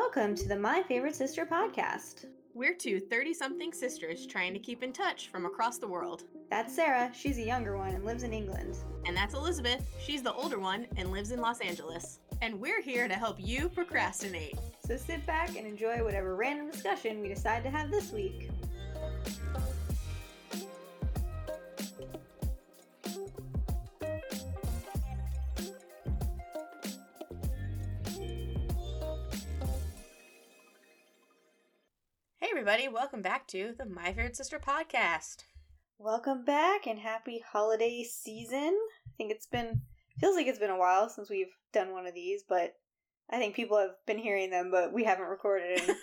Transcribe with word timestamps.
Welcome 0.00 0.36
to 0.36 0.46
the 0.46 0.56
My 0.56 0.80
Favorite 0.84 1.16
Sister 1.16 1.44
podcast. 1.44 2.26
We're 2.54 2.72
two 2.72 3.00
30 3.00 3.34
something 3.34 3.72
sisters 3.72 4.26
trying 4.26 4.52
to 4.52 4.60
keep 4.60 4.84
in 4.84 4.92
touch 4.92 5.26
from 5.26 5.44
across 5.44 5.78
the 5.78 5.88
world. 5.88 6.22
That's 6.50 6.72
Sarah, 6.72 7.10
she's 7.12 7.36
a 7.38 7.42
younger 7.42 7.76
one 7.76 7.92
and 7.92 8.04
lives 8.04 8.22
in 8.22 8.32
England. 8.32 8.76
And 9.06 9.16
that's 9.16 9.34
Elizabeth, 9.34 9.84
she's 10.00 10.22
the 10.22 10.32
older 10.32 10.60
one 10.60 10.86
and 10.96 11.10
lives 11.10 11.32
in 11.32 11.40
Los 11.40 11.60
Angeles. 11.60 12.20
And 12.42 12.60
we're 12.60 12.80
here 12.80 13.08
to 13.08 13.14
help 13.14 13.38
you 13.40 13.68
procrastinate. 13.68 14.56
So 14.86 14.96
sit 14.96 15.26
back 15.26 15.56
and 15.56 15.66
enjoy 15.66 16.04
whatever 16.04 16.36
random 16.36 16.70
discussion 16.70 17.20
we 17.20 17.26
decide 17.26 17.64
to 17.64 17.70
have 17.70 17.90
this 17.90 18.12
week. 18.12 18.50
Everybody, 32.78 32.94
welcome 32.94 33.22
back 33.22 33.48
to 33.48 33.74
the 33.76 33.84
My 33.84 34.12
Favorite 34.12 34.36
Sister 34.36 34.60
podcast. 34.60 35.38
Welcome 35.98 36.44
back 36.44 36.86
and 36.86 36.96
happy 36.96 37.42
holiday 37.44 38.04
season. 38.04 38.78
I 39.04 39.10
think 39.16 39.32
it's 39.32 39.48
been 39.48 39.80
feels 40.20 40.36
like 40.36 40.46
it's 40.46 40.60
been 40.60 40.70
a 40.70 40.78
while 40.78 41.08
since 41.08 41.28
we've 41.28 41.50
done 41.72 41.90
one 41.90 42.06
of 42.06 42.14
these, 42.14 42.44
but 42.48 42.74
I 43.30 43.38
think 43.38 43.56
people 43.56 43.78
have 43.78 43.96
been 44.06 44.18
hearing 44.18 44.50
them, 44.50 44.70
but 44.70 44.92
we 44.92 45.02
haven't 45.02 45.26
recorded 45.26 45.80
in 45.80 45.96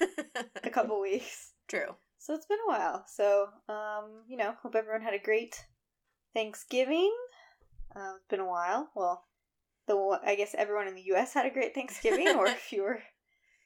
a 0.65 0.69
couple 0.73 0.99
weeks. 0.99 1.53
True. 1.69 1.95
So 2.17 2.33
it's 2.33 2.45
been 2.45 2.59
a 2.67 2.69
while. 2.69 3.05
So, 3.07 3.47
um, 3.69 4.23
you 4.27 4.35
know, 4.35 4.53
hope 4.61 4.75
everyone 4.75 5.01
had 5.01 5.13
a 5.13 5.23
great 5.23 5.55
Thanksgiving. 6.33 7.15
Uh, 7.95 8.15
it's 8.17 8.27
been 8.27 8.41
a 8.41 8.49
while. 8.49 8.89
Well, 8.93 9.23
the 9.87 10.19
I 10.25 10.35
guess 10.35 10.53
everyone 10.57 10.89
in 10.89 10.95
the 10.95 11.03
U.S. 11.03 11.33
had 11.33 11.45
a 11.45 11.51
great 11.51 11.73
Thanksgiving, 11.73 12.35
or 12.35 12.47
if 12.47 12.73
you 12.73 12.83
were, 12.83 12.99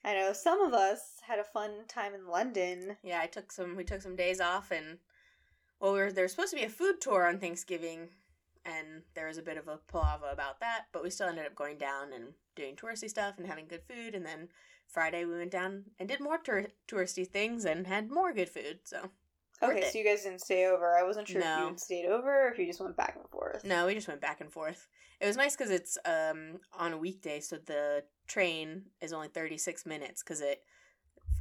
I 0.04 0.14
know 0.14 0.32
some 0.32 0.60
of 0.62 0.72
us 0.72 1.16
had 1.26 1.38
a 1.38 1.44
fun 1.44 1.70
time 1.88 2.14
in 2.14 2.26
London. 2.26 2.96
Yeah, 3.02 3.20
I 3.22 3.26
took 3.26 3.52
some. 3.52 3.76
We 3.76 3.84
took 3.84 4.02
some 4.02 4.16
days 4.16 4.40
off, 4.40 4.70
and 4.70 4.98
well, 5.80 5.92
we 5.92 5.98
were 5.98 6.12
there 6.12 6.24
was 6.24 6.32
supposed 6.32 6.50
to 6.50 6.56
be 6.56 6.64
a 6.64 6.70
food 6.70 7.00
tour 7.00 7.28
on 7.28 7.38
Thanksgiving, 7.38 8.08
and 8.64 9.02
there 9.14 9.26
was 9.28 9.38
a 9.38 9.42
bit 9.42 9.58
of 9.58 9.68
a 9.68 9.78
palava 9.92 10.32
about 10.32 10.60
that, 10.60 10.86
but 10.92 11.02
we 11.02 11.10
still 11.10 11.28
ended 11.28 11.46
up 11.46 11.54
going 11.54 11.76
down 11.78 12.12
and 12.14 12.32
doing 12.56 12.76
touristy 12.76 13.08
stuff 13.10 13.34
and 13.38 13.46
having 13.46 13.66
good 13.66 13.82
food. 13.82 14.14
And 14.14 14.24
then 14.24 14.48
Friday 14.86 15.24
we 15.24 15.36
went 15.36 15.50
down 15.50 15.84
and 15.98 16.08
did 16.08 16.20
more 16.20 16.38
tour- 16.38 16.66
touristy 16.88 17.26
things 17.26 17.64
and 17.64 17.86
had 17.86 18.10
more 18.10 18.32
good 18.32 18.48
food. 18.48 18.80
So 18.84 19.10
Okay, 19.62 19.90
so 19.90 19.98
you 19.98 20.04
guys 20.04 20.22
didn't 20.22 20.40
stay 20.40 20.66
over. 20.66 20.96
I 20.96 21.02
wasn't 21.02 21.28
sure 21.28 21.42
if 21.42 21.46
you 21.46 21.74
stayed 21.76 22.06
over 22.06 22.46
or 22.46 22.50
if 22.50 22.58
you 22.58 22.66
just 22.66 22.80
went 22.80 22.96
back 22.96 23.16
and 23.16 23.28
forth. 23.28 23.64
no, 23.64 23.86
we 23.86 23.94
just 23.94 24.08
went 24.08 24.20
back 24.20 24.40
and 24.40 24.50
forth. 24.50 24.88
It 25.20 25.26
was 25.26 25.36
nice 25.36 25.54
because 25.56 25.70
it's 25.70 25.98
um 26.04 26.60
on 26.78 26.92
a 26.92 26.98
weekday, 26.98 27.40
so 27.40 27.56
the 27.56 28.04
train 28.26 28.84
is 29.00 29.12
only 29.12 29.28
thirty 29.28 29.58
six 29.58 29.84
minutes 29.84 30.22
because 30.22 30.40
it 30.40 30.62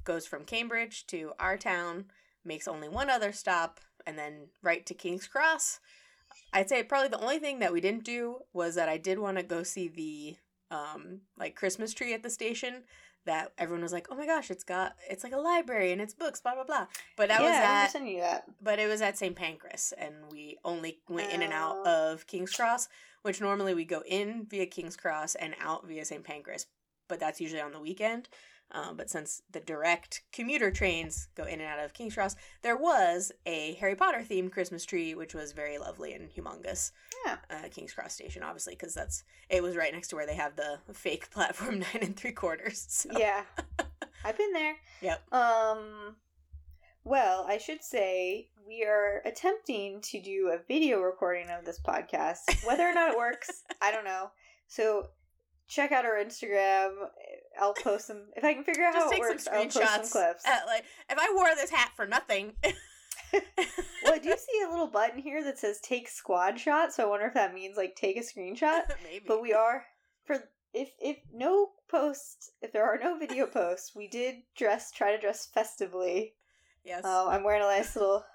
goes 0.04 0.26
from 0.28 0.44
Cambridge 0.46 1.06
to 1.08 1.32
our 1.40 1.58
town, 1.58 2.06
makes 2.44 2.68
only 2.68 2.90
one 2.90 3.10
other 3.10 3.32
stop, 3.32 3.80
and 4.06 4.18
then 4.18 4.48
right 4.62 4.86
to 4.86 4.94
King's 4.94 5.28
Cross. 5.28 5.80
I'd 6.52 6.70
say 6.70 6.84
probably 6.84 7.10
the 7.10 7.20
only 7.22 7.40
thing 7.40 7.60
that 7.60 7.72
we 7.74 7.80
didn't 7.82 8.04
do 8.04 8.40
was 8.54 8.76
that 8.76 8.90
I 8.90 8.98
did 8.98 9.20
want 9.20 9.38
to 9.38 9.44
go 9.44 9.64
see 9.64 9.88
the 9.88 10.38
um 10.76 11.22
like 11.38 11.56
Christmas 11.56 11.94
tree 11.94 12.14
at 12.14 12.24
the 12.24 12.30
station. 12.30 12.84
That 13.26 13.52
everyone 13.58 13.84
was 13.84 13.92
like, 13.94 14.08
"Oh 14.10 14.16
my 14.16 14.26
gosh, 14.26 14.50
it's 14.50 14.64
got 14.64 14.96
it's 15.10 15.24
like 15.24 15.34
a 15.34 15.38
library 15.38 15.92
and 15.92 16.02
it's 16.02 16.14
books, 16.14 16.42
blah 16.42 16.56
blah 16.56 16.64
blah." 16.64 16.88
But 17.16 17.28
that 17.30 17.42
yeah, 17.42 17.48
was 17.48 17.56
at 17.56 17.62
that. 17.62 17.92
but 18.62 18.80
it 18.80 18.88
was 18.88 19.02
at 19.02 19.18
St. 19.18 19.36
Pancras, 19.36 19.94
and 19.98 20.16
we 20.32 20.58
only 20.66 21.00
went 21.08 21.32
in 21.32 21.42
and 21.44 21.54
out 21.54 21.78
Oh. 21.86 22.14
of 22.14 22.26
King's 22.28 22.56
Cross, 22.56 22.88
which 23.22 23.42
normally 23.42 23.74
we 23.74 23.86
go 23.86 24.02
in 24.06 24.46
via 24.50 24.66
King's 24.66 24.96
Cross 24.96 25.36
and 25.36 25.56
out 25.60 25.88
via 25.88 26.06
St. 26.06 26.24
Pancras, 26.24 26.66
but 27.08 27.20
that's 27.20 27.42
usually 27.42 27.62
on 27.62 27.72
the 27.72 27.80
weekend. 27.80 28.30
Um, 28.72 28.98
but 28.98 29.10
since 29.10 29.42
the 29.52 29.60
direct 29.60 30.22
commuter 30.32 30.70
trains 30.70 31.28
go 31.36 31.44
in 31.44 31.60
and 31.60 31.64
out 31.64 31.84
of 31.84 31.94
King's 31.94 32.14
Cross, 32.14 32.36
there 32.62 32.78
was 32.78 33.32
a 33.46 33.74
Harry 33.80 33.96
Potter 33.96 34.24
themed 34.30 34.52
Christmas 34.52 34.86
tree, 34.86 35.16
which 35.16 35.34
was 35.34 35.54
very 35.54 35.80
lovely 35.80 36.14
and 36.14 36.30
humongous. 36.30 36.92
Yeah. 37.26 37.38
Uh, 37.50 37.68
King's 37.72 37.94
Cross 37.94 38.14
station, 38.14 38.44
obviously, 38.44 38.76
because 38.76 38.94
that's 38.94 39.24
it 39.50 39.64
was 39.64 39.76
right 39.76 39.92
next 39.92 40.10
to 40.10 40.16
where 40.16 40.28
they 40.28 40.36
have 40.36 40.56
the 40.56 40.80
fake 40.94 41.30
platform 41.32 41.80
nine 41.94 42.04
and 42.04 42.16
three 42.16 42.32
quarters. 42.32 42.86
So. 42.90 43.10
Yeah. 43.18 43.44
I've 44.24 44.38
been 44.38 44.54
there. 44.54 44.76
Yep. 45.02 45.34
Um 45.34 46.16
well, 47.10 47.44
I 47.50 47.58
should 47.58 47.84
say 47.84 48.50
we 48.68 48.86
are 48.86 49.24
attempting 49.26 50.00
to 50.02 50.22
do 50.22 50.52
a 50.54 50.64
video 50.68 51.00
recording 51.00 51.48
of 51.50 51.66
this 51.66 51.80
podcast. 51.82 52.66
Whether 52.68 52.84
or 52.84 52.94
not 52.94 53.12
it 53.12 53.18
works, 53.18 53.64
I 53.82 53.92
don't 53.92 54.06
know. 54.06 54.30
So 54.68 55.08
check 55.68 55.92
out 55.92 56.06
our 56.06 56.24
Instagram. 56.24 56.92
I'll 57.60 57.74
post 57.74 58.06
some 58.08 58.28
if 58.38 58.44
I 58.44 58.54
can 58.54 58.64
figure 58.64 58.84
out 58.84 58.94
Just 58.94 59.06
how 59.06 59.10
it 59.10 59.14
take 59.14 59.22
works. 59.22 59.44
some 59.46 59.54
I'll 59.56 59.64
post 59.64 59.78
screenshots. 59.78 60.06
some 60.06 60.22
clips. 60.22 60.46
Uh, 60.46 60.60
like 60.68 60.84
if 61.10 61.18
I 61.18 61.34
wore 61.36 61.56
this 61.56 61.72
hat 61.72 61.90
for 61.96 62.06
nothing. 62.06 62.54
well, 63.34 64.20
do 64.22 64.30
you 64.30 64.38
see 64.38 64.64
a 64.68 64.70
little 64.70 64.88
button 64.88 65.20
here 65.20 65.44
that 65.44 65.58
says 65.58 65.80
"Take 65.82 66.10
squad 66.10 66.60
shot"? 66.60 66.94
So 66.94 67.08
I 67.08 67.10
wonder 67.10 67.26
if 67.26 67.34
that 67.34 67.56
means 67.56 67.76
like 67.76 67.96
take 67.96 68.18
a 68.18 68.22
screenshot. 68.22 68.82
Maybe. 69.04 69.26
But 69.28 69.42
we 69.42 69.52
are 69.52 69.84
for 70.26 70.44
if 70.76 70.92
if 71.00 71.18
no 71.34 71.70
posts 71.90 72.52
if 72.62 72.72
there 72.72 72.86
are 72.86 73.00
no 73.02 73.18
video 73.18 73.48
posts, 73.48 73.96
we 73.96 74.08
did 74.08 74.36
dress 74.56 74.92
try 74.92 75.12
to 75.16 75.20
dress 75.20 75.48
festively. 75.52 76.36
Yes. 76.90 77.06
Um, 77.06 77.30
I'm 77.30 77.44
wearing 77.44 77.62
a 77.62 77.66
nice 77.66 77.96
little, 77.96 78.26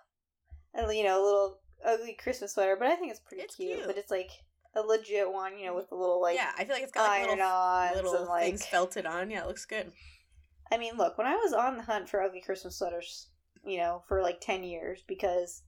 you 0.75 1.05
know, 1.05 1.23
a 1.23 1.25
little 1.25 1.59
ugly 1.85 2.15
Christmas 2.15 2.55
sweater, 2.55 2.77
but 2.79 2.89
I 2.89 2.97
think 2.97 3.11
it's 3.11 3.21
pretty 3.21 3.43
It's 3.43 3.57
cute, 3.57 3.75
cute. 3.75 3.87
But 3.87 3.99
it's 3.99 4.11
like 4.11 4.31
a 4.75 4.81
legit 4.81 5.31
one, 5.31 5.59
you 5.59 5.67
know, 5.67 5.75
with 5.75 5.89
the 5.89 5.97
little 5.97 6.21
like 6.23 6.37
yeah, 6.37 6.53
I 6.57 6.65
feel 6.65 6.75
like 6.75 6.83
it's 6.83 6.93
got 6.93 7.07
like 7.07 7.29
little, 7.29 8.11
little 8.13 8.21
and 8.21 8.29
like. 8.29 8.45
things 8.45 8.67
felted 8.67 9.07
on. 9.07 9.31
Yeah, 9.31 9.43
it 9.43 9.49
looks 9.49 9.67
good. 9.67 9.93
I 10.73 10.79
mean, 10.79 10.97
look, 10.97 11.19
when 11.19 11.27
I 11.27 11.37
was 11.37 11.53
on 11.53 11.77
the 11.77 11.83
hunt 11.83 12.09
for 12.09 12.23
ugly 12.23 12.41
Christmas 12.41 12.79
sweaters, 12.79 13.29
you 13.67 13.79
know, 13.79 14.03
for 14.09 14.23
like 14.23 14.41
ten 14.41 14.65
years, 14.65 15.05
because 15.07 15.63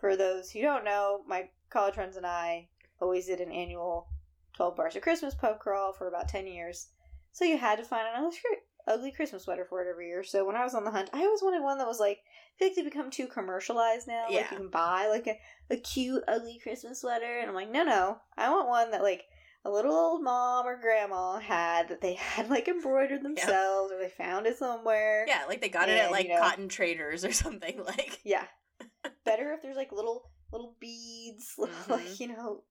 for 0.00 0.16
those 0.16 0.50
who 0.50 0.62
don't 0.62 0.84
know, 0.84 1.22
my 1.26 1.48
college 1.70 1.94
friends 1.94 2.16
and 2.16 2.26
I 2.26 2.68
always 3.00 3.26
did 3.26 3.40
an 3.40 3.52
annual 3.52 4.08
twelve 4.54 4.76
bars 4.76 4.96
of 4.96 5.02
Christmas 5.02 5.34
pub 5.34 5.58
crawl 5.58 5.92
for 5.92 6.08
about 6.08 6.28
ten 6.28 6.46
years. 6.46 6.88
So 7.32 7.44
you 7.44 7.58
had 7.58 7.78
to 7.78 7.84
find 7.84 8.06
an 8.08 8.24
ugly, 8.24 8.38
ugly 8.86 9.10
Christmas 9.12 9.44
sweater 9.44 9.64
for 9.68 9.82
it 9.82 9.88
every 9.90 10.08
year. 10.08 10.22
So 10.22 10.44
when 10.44 10.56
I 10.56 10.64
was 10.64 10.74
on 10.74 10.84
the 10.84 10.90
hunt, 10.90 11.10
I 11.12 11.20
always 11.24 11.42
wanted 11.42 11.62
one 11.62 11.78
that 11.78 11.86
was 11.86 12.00
like 12.00 12.18
I 12.18 12.58
feel 12.58 12.68
like 12.68 12.76
they 12.76 12.82
become 12.82 13.10
too 13.10 13.26
commercialized 13.26 14.08
now. 14.08 14.26
Yeah. 14.30 14.42
Like 14.42 14.50
you 14.50 14.56
can 14.58 14.68
buy 14.68 15.08
like 15.08 15.26
a, 15.26 15.38
a 15.74 15.76
cute 15.76 16.22
ugly 16.28 16.58
Christmas 16.62 17.00
sweater, 17.00 17.38
and 17.40 17.48
I'm 17.48 17.54
like, 17.54 17.70
no, 17.70 17.84
no, 17.84 18.18
I 18.36 18.50
want 18.50 18.68
one 18.68 18.90
that 18.92 19.02
like 19.02 19.24
a 19.64 19.70
little 19.70 19.92
old 19.94 20.22
mom 20.22 20.64
or 20.66 20.80
grandma 20.80 21.38
had 21.38 21.88
that 21.88 22.00
they 22.00 22.14
had 22.14 22.48
like 22.48 22.68
embroidered 22.68 23.22
themselves 23.22 23.92
or 23.92 23.98
they 23.98 24.08
found 24.08 24.46
it 24.46 24.56
somewhere. 24.56 25.24
Yeah, 25.28 25.42
like 25.48 25.60
they 25.60 25.68
got 25.68 25.88
it 25.88 25.98
at 25.98 26.10
like 26.12 26.28
you 26.28 26.34
know- 26.34 26.40
Cotton 26.40 26.68
Traders 26.68 27.24
or 27.24 27.32
something. 27.44 27.82
Like 27.84 28.20
Yeah. 28.24 28.44
Better 29.24 29.52
if 29.52 29.62
there's 29.62 29.76
like 29.76 29.92
little 29.92 30.30
little 30.52 30.76
beads, 30.80 31.54
little, 31.58 31.74
like 31.88 32.06
Mhm. 32.06 32.20
you 32.20 32.28
know, 32.28 32.62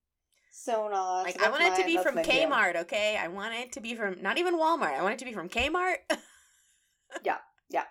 sewn 0.56 0.94
on. 0.94 1.26
like 1.26 1.42
I 1.42 1.50
want 1.50 1.64
it 1.64 1.76
to 1.76 1.86
be 1.86 1.98
from. 1.98 2.16
Kmart. 2.16 2.76
Okay, 2.78 3.18
I 3.18 3.28
want 3.28 3.54
it 3.54 3.74
to 3.74 3.82
be 3.82 3.94
from 3.96 4.22
not 4.22 4.38
even 4.38 4.56
Walmart. 4.56 4.98
I 4.98 5.02
want 5.02 5.14
it 5.14 5.20
to 5.20 5.26
be 5.26 5.34
from 5.34 5.50
Kmart. 5.50 5.98
Yeah, 7.24 7.38
yeah. 7.70 7.86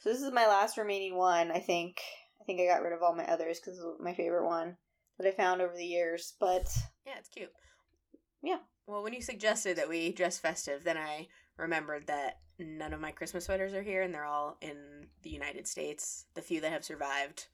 So 0.00 0.10
this 0.10 0.20
is 0.20 0.30
my 0.30 0.46
last 0.46 0.76
remaining 0.76 1.16
one. 1.16 1.50
I 1.50 1.60
think. 1.60 2.00
I 2.38 2.44
think 2.44 2.60
I 2.60 2.66
got 2.66 2.82
rid 2.82 2.92
of 2.92 3.02
all 3.02 3.14
my 3.14 3.24
others 3.24 3.58
because 3.58 3.80
my 4.00 4.12
favorite 4.12 4.44
one 4.44 4.76
that 5.18 5.26
I 5.26 5.30
found 5.30 5.62
over 5.62 5.74
the 5.74 5.86
years. 5.86 6.34
But 6.38 6.68
yeah, 7.06 7.14
it's 7.18 7.30
cute. 7.30 7.52
Yeah. 8.42 8.58
Well, 8.86 9.02
when 9.02 9.14
you 9.14 9.22
suggested 9.22 9.78
that 9.78 9.88
we 9.88 10.12
dress 10.12 10.36
festive, 10.38 10.84
then 10.84 10.98
I 10.98 11.28
remembered 11.56 12.06
that 12.08 12.40
none 12.58 12.92
of 12.92 13.00
my 13.00 13.12
Christmas 13.12 13.46
sweaters 13.46 13.72
are 13.72 13.82
here, 13.82 14.02
and 14.02 14.12
they're 14.12 14.26
all 14.26 14.58
in 14.60 15.06
the 15.22 15.30
United 15.30 15.66
States. 15.66 16.26
The 16.34 16.42
few 16.42 16.60
that 16.60 16.72
have 16.72 16.84
survived 16.84 17.46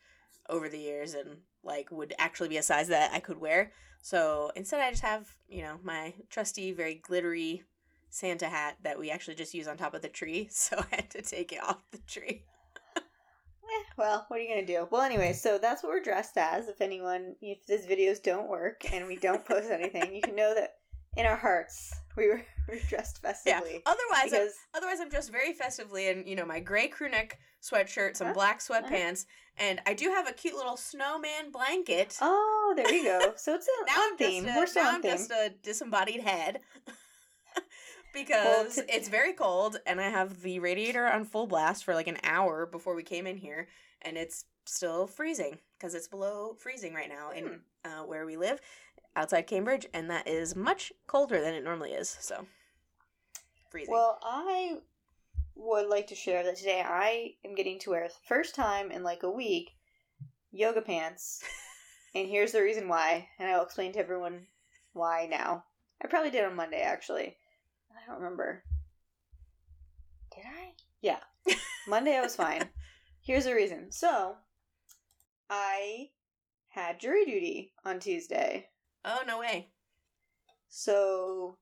over 0.49 0.69
the 0.69 0.79
years 0.79 1.15
and 1.15 1.37
like 1.63 1.91
would 1.91 2.15
actually 2.19 2.49
be 2.49 2.57
a 2.57 2.63
size 2.63 2.89
that 2.89 3.13
I 3.13 3.21
could 3.21 3.41
wear. 3.41 3.73
So 4.03 4.51
instead, 4.57 4.81
I 4.81 4.91
just 4.91 5.03
have 5.03 5.37
you 5.49 5.63
know 5.63 5.79
my 5.83 6.15
trusty, 6.31 6.73
very 6.73 6.95
glittery 6.95 7.65
Santa 8.11 8.47
hat 8.47 8.77
that 8.83 8.99
we 8.99 9.11
actually 9.11 9.37
just 9.37 9.55
use 9.55 9.69
on 9.69 9.77
top 9.77 9.95
of 9.95 10.03
the 10.03 10.09
tree. 10.09 10.49
So 10.61 10.79
I 10.79 10.97
had 10.97 11.11
to 11.11 11.23
take 11.23 11.53
it 11.53 11.63
off 11.63 11.83
the 11.91 11.99
tree. 11.99 12.45
eh, 12.97 13.85
well, 13.97 14.27
what 14.29 14.41
are 14.41 14.43
you 14.43 14.49
gonna 14.49 14.67
do? 14.67 14.89
Well, 14.91 15.03
anyway, 15.03 15.33
so 15.33 15.59
that's 15.59 15.83
what 15.83 15.91
we're 15.91 16.03
dressed 16.03 16.37
as. 16.37 16.69
If 16.69 16.81
anyone, 16.81 17.37
if 17.41 17.67
these 17.67 17.87
videos 17.87 18.23
don't 18.23 18.49
work 18.49 18.93
and 18.93 19.07
we 19.07 19.17
don't 19.17 19.45
post 19.45 19.71
anything, 19.71 20.15
you 20.15 20.23
can 20.23 20.35
know 20.35 20.55
that 20.55 20.80
in 21.17 21.27
our 21.27 21.37
hearts 21.37 21.93
we 22.17 22.29
were, 22.29 22.43
we 22.69 22.75
were 22.75 22.81
dressed 22.89 23.21
Yeah. 23.23 23.31
festively. 23.31 23.83
Otherwise, 23.87 24.33
I'm, 24.33 24.49
otherwise 24.75 25.01
I'm 25.01 25.09
dressed 25.09 25.33
very 25.33 25.53
festively 25.53 26.09
in 26.09 26.27
you 26.27 26.37
know 26.37 26.47
my 26.47 26.61
gray 26.61 26.89
crew 26.89 27.09
neck 27.09 27.39
sweatshirt, 27.63 28.17
some 28.17 28.29
Huh? 28.29 28.35
black 28.35 28.61
uh-huh. 28.69 28.83
sweatpants, 28.83 29.27
and 29.59 29.81
I 29.87 29.95
do 29.95 30.09
have 30.09 30.29
a 30.29 30.33
cute 30.33 30.55
little 30.55 30.77
snowman 30.77 31.51
blanket. 31.53 32.17
oh, 32.21 32.75
there 32.77 32.93
you 32.93 33.05
go. 33.05 33.33
So 33.37 33.55
it's 33.55 33.67
a, 33.67 33.87
now 33.87 33.95
I'm 33.99 34.17
theme. 34.17 34.45
just 34.45 34.77
a, 34.77 34.81
we're 34.81 34.85
now 34.85 34.91
I'm 34.95 35.03
theme. 35.03 35.11
just 35.13 35.31
a 35.31 35.53
disembodied 35.63 36.21
head. 36.21 36.61
because 38.15 38.77
to- 38.77 38.95
it's 38.95 39.09
very 39.09 39.33
cold 39.33 39.77
and 39.87 40.01
I 40.01 40.09
have 40.11 40.43
the 40.43 40.59
radiator 40.59 41.07
on 41.07 41.25
full 41.25 41.47
blast 41.47 41.85
for 41.85 41.95
like 41.95 42.09
an 42.09 42.19
hour 42.25 42.67
before 42.67 42.95
we 42.95 43.03
came 43.05 43.27
in 43.27 43.37
here 43.37 43.69
and 44.03 44.17
it's 44.17 44.47
still 44.67 45.07
freezing 45.07 45.59
because 45.79 45.95
it's 45.95 46.09
below 46.09 46.55
freezing 46.59 46.93
right 46.93 47.09
now 47.09 47.31
in 47.31 47.45
hmm. 47.45 47.55
uh, 47.85 48.05
where 48.05 48.27
we 48.27 48.37
live 48.37 48.61
outside 49.17 49.43
Cambridge 49.43 49.87
and 49.93 50.11
that 50.11 50.29
is 50.29 50.55
much 50.57 50.93
colder 51.07 51.41
than 51.41 51.55
it 51.55 51.65
normally 51.65 51.93
is 51.93 52.17
so 52.21 52.47
freezing 53.71 53.93
Well, 53.93 54.19
I 54.23 54.79
would 55.55 55.89
like 55.89 56.07
to 56.09 56.15
share 56.15 56.43
that 56.45 56.57
today 56.57 56.83
I 56.85 57.35
am 57.45 57.55
getting 57.55 57.79
to 57.81 57.91
wear 57.91 58.09
the 58.09 58.15
first 58.27 58.55
time 58.55 58.91
in 58.91 59.03
like 59.03 59.23
a 59.23 59.31
week 59.31 59.73
yoga 60.53 60.83
pants. 60.83 61.43
and 62.15 62.29
here's 62.29 62.53
the 62.53 62.63
reason 62.63 62.89
why, 62.89 63.29
and 63.39 63.51
I'll 63.51 63.65
explain 63.65 63.93
to 63.93 63.99
everyone 63.99 64.47
why 64.93 65.27
now. 65.31 65.65
I 66.03 66.09
probably 66.09 66.31
did 66.31 66.45
on 66.45 66.57
Monday 66.57 66.81
actually. 66.81 67.37
I 67.91 68.07
don't 68.07 68.23
remember. 68.23 68.63
Did 70.35 70.45
I? 70.47 70.73
Yeah. 71.01 71.21
Monday 71.89 72.17
I 72.17 72.23
was 72.23 72.37
fine. 72.37 72.69
Here's 73.21 73.45
the 73.45 73.55
reason. 73.55 73.93
So, 73.93 74.37
I 75.51 76.11
had 76.69 77.01
jury 77.01 77.25
duty 77.25 77.73
on 77.85 78.01
Tuesday. 78.01 78.69
Oh 79.05 79.21
no 79.27 79.39
way. 79.39 79.69
So 80.69 81.57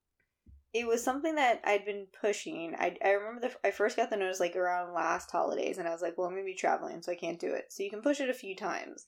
it 0.74 0.86
was 0.86 1.02
something 1.02 1.36
that 1.36 1.62
I'd 1.64 1.86
been 1.86 2.06
pushing. 2.20 2.74
I, 2.78 2.96
I 3.02 3.10
remember 3.12 3.48
the, 3.48 3.66
I 3.66 3.70
first 3.70 3.96
got 3.96 4.10
the 4.10 4.16
notice 4.16 4.38
like 4.40 4.54
around 4.54 4.92
last 4.92 5.30
holidays, 5.30 5.78
and 5.78 5.88
I 5.88 5.92
was 5.92 6.02
like, 6.02 6.18
well, 6.18 6.26
I'm 6.26 6.34
going 6.34 6.44
to 6.44 6.52
be 6.52 6.54
traveling, 6.54 7.00
so 7.00 7.10
I 7.10 7.16
can't 7.16 7.40
do 7.40 7.52
it. 7.54 7.72
So 7.72 7.82
you 7.82 7.90
can 7.90 8.02
push 8.02 8.20
it 8.20 8.28
a 8.28 8.34
few 8.34 8.54
times. 8.54 9.06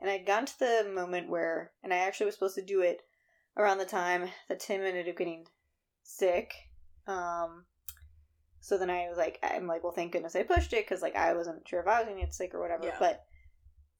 And 0.00 0.08
I'd 0.10 0.26
gotten 0.26 0.46
to 0.46 0.58
the 0.58 0.90
moment 0.94 1.28
where, 1.28 1.72
and 1.82 1.92
I 1.92 1.98
actually 1.98 2.26
was 2.26 2.34
supposed 2.34 2.56
to 2.56 2.64
do 2.64 2.80
it 2.82 3.02
around 3.56 3.78
the 3.78 3.84
time 3.84 4.28
that 4.48 4.60
Tim 4.60 4.82
ended 4.82 5.08
up 5.08 5.16
getting 5.16 5.46
sick. 6.02 6.54
Um, 7.06 7.64
so 8.60 8.78
then 8.78 8.90
I 8.90 9.08
was 9.08 9.18
like, 9.18 9.38
I'm 9.42 9.66
like, 9.66 9.82
well, 9.82 9.92
thank 9.92 10.12
goodness 10.12 10.36
I 10.36 10.42
pushed 10.42 10.72
it 10.72 10.86
because 10.86 11.02
like 11.02 11.16
I 11.16 11.34
wasn't 11.34 11.66
sure 11.66 11.80
if 11.80 11.86
I 11.86 11.98
was 11.98 12.06
going 12.06 12.18
to 12.18 12.24
get 12.24 12.34
sick 12.34 12.54
or 12.54 12.60
whatever. 12.60 12.86
Yeah. 12.86 12.96
But, 12.98 13.24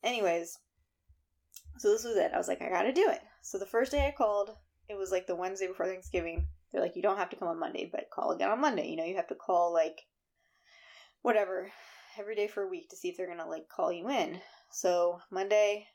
anyways, 0.02 0.58
so 1.78 1.90
this 1.90 2.04
was 2.04 2.16
it. 2.16 2.32
I 2.32 2.38
was 2.38 2.48
like, 2.48 2.62
I 2.62 2.68
got 2.68 2.82
to 2.82 2.92
do 2.92 3.08
it. 3.08 3.20
So 3.44 3.58
the 3.58 3.66
first 3.66 3.92
day 3.92 4.06
I 4.06 4.10
called, 4.10 4.56
it 4.88 4.96
was 4.96 5.12
like 5.12 5.26
the 5.26 5.36
Wednesday 5.36 5.66
before 5.66 5.84
Thanksgiving. 5.84 6.48
They're 6.72 6.80
like, 6.80 6.96
you 6.96 7.02
don't 7.02 7.18
have 7.18 7.28
to 7.28 7.36
come 7.36 7.46
on 7.46 7.60
Monday, 7.60 7.86
but 7.92 8.08
call 8.10 8.32
again 8.32 8.48
on 8.48 8.58
Monday. 8.58 8.88
You 8.88 8.96
know, 8.96 9.04
you 9.04 9.16
have 9.16 9.28
to 9.28 9.34
call 9.34 9.70
like 9.70 10.00
whatever 11.20 11.70
every 12.18 12.34
day 12.36 12.48
for 12.48 12.62
a 12.62 12.68
week 12.68 12.88
to 12.88 12.96
see 12.96 13.10
if 13.10 13.18
they're 13.18 13.28
gonna 13.28 13.46
like 13.46 13.68
call 13.68 13.92
you 13.92 14.08
in. 14.08 14.40
So 14.72 15.20
Monday, 15.30 15.88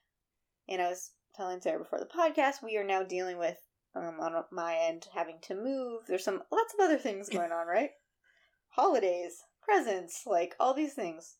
and 0.69 0.79
I 0.79 0.89
was 0.89 1.09
telling 1.35 1.59
Sarah 1.59 1.79
before 1.79 1.97
the 1.97 2.05
podcast, 2.05 2.63
we 2.63 2.77
are 2.77 2.83
now 2.83 3.01
dealing 3.01 3.39
with 3.39 3.57
um 3.95 4.19
on 4.19 4.43
my 4.51 4.75
end 4.75 5.07
having 5.15 5.39
to 5.41 5.55
move. 5.55 6.03
There's 6.07 6.23
some 6.23 6.43
lots 6.51 6.75
of 6.75 6.81
other 6.81 6.99
things 6.99 7.29
going 7.29 7.51
on, 7.51 7.65
right? 7.65 7.89
Holidays, 8.75 9.41
presents, 9.63 10.21
like 10.27 10.53
all 10.59 10.75
these 10.75 10.93
things. 10.93 11.37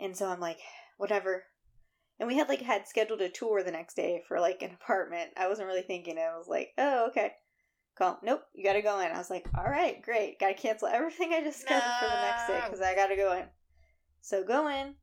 And 0.00 0.16
so 0.16 0.26
I'm 0.26 0.40
like, 0.40 0.60
whatever. 0.96 1.44
And 2.20 2.28
we 2.28 2.36
had 2.36 2.48
like 2.48 2.62
had 2.62 2.86
scheduled 2.86 3.20
a 3.20 3.28
tour 3.28 3.62
the 3.62 3.70
next 3.70 3.94
day 3.94 4.22
for 4.28 4.40
like 4.40 4.62
an 4.62 4.70
apartment. 4.82 5.30
I 5.36 5.48
wasn't 5.48 5.68
really 5.68 5.82
thinking. 5.82 6.18
I 6.18 6.36
was 6.36 6.48
like, 6.48 6.72
oh 6.78 7.08
okay. 7.08 7.32
Call. 7.96 8.18
Nope, 8.22 8.42
you 8.54 8.64
gotta 8.64 8.82
go 8.82 8.98
in. 9.00 9.12
I 9.12 9.18
was 9.18 9.30
like, 9.30 9.46
all 9.56 9.64
right, 9.64 10.02
great. 10.02 10.40
Gotta 10.40 10.54
cancel 10.54 10.88
everything 10.88 11.32
I 11.32 11.42
just 11.42 11.60
scheduled 11.60 11.92
for 12.00 12.06
the 12.06 12.22
next 12.22 12.48
day 12.48 12.60
because 12.64 12.80
I 12.80 12.94
gotta 12.94 13.16
go 13.16 13.32
in. 13.32 13.44
So 14.20 14.42
go 14.42 14.68
in. 14.68 14.94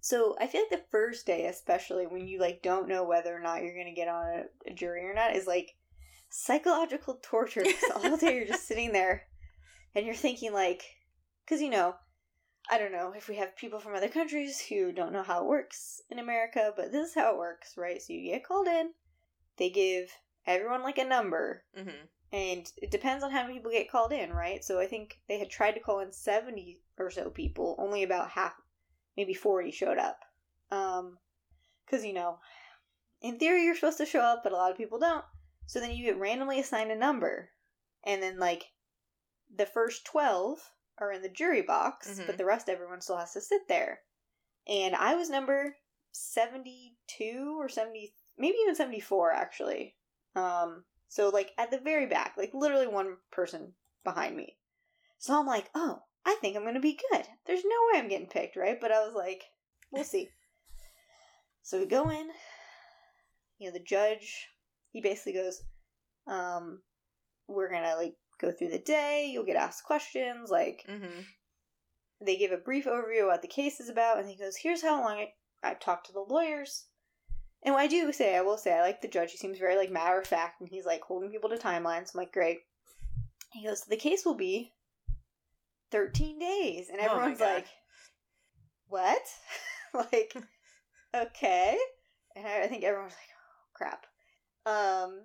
So 0.00 0.36
I 0.40 0.48
feel 0.48 0.62
like 0.62 0.80
the 0.80 0.84
first 0.90 1.26
day, 1.26 1.46
especially 1.46 2.06
when 2.06 2.26
you 2.26 2.40
like 2.40 2.60
don't 2.60 2.88
know 2.88 3.04
whether 3.04 3.34
or 3.34 3.40
not 3.40 3.62
you're 3.62 3.76
gonna 3.76 3.94
get 3.94 4.08
on 4.08 4.26
a, 4.26 4.70
a 4.70 4.74
jury 4.74 5.06
or 5.06 5.14
not, 5.14 5.36
is 5.36 5.46
like 5.46 5.76
psychological 6.28 7.20
torture. 7.22 7.62
Because 7.62 8.04
all 8.04 8.16
day 8.16 8.34
you're 8.34 8.46
just 8.46 8.66
sitting 8.68 8.92
there, 8.92 9.22
and 9.94 10.04
you're 10.04 10.14
thinking 10.14 10.52
like, 10.52 10.82
because 11.44 11.62
you 11.62 11.70
know, 11.70 11.94
I 12.70 12.78
don't 12.78 12.92
know 12.92 13.12
if 13.16 13.28
we 13.28 13.36
have 13.36 13.56
people 13.56 13.80
from 13.80 13.94
other 13.94 14.08
countries 14.08 14.60
who 14.60 14.92
don't 14.92 15.12
know 15.12 15.22
how 15.22 15.42
it 15.42 15.48
works 15.48 16.00
in 16.10 16.18
America, 16.18 16.72
but 16.76 16.92
this 16.92 17.08
is 17.08 17.14
how 17.14 17.32
it 17.32 17.38
works, 17.38 17.76
right? 17.76 18.00
So 18.00 18.12
you 18.12 18.32
get 18.32 18.44
called 18.44 18.68
in, 18.68 18.92
they 19.56 19.70
give 19.70 20.10
everyone 20.46 20.82
like 20.82 20.98
a 20.98 21.04
number, 21.04 21.64
hmm 21.76 22.06
and 22.34 22.72
it 22.78 22.90
depends 22.90 23.22
on 23.22 23.30
how 23.30 23.42
many 23.42 23.54
people 23.54 23.70
get 23.70 23.90
called 23.90 24.10
in, 24.10 24.32
right? 24.32 24.64
So 24.64 24.80
I 24.80 24.86
think 24.86 25.20
they 25.28 25.38
had 25.38 25.50
tried 25.50 25.72
to 25.72 25.80
call 25.80 26.00
in 26.00 26.12
70 26.12 26.80
or 26.96 27.10
so 27.10 27.28
people, 27.28 27.76
only 27.78 28.02
about 28.02 28.30
half, 28.30 28.54
maybe 29.18 29.34
40 29.34 29.70
showed 29.70 29.98
up. 29.98 30.18
Um, 30.70 31.18
cuz 31.86 32.06
you 32.06 32.14
know, 32.14 32.38
in 33.20 33.38
theory 33.38 33.64
you're 33.64 33.74
supposed 33.74 33.98
to 33.98 34.06
show 34.06 34.20
up, 34.20 34.42
but 34.42 34.52
a 34.52 34.56
lot 34.56 34.70
of 34.70 34.78
people 34.78 34.98
don't. 34.98 35.26
So 35.66 35.78
then 35.78 35.90
you 35.90 36.04
get 36.04 36.18
randomly 36.18 36.58
assigned 36.58 36.90
a 36.90 36.96
number. 36.96 37.50
And 38.02 38.22
then 38.22 38.38
like 38.38 38.72
the 39.54 39.66
first 39.66 40.06
12 40.06 40.72
are 40.98 41.12
in 41.12 41.22
the 41.22 41.28
jury 41.28 41.62
box, 41.62 42.08
Mhm. 42.10 42.26
but 42.26 42.38
the 42.38 42.44
rest 42.44 42.68
everyone 42.68 43.00
still 43.00 43.16
has 43.16 43.32
to 43.32 43.40
sit 43.40 43.66
there. 43.68 44.02
And 44.66 44.94
I 44.94 45.14
was 45.14 45.28
number 45.30 45.76
72 46.12 47.56
or 47.60 47.68
70 47.68 48.14
maybe 48.38 48.56
even 48.62 48.74
74 48.74 49.32
actually. 49.32 49.96
Um 50.34 50.84
so 51.08 51.28
like 51.28 51.52
at 51.58 51.70
the 51.70 51.78
very 51.78 52.06
back, 52.06 52.36
like 52.36 52.54
literally 52.54 52.86
one 52.86 53.18
person 53.30 53.74
behind 54.04 54.36
me. 54.36 54.58
So 55.18 55.38
I'm 55.38 55.46
like, 55.46 55.70
"Oh, 55.74 56.02
I 56.24 56.36
think 56.40 56.56
I'm 56.56 56.62
going 56.62 56.74
to 56.74 56.80
be 56.80 56.98
good. 57.10 57.28
There's 57.44 57.64
no 57.64 57.76
way 57.92 57.98
I'm 57.98 58.08
getting 58.08 58.28
picked, 58.28 58.56
right?" 58.56 58.80
But 58.80 58.90
I 58.92 59.04
was 59.04 59.14
like, 59.14 59.44
"We'll 59.90 60.04
see." 60.04 60.30
so 61.62 61.78
we 61.78 61.86
go 61.86 62.08
in. 62.10 62.30
You 63.58 63.68
know, 63.68 63.72
the 63.72 63.84
judge, 63.84 64.48
he 64.90 65.00
basically 65.00 65.34
goes, 65.34 65.62
um, 66.26 66.82
we're 67.46 67.68
going 67.70 67.84
to 67.84 67.94
like 67.94 68.16
go 68.42 68.52
through 68.52 68.68
the 68.70 68.78
day, 68.78 69.30
you'll 69.32 69.44
get 69.46 69.56
asked 69.56 69.84
questions, 69.84 70.50
like 70.50 70.84
hmm 70.88 71.20
they 72.24 72.36
give 72.36 72.52
a 72.52 72.56
brief 72.56 72.84
overview 72.84 73.22
of 73.22 73.26
what 73.28 73.42
the 73.42 73.48
case 73.48 73.80
is 73.80 73.88
about, 73.88 74.18
and 74.18 74.28
he 74.28 74.36
goes, 74.36 74.56
"Here's 74.56 74.82
how 74.82 75.00
long 75.00 75.16
I, 75.18 75.32
I've 75.62 75.80
talked 75.80 76.06
to 76.06 76.12
the 76.12 76.20
lawyers." 76.20 76.86
And 77.64 77.74
I 77.76 77.86
do 77.86 78.12
say, 78.12 78.36
I 78.36 78.40
will 78.42 78.58
say, 78.58 78.72
I 78.76 78.80
like 78.80 79.00
the 79.02 79.08
judge. 79.08 79.30
He 79.32 79.38
seems 79.38 79.58
very 79.58 79.76
like 79.76 79.90
matter 79.90 80.18
of 80.18 80.26
fact, 80.26 80.60
and 80.60 80.68
he's 80.68 80.84
like 80.86 81.02
holding 81.02 81.30
people 81.30 81.48
to 81.50 81.56
timelines. 81.56 82.12
I'm 82.14 82.18
like, 82.18 82.32
great. 82.32 82.60
He 83.52 83.64
goes, 83.64 83.82
the 83.82 83.96
case 83.96 84.24
will 84.24 84.34
be 84.34 84.72
13 85.92 86.38
days, 86.38 86.88
and 86.90 87.00
Oh 87.00 87.04
everyone's 87.04 87.38
God. 87.38 87.54
like, 87.54 87.66
what? 88.88 89.22
like, 89.94 90.34
okay. 91.14 91.76
And 92.34 92.46
I, 92.46 92.62
I 92.62 92.66
think 92.66 92.82
everyone's 92.84 93.12
like, 93.12 93.28
oh, 93.36 93.70
crap. 93.74 94.06
Um, 94.66 95.20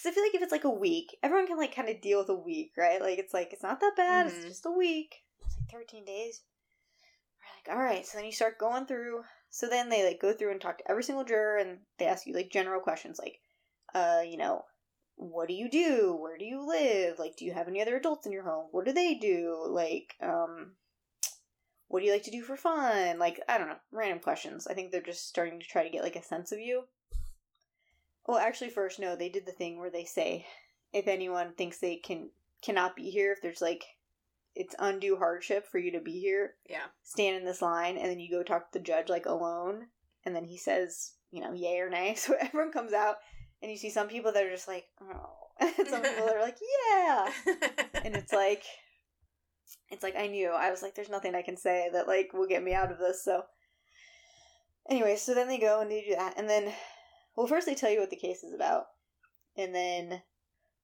because 0.00 0.12
I 0.12 0.14
feel 0.14 0.24
like 0.24 0.34
if 0.34 0.42
it's 0.42 0.52
like 0.52 0.64
a 0.64 0.70
week, 0.70 1.16
everyone 1.22 1.46
can 1.46 1.58
like 1.58 1.74
kind 1.74 1.88
of 1.88 2.00
deal 2.00 2.18
with 2.20 2.28
a 2.30 2.34
week, 2.34 2.72
right? 2.78 3.00
Like 3.00 3.18
it's 3.18 3.34
like 3.34 3.52
it's 3.52 3.62
not 3.62 3.80
that 3.80 3.96
bad. 3.96 4.26
Mhm. 4.26 4.30
It's 4.36 4.44
just 4.46 4.66
a 4.66 4.70
week. 4.70 5.16
It's 5.44 5.56
like 5.56 5.70
13 5.70 6.04
days. 6.04 6.42
We're 7.68 7.72
like, 7.74 7.78
all 7.78 7.84
right. 7.84 8.06
So 8.06 8.16
then 8.18 8.24
you 8.26 8.32
start 8.32 8.58
going 8.58 8.86
through. 8.86 9.24
So 9.50 9.68
then 9.68 9.88
they 9.88 10.06
like 10.06 10.20
go 10.20 10.32
through 10.32 10.52
and 10.52 10.60
talk 10.60 10.78
to 10.78 10.90
every 10.90 11.02
single 11.02 11.24
juror, 11.24 11.56
and 11.58 11.80
they 11.98 12.06
ask 12.06 12.26
you 12.26 12.34
like 12.34 12.50
general 12.50 12.80
questions, 12.80 13.18
like, 13.18 13.40
uh, 13.94 14.22
you 14.24 14.36
know, 14.36 14.64
what 15.16 15.48
do 15.48 15.54
you 15.54 15.68
do? 15.68 16.16
Where 16.18 16.38
do 16.38 16.44
you 16.44 16.66
live? 16.66 17.18
Like, 17.18 17.36
do 17.36 17.44
you 17.44 17.52
have 17.52 17.68
any 17.68 17.82
other 17.82 17.96
adults 17.96 18.26
in 18.26 18.32
your 18.32 18.44
home? 18.44 18.68
What 18.70 18.86
do 18.86 18.92
they 18.92 19.14
do? 19.14 19.66
Like, 19.68 20.14
um, 20.22 20.76
what 21.88 22.00
do 22.00 22.06
you 22.06 22.12
like 22.12 22.22
to 22.22 22.30
do 22.30 22.42
for 22.42 22.56
fun? 22.56 23.18
Like, 23.18 23.40
I 23.48 23.58
don't 23.58 23.68
know, 23.68 23.76
random 23.90 24.20
questions. 24.20 24.66
I 24.68 24.74
think 24.74 24.92
they're 24.92 25.02
just 25.02 25.28
starting 25.28 25.58
to 25.58 25.66
try 25.66 25.82
to 25.82 25.90
get 25.90 26.04
like 26.04 26.16
a 26.16 26.22
sense 26.22 26.52
of 26.52 26.60
you. 26.60 26.84
Well, 28.26 28.38
actually, 28.38 28.70
first, 28.70 28.98
no, 29.00 29.16
they 29.16 29.28
did 29.28 29.46
the 29.46 29.52
thing 29.52 29.78
where 29.78 29.90
they 29.90 30.04
say 30.04 30.46
if 30.92 31.08
anyone 31.08 31.52
thinks 31.54 31.78
they 31.78 31.96
can 31.96 32.30
cannot 32.62 32.94
be 32.96 33.10
here, 33.10 33.32
if 33.32 33.40
there's 33.42 33.62
like 33.62 33.84
it's 34.54 34.74
undue 34.78 35.16
hardship 35.16 35.66
for 35.66 35.78
you 35.78 35.92
to 35.92 36.00
be 36.00 36.18
here, 36.20 36.54
Yeah. 36.68 36.86
stand 37.04 37.36
in 37.36 37.44
this 37.44 37.62
line, 37.62 37.96
and 37.96 38.10
then 38.10 38.18
you 38.20 38.30
go 38.30 38.42
talk 38.42 38.70
to 38.72 38.78
the 38.78 38.84
judge 38.84 39.08
like 39.08 39.26
alone, 39.26 39.86
and 40.24 40.34
then 40.34 40.44
he 40.44 40.58
says, 40.58 41.12
you 41.30 41.40
know, 41.40 41.52
yay 41.52 41.78
or 41.78 41.88
nay. 41.88 42.14
So 42.18 42.34
everyone 42.38 42.72
comes 42.72 42.92
out, 42.92 43.16
and 43.62 43.70
you 43.70 43.76
see 43.78 43.90
some 43.90 44.08
people 44.08 44.32
that 44.32 44.44
are 44.44 44.50
just 44.50 44.68
like, 44.68 44.86
oh, 45.00 45.36
and 45.60 45.72
some 45.88 46.02
people 46.02 46.26
that 46.26 46.36
are 46.36 46.42
like, 46.42 46.58
yeah, 46.90 47.32
and 48.04 48.16
it's 48.16 48.32
like, 48.32 48.64
it's 49.90 50.02
like 50.02 50.16
I 50.16 50.26
knew. 50.26 50.50
I 50.50 50.70
was 50.70 50.82
like, 50.82 50.94
there's 50.94 51.08
nothing 51.08 51.34
I 51.34 51.42
can 51.42 51.56
say 51.56 51.88
that 51.92 52.08
like 52.08 52.32
will 52.32 52.46
get 52.48 52.62
me 52.62 52.74
out 52.74 52.90
of 52.90 52.98
this. 52.98 53.24
So, 53.24 53.44
anyway, 54.88 55.16
so 55.16 55.32
then 55.34 55.48
they 55.48 55.58
go 55.58 55.80
and 55.80 55.90
they 55.90 56.02
do 56.08 56.16
that, 56.16 56.34
and 56.36 56.48
then, 56.50 56.72
well, 57.40 57.48
first 57.48 57.66
they 57.66 57.74
tell 57.74 57.90
you 57.90 58.00
what 58.00 58.10
the 58.10 58.16
case 58.16 58.44
is 58.44 58.52
about, 58.52 58.84
and 59.56 59.74
then, 59.74 60.20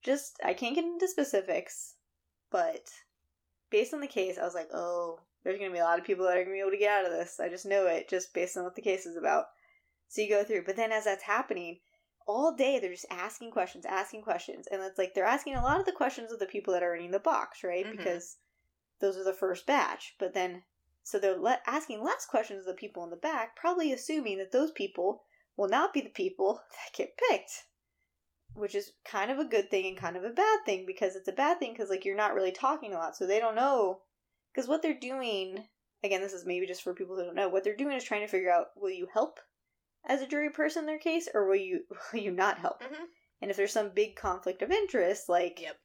just 0.02 0.38
I 0.42 0.54
can't 0.54 0.74
get 0.74 0.84
into 0.84 1.06
specifics, 1.06 1.96
but 2.50 2.88
based 3.68 3.92
on 3.92 4.00
the 4.00 4.06
case, 4.06 4.38
I 4.38 4.44
was 4.44 4.54
like, 4.54 4.70
oh, 4.72 5.20
there's 5.44 5.58
gonna 5.58 5.70
be 5.70 5.78
a 5.78 5.84
lot 5.84 5.98
of 5.98 6.04
people 6.06 6.24
that 6.24 6.38
are 6.38 6.42
gonna 6.44 6.54
be 6.54 6.60
able 6.60 6.70
to 6.70 6.78
get 6.78 6.90
out 6.90 7.04
of 7.04 7.12
this. 7.12 7.38
I 7.38 7.50
just 7.50 7.66
know 7.66 7.86
it, 7.86 8.08
just 8.08 8.32
based 8.32 8.56
on 8.56 8.64
what 8.64 8.74
the 8.74 8.80
case 8.80 9.04
is 9.04 9.16
about. 9.18 9.46
So 10.08 10.22
you 10.22 10.30
go 10.30 10.44
through, 10.44 10.64
but 10.64 10.76
then 10.76 10.92
as 10.92 11.04
that's 11.04 11.24
happening, 11.24 11.80
all 12.26 12.54
day 12.54 12.78
they're 12.78 12.90
just 12.90 13.04
asking 13.10 13.50
questions, 13.50 13.84
asking 13.84 14.22
questions, 14.22 14.66
and 14.68 14.80
it's 14.82 14.96
like 14.98 15.12
they're 15.14 15.24
asking 15.26 15.56
a 15.56 15.62
lot 15.62 15.78
of 15.78 15.84
the 15.84 15.92
questions 15.92 16.32
of 16.32 16.38
the 16.38 16.46
people 16.46 16.72
that 16.72 16.82
are 16.82 16.96
in 16.96 17.10
the 17.10 17.18
box, 17.18 17.62
right? 17.62 17.84
Mhm. 17.84 17.98
Because 17.98 18.38
those 19.00 19.18
are 19.18 19.24
the 19.24 19.34
first 19.34 19.66
batch. 19.66 20.14
But 20.18 20.32
then, 20.32 20.64
so 21.02 21.18
they're 21.18 21.36
le- 21.36 21.60
asking 21.66 22.02
less 22.02 22.24
questions 22.24 22.60
of 22.60 22.66
the 22.66 22.74
people 22.80 23.04
in 23.04 23.10
the 23.10 23.16
back, 23.16 23.56
probably 23.56 23.92
assuming 23.92 24.38
that 24.38 24.52
those 24.52 24.70
people 24.72 25.22
will 25.56 25.68
not 25.68 25.92
be 25.92 26.00
the 26.00 26.10
people 26.10 26.60
that 26.70 26.96
get 26.96 27.16
picked, 27.30 27.66
which 28.54 28.74
is 28.74 28.92
kind 29.04 29.30
of 29.30 29.38
a 29.38 29.44
good 29.44 29.70
thing 29.70 29.86
and 29.86 29.96
kind 29.96 30.16
of 30.16 30.24
a 30.24 30.30
bad 30.30 30.60
thing 30.64 30.84
because 30.86 31.16
it's 31.16 31.28
a 31.28 31.32
bad 31.32 31.58
thing 31.58 31.72
because 31.72 31.90
like 31.90 32.04
you're 32.04 32.16
not 32.16 32.34
really 32.34 32.52
talking 32.52 32.92
a 32.92 32.96
lot, 32.96 33.16
so 33.16 33.26
they 33.26 33.40
don't 33.40 33.54
know. 33.54 34.00
Because 34.52 34.68
what 34.68 34.82
they're 34.82 34.98
doing, 34.98 35.66
again, 36.02 36.22
this 36.22 36.32
is 36.32 36.46
maybe 36.46 36.66
just 36.66 36.82
for 36.82 36.94
people 36.94 37.16
who 37.16 37.24
don't 37.24 37.34
know, 37.34 37.48
what 37.48 37.64
they're 37.64 37.76
doing 37.76 37.96
is 37.96 38.04
trying 38.04 38.22
to 38.22 38.28
figure 38.28 38.50
out 38.50 38.68
will 38.76 38.90
you 38.90 39.06
help 39.12 39.38
as 40.08 40.22
a 40.22 40.26
jury 40.26 40.50
person 40.50 40.80
in 40.80 40.86
their 40.86 40.98
case 40.98 41.28
or 41.34 41.46
will 41.46 41.56
you 41.56 41.80
will 42.12 42.20
you 42.20 42.30
not 42.30 42.58
help? 42.58 42.82
Mhm. 42.82 43.06
And 43.42 43.50
if 43.50 43.56
there's 43.56 43.72
some 43.72 43.90
big 43.90 44.16
conflict 44.16 44.62
of 44.62 44.70
interest, 44.70 45.28
like 45.28 45.60
Yep. 45.60 45.76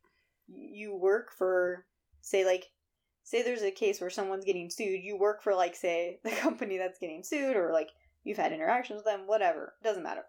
you 0.48 0.96
work 0.96 1.32
for 1.38 1.86
say 2.22 2.46
like 2.46 2.72
say 3.24 3.44
there's 3.44 3.62
a 3.62 3.72
case 3.72 4.00
where 4.02 4.10
someone's 4.10 4.46
getting 4.46 4.70
sued, 4.70 5.04
you 5.04 5.18
work 5.18 5.42
for 5.42 5.54
like 5.56 5.76
say 5.76 6.20
the 6.24 6.32
company 6.32 6.78
that's 6.78 7.00
getting 7.00 7.24
sued 7.24 7.56
or 7.58 7.72
like 7.72 7.90
you've 8.24 8.38
had 8.38 8.52
interactions 8.52 8.98
with 8.98 9.06
them, 9.06 9.28
whatever. 9.28 9.74
Doesn't 9.84 10.04
matter. 10.04 10.24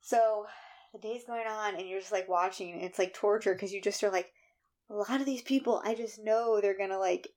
So 0.00 0.46
the 0.92 0.98
day's 0.98 1.24
going 1.24 1.46
on 1.46 1.74
and 1.74 1.88
you're 1.88 2.00
just 2.00 2.12
like 2.12 2.28
watching 2.28 2.72
and 2.72 2.82
it's 2.82 2.98
like 2.98 3.12
torture 3.12 3.54
because 3.54 3.72
you 3.72 3.80
just 3.82 4.02
are 4.04 4.10
like 4.10 4.32
a 4.88 4.94
lot 4.94 5.20
of 5.20 5.26
these 5.26 5.42
people 5.42 5.82
I 5.84 5.94
just 5.94 6.22
know 6.22 6.60
they're 6.60 6.78
gonna 6.78 6.98
like 6.98 7.28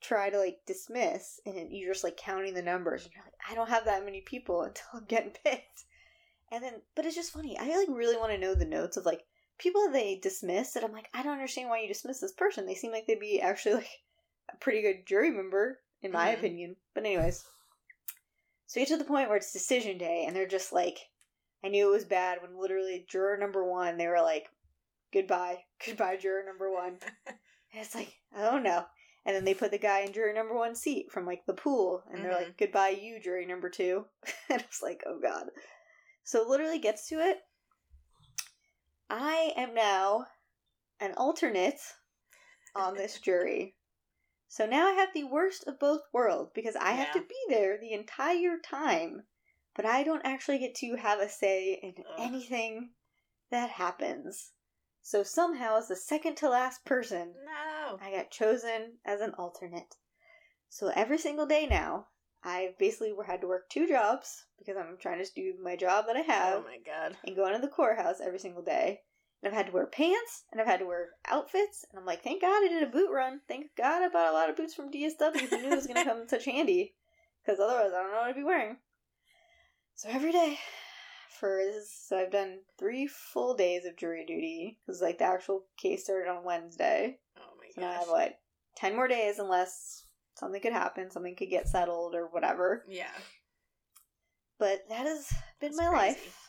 try 0.00 0.30
to 0.30 0.38
like 0.38 0.58
dismiss 0.66 1.40
and 1.44 1.70
you're 1.70 1.92
just 1.92 2.04
like 2.04 2.16
counting 2.16 2.54
the 2.54 2.62
numbers 2.62 3.04
and 3.04 3.12
you're 3.14 3.24
like 3.24 3.34
I 3.50 3.54
don't 3.54 3.68
have 3.68 3.84
that 3.84 4.04
many 4.04 4.22
people 4.22 4.62
until 4.62 4.86
I'm 4.94 5.04
getting 5.04 5.32
picked. 5.44 5.84
And 6.50 6.64
then 6.64 6.80
but 6.94 7.04
it's 7.04 7.16
just 7.16 7.32
funny. 7.32 7.58
I 7.58 7.76
like 7.76 7.88
really 7.88 8.16
want 8.16 8.32
to 8.32 8.38
know 8.38 8.54
the 8.54 8.64
notes 8.64 8.96
of 8.96 9.04
like 9.04 9.24
people 9.58 9.82
that 9.84 9.92
they 9.92 10.16
dismiss 10.16 10.72
that 10.72 10.84
I'm 10.84 10.92
like, 10.92 11.08
I 11.14 11.22
don't 11.22 11.32
understand 11.32 11.68
why 11.68 11.80
you 11.80 11.88
dismiss 11.88 12.20
this 12.20 12.32
person. 12.32 12.66
They 12.66 12.74
seem 12.74 12.92
like 12.92 13.06
they'd 13.06 13.20
be 13.20 13.40
actually 13.40 13.74
like 13.76 13.90
a 14.52 14.56
pretty 14.56 14.82
good 14.82 15.06
jury 15.06 15.30
member, 15.30 15.80
in 16.02 16.12
my 16.12 16.30
Mhm. 16.30 16.38
opinion. 16.38 16.76
But 16.94 17.04
anyways. 17.04 17.44
So 18.66 18.80
you 18.80 18.86
get 18.86 18.92
to 18.92 18.98
the 18.98 19.04
point 19.04 19.28
where 19.28 19.36
it's 19.36 19.52
decision 19.52 19.98
day 19.98 20.24
and 20.26 20.34
they're 20.34 20.46
just 20.46 20.72
like 20.72 20.98
I 21.64 21.68
knew 21.68 21.88
it 21.88 21.92
was 21.92 22.04
bad 22.04 22.38
when 22.42 22.60
literally 22.60 23.06
juror 23.08 23.36
number 23.36 23.64
one, 23.64 23.96
they 23.96 24.06
were 24.06 24.20
like, 24.20 24.48
Goodbye. 25.12 25.64
Goodbye, 25.86 26.16
juror 26.16 26.44
number 26.44 26.70
one. 26.70 26.98
And 27.72 27.84
it's 27.84 27.94
like, 27.94 28.14
oh 28.34 28.58
no. 28.58 28.86
And 29.26 29.36
then 29.36 29.44
they 29.44 29.52
put 29.52 29.70
the 29.70 29.78
guy 29.78 30.00
in 30.00 30.12
jury 30.12 30.32
number 30.32 30.54
one 30.54 30.74
seat 30.74 31.10
from 31.10 31.26
like 31.26 31.44
the 31.46 31.52
pool, 31.52 32.02
and 32.10 32.24
they're 32.24 32.32
like, 32.32 32.46
mm-hmm. 32.46 32.64
goodbye, 32.64 32.90
you, 32.90 33.20
jury 33.20 33.44
number 33.44 33.68
two. 33.68 34.06
and 34.50 34.62
it's 34.62 34.82
like, 34.82 35.02
oh 35.06 35.18
god. 35.20 35.48
So 36.24 36.40
it 36.40 36.48
literally 36.48 36.78
gets 36.78 37.08
to 37.08 37.16
it. 37.16 37.38
I 39.10 39.52
am 39.56 39.74
now 39.74 40.26
an 41.00 41.12
alternate 41.18 41.80
on 42.74 42.94
this 42.94 43.20
jury. 43.20 43.74
So 44.56 44.64
now 44.64 44.86
I 44.86 44.92
have 44.92 45.12
the 45.12 45.24
worst 45.24 45.66
of 45.66 45.78
both 45.78 46.00
worlds 46.14 46.50
because 46.54 46.76
I 46.76 46.92
have 46.92 47.12
to 47.12 47.20
be 47.20 47.36
there 47.50 47.76
the 47.76 47.92
entire 47.92 48.56
time, 48.56 49.24
but 49.74 49.84
I 49.84 50.02
don't 50.02 50.24
actually 50.24 50.56
get 50.56 50.74
to 50.76 50.96
have 50.96 51.20
a 51.20 51.28
say 51.28 51.74
in 51.74 51.92
Ugh. 51.98 52.14
anything 52.18 52.92
that 53.50 53.68
happens. 53.68 54.52
So 55.02 55.22
somehow, 55.22 55.76
as 55.76 55.88
the 55.88 55.94
second 55.94 56.36
to 56.36 56.48
last 56.48 56.86
person, 56.86 57.34
no. 57.44 57.98
I 58.00 58.10
got 58.10 58.30
chosen 58.30 58.94
as 59.04 59.20
an 59.20 59.34
alternate. 59.36 59.96
So 60.70 60.90
every 60.96 61.18
single 61.18 61.44
day 61.44 61.66
now, 61.66 62.06
I've 62.42 62.78
basically 62.78 63.12
had 63.26 63.42
to 63.42 63.48
work 63.48 63.68
two 63.68 63.86
jobs 63.86 64.46
because 64.58 64.78
I'm 64.78 64.96
trying 64.96 65.22
to 65.22 65.30
do 65.34 65.52
my 65.62 65.76
job 65.76 66.06
that 66.06 66.16
I 66.16 66.20
oh 66.20 66.32
have 66.32 66.54
Oh 66.60 66.62
my 66.62 66.78
god. 66.78 67.14
and 67.26 67.36
go 67.36 67.46
into 67.46 67.58
the 67.58 67.68
courthouse 67.68 68.22
every 68.22 68.38
single 68.38 68.62
day. 68.62 69.02
And 69.42 69.52
I've 69.52 69.56
had 69.56 69.66
to 69.66 69.72
wear 69.72 69.86
pants 69.86 70.44
and 70.50 70.60
I've 70.60 70.66
had 70.66 70.80
to 70.80 70.86
wear 70.86 71.10
outfits. 71.26 71.84
And 71.90 71.98
I'm 71.98 72.06
like, 72.06 72.22
thank 72.22 72.40
God 72.42 72.64
I 72.64 72.68
did 72.68 72.82
a 72.82 72.86
boot 72.90 73.10
run. 73.12 73.40
Thank 73.48 73.66
God 73.76 74.02
I 74.02 74.08
bought 74.08 74.30
a 74.30 74.32
lot 74.32 74.50
of 74.50 74.56
boots 74.56 74.74
from 74.74 74.90
DSW. 74.90 75.48
who 75.48 75.58
knew 75.62 75.70
it 75.72 75.76
was 75.76 75.86
going 75.86 75.96
to 76.02 76.04
come 76.04 76.22
in 76.22 76.28
such 76.28 76.46
handy. 76.46 76.94
Because 77.44 77.60
otherwise, 77.60 77.92
I 77.94 78.02
don't 78.02 78.12
know 78.12 78.18
what 78.18 78.28
I'd 78.28 78.34
be 78.34 78.42
wearing. 78.42 78.78
So 79.94 80.08
every 80.10 80.32
day 80.32 80.58
for 81.38 81.60
this, 81.62 81.90
so 82.08 82.18
I've 82.18 82.32
done 82.32 82.60
three 82.78 83.06
full 83.06 83.54
days 83.54 83.84
of 83.84 83.96
jury 83.96 84.24
duty 84.26 84.78
because 84.86 85.00
like 85.00 85.18
the 85.18 85.24
actual 85.24 85.64
case 85.76 86.04
started 86.04 86.30
on 86.30 86.44
Wednesday. 86.44 87.18
Oh 87.38 87.42
my 87.58 87.66
So 87.74 87.80
now 87.82 87.90
I 87.90 87.94
have 87.94 88.08
what 88.08 88.38
ten 88.74 88.96
more 88.96 89.08
days 89.08 89.38
unless 89.38 90.04
something 90.34 90.60
could 90.60 90.72
happen, 90.72 91.10
something 91.10 91.36
could 91.36 91.50
get 91.50 91.68
settled 91.68 92.14
or 92.14 92.26
whatever. 92.26 92.84
Yeah. 92.88 93.06
But 94.58 94.80
that 94.88 95.06
has 95.06 95.28
been 95.60 95.70
That's 95.72 95.76
my 95.76 95.88
crazy. 95.88 96.08
life. 96.08 96.45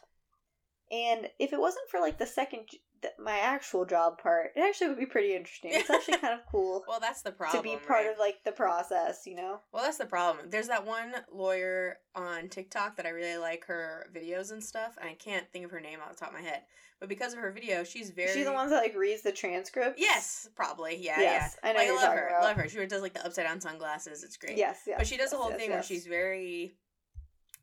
And 0.91 1.29
if 1.39 1.51
it 1.53 1.60
wasn't 1.60 1.89
for 1.89 2.00
like 2.00 2.17
the 2.17 2.25
second, 2.25 2.67
th- 3.01 3.13
my 3.20 3.38
actual 3.39 3.86
job 3.86 4.20
part, 4.20 4.51
it 4.56 4.62
actually 4.62 4.88
would 4.89 5.00
be 5.00 5.06
pretty 5.06 5.36
interesting. 5.36 5.72
It's 5.74 5.89
actually 5.89 6.17
kind 6.20 6.34
of 6.34 6.46
cool 6.50 6.84
Well, 6.88 7.00
that's 7.01 7.22
the 7.24 7.32
problem. 7.32 7.62
to 7.63 7.70
be 7.70 7.75
part 7.75 8.06
right? 8.06 8.12
of 8.13 8.20
like 8.20 8.44
the 8.46 8.53
process, 8.53 9.24
you 9.25 9.36
know. 9.36 9.60
Well, 9.74 9.84
that's 9.84 9.98
the 9.98 10.06
problem. 10.06 10.50
There's 10.50 10.67
that 10.70 10.86
one 10.86 11.13
lawyer 11.32 11.98
on 12.15 12.48
TikTok 12.50 12.96
that 12.98 13.06
I 13.06 13.10
really 13.10 13.38
like 13.38 13.65
her 13.65 14.10
videos 14.15 14.51
and 14.51 14.63
stuff, 14.63 14.96
and 15.00 15.10
I 15.10 15.13
can't 15.15 15.46
think 15.51 15.65
of 15.65 15.72
her 15.72 15.82
name 15.82 16.00
off 16.01 16.12
the 16.13 16.17
top 16.20 16.29
of 16.29 16.36
my 16.36 16.41
head. 16.41 16.62
But 17.00 17.10
because 17.10 17.34
of 17.34 17.39
her 17.39 17.51
video, 17.51 17.84
she's 17.84 18.10
very. 18.10 18.34
She's 18.34 18.46
the 18.46 18.53
one 18.53 18.70
that 18.72 18.82
like 18.82 18.96
reads 18.96 19.22
the 19.22 19.32
transcript. 19.32 20.00
Yes, 20.00 20.50
probably. 20.56 20.98
Yeah, 21.00 21.20
Yes, 21.20 21.58
yeah. 21.63 21.70
I 21.70 21.74
know 21.74 21.79
Like, 21.79 21.88
you're 21.88 21.96
love 21.98 22.13
her. 22.13 22.27
about. 22.27 22.44
Love 22.44 22.56
her. 22.58 22.70
She 22.70 22.86
does 22.88 23.01
like 23.03 23.13
the 23.13 23.24
upside 23.25 23.46
down 23.46 23.62
sunglasses. 23.62 24.24
It's 24.24 24.38
great. 24.38 24.58
Yes, 24.58 24.79
yes. 24.88 24.96
but 24.98 25.06
she 25.06 25.15
does 25.17 25.32
yes, 25.32 25.39
whole 25.39 25.51
yes, 25.51 25.60
thing 25.60 25.70
where 25.70 25.84
she's 25.84 26.08
very 26.08 26.74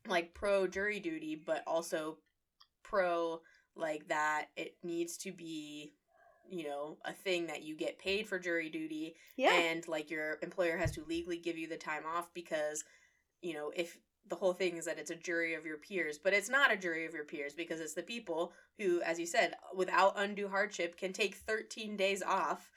like 0.07 0.33
pro 0.33 0.67
jury 0.67 0.99
duty, 1.01 1.35
but 1.35 1.63
also 1.67 2.17
pro 2.89 3.41
like 3.75 4.07
that 4.07 4.45
it 4.55 4.75
needs 4.83 5.17
to 5.17 5.31
be 5.31 5.93
you 6.49 6.63
know 6.63 6.97
a 7.05 7.13
thing 7.13 7.47
that 7.47 7.63
you 7.63 7.75
get 7.75 7.97
paid 7.99 8.27
for 8.27 8.39
jury 8.39 8.69
duty 8.69 9.15
yeah, 9.35 9.51
and 9.53 9.87
like 9.87 10.09
your 10.09 10.37
employer 10.41 10.77
has 10.77 10.91
to 10.91 11.03
legally 11.07 11.37
give 11.37 11.57
you 11.57 11.67
the 11.67 11.77
time 11.77 12.03
off 12.05 12.33
because 12.33 12.83
you 13.41 13.53
know 13.53 13.71
if 13.75 13.97
the 14.27 14.35
whole 14.35 14.53
thing 14.53 14.77
is 14.77 14.85
that 14.85 14.97
it's 14.97 15.11
a 15.11 15.15
jury 15.15 15.53
of 15.53 15.65
your 15.65 15.77
peers 15.77 16.17
but 16.17 16.33
it's 16.33 16.49
not 16.49 16.71
a 16.71 16.77
jury 16.77 17.05
of 17.05 17.13
your 17.13 17.25
peers 17.25 17.53
because 17.53 17.79
it's 17.79 17.93
the 17.93 18.03
people 18.03 18.53
who 18.79 19.01
as 19.01 19.19
you 19.19 19.25
said 19.25 19.55
without 19.75 20.13
undue 20.17 20.47
hardship 20.47 20.97
can 20.97 21.13
take 21.13 21.35
13 21.35 21.95
days 21.97 22.23
off 22.23 22.71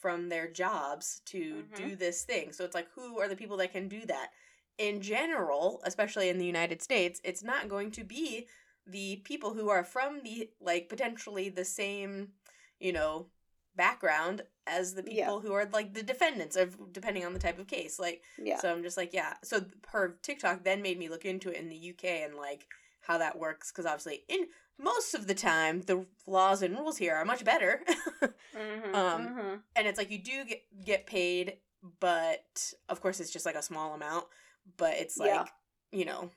from 0.00 0.28
their 0.28 0.48
jobs 0.50 1.20
to 1.24 1.62
Mhm. 1.62 1.76
do 1.76 1.96
this 1.96 2.24
thing. 2.24 2.52
So 2.52 2.64
it's 2.64 2.74
like 2.74 2.88
who 2.90 3.20
are 3.20 3.28
the 3.28 3.36
people 3.36 3.56
that 3.58 3.72
can 3.72 3.88
do 3.88 4.04
that? 4.06 4.32
In 4.76 5.00
general 5.00 5.80
especially 5.84 6.28
in 6.28 6.38
the 6.38 6.46
united 6.46 6.82
states 6.82 7.20
it's 7.24 7.42
not 7.42 7.68
going 7.68 7.90
to 7.92 8.04
be 8.04 8.46
the 8.86 9.16
people 9.24 9.54
who 9.54 9.68
are 9.70 9.84
from 9.84 10.22
the 10.22 10.50
like 10.60 10.88
potentially 10.88 11.48
the 11.48 11.64
same 11.64 12.28
you 12.78 12.92
know 12.92 13.26
background 13.76 14.42
as 14.66 14.94
the 14.94 15.02
Yeah. 15.06 15.24
people 15.26 15.40
who 15.40 15.52
are 15.52 15.68
like 15.72 15.94
the 15.94 16.02
defendants 16.02 16.56
of 16.56 16.92
depending 16.92 17.24
on 17.24 17.32
the 17.32 17.38
type 17.40 17.58
of 17.58 17.66
case 17.66 17.98
like 17.98 18.22
yeah, 18.38 18.58
so 18.60 18.70
i'm 18.72 18.82
just 18.82 18.96
like 18.96 19.12
yeah 19.12 19.34
so 19.42 19.64
her 19.88 20.16
tiktok 20.22 20.62
then 20.64 20.80
made 20.82 20.98
me 20.98 21.08
look 21.08 21.24
into 21.24 21.50
it 21.50 21.56
in 21.56 21.68
the 21.68 21.90
uk 21.90 22.04
and 22.04 22.34
like 22.36 22.66
how 23.00 23.18
that 23.18 23.38
works 23.38 23.70
because 23.72 23.84
obviously 23.84 24.22
in 24.28 24.46
most 24.78 25.14
of 25.14 25.26
the 25.26 25.34
time 25.34 25.82
the 25.82 26.06
laws 26.26 26.62
and 26.62 26.76
rules 26.76 26.96
here 26.98 27.14
are 27.14 27.24
much 27.24 27.44
better 27.44 27.82
Mhm, 28.56 28.94
um, 28.94 29.28
mhm. 29.28 29.60
and 29.74 29.86
it's 29.88 29.98
like 29.98 30.10
you 30.10 30.18
do 30.18 30.44
get 30.44 30.62
get 30.84 31.06
paid 31.06 31.54
but 32.00 32.72
of 32.88 33.00
course 33.00 33.18
it's 33.20 33.30
just 33.32 33.44
like 33.44 33.56
a 33.56 33.62
small 33.62 33.92
amount 33.94 34.24
but 34.76 34.94
it's 34.94 35.18
like 35.18 35.28
Yeah. 35.28 35.44
you 35.90 36.04
know 36.04 36.30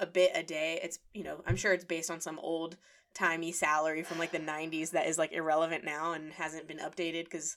a 0.00 0.06
bit 0.06 0.30
a 0.34 0.42
day 0.42 0.78
it's 0.82 0.98
you 1.14 1.24
know 1.24 1.42
i'm 1.46 1.56
sure 1.56 1.72
it's 1.72 1.84
based 1.84 2.10
on 2.10 2.20
some 2.20 2.38
old 2.38 2.76
timey 3.14 3.50
salary 3.52 4.02
from 4.02 4.18
like 4.18 4.30
the 4.32 4.38
90s 4.38 4.90
that 4.92 5.06
is 5.06 5.18
like 5.18 5.32
irrelevant 5.32 5.84
now 5.84 6.12
and 6.12 6.32
hasn't 6.34 6.68
been 6.68 6.78
updated 6.78 7.24
because 7.24 7.56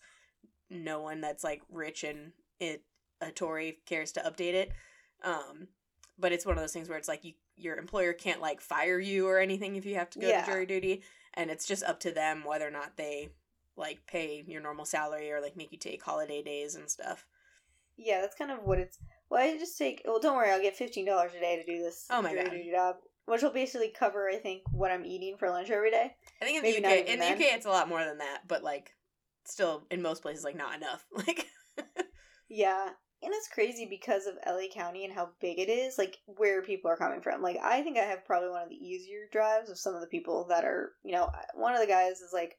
no 0.70 1.02
one 1.02 1.22
that's 1.22 1.44
like 1.44 1.62
rich 1.72 2.04
and 2.04 2.32
it 2.60 2.84
a 3.20 3.32
tory 3.32 3.80
cares 3.86 4.12
to 4.12 4.20
update 4.22 4.54
it 4.54 4.72
um 5.24 5.68
but 6.18 6.32
it's 6.32 6.46
one 6.46 6.56
of 6.56 6.62
those 6.64 6.74
things 6.74 6.90
where 6.90 6.98
it's 6.98 7.08
like 7.08 7.24
you 7.24 7.34
your 7.58 7.76
employer 7.78 8.14
can't 8.14 8.42
like 8.42 8.60
fire 8.60 9.00
you 9.00 9.28
or 9.28 9.38
anything 9.40 9.76
if 9.76 9.86
you 9.86 9.96
have 9.96 10.10
to 10.10 10.20
go 10.20 10.28
Yeah. 10.28 10.42
to 10.44 10.52
jury 10.52 10.66
duty 10.66 11.04
and 11.36 11.52
it's 11.52 11.68
just 11.68 11.84
up 11.84 12.00
to 12.00 12.12
them 12.12 12.44
whether 12.44 12.68
or 12.68 12.72
not 12.72 12.98
they 12.98 13.30
like 13.78 14.08
pay 14.08 14.44
your 14.48 14.62
normal 14.62 14.86
salary 14.86 15.32
or 15.32 15.42
like 15.42 15.56
make 15.56 15.72
you 15.72 15.78
take 15.78 16.02
holiday 16.04 16.42
days 16.42 16.76
and 16.76 16.90
stuff. 16.90 17.26
yeah, 17.98 18.22
that's 18.22 18.36
kind 18.36 18.52
of 18.52 18.64
what 18.64 18.80
it's. 18.80 18.98
Well, 19.32 19.42
I 19.42 19.58
just 19.58 19.78
take. 19.78 20.02
Well, 20.04 20.20
don't 20.20 20.36
worry, 20.36 20.52
I'll 20.52 20.62
get 20.62 20.76
fifteen 20.76 21.06
dollars 21.06 21.32
a 21.36 21.40
day 21.40 21.56
to 21.56 21.64
do 21.66 21.82
this. 21.82 22.06
Oh 22.10 22.22
my 22.22 22.36
God. 22.36 22.52
job, 22.70 22.96
which 23.26 23.42
will 23.42 23.54
basically 23.54 23.90
cover, 23.98 24.30
I 24.30 24.36
think, 24.36 24.64
what 24.74 24.92
I'm 24.92 25.06
eating 25.06 25.38
for 25.40 25.50
lunch 25.50 25.70
every 25.70 25.90
day. 25.90 26.14
I 26.42 26.46
think 26.46 26.58
in 26.58 26.64
Maybe 26.64 26.82
the 26.82 26.88
UK 26.88 27.08
in 27.08 27.20
the 27.20 27.26
then. 27.26 27.38
UK 27.38 27.54
it's 27.54 27.66
a 27.66 27.70
lot 27.70 27.88
more 27.88 28.04
than 28.04 28.18
that, 28.18 28.42
but 28.46 28.62
like 28.62 28.94
still 29.46 29.86
in 29.90 30.02
most 30.02 30.22
places 30.22 30.44
like 30.44 30.58
not 30.58 30.76
enough. 30.76 31.06
Like 31.16 31.48
Yeah, 32.50 32.90
and 33.24 33.34
it's 33.34 33.48
crazy 33.48 33.88
because 33.90 34.26
of 34.26 34.34
LA 34.46 34.68
County 34.74 35.06
and 35.06 35.14
how 35.14 35.30
big 35.40 35.60
it 35.60 35.70
is, 35.70 35.98
like 35.98 36.18
where 36.26 36.62
people 36.62 36.92
are 36.92 36.98
coming 36.98 37.22
from. 37.22 37.42
Like 37.42 37.58
I 37.64 37.82
think 37.84 37.98
I 37.98 38.02
have 38.02 38.26
probably 38.26 38.50
one 38.50 38.64
of 38.64 38.70
the 38.70 38.76
easier 38.76 39.30
drives 39.32 39.70
of 39.70 39.80
some 39.80 39.96
of 39.96 40.02
the 40.02 40.08
people 40.08 40.48
that 40.50 40.66
are, 40.66 40.92
you 41.06 41.14
know, 41.14 41.30
one 41.56 41.74
of 41.74 41.80
the 41.80 41.88
guys 41.88 42.20
is 42.20 42.34
like 42.34 42.58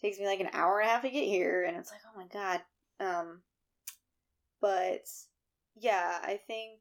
takes 0.00 0.20
me 0.20 0.26
like 0.26 0.38
an 0.38 0.50
hour 0.52 0.78
and 0.78 0.88
a 0.88 0.92
half 0.92 1.02
to 1.02 1.10
get 1.10 1.24
here 1.24 1.64
and 1.64 1.76
it's 1.76 1.90
like, 1.90 2.00
"Oh 2.06 2.16
my 2.16 2.28
god." 2.28 2.60
Um 3.00 3.42
but 4.60 5.02
yeah, 5.74 6.18
I 6.22 6.38
think 6.46 6.80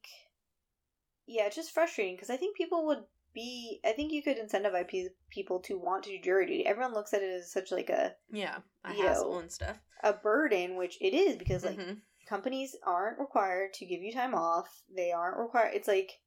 yeah, 1.28 1.46
it's 1.46 1.56
just 1.56 1.72
frustrating 1.72 2.16
because 2.16 2.30
I 2.30 2.38
think 2.38 2.58
people 2.58 2.86
would 2.88 3.04
be 3.34 3.80
I 3.86 3.94
think 3.94 4.12
you 4.12 4.22
could 4.24 4.38
incentivize 4.38 4.88
pe- 4.88 5.10
people 5.30 5.60
to 5.62 5.78
want 5.78 6.04
to 6.04 6.10
do 6.12 6.22
jury 6.22 6.46
duty. 6.46 6.66
Everyone 6.66 6.94
looks 6.94 7.14
at 7.14 7.22
it 7.22 7.32
as 7.32 7.52
such 7.52 7.72
like 7.72 7.90
a 7.90 8.16
yeah, 8.32 8.58
a 8.84 8.94
You 8.94 9.04
hassle 9.04 9.34
know, 9.34 9.40
and 9.40 9.52
stuff. 9.52 9.78
a 10.04 10.14
burden, 10.14 10.76
which 10.76 10.98
it 11.02 11.14
is 11.14 11.38
because 11.38 11.64
like 11.64 11.78
Mhm. 11.78 12.02
companies 12.28 12.76
aren't 12.84 13.20
required 13.20 13.74
to 13.76 13.86
give 13.86 14.02
you 14.02 14.12
time 14.12 14.36
off. 14.36 14.84
They 14.94 15.12
aren't 15.12 15.38
required. 15.38 15.74
It's 15.76 15.88
like 15.88 16.20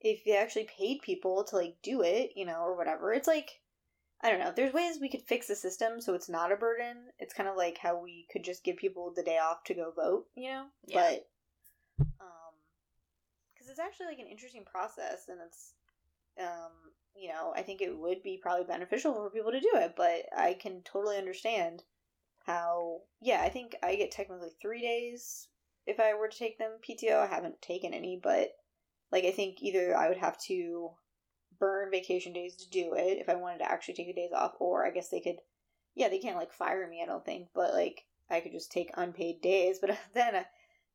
if 0.00 0.24
they 0.24 0.36
actually 0.36 0.64
paid 0.64 1.02
people 1.02 1.44
to 1.44 1.56
like 1.56 1.76
do 1.82 2.02
it, 2.02 2.32
you 2.36 2.44
know, 2.44 2.60
or 2.60 2.76
whatever. 2.76 3.12
It's 3.12 3.28
like 3.28 3.60
I 4.20 4.30
don't 4.30 4.38
know. 4.38 4.52
There's 4.54 4.72
ways 4.72 5.00
we 5.00 5.08
could 5.08 5.22
fix 5.26 5.48
the 5.48 5.56
system 5.56 6.00
so 6.00 6.14
it's 6.14 6.28
not 6.28 6.52
a 6.52 6.56
burden. 6.56 7.08
It's 7.18 7.34
kind 7.34 7.48
of 7.48 7.56
like 7.56 7.78
how 7.78 7.98
we 8.00 8.28
could 8.30 8.44
just 8.44 8.62
give 8.62 8.76
people 8.76 9.12
the 9.12 9.24
day 9.24 9.38
off 9.38 9.64
to 9.64 9.74
go 9.74 9.90
vote, 9.90 10.26
you 10.36 10.48
know. 10.50 10.66
Yeah. 10.86 11.00
But 11.00 11.28
because 13.62 13.70
it's 13.70 13.80
actually 13.80 14.06
like 14.06 14.18
an 14.18 14.26
interesting 14.26 14.64
process, 14.64 15.28
and 15.28 15.38
it's 15.46 15.74
um, 16.40 16.72
you 17.14 17.28
know, 17.28 17.52
I 17.54 17.62
think 17.62 17.80
it 17.80 17.96
would 17.96 18.22
be 18.22 18.40
probably 18.42 18.64
beneficial 18.64 19.14
for 19.14 19.30
people 19.30 19.52
to 19.52 19.60
do 19.60 19.70
it. 19.74 19.94
But 19.96 20.26
I 20.36 20.54
can 20.54 20.82
totally 20.82 21.16
understand 21.16 21.84
how 22.46 23.00
yeah, 23.20 23.40
I 23.42 23.48
think 23.48 23.76
I 23.82 23.94
get 23.96 24.10
technically 24.10 24.50
three 24.60 24.80
days 24.80 25.48
if 25.86 26.00
I 26.00 26.14
were 26.14 26.28
to 26.28 26.38
take 26.38 26.58
them 26.58 26.78
PTO. 26.86 27.18
I 27.18 27.26
haven't 27.26 27.62
taken 27.62 27.94
any, 27.94 28.18
but 28.22 28.50
like 29.12 29.24
I 29.24 29.30
think 29.30 29.62
either 29.62 29.96
I 29.96 30.08
would 30.08 30.18
have 30.18 30.38
to 30.44 30.90
burn 31.60 31.90
vacation 31.90 32.32
days 32.32 32.56
to 32.56 32.70
do 32.70 32.94
it 32.94 33.18
if 33.18 33.28
I 33.28 33.36
wanted 33.36 33.58
to 33.58 33.70
actually 33.70 33.94
take 33.94 34.08
the 34.08 34.20
days 34.20 34.32
off, 34.34 34.54
or 34.58 34.84
I 34.84 34.90
guess 34.90 35.08
they 35.08 35.20
could 35.20 35.36
yeah, 35.94 36.08
they 36.08 36.18
can't 36.18 36.38
like 36.38 36.52
fire 36.52 36.88
me, 36.88 37.00
I 37.02 37.06
don't 37.06 37.24
think, 37.24 37.48
but 37.54 37.74
like 37.74 38.04
I 38.30 38.40
could 38.40 38.52
just 38.52 38.72
take 38.72 38.90
unpaid 38.94 39.42
days. 39.42 39.78
But 39.80 39.96
then, 40.14 40.44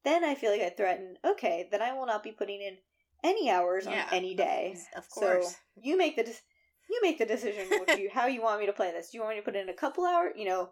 then 0.07 0.23
I 0.23 0.35
feel 0.35 0.51
like 0.51 0.61
I 0.61 0.69
threaten. 0.69 1.17
Okay, 1.25 1.67
then 1.69 1.81
I 1.81 1.93
will 1.93 2.05
not 2.05 2.23
be 2.23 2.31
putting 2.31 2.61
in 2.61 2.77
any 3.23 3.51
hours 3.51 3.85
Yeah, 3.85 4.05
on 4.09 4.13
any 4.13 4.33
day. 4.33 4.77
Of, 4.95 5.09
course. 5.09 5.45
So 5.45 5.81
you 5.81 5.97
make 5.97 6.15
the 6.15 6.23
de- 6.23 6.31
you 6.89 6.99
make 7.03 7.17
the 7.17 7.25
decision 7.25 7.67
you 7.97 8.09
how 8.11 8.27
you 8.27 8.41
want 8.41 8.59
me 8.59 8.65
to 8.67 8.73
play 8.73 8.91
this. 8.91 9.09
Do 9.11 9.17
you 9.17 9.23
want 9.23 9.35
me 9.35 9.41
to 9.41 9.45
put 9.45 9.55
in 9.55 9.69
a 9.69 9.73
couple 9.73 10.05
hours? 10.05 10.33
You 10.37 10.45
know, 10.45 10.69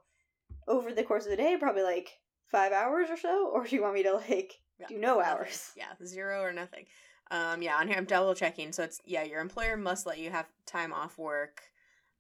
over 0.68 0.94
the 0.94 1.04
course 1.04 1.26
of 1.26 1.32
the 1.32 1.38
day, 1.38 1.58
probably 1.60 1.84
like 1.84 2.10
five 2.48 2.72
hours 2.72 3.10
or 3.10 3.18
so, 3.18 3.50
or 3.54 3.66
do 3.66 3.76
you 3.76 3.82
want 3.82 3.96
me 3.96 4.04
to 4.04 4.14
like 4.14 4.54
Yeah, 4.80 4.88
do 4.88 4.98
no 4.98 5.18
nothing. 5.18 5.32
hours? 5.34 5.72
Yeah, 5.76 5.94
zero 6.06 6.42
or 6.42 6.54
nothing. 6.54 6.86
Um, 7.32 7.62
yeah, 7.62 7.76
on 7.78 7.88
here 7.88 7.98
I'm 7.98 8.06
double 8.06 8.36
checking. 8.36 8.72
So 8.72 8.84
it's 8.84 9.02
yeah, 9.06 9.24
your 9.24 9.42
employer 9.42 9.76
must 9.76 10.06
let 10.06 10.20
you 10.20 10.32
have 10.32 10.48
time 10.66 10.94
off 10.94 11.18
work. 11.18 11.64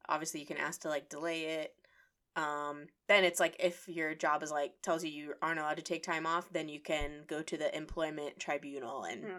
Obviously, 0.10 0.40
you 0.40 0.46
can 0.46 0.58
ask 0.58 0.82
to 0.82 0.90
like 0.90 1.10
delay 1.10 1.46
it. 1.46 1.74
Um, 2.36 2.88
then 3.08 3.24
it's 3.24 3.40
like 3.40 3.56
if 3.60 3.88
your 3.88 4.14
job 4.14 4.44
is 4.44 4.52
like 4.52 4.74
tells 4.84 5.04
you 5.04 5.12
you 5.12 5.34
aren't 5.42 5.60
allowed 5.60 5.78
to 5.78 5.84
take 5.84 6.04
time 6.04 6.26
off, 6.26 6.50
then 6.52 6.68
you 6.70 6.80
can 6.82 7.24
go 7.28 7.42
to 7.42 7.58
the 7.58 7.76
employment 7.76 8.40
tribunal 8.40 9.04
and 9.04 9.24
Hmm. 9.24 9.38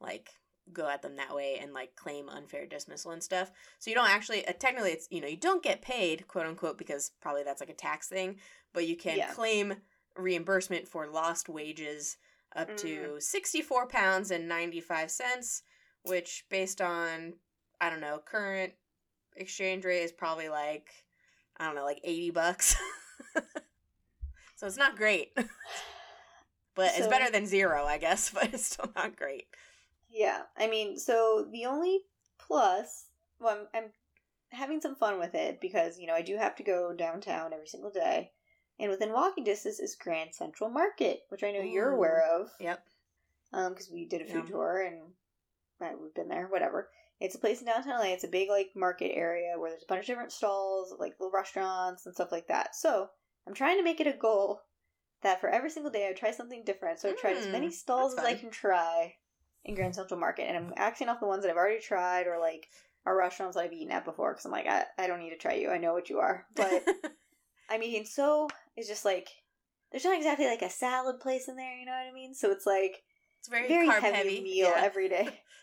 like 0.00 0.30
go 0.72 0.88
at 0.88 1.02
them 1.02 1.16
that 1.16 1.34
way 1.34 1.58
and 1.60 1.72
like 1.72 1.94
claim 1.96 2.28
unfair 2.28 2.66
dismissal 2.66 3.10
and 3.12 3.22
stuff. 3.22 3.50
So 3.78 3.90
you 3.90 3.96
don't 3.96 4.10
actually 4.10 4.46
uh, 4.46 4.52
technically 4.58 4.90
it's 4.90 5.08
you 5.10 5.20
know 5.20 5.28
you 5.28 5.36
don't 5.36 5.62
get 5.62 5.82
paid 5.82 6.26
quote 6.28 6.46
unquote 6.46 6.78
because 6.78 7.12
probably 7.20 7.42
that's 7.44 7.60
like 7.60 7.70
a 7.70 7.74
tax 7.74 8.08
thing, 8.08 8.36
but 8.72 8.86
you 8.86 8.96
can 8.96 9.18
Yeah. 9.18 9.32
claim 9.32 9.74
reimbursement 10.16 10.86
for 10.88 11.06
lost 11.06 11.48
wages 11.48 12.16
up 12.54 12.68
Mm. 12.72 12.76
to 12.76 13.16
64 13.18 13.86
pounds 13.86 14.30
and 14.30 14.46
95 14.46 15.10
cents 15.10 15.62
which 16.02 16.44
based 16.50 16.82
on 16.82 17.32
i 17.80 17.88
don't 17.88 18.02
know 18.02 18.18
current 18.22 18.74
exchange 19.36 19.86
rate 19.86 20.02
is 20.02 20.12
probably 20.12 20.50
like 20.50 20.90
i 21.62 21.66
don't 21.66 21.76
know 21.76 21.84
like 21.84 22.00
80 22.04 22.30
bucks 22.30 22.76
so 24.56 24.66
it's 24.66 24.76
not 24.76 24.96
great 24.96 25.32
but 26.74 26.92
it's 26.96 27.06
better 27.08 27.30
than 27.30 27.46
zero 27.46 27.84
i 27.84 27.98
guess 27.98 28.30
but 28.34 28.52
it's 28.54 28.66
still 28.66 28.90
not 28.96 29.16
great 29.16 29.46
Yeah, 30.10 30.42
I 30.56 30.68
mean, 30.68 30.98
so 30.98 31.48
the 31.50 31.66
only 31.66 32.00
plus, 32.38 33.06
well, 33.40 33.66
I'm, 33.74 33.82
I'm 33.84 33.90
having 34.50 34.80
some 34.80 34.94
fun 34.96 35.18
with 35.18 35.34
it 35.34 35.60
because 35.60 35.98
you 35.98 36.06
know 36.06 36.14
I 36.14 36.22
do 36.22 36.36
have 36.36 36.54
to 36.56 36.62
go 36.62 36.92
downtown 36.92 37.52
every 37.52 37.66
single 37.66 37.90
day, 37.90 38.32
and 38.78 38.90
within 38.90 39.12
walking 39.12 39.44
distance 39.44 39.80
is 39.80 39.96
Grand 39.96 40.34
Central 40.34 40.70
Market, 40.70 41.22
which 41.30 41.42
I 41.44 41.50
know 41.52 41.62
you're 41.62 41.90
aware 41.90 42.22
of. 42.40 42.50
yep 42.60 42.84
Um, 43.52 43.72
because 43.72 43.90
we 43.90 44.06
did 44.06 44.22
a 44.22 44.26
food 44.26 44.44
Yeah. 44.44 44.50
tour 44.50 44.82
and 44.82 45.14
right, 45.80 46.00
we've 46.00 46.14
been 46.14 46.28
there. 46.28 46.48
Whatever. 46.48 46.90
It's 47.22 47.36
a 47.36 47.38
place 47.38 47.60
in 47.60 47.66
downtown 47.66 48.00
LA. 48.00 48.12
It's 48.12 48.24
a 48.24 48.28
big 48.28 48.48
like 48.48 48.70
market 48.74 49.12
area 49.14 49.54
where 49.56 49.70
there's 49.70 49.84
a 49.84 49.86
bunch 49.86 50.00
of 50.00 50.06
different 50.06 50.32
stalls, 50.32 50.92
like 50.98 51.14
little 51.20 51.32
restaurants 51.32 52.04
and 52.04 52.14
stuff 52.14 52.32
like 52.32 52.48
that. 52.48 52.74
So 52.74 53.08
I'm 53.46 53.54
trying 53.54 53.78
to 53.78 53.84
make 53.84 54.00
it 54.00 54.08
a 54.08 54.12
goal 54.12 54.60
that 55.22 55.40
for 55.40 55.48
every 55.48 55.70
single 55.70 55.92
day 55.92 56.08
I 56.08 56.12
try 56.12 56.32
something 56.32 56.64
different. 56.64 56.98
So 56.98 57.08
I've 57.08 57.18
tried 57.18 57.36
as 57.36 57.46
many 57.46 57.68
Mm, 57.68 57.72
stalls 57.72 58.14
as 58.18 58.24
I 58.24 58.34
can 58.34 58.50
try 58.50 59.14
in 59.64 59.76
Grand 59.76 59.94
Central 59.94 60.18
Market, 60.18 60.48
and 60.48 60.56
I'm 60.56 60.72
axing 60.76 61.08
off 61.08 61.20
the 61.20 61.28
ones 61.28 61.44
that 61.44 61.50
I've 61.50 61.56
already 61.56 61.80
tried 61.80 62.26
or 62.26 62.40
like 62.40 62.68
are 63.06 63.16
restaurants 63.16 63.56
that 63.56 63.62
I've 63.62 63.72
eaten 63.72 63.92
at 63.92 64.04
before. 64.04 64.32
Because 64.32 64.44
I'm 64.44 64.50
like, 64.50 64.66
I, 64.66 64.84
I 64.98 65.06
don't 65.06 65.20
need 65.20 65.30
to 65.30 65.38
try 65.38 65.54
you. 65.54 65.70
I 65.70 65.78
know 65.78 65.92
what 65.92 66.10
you 66.10 66.18
are. 66.18 66.46
But 66.56 66.84
I 67.70 67.78
mean, 67.78 68.04
so 68.04 68.48
it's 68.76 68.88
just 68.88 69.04
like 69.04 69.28
there's 69.92 70.04
not 70.04 70.16
exactly 70.16 70.46
like 70.46 70.62
a 70.62 70.70
salad 70.70 71.20
place 71.20 71.46
in 71.46 71.54
there. 71.54 71.78
You 71.78 71.86
know 71.86 71.92
what 71.92 72.10
I 72.10 72.12
mean? 72.12 72.34
So 72.34 72.50
it's 72.50 72.66
like 72.66 73.02
it's 73.38 73.48
very, 73.48 73.68
very 73.68 73.88
carb 73.88 74.00
heavy, 74.00 74.16
heavy, 74.16 74.40
meal 74.40 74.72
yeah. 74.74 74.82
every 74.82 75.08
day. 75.08 75.28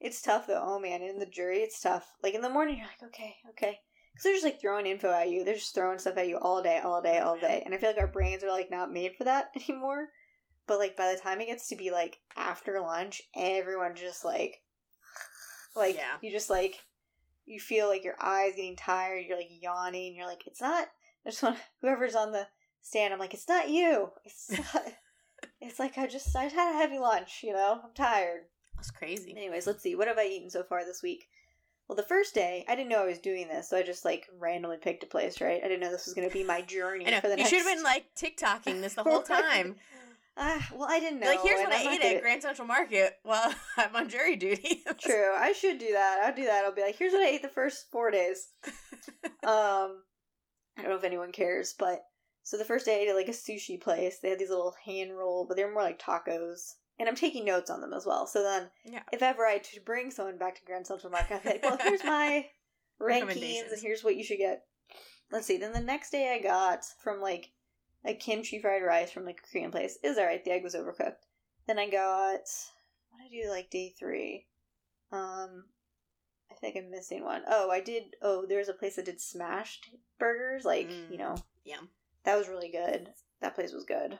It's 0.00 0.22
tough 0.22 0.46
though. 0.46 0.62
Oh 0.64 0.78
man, 0.78 1.02
in 1.02 1.18
the 1.18 1.26
jury, 1.26 1.58
it's 1.58 1.80
tough. 1.80 2.06
Like 2.22 2.34
in 2.34 2.40
the 2.40 2.48
morning, 2.48 2.78
you're 2.78 2.86
like, 2.86 3.10
okay, 3.10 3.36
okay, 3.50 3.78
because 4.12 4.24
they're 4.24 4.32
just 4.32 4.44
like 4.44 4.60
throwing 4.60 4.86
info 4.86 5.10
at 5.12 5.28
you. 5.30 5.44
They're 5.44 5.54
just 5.54 5.74
throwing 5.74 5.98
stuff 5.98 6.16
at 6.16 6.28
you 6.28 6.38
all 6.38 6.62
day, 6.62 6.78
all 6.82 7.02
day, 7.02 7.18
all 7.18 7.38
day. 7.38 7.62
And 7.64 7.74
I 7.74 7.78
feel 7.78 7.90
like 7.90 7.98
our 7.98 8.06
brains 8.06 8.42
are 8.42 8.48
like 8.50 8.70
not 8.70 8.92
made 8.92 9.14
for 9.16 9.24
that 9.24 9.50
anymore. 9.68 10.08
But 10.66 10.78
like 10.78 10.96
by 10.96 11.12
the 11.12 11.20
time 11.20 11.40
it 11.40 11.46
gets 11.46 11.68
to 11.68 11.76
be 11.76 11.90
like 11.90 12.18
after 12.36 12.80
lunch, 12.80 13.20
everyone 13.36 13.94
just 13.94 14.24
like, 14.24 14.62
like 15.76 15.96
Yeah. 15.96 16.16
you 16.22 16.30
just 16.30 16.48
like, 16.50 16.76
you 17.44 17.60
feel 17.60 17.88
like 17.88 18.04
your 18.04 18.16
eyes 18.22 18.52
getting 18.56 18.76
tired. 18.76 19.24
You're 19.26 19.36
like 19.36 19.50
yawning. 19.60 20.14
You're 20.14 20.26
like, 20.26 20.46
it's 20.46 20.60
not. 20.60 20.86
I 21.26 21.30
just 21.30 21.42
want 21.42 21.58
whoever's 21.82 22.14
on 22.14 22.32
the 22.32 22.46
stand. 22.80 23.12
I'm 23.12 23.18
like, 23.20 23.34
it's 23.34 23.48
not 23.48 23.68
you. 23.68 24.10
It's 24.24 24.50
not. 24.74 24.84
It's 25.60 25.78
like 25.78 25.98
I 25.98 26.06
just 26.06 26.34
I 26.34 26.44
just 26.44 26.54
had 26.54 26.74
a 26.74 26.78
heavy 26.78 26.98
lunch, 26.98 27.40
you 27.42 27.52
know. 27.52 27.80
I'm 27.84 27.92
tired. 27.94 28.42
That's 28.80 28.90
crazy 28.90 29.34
Anyways, 29.36 29.66
let's 29.66 29.82
see. 29.82 29.94
What 29.94 30.08
have 30.08 30.18
I 30.18 30.24
eaten 30.26 30.50
so 30.50 30.62
far 30.62 30.84
this 30.84 31.02
week? 31.02 31.28
Well, 31.88 31.96
the 31.96 32.02
first 32.02 32.34
day 32.34 32.64
I 32.68 32.74
didn't 32.76 32.88
know 32.88 33.02
I 33.02 33.06
was 33.06 33.18
doing 33.18 33.48
this, 33.48 33.68
so 33.68 33.76
I 33.76 33.82
just 33.82 34.04
like 34.04 34.26
randomly 34.38 34.76
picked 34.78 35.02
a 35.02 35.06
place. 35.06 35.40
Right? 35.40 35.60
I 35.62 35.68
didn't 35.68 35.80
know 35.80 35.90
this 35.90 36.06
was 36.06 36.14
going 36.14 36.28
to 36.28 36.32
be 36.32 36.44
my 36.44 36.62
journey 36.62 37.04
for 37.20 37.22
the 37.22 37.30
You 37.30 37.36
next. 37.38 37.50
should 37.50 37.58
have 37.66 37.74
been 37.74 37.82
like 37.82 38.06
TikToking 38.16 38.80
this 38.80 38.94
the 38.94 39.02
whole 39.10 39.22
time. 39.22 39.76
Ah, 40.36 40.66
well, 40.74 40.88
I 40.88 41.00
didn't 41.00 41.20
know. 41.20 41.26
like, 41.26 41.42
here's 41.42 41.60
what 41.60 41.72
I'm 41.72 41.86
I 41.88 41.92
ate 41.92 42.16
at 42.16 42.22
Grand 42.22 42.40
Central 42.42 42.66
Market 42.66 43.18
while 43.24 43.52
I'm 43.76 43.94
on 43.94 44.08
jury 44.08 44.36
duty. 44.36 44.82
True. 44.98 45.34
I 45.36 45.52
should 45.52 45.78
do 45.78 45.92
that. 45.92 46.20
I'll 46.24 46.34
do 46.34 46.44
that. 46.44 46.64
I'll 46.64 46.72
be 46.74 46.80
like, 46.82 46.96
here's 46.96 47.12
what 47.12 47.22
I 47.22 47.28
ate 47.28 47.42
the 47.42 47.48
first 47.48 47.90
four 47.90 48.10
days. 48.10 48.48
Um, 49.42 50.02
I 50.78 50.82
don't 50.82 50.90
know 50.90 50.96
if 50.96 51.04
anyone 51.04 51.32
cares, 51.32 51.74
but 51.78 52.00
so 52.42 52.56
the 52.56 52.64
first 52.64 52.86
day 52.86 52.94
I 52.94 52.98
ate 53.00 53.08
at 53.08 53.16
like 53.16 53.28
a 53.28 53.32
sushi 53.32 53.78
place. 53.80 54.18
They 54.22 54.30
had 54.30 54.38
these 54.38 54.50
little 54.50 54.74
hand 54.84 55.14
roll, 55.16 55.44
but 55.46 55.56
they 55.56 55.64
were 55.64 55.72
more 55.72 55.82
like 55.82 56.00
tacos. 56.00 56.74
And 57.00 57.08
I'm 57.08 57.16
taking 57.16 57.44
notes 57.44 57.70
on 57.70 57.80
them 57.80 57.92
as 57.92 58.04
well. 58.06 58.26
So 58.28 58.42
then, 58.42 58.70
Yeah. 58.84 59.02
if 59.12 59.22
ever 59.22 59.44
I 59.46 59.58
to 59.58 59.80
bring 59.80 60.10
someone 60.12 60.38
back 60.38 60.56
to 60.56 60.64
Grand 60.64 60.86
Central 60.86 61.10
Market, 61.10 61.36
I'd 61.36 61.42
be 61.42 61.48
like, 61.48 61.62
well, 61.64 61.78
here's 61.82 62.04
my 62.04 62.46
rankings, 63.00 63.72
and 63.72 63.80
here's 63.82 64.04
what 64.04 64.16
you 64.16 64.22
should 64.22 64.38
get. 64.38 64.66
Let's 65.32 65.46
see. 65.46 65.56
Then 65.56 65.72
the 65.72 65.80
next 65.80 66.10
day 66.10 66.32
I 66.34 66.42
got 66.42 66.84
from 67.02 67.20
like 67.20 67.50
a 68.04 68.14
kimchi 68.14 68.60
fried 68.60 68.82
rice 68.82 69.10
from 69.10 69.24
like 69.24 69.40
a 69.42 69.50
Korean 69.50 69.70
place. 69.70 69.98
Is 70.04 70.18
alright. 70.18 70.44
The 70.44 70.50
egg 70.52 70.62
was 70.62 70.74
overcooked. 70.74 71.24
Then 71.66 71.78
I 71.78 71.88
got 71.88 72.40
what 73.10 73.18
did 73.30 73.38
I 73.38 73.42
do 73.44 73.48
like 73.50 73.70
day 73.70 73.94
three? 73.98 74.46
Um, 75.12 75.64
I 76.50 76.54
think 76.60 76.76
I'm 76.76 76.90
missing 76.90 77.24
one. 77.24 77.42
Oh, 77.48 77.70
I 77.70 77.80
did. 77.80 78.16
Oh, 78.22 78.44
there's 78.48 78.68
a 78.68 78.74
place 78.74 78.96
that 78.96 79.04
did 79.06 79.20
smashed 79.20 79.88
burgers. 80.18 80.64
Like 80.64 80.88
Mm. 80.88 81.10
you 81.12 81.18
know, 81.18 81.36
yeah, 81.64 81.80
that 82.24 82.36
was 82.36 82.48
really 82.48 82.70
good. 82.70 83.08
That 83.40 83.54
place 83.54 83.72
was 83.72 83.84
good. 83.84 84.18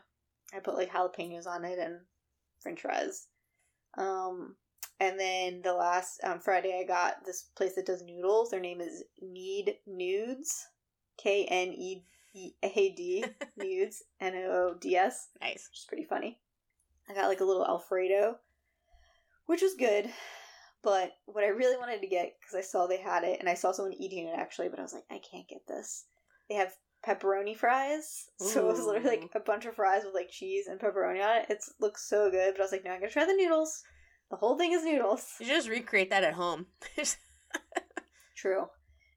I 0.54 0.60
put 0.60 0.76
like 0.76 0.90
jalapenos 0.90 1.46
on 1.46 1.64
it 1.64 1.78
and 1.78 2.00
French 2.60 2.80
fries. 2.80 3.26
Um, 3.96 4.56
and 4.98 5.18
then 5.18 5.62
the 5.62 5.72
last 5.72 6.20
um, 6.22 6.40
Friday, 6.40 6.78
I 6.78 6.86
got 6.86 7.24
this 7.24 7.42
place 7.56 7.74
that 7.74 7.86
does 7.86 8.02
noodles. 8.02 8.50
Their 8.50 8.60
name 8.60 8.80
is 8.80 9.02
Knead 9.20 9.76
Noods, 9.86 10.66
K 11.16 11.46
N 11.46 11.72
E 11.72 12.02
A 12.62 12.94
D 12.94 13.24
Noods, 13.56 14.02
N 14.20 14.34
O 14.36 14.50
O 14.50 14.74
D 14.78 14.96
S 14.96 15.28
Nice. 15.40 15.68
which 15.70 15.80
is 15.80 15.86
pretty 15.88 16.04
funny. 16.04 16.38
I 17.08 17.14
got 17.14 17.28
like 17.28 17.40
a 17.40 17.44
little 17.44 17.66
Alfredo, 17.66 18.36
which 19.46 19.62
was 19.62 19.74
good. 19.74 20.10
But 20.82 21.12
what 21.26 21.44
I 21.44 21.48
really 21.48 21.76
wanted 21.76 22.00
to 22.00 22.06
get, 22.06 22.36
because 22.40 22.54
I 22.54 22.62
saw 22.62 22.86
they 22.86 22.96
had 23.00 23.24
it, 23.24 23.40
and 23.40 23.48
I 23.48 23.54
saw 23.54 23.72
someone 23.72 23.92
eating 23.94 24.26
it 24.28 24.38
actually, 24.38 24.68
but 24.68 24.78
I 24.78 24.82
was 24.82 24.94
like, 24.94 25.04
I 25.10 25.18
can't 25.18 25.48
get 25.48 25.66
this. 25.66 26.04
They 26.48 26.54
have 26.54 26.72
pepperoni 27.06 27.56
fries. 27.56 28.26
So 28.40 28.60
it 28.60 28.66
was 28.72 28.80
literally 28.84 29.18
like 29.18 29.30
a 29.34 29.40
bunch 29.40 29.66
of 29.66 29.74
fries 29.74 30.02
with 30.04 30.14
like 30.14 30.30
cheese 30.30 30.66
and 30.66 30.80
pepperoni 30.80 31.22
on 31.24 31.38
it. 31.38 31.46
It 31.50 31.58
looks 31.80 32.08
so 32.08 32.30
good, 32.30 32.54
but 32.54 32.60
I 32.60 32.64
was 32.64 32.72
like, 32.72 32.84
no, 32.84 32.90
I'm 32.90 33.00
gonna 33.00 33.10
try 33.12 33.24
the 33.26 33.34
noodles. 33.34 33.82
The 34.30 34.36
whole 34.36 34.56
thing 34.56 34.72
is 34.72 34.84
noodles. 34.84 35.34
You 35.40 35.46
should 35.46 35.56
just 35.56 35.68
recreate 35.68 36.10
that 36.10 36.24
at 36.24 36.34
home. 36.34 36.66
True. 38.36 38.66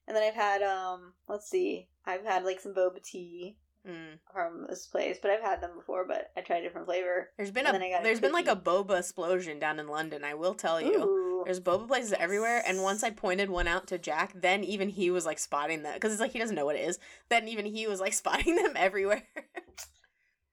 And 0.08 0.16
then 0.18 0.24
I've 0.24 0.34
had 0.36 0.62
um, 0.62 1.14
let's 1.30 1.50
see, 1.50 1.88
I've 2.06 2.26
had 2.26 2.44
like 2.44 2.60
some 2.60 2.74
boba 2.74 3.02
tea 3.04 3.58
Mm. 3.86 4.18
from 4.32 4.66
this 4.70 4.88
place, 4.88 5.18
but 5.22 5.30
I've 5.30 5.42
had 5.42 5.60
them 5.60 5.72
before, 5.76 6.08
but 6.08 6.32
I 6.38 6.40
tried 6.42 6.60
a 6.60 6.62
different 6.62 6.88
flavor. 6.88 7.32
There's 7.36 7.52
been 7.52 7.66
And 7.68 7.76
a 7.76 7.80
then 7.80 7.86
I 7.86 7.92
got 7.92 8.00
a 8.00 8.04
there's 8.06 8.22
been 8.22 8.32
like 8.32 8.48
a 8.48 8.56
boba 8.56 8.98
explosion 9.00 9.60
down 9.60 9.78
in 9.78 9.90
London. 9.90 10.24
I 10.24 10.36
will 10.36 10.54
tell 10.54 10.80
you. 10.80 11.04
Ooh. 11.04 11.23
There's 11.46 11.60
boba 11.60 11.88
places 11.88 12.14
everywhere, 12.18 12.62
and 12.66 12.82
once 12.84 13.04
I 13.04 13.10
pointed 13.10 13.50
one 13.50 13.68
out 13.68 13.88
to 13.88 13.98
Jack, 13.98 14.34
then 14.36 14.64
even 14.64 14.90
he 14.90 15.12
was 15.12 15.26
like 15.26 15.40
spotting 15.40 15.84
that 15.84 15.96
because 15.96 16.12
it's 16.12 16.22
like 16.22 16.32
he 16.32 16.40
doesn't 16.40 16.56
know 16.56 16.66
what 16.66 16.76
it 16.76 16.88
is. 16.88 17.00
Then 17.30 17.48
even 17.48 17.66
he 17.66 17.88
was 17.88 18.00
like 18.00 18.14
spotting 18.24 18.56
them 18.56 18.74
everywhere. 18.76 19.24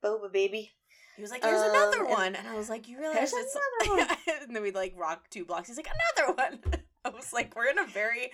Boba 0.05 0.33
baby. 0.33 0.71
he 1.17 1.23
was 1.23 1.31
like, 1.31 1.43
"There's 1.43 1.61
Um, 1.61 1.71
another 1.71 2.05
one," 2.07 2.35
and 2.35 2.49
I 2.49 2.57
was 2.57 2.69
like, 2.71 2.89
"You 2.89 2.99
realize 2.99 3.33
it's?" 3.35 3.57
another 3.87 3.97
one. 4.07 4.17
and 4.47 4.57
then 4.57 4.63
we'd 4.63 4.75
like 4.75 4.95
rock 4.97 5.29
two 5.31 5.45
blocks. 5.45 5.69
He's 5.69 5.77
like, 5.77 5.89
"Another 6.17 6.33
one." 6.35 6.61
I 7.05 7.09
was 7.11 7.33
like, 7.33 7.55
"We're 7.57 7.67
in 7.71 7.79
a 7.79 7.87
very 7.87 8.31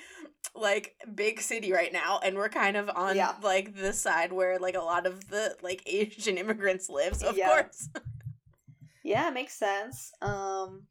like 0.55 0.97
big 1.15 1.41
city 1.41 1.73
right 1.73 1.93
now, 1.93 2.21
and 2.23 2.37
we're 2.37 2.49
kind 2.49 2.77
of 2.77 2.89
on 2.91 3.17
Yeah. 3.17 3.35
like 3.43 3.75
the 3.77 3.93
side 3.93 4.33
where 4.33 4.59
like 4.59 4.75
a 4.77 4.81
lot 4.81 5.07
of 5.07 5.29
the 5.29 5.57
like 5.63 5.83
Asian 5.87 6.39
immigrants 6.39 6.89
live. 6.89 7.17
So 7.17 7.29
of 7.29 7.37
Yeah. 7.37 7.49
course, 7.49 7.89
Yeah, 9.03 9.31
makes 9.31 9.55
sense. 9.55 10.13
Um 10.23 10.87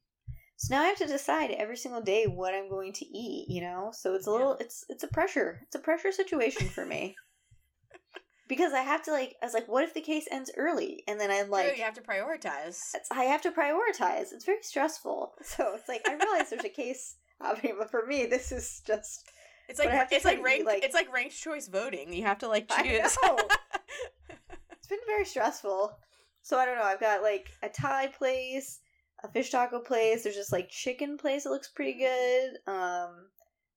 so 0.58 0.74
now 0.76 0.82
I 0.84 0.88
have 0.88 0.98
to 0.98 1.08
decide 1.08 1.52
every 1.52 1.78
single 1.78 2.02
day 2.02 2.26
what 2.26 2.54
I'm 2.54 2.70
going 2.70 2.94
to 2.94 3.06
eat, 3.06 3.48
you 3.50 3.62
know? 3.62 3.92
So 3.94 4.14
it's 4.16 4.28
a 4.28 4.30
Yeah. 4.30 4.38
little 4.38 4.54
it's 4.56 4.86
it's 4.90 5.04
a 5.04 5.08
pressure. 5.08 5.62
It's 5.64 5.76
a 5.76 5.80
pressure 5.80 6.12
situation 6.12 6.70
for 6.70 6.86
me. 6.86 7.16
because 8.48 8.74
I 8.74 8.82
have 8.82 9.04
to 9.04 9.12
like 9.12 9.36
I 9.42 9.46
was 9.46 9.54
like, 9.54 9.68
what 9.68 9.84
if 9.84 9.94
the 9.94 10.02
case 10.02 10.28
ends 10.32 10.52
early? 10.58 11.04
And 11.08 11.20
then 11.20 11.32
I'm 11.32 11.50
Like, 11.50 11.68
like 11.68 11.78
you 11.78 11.84
have 11.84 11.94
to 11.96 12.02
prioritize. 12.02 12.94
it's- 12.96 13.08
I 13.12 13.24
have 13.26 13.42
to 13.44 13.52
prioritize. 13.52 14.32
It's 14.34 14.46
very 14.46 14.62
stressful. 14.64 15.34
So 15.44 15.74
it's 15.76 15.90
like 15.90 16.08
I 16.08 16.14
realize 16.16 16.50
there's 16.50 16.64
a 16.64 16.70
case 16.70 17.16
happening, 17.42 17.76
but 17.78 17.92
for 17.92 18.06
me 18.06 18.26
this 18.26 18.52
is 18.52 18.82
just 18.86 19.30
It's 19.68 19.80
like 19.80 19.90
I 19.90 19.96
have 19.96 20.10
to 20.10 20.16
it's 20.16 20.26
like 20.26 20.44
ranked. 20.44 20.66
like- 20.66 20.84
it's 20.86 20.96
like 20.96 21.12
ranked 21.14 21.36
choice 21.38 21.68
voting. 21.68 22.14
You 22.14 22.24
have 22.24 22.38
to 22.40 22.48
like 22.48 22.70
choose. 22.84 23.18
it's 24.72 24.88
been 24.88 25.00
very 25.08 25.26
stressful. 25.26 25.98
So 26.44 26.58
I 26.60 26.66
don't 26.66 26.78
know. 26.78 26.84
I've 26.84 27.00
got 27.00 27.24
like 27.24 27.50
a 27.64 27.70
Thai 27.70 28.08
place, 28.08 28.80
a 29.24 29.28
fish 29.32 29.50
taco 29.52 29.80
place. 29.80 30.24
There's 30.24 30.36
just 30.36 30.52
like 30.52 30.70
chicken 30.70 31.18
place 31.18 31.44
that 31.44 31.50
looks 31.52 31.70
pretty 31.70 31.98
good. 32.00 32.52
Um, 32.72 33.28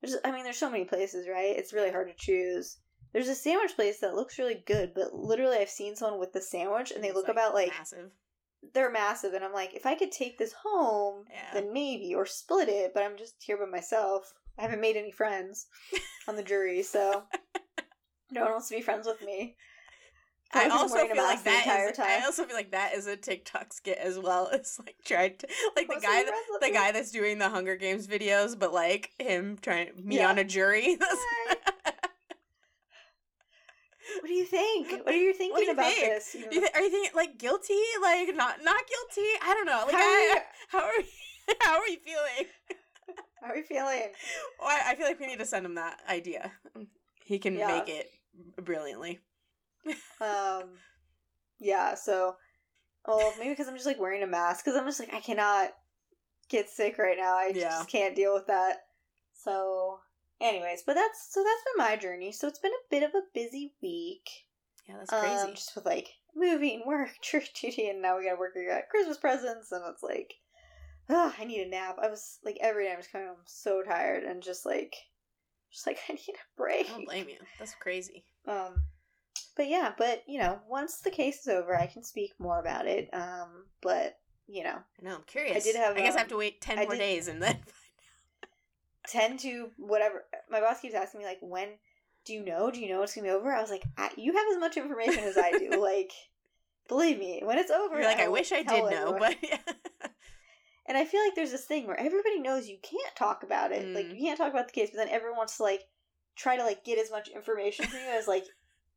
there's 0.03 0.17
I 0.25 0.31
mean, 0.33 0.45
there's 0.45 0.59
so 0.59 0.71
many 0.71 0.85
places, 0.85 1.29
right? 1.29 1.57
It's 1.57 1.73
really 1.73 1.91
hard 1.91 2.09
to 2.09 2.15
choose. 2.17 2.79
There's 3.13 3.29
a 3.29 3.35
sandwich 3.35 3.75
place 3.75 4.01
that 4.01 4.15
looks 4.15 4.39
really 4.39 4.63
good, 4.67 4.93
but 4.95 5.15
literally 5.15 5.57
I've 5.57 5.71
seen 5.71 5.97
someone 5.97 6.21
with 6.21 6.33
the 6.33 6.43
sandwich 6.43 6.91
and 6.91 7.03
they 7.03 7.09
It's, 7.09 7.17
look 7.17 7.29
about 7.29 7.55
like 7.55 7.69
massive. 7.69 8.11
they're 8.75 8.91
massive, 8.93 9.33
and 9.33 9.43
I'm 9.45 9.53
like, 9.55 9.75
if 9.75 9.87
I 9.87 9.95
could 9.95 10.13
take 10.13 10.37
this 10.39 10.53
home, 10.65 11.25
Yeah. 11.31 11.55
then 11.55 11.73
maybe 11.73 12.15
or 12.15 12.27
split 12.27 12.69
it. 12.69 12.93
But 12.95 13.05
I'm 13.05 13.17
just 13.17 13.35
here 13.41 13.57
by 13.57 13.65
myself. 13.65 14.33
I 14.59 14.63
haven't 14.63 14.81
made 14.81 14.97
any 14.97 15.11
friends 15.13 15.67
on 16.29 16.37
the 16.37 16.43
jury, 16.43 16.83
so 16.83 17.23
no 18.33 18.43
one 18.43 18.53
wants 18.53 18.69
to 18.69 18.77
be 18.77 18.83
friends 18.83 19.07
with 19.07 19.23
me. 19.25 19.57
I 20.55 20.65
I'm 20.65 20.73
also 20.73 20.97
feel 21.07 21.17
like 21.17 21.45
that 21.45 21.93
time. 21.95 22.07
I 22.09 22.25
also 22.25 22.45
feel 22.45 22.57
like 22.57 22.71
that 22.71 22.95
is 22.95 23.07
a 23.07 23.17
TikTok 23.17 23.73
skit 23.73 23.99
as 23.99 24.19
well. 24.19 24.49
It's 24.53 24.79
like 24.79 24.97
trying 25.05 25.37
to 25.39 25.49
like 25.77 25.89
the 25.89 26.01
guy 26.01 26.25
that, 26.25 26.35
the 26.61 26.71
guy 26.71 26.91
that's 26.93 27.11
doing 27.11 27.39
the 27.39 27.49
Hunger 27.51 27.77
Games 27.77 28.07
videos, 28.07 28.59
but 28.59 28.73
like 28.73 29.11
him 29.19 29.59
trying 29.61 29.91
me 30.03 30.17
Yeah. 30.17 30.29
on 30.31 30.39
a 30.39 30.45
jury. 30.45 30.97
What 34.21 34.27
do 34.29 34.33
you 34.35 34.45
think? 34.47 34.91
What 35.05 35.15
are 35.15 35.17
you 35.19 35.35
thinking 35.35 35.65
you 35.67 35.71
about 35.73 35.93
think? 35.93 36.01
this? 36.01 36.35
You 36.35 36.49
Do 36.49 36.55
you 36.57 36.61
know? 36.63 36.67
thi- 36.69 36.73
are 36.75 36.83
you 36.83 36.91
thinking 36.91 37.11
like 37.15 37.39
guilty? 37.39 37.79
Like 38.03 38.35
not 38.35 38.65
not 38.65 38.81
guilty? 38.89 39.29
I 39.43 39.55
don't 39.55 39.67
know. 39.67 39.85
Like 39.87 39.95
how, 39.95 39.99
are 39.99 40.03
I, 40.03 40.35
you, 40.35 40.41
how 40.71 40.79
are 40.79 40.93
we, 40.99 41.55
how 41.61 41.79
are 41.79 41.89
you 41.89 41.99
feeling? 42.05 42.51
how 43.43 43.51
are 43.51 43.57
you 43.57 43.63
feeling? 43.63 44.03
Well, 44.59 44.69
I, 44.69 44.93
I 44.93 44.95
feel 44.97 45.07
like 45.07 45.21
we 45.21 45.27
need 45.27 45.39
to 45.41 45.45
send 45.45 45.65
him 45.67 45.75
that 45.77 46.01
idea. 46.09 46.51
He 47.23 47.39
can 47.39 47.55
Yeah. 47.57 47.67
make 47.69 47.89
it 47.89 48.11
brilliantly. 48.65 49.21
Um, 50.21 50.71
yeah. 51.61 51.95
So, 51.95 52.37
well, 53.07 53.33
maybe 53.39 53.51
because 53.51 53.69
I'm 53.69 53.75
just 53.75 53.87
like 53.87 54.01
wearing 54.01 54.23
a 54.23 54.27
mask 54.27 54.65
because 54.65 54.79
I'm 54.79 54.87
just 54.87 55.01
like 55.01 55.15
I 55.15 55.21
cannot 55.21 55.71
get 56.49 56.69
sick 56.69 56.99
right 56.99 57.17
now. 57.19 57.37
I 57.37 57.53
Yeah. 57.55 57.69
just 57.69 57.89
can't 57.89 58.17
deal 58.17 58.35
with 58.35 58.47
that. 58.47 58.79
So, 59.33 60.01
anyways, 60.41 60.83
but 60.87 60.95
that's 60.95 61.29
so 61.33 61.43
that's 61.43 61.63
been 61.65 61.85
my 61.85 61.97
journey. 61.97 62.33
So 62.33 62.49
it's 62.49 62.59
been 62.59 62.73
a 62.73 62.91
bit 62.91 63.03
of 63.03 63.15
a 63.15 63.23
busy 63.35 63.75
week. 63.83 64.29
Yeah, 64.89 64.97
that's 64.99 65.11
crazy. 65.11 65.49
Um, 65.49 65.55
just 65.55 65.75
with 65.75 65.87
like 65.87 66.09
moving, 66.35 66.83
work, 66.87 67.11
church 67.23 67.53
duty, 67.61 67.89
and 67.89 68.03
now 68.03 68.19
we 68.19 68.25
gotta 68.25 68.39
work. 68.39 68.53
We 68.55 68.67
got 68.67 68.89
Christmas 68.91 69.19
presents, 69.19 69.73
and 69.73 69.85
it's 69.87 70.03
like, 70.03 70.35
ah, 71.11 71.35
I 71.39 71.45
need 71.45 71.67
a 71.67 71.69
nap. 71.69 71.97
I 72.03 72.09
was 72.09 72.39
like 72.45 72.59
every 72.61 72.85
day 72.85 72.93
I'm 72.93 72.99
just 72.99 73.13
coming 73.13 73.29
home 73.29 73.37
so 73.47 73.83
tired 73.83 74.25
and 74.25 74.43
just 74.43 74.67
like, 74.67 74.95
just 75.71 75.87
like 75.87 75.99
I 76.09 76.13
need 76.15 76.35
a 76.35 76.57
break. 76.57 76.87
I 76.89 76.91
don't 76.91 77.05
blame 77.05 77.29
you. 77.29 77.39
That's 77.59 77.75
crazy. 77.75 78.25
Um, 78.47 78.83
but 79.59 79.69
yeah, 79.69 79.93
but 79.99 80.23
you 80.27 80.39
know, 80.39 80.61
once 80.67 81.01
the 81.01 81.11
case 81.11 81.41
is 81.41 81.49
over, 81.49 81.77
I 81.77 81.87
can 81.87 82.03
speak 82.03 82.33
more 82.39 82.59
about 82.59 82.87
it. 82.87 83.11
Um, 83.13 83.65
but 83.83 84.17
you 84.47 84.65
know, 84.65 84.77
I 84.79 85.03
know. 85.05 85.17
I'm 85.17 85.23
curious. 85.27 85.57
I 85.57 85.61
did 85.61 85.77
have, 85.77 85.95
I 85.97 86.01
guess 86.01 86.13
I 86.15 86.17
um, 86.17 86.19
have 86.21 86.29
to 86.29 86.37
wait 86.39 86.63
ten 86.63 86.79
I 86.79 86.83
more 86.85 86.93
did- 86.93 86.99
days 87.01 87.29
and 87.29 87.43
then. 87.43 87.59
ten 89.07 89.37
to 89.39 89.69
whatever. 89.77 90.25
My 90.51 90.61
boss 90.61 90.81
keeps 90.81 90.95
asking 90.95 91.21
me 91.21 91.27
like, 91.27 91.39
when 91.43 91.69
do 92.25 92.33
you 92.33 92.45
know? 92.45 92.71
Do 92.71 92.81
you 92.81 92.89
know 92.89 93.03
it's 93.03 93.15
gonna 93.15 93.27
be 93.27 93.31
over? 93.33 93.53
I 93.53 93.61
was 93.61 93.71
like, 93.71 93.83
I, 93.97 94.11
you 94.17 94.33
have 94.33 94.47
as 94.53 94.59
much 94.59 94.77
information 94.77 95.25
as 95.25 95.37
I 95.37 95.53
do. 95.53 95.71
like, 95.83 96.13
believe 96.89 97.19
me, 97.19 97.41
when 97.45 97.59
it's 97.59 97.71
over, 97.71 97.97
You're 97.97 98.05
like, 98.05 98.21
I, 98.21 98.27
will 98.29 98.35
wish 98.35 98.53
I 98.53 98.63
did 98.63 98.91
know, 98.91 99.17
but 99.19 99.37
yeah. 99.43 99.59
And 100.87 100.97
I 100.97 101.05
feel 101.05 101.23
like 101.23 101.35
there's 101.35 101.51
this 101.51 101.67
thing 101.67 101.87
where 101.87 102.01
everybody 102.01 102.41
knows 102.41 102.67
you 102.67 102.79
can't 102.83 103.15
talk 103.15 103.43
about 103.43 103.73
it. 103.73 103.87
Like 103.95 104.07
Mm. 104.07 104.15
you 104.17 104.25
can't 104.25 104.39
talk 104.39 104.51
about 104.51 104.69
the 104.69 104.73
case, 104.73 104.89
but 104.91 104.97
then 104.97 105.11
everyone 105.11 105.37
wants 105.37 105.59
to 105.59 105.63
like 105.63 105.83
try 106.35 106.57
to 106.57 106.65
like 106.65 106.83
get 106.83 106.99
as 106.99 107.11
much 107.11 107.29
information 107.29 107.85
from 107.85 108.01
you 108.01 108.07
as 108.09 108.27
like 108.27 108.45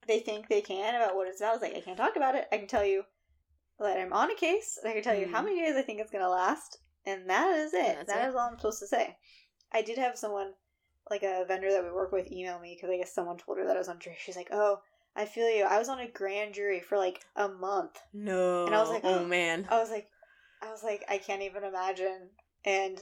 they 0.08 0.20
think 0.20 0.48
they 0.48 0.62
can 0.62 0.96
about 0.96 1.16
what 1.16 1.28
it's 1.28 1.42
about. 1.42 1.56
It's 1.56 1.64
like 1.64 1.76
I 1.76 1.82
can't 1.82 1.98
talk 1.98 2.16
about 2.16 2.36
it. 2.36 2.48
I 2.52 2.58
can 2.58 2.68
tell 2.68 2.86
you 2.86 3.04
that 3.80 4.00
I'm 4.00 4.14
on 4.14 4.32
a 4.32 4.36
case, 4.36 4.78
and 4.82 4.90
I 4.90 4.94
can 4.94 5.04
tell 5.04 5.16
you 5.16 5.28
how 5.28 5.42
Mm. 5.42 5.46
many 5.46 5.62
days 5.62 5.76
I 5.76 5.82
think 5.82 6.00
it's 6.00 6.12
gonna 6.12 6.30
last, 6.30 6.80
and 7.06 7.30
that 7.30 7.52
is 7.56 7.74
it. 7.74 8.08
That 8.08 8.28
is 8.28 8.36
it. 8.36 8.38
all 8.38 8.50
I'm 8.50 8.58
supposed 8.58 8.80
to 8.80 8.88
say. 8.88 9.18
I 9.72 9.82
did 9.82 9.98
have 9.98 10.18
someone, 10.18 10.54
like 11.10 11.24
a 11.24 11.46
vendor 11.48 11.72
that 11.72 11.84
we 11.84 11.92
work 11.92 12.12
with, 12.12 12.32
email 12.32 12.60
me 12.60 12.76
because 12.76 12.90
I 12.94 12.98
guess 12.98 13.14
someone 13.14 13.38
told 13.38 13.58
her 13.58 13.66
that 13.66 13.76
I 13.76 13.80
was 13.80 13.90
on 13.90 14.00
jury. 14.00 14.18
She's 14.20 14.36
like, 14.36 14.50
"Oh, 14.52 14.82
I 15.16 15.26
feel 15.26 15.50
you. 15.50 15.64
I 15.64 15.80
was 15.80 15.90
on 15.90 16.00
a 16.00 16.08
grand 16.08 16.54
jury 16.54 16.80
for 16.80 16.98
like 16.98 17.22
a 17.36 17.48
month." 17.48 18.00
no. 18.14 18.66
And 18.66 18.76
I 18.76 18.80
was 18.82 18.90
like, 18.90 19.04
oh 19.04 19.26
man, 19.26 19.68
I 19.70 19.80
was 19.80 19.90
like, 19.90 20.08
I 20.62 20.70
was 20.72 20.84
like, 20.84 21.04
I 21.10 21.18
can't 21.18 21.42
even 21.42 21.64
imagine. 21.64 22.30
And 22.66 23.02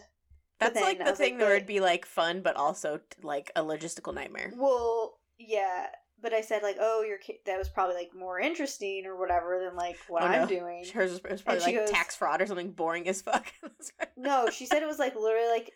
that's 0.60 0.76
then 0.76 0.84
like 0.84 0.98
the 1.00 1.06
was 1.06 1.20
like, 1.20 1.30
thing 1.30 1.38
that 1.40 1.48
would 1.50 1.66
be 1.68 1.80
like 1.80 2.06
fun, 2.06 2.42
but 2.42 2.56
also 2.56 3.02
like 3.22 3.52
a 3.56 3.62
logistical 3.64 4.14
nightmare. 4.14 4.54
well, 4.56 5.20
yeah, 5.38 5.88
but 6.22 6.34
I 6.34 6.42
said 6.42 6.64
like, 6.64 6.78
oh, 6.80 7.04
your 7.08 7.18
ki- 7.18 7.40
that 7.46 7.58
was 7.58 7.70
probably 7.70 7.96
like 7.96 8.12
more 8.16 8.40
interesting 8.40 9.06
or 9.06 9.18
whatever 9.18 9.60
than 9.64 9.76
like 9.76 9.98
what 10.08 10.24
Oh, 10.24 10.26
I'm 10.28 10.42
no. 10.42 10.48
doing. 10.48 10.86
Hers 10.94 11.12
was, 11.12 11.22
was 11.24 11.42
probably 11.42 11.64
like 11.64 11.76
goes- 11.76 11.90
tax 11.92 12.16
fraud 12.16 12.42
or 12.42 12.46
something 12.48 12.72
boring 12.72 13.08
as 13.08 13.22
fuck. 13.22 13.52
No, 14.18 14.50
she 14.54 14.66
said 14.66 14.84
it 14.84 14.88
was 14.88 15.00
like 15.00 15.16
literally 15.16 15.50
like. 15.50 15.72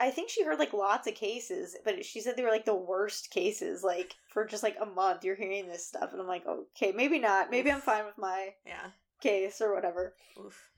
I 0.00 0.10
think 0.10 0.30
she 0.30 0.42
heard 0.44 0.58
like 0.58 0.72
lots 0.72 1.06
of 1.06 1.14
cases, 1.14 1.76
but 1.84 2.04
she 2.06 2.20
said 2.20 2.36
they 2.36 2.42
were 2.42 2.50
like 2.50 2.64
the 2.64 2.74
worst 2.74 3.30
cases. 3.30 3.82
Like 3.84 4.14
for 4.32 4.46
just 4.46 4.62
like 4.62 4.76
a 4.80 4.86
month, 4.86 5.24
you're 5.24 5.34
hearing 5.36 5.68
this 5.68 5.86
stuff, 5.86 6.12
and 6.12 6.20
I'm 6.20 6.26
like, 6.26 6.46
okay, 6.46 6.92
maybe 6.92 7.18
not. 7.18 7.50
Maybe 7.50 7.70
I'm 7.70 7.82
fine 7.82 8.06
with 8.06 8.16
my 8.16 8.50
yeah. 8.64 8.90
case 9.20 9.60
or 9.60 9.74
whatever. 9.74 10.14
Oof. 10.42 10.70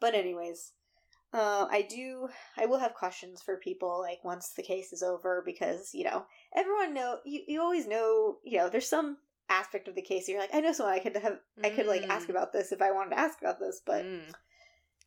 But 0.00 0.14
anyways, 0.14 0.72
uh, 1.32 1.66
I 1.70 1.82
do. 1.88 2.28
I 2.58 2.66
will 2.66 2.78
have 2.78 2.94
questions 2.94 3.40
for 3.42 3.56
people 3.56 4.00
like 4.00 4.24
once 4.24 4.50
the 4.56 4.62
case 4.62 4.92
is 4.92 5.02
over 5.02 5.42
because 5.44 5.90
you 5.94 6.04
know 6.04 6.24
everyone 6.56 6.92
know 6.94 7.18
you. 7.24 7.42
You 7.46 7.60
always 7.62 7.86
know 7.86 8.38
you 8.44 8.58
know 8.58 8.68
there's 8.68 8.88
some 8.88 9.18
aspect 9.48 9.88
of 9.88 9.94
the 9.96 10.02
case 10.02 10.28
you're 10.28 10.38
like 10.40 10.54
I 10.54 10.60
know 10.60 10.72
someone 10.72 10.94
I 10.94 10.98
could 11.00 11.16
have 11.16 11.38
I 11.64 11.70
could 11.70 11.86
like 11.86 12.02
ask 12.08 12.26
Mm. 12.26 12.30
about 12.30 12.52
this 12.52 12.72
if 12.72 12.80
I 12.82 12.92
wanted 12.92 13.10
to 13.10 13.18
ask 13.18 13.40
about 13.40 13.58
this. 13.60 13.80
But 13.84 14.04
Mm. 14.04 14.32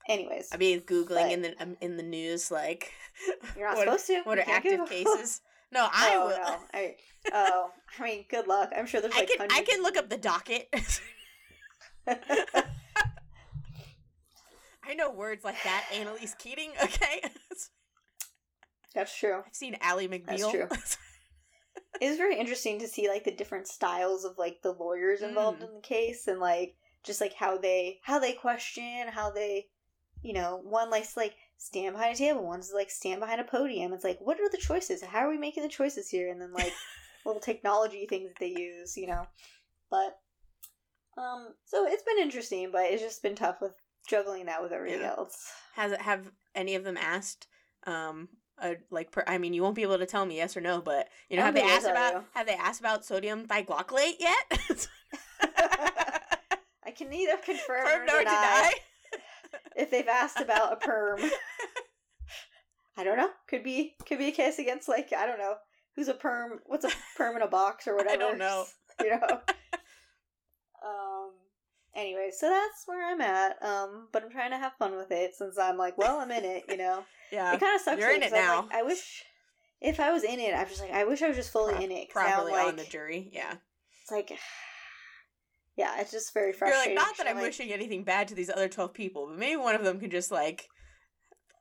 anyways, 0.09 0.49
I 0.51 0.57
mean 0.57 0.81
googling 0.81 1.23
But- 1.23 1.31
in 1.31 1.41
the 1.43 1.55
um, 1.62 1.77
in 1.81 1.97
the 1.97 2.03
news 2.03 2.51
like 2.51 2.91
you're 3.57 3.67
not 3.67 3.77
what, 3.77 3.86
supposed 3.86 4.07
to. 4.07 4.21
what 4.23 4.38
You 4.38 4.43
are 4.43 4.55
active 4.55 4.86
cases. 4.89 5.41
No, 5.71 5.88
I 5.91 6.15
oh 6.15 6.27
will. 6.27 6.38
no! 6.38 6.57
I 6.73 6.95
oh 7.33 7.71
I 7.99 8.03
mean, 8.03 8.25
good 8.29 8.47
luck. 8.47 8.71
I'm 8.77 8.86
sure 8.86 9.01
there's 9.01 9.13
I 9.15 9.19
like 9.19 9.29
can 9.29 9.47
I 9.51 9.62
can 9.63 9.81
look 9.81 9.97
up 9.97 10.09
the 10.09 10.17
docket. 10.17 10.69
I 14.87 14.93
know 14.95 15.11
words 15.11 15.43
like 15.43 15.61
that, 15.63 15.85
Annalise 15.93 16.35
Keating. 16.37 16.71
Okay, 16.83 17.21
That's 18.93 19.17
true. 19.17 19.41
I've 19.45 19.55
seen 19.55 19.75
Ally 19.81 20.07
McBeal. 20.07 20.25
That's 20.27 20.51
true. 20.51 20.67
It 22.01 22.09
was 22.09 22.17
very 22.17 22.37
interesting 22.39 22.79
to 22.79 22.87
see 22.87 23.07
like 23.07 23.23
the 23.23 23.31
different 23.31 23.67
styles 23.67 24.25
of 24.25 24.37
like 24.37 24.61
the 24.63 24.71
lawyers 24.73 25.21
involved 25.21 25.61
Mm. 25.61 25.67
in 25.69 25.73
the 25.75 25.81
case 25.81 26.27
and 26.27 26.39
like 26.39 26.75
just 27.03 27.21
like 27.21 27.33
how 27.33 27.57
they 27.57 27.99
how 28.03 28.17
they 28.19 28.33
question, 28.33 29.07
how 29.09 29.29
they 29.31 29.67
you 30.23 30.33
know, 30.33 30.59
one 30.63 30.89
likes 30.89 31.13
to, 31.13 31.19
like 31.19 31.35
stand 31.57 31.93
behind 31.95 32.15
a 32.15 32.17
table, 32.17 32.43
one's 32.43 32.71
like 32.73 32.89
stand 32.89 33.19
behind 33.19 33.39
a 33.41 33.43
podium. 33.43 33.93
It's 33.93 34.03
like 34.03 34.17
what 34.19 34.39
are 34.39 34.49
the 34.49 34.57
choices? 34.57 35.03
How 35.03 35.19
are 35.19 35.29
we 35.29 35.37
making 35.37 35.63
the 35.63 35.69
choices 35.69 36.09
here? 36.09 36.29
And 36.31 36.41
then 36.41 36.51
like 36.53 36.73
little 37.25 37.41
technology 37.41 38.05
things 38.07 38.29
that 38.29 38.39
they 38.39 38.59
use, 38.59 38.97
you 38.97 39.07
know. 39.07 39.25
But 39.91 40.17
um 41.17 41.49
so 41.63 41.85
it's 41.87 42.03
been 42.03 42.19
interesting, 42.19 42.69
but 42.71 42.85
it's 42.85 43.03
just 43.03 43.21
been 43.23 43.35
tough 43.35 43.57
with 43.61 43.73
juggling 44.07 44.45
that 44.47 44.61
with 44.61 44.71
everything 44.71 45.01
Yeah. 45.01 45.11
else. 45.17 45.51
Has 45.75 45.91
it 45.91 46.01
have 46.01 46.31
any 46.55 46.75
of 46.75 46.83
them 46.83 46.97
asked? 46.97 47.47
Um, 47.85 48.29
uh, 48.61 48.75
like 48.91 49.11
per, 49.11 49.23
I 49.27 49.37
mean, 49.39 49.53
you 49.53 49.63
won't 49.63 49.75
be 49.75 49.81
able 49.81 49.97
to 49.97 50.05
tell 50.05 50.25
me 50.25 50.37
yes 50.37 50.55
or 50.55 50.61
no, 50.61 50.81
but 50.81 51.09
you 51.29 51.37
know, 51.37 51.43
have 51.43 51.55
they 51.55 51.61
asked 51.63 51.87
about 51.87 52.13
you. 52.13 52.23
have 52.35 52.45
they 52.47 52.53
asked 52.53 52.79
about 52.79 53.03
sodium 53.05 53.47
thioglycolate 53.47 54.13
yet? 54.19 54.87
I 56.85 56.91
can 56.91 57.09
neither 57.09 57.37
confirm 57.37 57.85
or 57.87 58.05
nor 58.05 58.19
deny. 58.19 58.31
deny. 58.31 58.71
if 59.75 59.89
they've 59.89 60.07
asked 60.07 60.39
about 60.39 60.73
a 60.73 60.75
perm. 60.77 61.19
I 62.97 63.03
don't 63.03 63.17
know. 63.17 63.29
Could 63.47 63.63
be 63.63 63.95
could 64.05 64.19
be 64.19 64.27
a 64.27 64.31
case 64.31 64.59
against 64.59 64.87
like 64.87 65.11
I 65.13 65.25
don't 65.25 65.39
know 65.39 65.55
who's 65.95 66.07
a 66.09 66.13
perm. 66.13 66.59
What's 66.65 66.85
a 66.85 66.91
perm 67.17 67.35
in 67.35 67.41
a 67.41 67.47
box 67.47 67.87
or 67.87 67.95
whatever. 67.95 68.15
I 68.15 68.17
don't 68.17 68.37
know. 68.37 68.65
You 69.01 69.09
know. 69.11 69.41
Anyway, 71.95 72.29
so 72.36 72.49
that's 72.49 72.84
where 72.88 73.06
I'm 73.12 73.21
at. 73.21 73.62
Um. 73.63 74.08
But 74.12 74.23
I'm 74.23 74.32
trying 74.32 74.51
to 74.51 74.58
have 74.58 74.73
fun 74.79 74.95
with 74.95 75.12
it 75.12 75.36
since 75.36 75.58
I'm 75.58 75.77
like, 75.77 75.97
well, 75.97 76.19
I'm 76.19 76.32
in 76.32 76.43
it. 76.45 76.63
You 76.69 76.77
know. 76.77 77.03
Yeah, 77.32 77.51
it 77.56 77.60
kind 77.60 77.75
of 77.75 77.82
sucks. 77.82 77.99
you're 77.99 78.12
in 78.13 78.21
it 78.21 78.27
I'm 78.32 78.34
now. 78.45 78.62
like, 78.62 78.73
I 78.75 78.84
wish 78.84 79.23
if 79.82 79.99
I 79.99 80.12
was 80.12 80.23
in 80.23 80.39
it, 80.39 80.53
I'm 80.53 80.67
just 80.67 80.82
like, 80.82 80.91
I 80.91 81.03
wish 81.03 81.23
I 81.23 81.27
was 81.29 81.36
just 81.36 81.51
fully 81.51 81.73
Pro- 81.73 81.82
in 81.84 81.91
it. 81.91 82.01
I'm 82.01 82.08
properly 82.10 82.51
like, 82.51 82.67
on 82.67 82.75
the 82.75 82.84
jury. 82.84 83.32
Yeah, 83.34 83.56
It's 84.03 84.12
like. 84.12 84.32
Yeah, 85.75 85.99
it's 85.99 86.12
just 86.12 86.32
very 86.36 86.49
you're 86.49 86.53
frustrating. 86.53 86.95
like 86.95 87.03
not 87.08 87.17
that 87.17 87.23
You're 87.25 87.32
I'm 87.32 87.38
like, 87.38 87.45
wishing 87.47 87.71
anything 87.73 88.03
bad 88.03 88.27
to 88.27 88.36
these 88.36 88.51
other 88.51 88.69
twelve 88.69 88.93
people, 88.93 89.25
but 89.27 89.39
maybe 89.39 89.56
one 89.56 89.73
of 89.73 89.84
them 89.84 89.99
can 89.99 90.12
just 90.12 90.32
like 90.32 90.67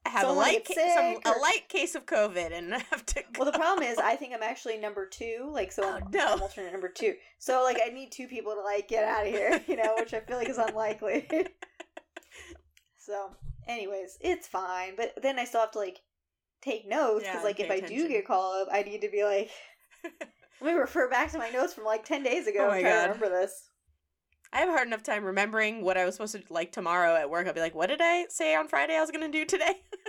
have 0.06 0.28
a 0.28 0.32
light, 0.32 0.66
ca- 0.66 0.74
some, 0.74 1.14
sick 1.14 1.22
a 1.24 1.38
light 1.40 1.68
case 1.68 1.94
of 1.94 2.06
COVID 2.06 2.52
and 2.52 2.72
have 2.90 3.06
to. 3.06 3.22
Well, 3.38 3.50
the 3.50 3.56
problem 3.58 3.86
is, 3.86 3.98
I 3.98 4.16
think 4.16 4.34
I'm 4.34 4.42
actually 4.42 4.78
number 4.78 5.06
two. 5.06 5.48
Like, 5.52 5.72
so 5.72 5.82
Oh, 5.84 5.92
I'm, 5.92 6.10
no. 6.12 6.26
I'm 6.34 6.42
alternate 6.42 6.72
number 6.72 6.88
two. 6.88 7.14
So, 7.38 7.62
like, 7.62 7.78
I 7.84 7.90
need 7.90 8.10
two 8.12 8.26
people 8.28 8.54
to 8.54 8.60
like 8.62 8.88
get 8.88 9.04
out 9.04 9.26
of 9.26 9.32
here, 9.32 9.60
you 9.68 9.76
know, 9.76 9.94
which 9.98 10.12
I 10.14 10.20
feel 10.20 10.36
like 10.38 10.48
is 10.48 10.58
unlikely. 10.58 11.26
so, 12.98 13.30
anyways, 13.68 14.18
it's 14.20 14.46
fine. 14.48 14.94
But 14.96 15.14
then 15.22 15.38
I 15.38 15.44
still 15.44 15.60
have 15.60 15.70
to 15.72 15.78
like 15.78 16.00
take 16.62 16.88
notes 16.88 17.24
because, 17.24 17.36
Yeah, 17.40 17.42
like, 17.44 17.60
if 17.60 17.68
pay 17.68 17.82
I 17.82 17.86
do 17.86 18.08
get 18.08 18.26
called 18.26 18.62
up, 18.62 18.68
I 18.72 18.82
need 18.82 19.00
to 19.02 19.10
be 19.10 19.24
like, 19.24 19.50
let 20.60 20.74
me 20.74 20.78
refer 20.78 21.08
back 21.08 21.30
to 21.32 21.38
my 21.38 21.50
notes 21.50 21.74
from 21.74 21.84
like 21.84 22.04
ten 22.04 22.22
days 22.22 22.46
ago 22.46 22.66
Oh 22.66 22.68
my 22.70 22.82
God. 22.82 23.02
remember 23.10 23.28
this. 23.28 23.68
I 24.52 24.58
have 24.58 24.68
a 24.68 24.72
hard 24.72 24.86
enough 24.86 25.02
time 25.02 25.24
remembering 25.24 25.82
what 25.82 25.96
I 25.96 26.04
was 26.04 26.14
supposed 26.14 26.34
to 26.34 26.42
like 26.50 26.72
tomorrow 26.72 27.16
at 27.16 27.30
work. 27.30 27.46
I'll 27.46 27.54
be 27.54 27.60
like, 27.60 27.74
"What 27.74 27.88
did 27.88 28.00
I 28.02 28.26
say 28.28 28.54
on 28.54 28.68
Friday 28.68 28.96
I 28.96 29.00
was 29.00 29.10
going 29.10 29.30
to 29.30 29.38
do 29.38 29.44
today?" 29.44 29.80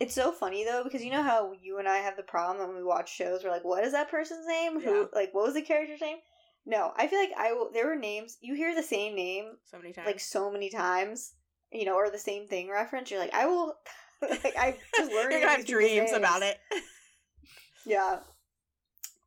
It's 0.00 0.14
so 0.14 0.32
funny 0.32 0.64
though 0.64 0.82
because 0.82 1.04
you 1.04 1.12
know 1.12 1.22
how 1.22 1.52
you 1.62 1.78
and 1.78 1.86
I 1.86 1.98
have 1.98 2.16
the 2.16 2.24
problem 2.24 2.66
when 2.66 2.76
we 2.76 2.82
watch 2.82 3.14
shows, 3.14 3.44
we're 3.44 3.50
like, 3.50 3.64
"What 3.64 3.84
is 3.84 3.92
that 3.92 4.10
person's 4.10 4.46
name? 4.46 4.80
Yeah. 4.80 4.86
Who? 4.86 5.08
Like, 5.14 5.32
what 5.32 5.44
was 5.44 5.54
the 5.54 5.62
character's 5.62 6.00
name?" 6.00 6.16
No, 6.66 6.92
I 6.96 7.06
feel 7.06 7.20
like 7.20 7.30
I 7.38 7.52
will. 7.52 7.70
There 7.72 7.86
were 7.86 7.96
names 7.96 8.36
you 8.40 8.54
hear 8.54 8.74
the 8.74 8.82
same 8.82 9.14
name 9.14 9.52
so 9.64 9.78
many 9.78 9.92
times. 9.92 10.06
like 10.06 10.18
so 10.18 10.50
many 10.50 10.68
times, 10.68 11.34
you 11.70 11.84
know, 11.84 11.94
or 11.94 12.10
the 12.10 12.18
same 12.18 12.48
thing 12.48 12.68
reference. 12.70 13.10
You're 13.10 13.20
like, 13.20 13.32
I 13.34 13.46
will. 13.46 13.76
like 14.22 14.56
I 14.58 14.76
just 14.96 15.12
learned. 15.14 15.30
You're 15.30 15.40
gonna 15.40 15.52
have 15.52 15.66
dreams 15.66 16.12
about 16.12 16.42
it. 16.42 16.58
Yeah. 17.86 18.18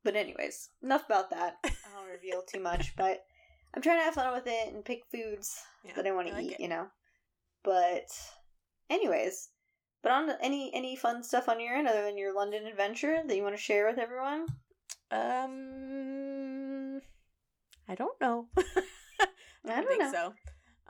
But 0.04 0.16
anyways, 0.16 0.70
enough 0.84 1.06
about 1.06 1.30
that. 1.30 1.58
I 1.64 1.70
don't 1.96 2.10
reveal 2.12 2.42
too 2.42 2.60
much, 2.60 2.96
but 2.96 3.24
I'm 3.74 3.82
trying 3.82 4.00
to 4.00 4.04
have 4.06 4.14
fun 4.16 4.34
with 4.34 4.48
it 4.48 4.74
and 4.74 4.84
pick 4.86 5.04
foods 5.12 5.62
Yeah, 5.84 5.94
that 5.96 6.08
I 6.08 6.12
want 6.12 6.28
to 6.30 6.34
like 6.34 6.46
eat. 6.46 6.52
it. 6.54 6.60
You 6.60 6.68
know. 6.70 6.88
But, 7.64 8.08
anyways, 8.90 9.50
but 10.02 10.12
on 10.12 10.32
any 10.42 10.72
any 10.74 10.96
fun 10.96 11.24
stuff 11.24 11.50
on 11.50 11.60
your 11.60 11.76
end 11.76 11.88
other 11.88 12.04
than 12.04 12.18
your 12.18 12.34
London 12.34 12.66
adventure 12.66 13.22
that 13.26 13.36
you 13.36 13.44
want 13.44 13.56
to 13.56 13.62
share 13.62 13.88
with 13.88 13.98
everyone? 14.00 14.48
Um, 15.12 17.02
I 17.88 17.96
don't 17.96 18.20
know. 18.22 18.48
I 18.58 19.82
don't 19.82 19.88
think 19.88 20.02
know. 20.04 20.12
so. 20.12 20.34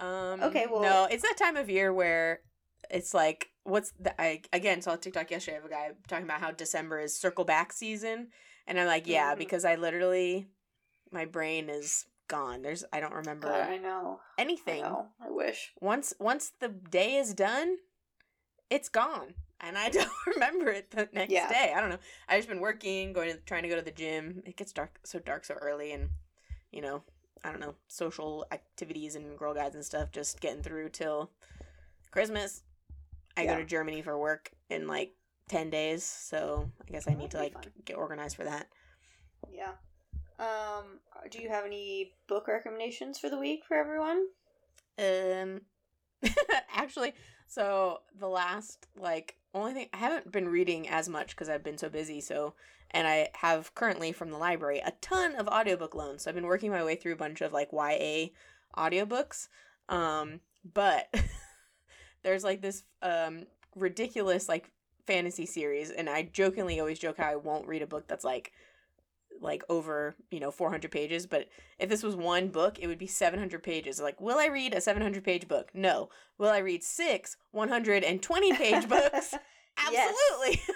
Um, 0.06 0.44
Okay, 0.44 0.68
well- 0.70 0.82
no, 0.82 1.08
it's 1.10 1.24
that 1.24 1.38
time 1.38 1.58
of 1.58 1.70
year 1.70 1.92
where 1.94 2.42
it's 2.92 3.14
like, 3.14 3.50
what's 3.64 3.92
the? 4.00 4.20
I 4.22 4.42
again 4.54 4.82
saw 4.82 4.94
a 4.94 4.98
TikTok 4.98 5.32
yesterday 5.32 5.58
of 5.58 5.66
a 5.66 5.70
guy 5.70 5.90
talking 6.08 6.26
about 6.26 6.40
how 6.42 6.52
December 6.52 7.00
is 7.00 7.20
circle 7.20 7.44
back 7.46 7.74
season, 7.74 8.28
and 8.68 8.80
I'm 8.80 8.86
like, 8.88 9.08
yeah, 9.08 9.34
Mhm. 9.34 9.40
because 9.40 9.66
I 9.66 9.76
literally, 9.76 10.48
my 11.12 11.26
brain 11.26 11.70
is 11.70 12.06
gone. 12.28 12.62
There's, 12.62 12.84
I 12.92 13.00
don't 13.00 13.14
remember 13.14 13.52
I 13.52 13.78
know. 13.78 14.20
I 14.38 14.42
anything. 14.42 14.82
know. 14.82 15.08
I 15.22 15.30
wish. 15.30 15.72
Once, 15.82 16.14
once 16.20 16.52
the 16.60 16.70
day 16.70 17.16
is 17.16 17.34
done, 17.34 17.78
it's 18.70 18.90
gone. 18.90 19.34
And 19.60 19.78
I 19.78 19.90
don't 19.90 20.10
remember 20.28 20.70
it 20.70 20.92
the 20.92 21.10
next 21.14 21.32
Yeah. 21.32 21.50
day. 21.50 21.74
I 21.76 21.82
don't 21.82 21.90
know. 21.90 22.00
I've 22.28 22.38
just 22.40 22.50
been 22.50 22.60
working, 22.60 23.14
going 23.14 23.32
to 23.32 23.38
trying 23.40 23.64
to 23.64 23.70
go 23.70 23.76
to 23.76 23.82
the 23.82 23.92
gym. 23.92 24.44
It 24.46 24.56
gets 24.58 24.72
dark 24.72 25.00
so 25.04 25.20
dark 25.20 25.46
so 25.46 25.56
early 25.56 25.92
and 25.94 26.10
you 26.72 26.82
know, 26.82 27.02
I 27.44 27.50
don't 27.52 27.62
know, 27.62 27.76
social 27.88 28.46
activities 28.52 29.16
and 29.16 29.38
girl 29.38 29.54
guides 29.54 29.76
and 29.76 29.86
stuff 29.86 30.12
just 30.12 30.42
getting 30.42 30.62
through 30.62 30.90
till 30.90 31.32
Christmas. 32.12 32.64
I 33.38 33.44
Yeah. 33.44 33.54
go 33.54 33.60
to 33.62 33.66
Germany 33.66 34.02
for 34.02 34.18
work 34.18 34.52
in 34.70 34.88
like 34.88 35.14
10 35.50 35.70
days, 35.70 36.04
so 36.04 36.70
I 36.88 36.92
guess 36.92 37.08
I 37.08 37.14
need 37.14 37.32
to 37.32 37.38
like 37.38 37.54
fun. 37.54 37.72
get 37.86 37.96
organized 37.98 38.36
for 38.36 38.44
that. 38.44 38.68
Yeah. 39.50 39.72
Um, 40.40 41.00
do 41.32 41.40
you 41.42 41.50
have 41.50 41.66
any 41.66 42.14
book 42.28 42.48
recommendations 42.48 43.18
for 43.18 43.30
the 43.30 43.40
week 43.40 43.64
for 43.68 43.76
everyone? 43.76 44.28
Um, 45.00 45.62
actually, 46.76 47.14
so 47.48 48.02
the 48.18 48.28
last 48.28 48.88
like 48.98 49.38
only 49.54 49.74
thing 49.74 49.88
I 49.94 49.98
haven't 49.98 50.32
been 50.32 50.50
reading 50.50 50.88
as 50.88 51.10
much 51.10 51.30
because 51.30 51.50
I've 51.50 51.64
been 51.64 51.78
so 51.78 51.90
busy. 51.90 52.22
So, 52.22 52.54
and 52.92 53.08
I 53.08 53.30
have 53.36 53.74
currently 53.74 54.12
from 54.12 54.30
the 54.30 54.38
library 54.38 54.80
a 54.80 54.94
ton 55.02 55.36
of 55.36 55.48
audiobook 55.48 55.96
loans. 55.96 56.24
So 56.24 56.30
I've 56.30 56.36
been 56.36 56.46
working 56.46 56.72
my 56.72 56.84
way 56.84 56.96
through 56.96 57.14
a 57.14 57.18
bunch 57.18 57.42
of 57.42 57.54
like 57.54 57.70
YA 57.72 58.28
audiobooks. 58.78 59.48
Um, 59.90 60.42
but 60.74 61.14
there's 62.24 62.44
like 62.44 62.62
this 62.62 62.84
um 63.02 63.48
ridiculous 63.76 64.48
like 64.48 64.72
fantasy 65.08 65.46
series, 65.46 65.90
and 65.90 66.10
I 66.10 66.24
jokingly 66.24 66.80
always 66.80 67.00
joke 67.00 67.18
how 67.18 67.32
I 67.32 67.36
won't 67.36 67.68
read 67.68 67.82
a 67.82 67.88
book 67.88 68.08
that's 68.08 68.26
like 68.26 68.52
like 69.42 69.64
over 69.70 70.16
you 70.32 70.40
know 70.40 70.52
400 70.52 70.90
pages 70.92 71.26
but 71.26 71.48
if 71.80 71.90
this 71.90 72.04
was 72.04 72.16
one 72.16 72.48
book, 72.50 72.80
it 72.80 72.88
would 72.88 72.98
be 72.98 73.08
700 73.08 73.62
pages. 73.62 74.02
Like, 74.02 74.20
will 74.20 74.40
I 74.40 74.48
read 74.48 74.74
a 74.74 74.82
700 74.82 75.24
page 75.24 75.48
book? 75.48 75.70
No. 75.74 76.10
Will 76.38 76.50
I 76.50 76.58
read 76.60 76.84
six 76.84 77.38
120 77.52 78.54
page 78.54 78.90
books? 78.90 79.34
Absolutely. 79.78 80.62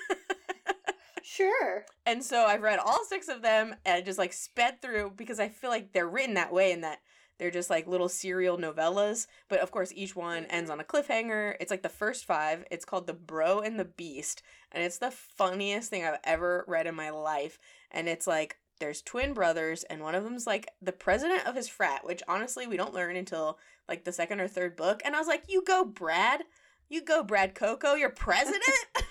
Sure. 1.23 1.85
and 2.05 2.21
so 2.23 2.45
I've 2.45 2.61
read 2.61 2.79
all 2.79 3.05
six 3.05 3.29
of 3.29 3.41
them 3.41 3.75
and 3.85 4.03
just 4.03 4.17
like 4.19 4.33
sped 4.33 4.81
through 4.81 5.13
because 5.15 5.39
I 5.39 5.47
feel 5.49 5.69
like 5.69 5.93
they're 5.93 6.09
written 6.09 6.33
that 6.33 6.51
way 6.51 6.71
and 6.73 6.83
that 6.83 6.99
they're 7.37 7.51
just 7.51 7.69
like 7.69 7.87
little 7.87 8.09
serial 8.09 8.57
novellas. 8.57 9.27
But 9.47 9.61
of 9.61 9.71
course, 9.71 9.93
each 9.95 10.15
one 10.15 10.45
ends 10.45 10.69
on 10.69 10.79
a 10.79 10.83
cliffhanger. 10.83 11.55
It's 11.59 11.71
like 11.71 11.83
the 11.83 11.89
first 11.89 12.25
five. 12.25 12.65
It's 12.69 12.85
called 12.85 13.07
The 13.07 13.13
Bro 13.13 13.61
and 13.61 13.79
the 13.79 13.85
Beast. 13.85 14.43
And 14.71 14.83
it's 14.83 14.97
the 14.97 15.09
funniest 15.11 15.89
thing 15.89 16.03
I've 16.05 16.19
ever 16.23 16.65
read 16.67 16.85
in 16.85 16.95
my 16.95 17.09
life. 17.11 17.57
And 17.91 18.07
it's 18.07 18.27
like, 18.27 18.57
there's 18.79 19.01
twin 19.01 19.33
brothers, 19.33 19.83
and 19.83 20.01
one 20.01 20.15
of 20.15 20.23
them's 20.23 20.47
like 20.47 20.67
the 20.81 20.91
president 20.91 21.45
of 21.45 21.55
his 21.55 21.67
frat, 21.67 22.05
which 22.05 22.23
honestly 22.27 22.65
we 22.65 22.77
don't 22.77 22.93
learn 22.93 23.15
until 23.15 23.59
like 23.87 24.05
the 24.05 24.11
second 24.11 24.39
or 24.39 24.47
third 24.47 24.75
book. 24.75 25.01
And 25.05 25.15
I 25.15 25.19
was 25.19 25.27
like, 25.27 25.43
you 25.47 25.63
go, 25.63 25.85
Brad. 25.85 26.41
You 26.89 27.03
go, 27.03 27.23
Brad 27.23 27.53
Coco. 27.55 27.93
You're 27.93 28.09
president? 28.09 28.63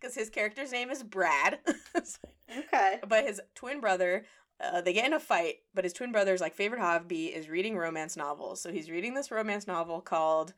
Because 0.00 0.14
his 0.14 0.30
character's 0.30 0.72
name 0.72 0.90
is 0.90 1.02
Brad. 1.02 1.58
Okay. 2.58 2.98
but 3.06 3.24
his 3.26 3.42
twin 3.54 3.78
brother 3.78 4.24
uh, 4.58 4.80
they 4.80 4.94
get 4.94 5.04
in 5.04 5.12
a 5.12 5.20
fight 5.20 5.56
but 5.74 5.84
his 5.84 5.92
twin 5.92 6.12
brother's 6.12 6.40
like 6.40 6.54
favorite 6.54 6.80
hobby 6.80 7.26
is 7.26 7.46
reading 7.50 7.76
romance 7.76 8.16
novels 8.16 8.62
so 8.62 8.72
he's 8.72 8.90
reading 8.90 9.12
this 9.12 9.30
romance 9.30 9.66
novel 9.66 10.00
called 10.00 10.54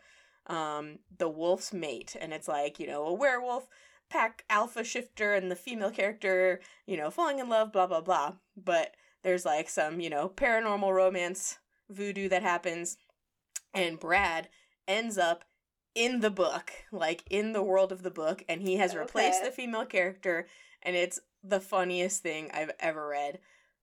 um, 0.47 1.01
the 1.19 1.29
wolf's 1.29 1.73
mate 1.73 2.15
and 2.21 2.33
it's 2.33 2.47
like 2.47 2.79
you 2.79 2.87
know 2.87 3.05
a 3.07 3.13
werewolf 3.13 3.67
pack 4.11 4.45
alpha 4.51 4.85
shifter 4.85 5.35
and 5.35 5.51
the 5.51 5.57
female 5.57 5.91
character 5.91 6.61
you 6.87 6.97
know 6.97 7.11
falling 7.11 7.39
in 7.39 7.49
love 7.49 7.73
blah 7.73 7.87
blah 7.87 8.01
blah 8.01 8.33
but 8.57 8.95
there's 9.23 9.45
like 9.45 9.69
some 9.69 10.01
you 10.01 10.11
know 10.11 10.29
paranormal 10.29 10.93
romance 10.95 11.59
voodoo 11.89 12.29
that 12.29 12.43
happens 12.43 12.99
and 13.73 13.99
brad 14.01 14.49
ends 14.89 15.17
up 15.17 15.45
in 15.95 16.21
the 16.21 16.31
book 16.31 16.73
like 16.93 17.23
in 17.31 17.53
the 17.53 17.63
world 17.63 17.93
of 17.93 18.03
the 18.03 18.11
book 18.11 18.43
and 18.49 18.63
he 18.63 18.77
has 18.77 18.95
replaced 18.95 19.41
Okay. 19.41 19.49
the 19.49 19.55
female 19.55 19.85
character 19.87 20.47
and 20.83 20.97
it's 20.97 21.21
the 21.43 21.61
funniest 21.61 22.23
thing 22.23 22.51
I've 22.53 22.71
ever 22.79 23.07
read. 23.09 23.39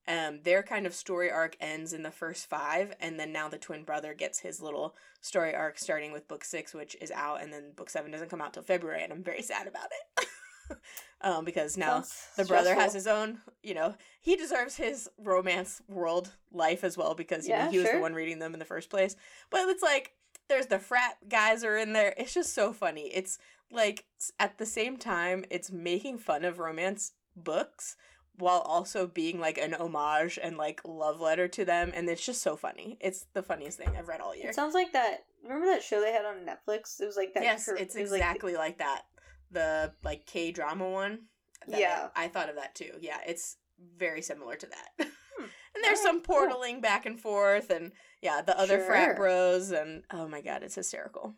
Um, 0.08 0.40
their 0.44 0.64
kind 0.64 0.88
of 0.88 0.94
story 0.94 1.30
arc 1.30 1.58
ends 1.60 1.92
in 1.92 2.04
the 2.04 2.12
first 2.12 2.50
five, 2.50 2.94
and 3.02 3.20
then 3.20 3.34
now 3.34 3.50
the 3.50 3.58
twin 3.58 3.84
brother 3.84 4.14
gets 4.14 4.40
his 4.40 4.62
little 4.62 4.96
story 5.20 5.54
arc 5.54 5.78
starting 5.78 6.12
with 6.14 6.28
book 6.28 6.46
six, 6.46 6.74
which 6.74 6.96
is 7.02 7.12
out, 7.12 7.42
and 7.42 7.52
then 7.52 7.72
book 7.76 7.90
seven 7.90 8.12
doesn't 8.12 8.30
come 8.30 8.42
out 8.42 8.54
till 8.54 8.64
February, 8.64 9.04
and 9.04 9.12
I'm 9.12 9.24
very 9.24 9.42
sad 9.42 9.68
about 9.68 9.90
it. 9.92 10.28
um, 11.22 11.44
because 11.46 11.78
now 11.78 12.02
Sounds 12.02 12.28
the 12.38 12.46
brother 12.46 12.76
has 12.76 12.94
his 12.94 13.08
own, 13.08 13.40
you 13.64 13.74
know, 13.74 13.96
he 14.22 14.36
deserves 14.36 14.76
his 14.76 15.10
romance 15.18 15.82
world 15.88 16.32
life 16.52 16.84
as 16.84 16.98
well 16.98 17.14
because 17.16 17.48
you 17.48 17.54
know 17.54 17.60
Yeah, 17.60 17.72
he 17.72 17.80
was 17.80 17.92
the 17.92 18.00
one 18.00 18.14
reading 18.14 18.40
them 18.40 18.54
in 18.54 18.60
the 18.60 18.66
first 18.66 18.90
place. 18.90 19.16
But 19.50 19.68
it's 19.68 19.84
like 19.84 20.14
there's 20.50 20.68
the 20.68 20.80
frat 20.80 21.18
guys 21.28 21.64
are 21.64 21.78
in 21.78 21.94
there. 21.94 22.14
It's 22.18 22.34
just 22.34 22.54
so 22.54 22.72
funny. 22.72 23.12
It's 23.14 23.40
like 23.72 24.06
at 24.40 24.58
the 24.58 24.66
same 24.66 24.98
time 24.98 25.46
it's 25.50 25.72
making 25.72 26.20
fun 26.20 26.46
of 26.46 26.60
romance 26.60 27.14
books 27.36 27.98
while 28.38 28.60
also 28.60 29.08
being 29.08 29.40
like 29.40 29.58
an 29.58 29.74
homage 29.74 30.38
and 30.42 30.58
like 30.58 30.82
love 30.86 31.20
letter 31.20 31.48
to 31.48 31.66
them 31.66 31.92
and 31.96 32.08
it's 32.10 32.26
just 32.26 32.42
so 32.42 32.56
funny. 32.56 32.98
It's 33.02 33.26
the 33.34 33.42
funniest 33.44 33.78
thing 33.78 33.90
I've 33.98 34.08
read 34.08 34.22
all 34.22 34.36
year. 34.36 34.50
It 34.50 34.56
sounds 34.56 34.74
like 34.76 34.94
that. 34.94 35.26
Remember 35.44 35.66
that 35.68 35.84
show 35.84 36.02
they 36.02 36.12
had 36.12 36.26
on 36.26 36.46
Netflix? 36.46 37.02
It 37.02 37.06
was 37.06 37.18
like 37.18 37.34
that. 37.34 37.44
yes, 37.44 37.66
cur- 37.66 37.76
it's 37.76 37.96
it 37.96 38.02
was 38.02 38.12
like- 38.12 38.22
exactly 38.22 38.56
like, 38.56 38.78
that. 38.80 39.04
The 39.52 39.94
like 40.04 40.26
K 40.26 40.52
drama 40.52 40.90
one. 40.90 41.20
Yeah. 41.68 42.10
I, 42.16 42.26
I 42.26 42.28
thought 42.28 42.50
of 42.50 42.56
that 42.56 42.76
too. 42.76 42.92
Yeah, 43.02 43.18
it's 43.26 43.58
very 43.98 44.22
similar 44.22 44.56
to 44.56 44.68
that. 44.68 45.08
Hmm. 45.40 45.44
and 45.76 45.84
there's 45.84 46.00
Alright, 46.00 46.16
some 46.16 46.22
cool. 46.24 46.48
portaling 46.50 46.82
back 46.82 47.06
and 47.06 47.20
forth 47.20 47.70
and 47.70 47.92
yeah, 48.24 48.42
the 48.42 48.60
other 48.60 48.80
frat 48.80 49.16
bros 49.16 49.70
and 49.70 50.02
oh 50.12 50.28
my 50.28 50.42
god, 50.42 50.64
it's 50.64 50.74
hysterical. 50.74 51.36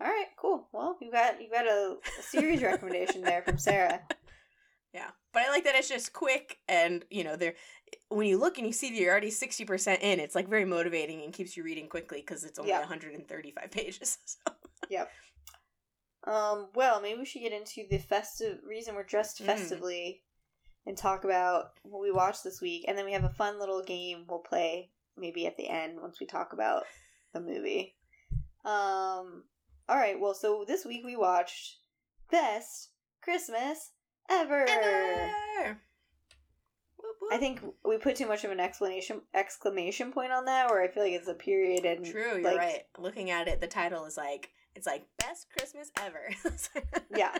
All 0.00 0.06
right, 0.08 0.26
cool. 0.36 0.66
Well, 0.72 0.96
you 1.00 1.12
got 1.12 1.40
you 1.40 1.48
got 1.48 1.66
a, 1.66 1.96
a 2.18 2.22
series 2.22 2.62
recommendation 2.62 3.22
there 3.22 3.42
from 3.42 3.58
Sarah. 3.58 4.00
Yeah. 4.94 5.10
But 5.36 5.44
I 5.44 5.50
like 5.50 5.64
that 5.64 5.74
it's 5.74 5.90
just 5.90 6.14
quick 6.14 6.60
and, 6.66 7.04
you 7.10 7.22
know, 7.22 7.36
there 7.36 7.56
when 8.08 8.26
you 8.26 8.38
look 8.38 8.56
and 8.56 8.66
you 8.66 8.72
see 8.72 8.88
that 8.88 8.96
you're 8.96 9.10
already 9.12 9.30
60% 9.30 9.98
in, 10.00 10.18
it's 10.18 10.34
like 10.34 10.48
very 10.48 10.64
motivating 10.64 11.22
and 11.22 11.30
keeps 11.30 11.58
you 11.58 11.62
reading 11.62 11.90
quickly 11.90 12.22
because 12.22 12.42
it's 12.42 12.58
only 12.58 12.70
Yeah. 12.70 12.78
135 12.78 13.70
pages. 13.70 14.16
So. 14.24 15.04
Um, 16.24 16.68
well, 16.74 17.02
maybe 17.02 17.18
we 17.18 17.26
should 17.26 17.42
get 17.42 17.52
into 17.52 17.84
the 17.90 17.98
festive 17.98 18.60
reason 18.66 18.94
we're 18.94 19.02
dressed 19.02 19.42
Mm. 19.42 19.44
festively 19.44 20.22
and 20.86 20.96
talk 20.96 21.24
about 21.24 21.72
what 21.82 22.00
we 22.00 22.10
watched 22.10 22.42
this 22.42 22.62
week, 22.62 22.86
and 22.88 22.96
then 22.96 23.04
we 23.04 23.12
have 23.12 23.24
a 23.24 23.28
fun 23.28 23.58
little 23.58 23.82
game 23.82 24.24
we'll 24.26 24.38
play 24.38 24.90
maybe 25.18 25.46
at 25.46 25.58
the 25.58 25.68
end 25.68 26.00
once 26.00 26.18
we 26.18 26.24
talk 26.24 26.54
about 26.54 26.84
the 27.34 27.40
movie. 27.42 27.94
Um, 28.64 29.44
All 29.86 29.96
right. 29.96 30.18
Well, 30.18 30.32
so 30.32 30.64
this 30.66 30.86
week 30.86 31.04
we 31.04 31.14
watched 31.14 31.80
Best 32.30 32.92
Christmas 33.20 33.90
Ever. 34.28 34.66
Ever. 34.68 35.78
Whoop, 36.96 37.16
whoop. 37.20 37.32
I 37.32 37.38
think 37.38 37.60
we 37.84 37.98
put 37.98 38.16
too 38.16 38.26
much 38.26 38.44
of 38.44 38.50
an 38.50 38.60
explanation 38.60 39.22
exclamation 39.34 40.12
point 40.12 40.32
on 40.32 40.46
that, 40.46 40.70
where 40.70 40.82
I 40.82 40.88
feel 40.88 41.02
like 41.02 41.12
it's 41.12 41.28
a 41.28 41.34
period 41.34 41.84
and 41.84 42.04
True, 42.04 42.22
you're 42.34 42.42
like, 42.42 42.58
right. 42.58 42.82
Looking 42.98 43.30
at 43.30 43.48
it, 43.48 43.60
the 43.60 43.66
title 43.66 44.04
is 44.04 44.16
like 44.16 44.50
it's 44.74 44.86
like 44.86 45.06
best 45.18 45.46
Christmas 45.50 45.90
ever. 46.00 46.30
Yeah. 47.16 47.36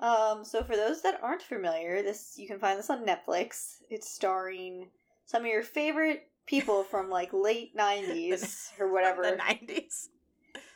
Um, 0.00 0.44
so 0.44 0.64
for 0.64 0.74
those 0.74 1.02
that 1.02 1.20
aren't 1.22 1.42
familiar, 1.42 2.02
this 2.02 2.34
you 2.36 2.48
can 2.48 2.58
find 2.58 2.78
this 2.78 2.90
on 2.90 3.06
Netflix. 3.06 3.76
It's 3.88 4.10
starring 4.10 4.88
some 5.26 5.42
of 5.42 5.48
your 5.48 5.62
favorite 5.62 6.28
people 6.46 6.82
from 6.90 7.08
like 7.08 7.32
late 7.32 7.76
'90s 7.76 8.70
or 8.80 8.92
whatever, 8.92 9.22
the 9.22 9.36
nineties. 9.36 10.08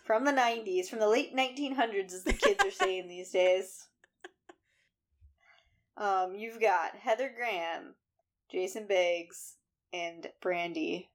from 0.05 0.25
the 0.25 0.33
'90s, 0.33 0.89
from 0.89 1.01
the 1.01 1.09
late 1.09 1.35
1900s, 1.37 2.13
as 2.13 2.23
the 2.23 2.33
kids 2.33 2.65
are 2.65 2.71
saying 2.71 3.09
these 3.09 3.31
days. 3.31 3.89
Um, 5.97 6.35
you've 6.35 6.61
got 6.61 6.97
Heather 6.97 7.33
Graham, 7.35 7.95
Jason 8.51 8.87
Biggs, 8.87 9.57
and 9.93 10.29
Brandy, 10.43 11.11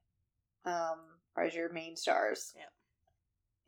um, 0.64 0.98
as 1.36 1.54
your 1.54 1.72
main 1.72 1.96
stars. 1.96 2.52
Yep. 2.56 2.72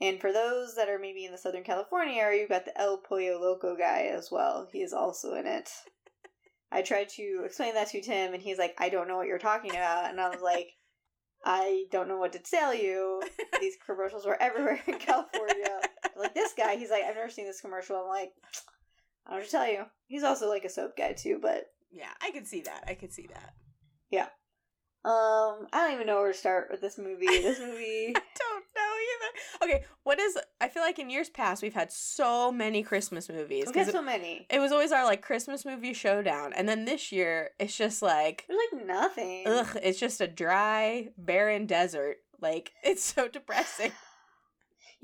And 0.00 0.20
for 0.20 0.33
those 0.33 0.74
that 0.74 0.88
are 0.88 0.98
maybe 0.98 1.24
in 1.24 1.33
the 1.33 1.38
Southern 1.38 1.62
California 1.62 2.20
area, 2.20 2.40
you've 2.40 2.50
got 2.50 2.64
the 2.64 2.79
El 2.79 2.98
Pollo 2.98 3.40
Loco 3.40 3.77
guy 3.77 4.11
as 4.12 4.31
well. 4.31 4.68
He 4.72 4.83
is 4.83 4.92
also 4.92 5.35
in 5.35 5.46
it. 5.46 5.70
I 6.72 6.83
tried 6.83 7.09
to 7.11 7.42
explain 7.44 7.74
that 7.74 7.88
to 7.90 8.03
Tim, 8.03 8.35
and 8.35 8.42
he's 8.42 8.59
like, 8.59 8.74
I 8.79 8.88
don't 8.88 9.07
know 9.07 9.16
what 9.16 9.29
you're 9.29 9.38
talking 9.38 9.70
about. 9.70 10.11
And 10.11 10.20
I 10.20 10.29
was 10.29 10.42
like, 10.42 10.72
I 11.44 11.85
don't 11.92 12.09
know 12.09 12.18
what 12.18 12.33
to 12.33 12.38
tell 12.38 12.74
you. 12.74 13.22
These 13.61 13.77
commercials 13.85 14.27
were 14.27 14.40
everywhere 14.42 14.81
in 14.87 14.98
California. 14.98 15.81
like, 16.16 16.35
this 16.35 16.55
guy, 16.57 16.77
he's 16.77 16.90
like, 16.90 17.05
I've 17.05 17.14
never 17.14 17.31
seen 17.31 17.46
this 17.46 17.61
commercial. 17.61 17.96
I'm 17.96 18.09
like, 18.09 18.33
I 19.26 19.37
don't 19.38 19.50
tell 19.50 19.66
you. 19.70 19.84
He's 20.06 20.22
also 20.22 20.48
like 20.48 20.64
a 20.64 20.68
soap 20.70 20.96
guy, 20.96 21.12
too, 21.12 21.38
but 21.40 21.66
Yeah, 21.90 22.10
I 22.20 22.30
could 22.30 22.46
see 22.46 22.60
that. 22.62 22.84
I 22.87 22.94
could 22.94 23.12
see 23.12 23.26
that. 23.32 23.54
Yeah. 24.10 24.26
Um, 25.06 25.66
I 25.72 25.82
don't 25.84 25.92
even 25.92 26.06
know 26.06 26.16
where 26.16 26.32
to 26.32 26.38
start 26.38 26.68
with 26.70 26.80
this 26.80 26.96
movie. 26.96 27.26
This 27.26 27.58
movie. 27.60 28.12
I 28.16 28.22
don't 28.38 28.64
know 28.74 29.64
either. 29.66 29.74
Okay, 29.74 29.84
what 30.02 30.18
is? 30.18 30.38
I 30.62 30.68
feel 30.68 30.82
like 30.82 30.98
in 30.98 31.10
years 31.10 31.28
past 31.28 31.62
we've 31.62 31.74
had 31.74 31.92
so 31.92 32.50
many 32.50 32.82
Christmas 32.82 33.28
movies 33.28 33.64
We've 33.66 33.74
because 33.74 33.92
so 33.92 34.00
many. 34.00 34.46
it 34.48 34.60
was 34.60 34.72
always 34.72 34.92
our 34.92 35.04
like 35.04 35.20
Christmas 35.20 35.66
movie 35.66 35.92
showdown, 35.92 36.54
and 36.54 36.66
then 36.66 36.87
this 36.87 37.12
year 37.12 37.50
it's 37.58 37.76
just 37.76 38.00
like 38.00 38.46
There's 38.48 38.60
like 38.72 38.87
nothing. 38.87 39.44
ugh, 39.46 39.76
it's 39.82 40.00
just 40.00 40.22
a 40.22 40.26
dry, 40.26 41.10
barren 41.18 41.66
desert. 41.66 42.16
Like 42.40 42.72
it's 42.82 43.04
so 43.04 43.28
depressing. 43.28 43.92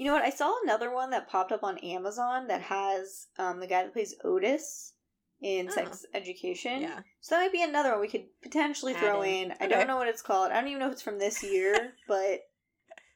You 0.01 0.07
know 0.07 0.15
what? 0.15 0.25
I 0.25 0.31
saw 0.31 0.55
another 0.65 0.91
one 0.91 1.11
that 1.11 1.29
popped 1.29 1.53
up 1.53 1.63
on 1.63 1.77
Amazon 1.79 2.47
that 2.47 2.63
has 2.63 3.27
um 3.39 3.61
the 3.61 3.67
guy 3.67 3.83
that 3.83 3.93
plays 3.93 4.15
Otis 4.25 4.95
in 5.43 5.69
Oh. 5.69 5.71
Sex 5.73 6.07
Education. 6.15 6.81
Yeah, 6.81 7.01
So 7.21 7.35
that 7.35 7.43
might 7.43 7.53
be 7.53 7.63
another 7.63 7.91
one 7.91 8.01
we 8.01 8.09
could 8.09 8.25
potentially 8.43 8.95
Add 8.95 9.01
throw 9.01 9.21
in. 9.21 9.29
in. 9.29 9.53
I 9.53 9.67
Okay. 9.67 9.69
don't 9.69 9.87
know 9.87 9.97
what 9.99 10.09
it's 10.09 10.23
called. 10.23 10.53
I 10.53 10.55
don't 10.55 10.69
even 10.69 10.81
know 10.81 10.87
if 10.87 10.93
it's 10.95 11.03
from 11.03 11.19
this 11.19 11.43
year, 11.43 11.93
but 12.09 12.41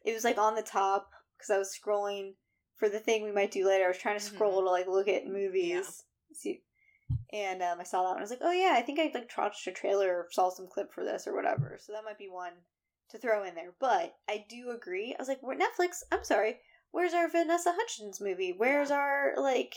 it 0.04 0.12
was 0.12 0.24
like 0.24 0.36
on 0.36 0.56
the 0.56 0.62
top 0.62 1.08
because 1.38 1.48
I 1.48 1.56
was 1.56 1.74
scrolling 1.74 2.34
for 2.76 2.90
the 2.90 2.98
thing 2.98 3.24
we 3.24 3.32
might 3.32 3.50
do 3.50 3.66
later. 3.66 3.86
I 3.86 3.88
was 3.88 3.96
trying 3.96 4.18
to 4.18 4.24
scroll 4.24 4.60
to 4.60 4.68
like 4.70 4.86
look 4.86 5.08
at 5.08 5.26
movies. 5.26 5.70
Yeah. 5.70 6.36
See, 6.36 6.62
and 7.32 7.62
um, 7.62 7.80
I 7.80 7.84
saw 7.84 8.02
that 8.02 8.08
one. 8.10 8.18
I 8.18 8.20
was 8.20 8.30
like, 8.30 8.42
oh 8.42 8.52
yeah, 8.52 8.74
I 8.76 8.82
think 8.82 9.00
I 9.00 9.10
like 9.14 9.30
watched 9.38 9.66
a 9.66 9.72
trailer 9.72 10.10
or 10.14 10.28
saw 10.30 10.50
some 10.50 10.66
clip 10.66 10.92
for 10.92 11.02
this 11.02 11.26
or 11.26 11.34
whatever. 11.34 11.78
So 11.80 11.94
that 11.94 12.04
might 12.04 12.18
be 12.18 12.28
one 12.28 12.52
to 13.08 13.16
throw 13.18 13.42
in 13.44 13.54
there. 13.54 13.72
But 13.80 14.16
I 14.28 14.44
do 14.50 14.70
agree. 14.70 15.14
I 15.18 15.22
was 15.22 15.28
like, 15.28 15.40
Netflix. 15.40 16.02
I'm 16.12 16.24
sorry. 16.24 16.58
Where's 16.94 17.12
our 17.12 17.28
Vanessa 17.28 17.72
Hudgens 17.76 18.20
movie? 18.20 18.54
Where's 18.56 18.92
our 18.92 19.34
like 19.36 19.74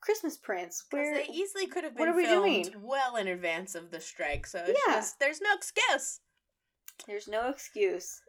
Christmas 0.00 0.36
Prince? 0.36 0.84
because 0.90 1.04
Where 1.04 1.14
they 1.14 1.28
easily 1.32 1.68
could 1.68 1.84
have 1.84 1.92
what 1.94 2.06
been 2.06 2.08
are 2.08 2.16
we 2.16 2.24
filmed 2.26 2.64
doing? 2.64 2.82
well 2.82 3.14
in 3.14 3.28
advance 3.28 3.76
of 3.76 3.92
the 3.92 4.00
strike. 4.00 4.46
So 4.48 4.64
it's 4.66 4.80
Yeah. 4.86 4.94
just 4.94 5.20
there's 5.20 5.40
no 5.40 5.54
excuse. 5.54 6.20
there's 7.06 7.28
no 7.28 7.48
excuse. 7.50 8.20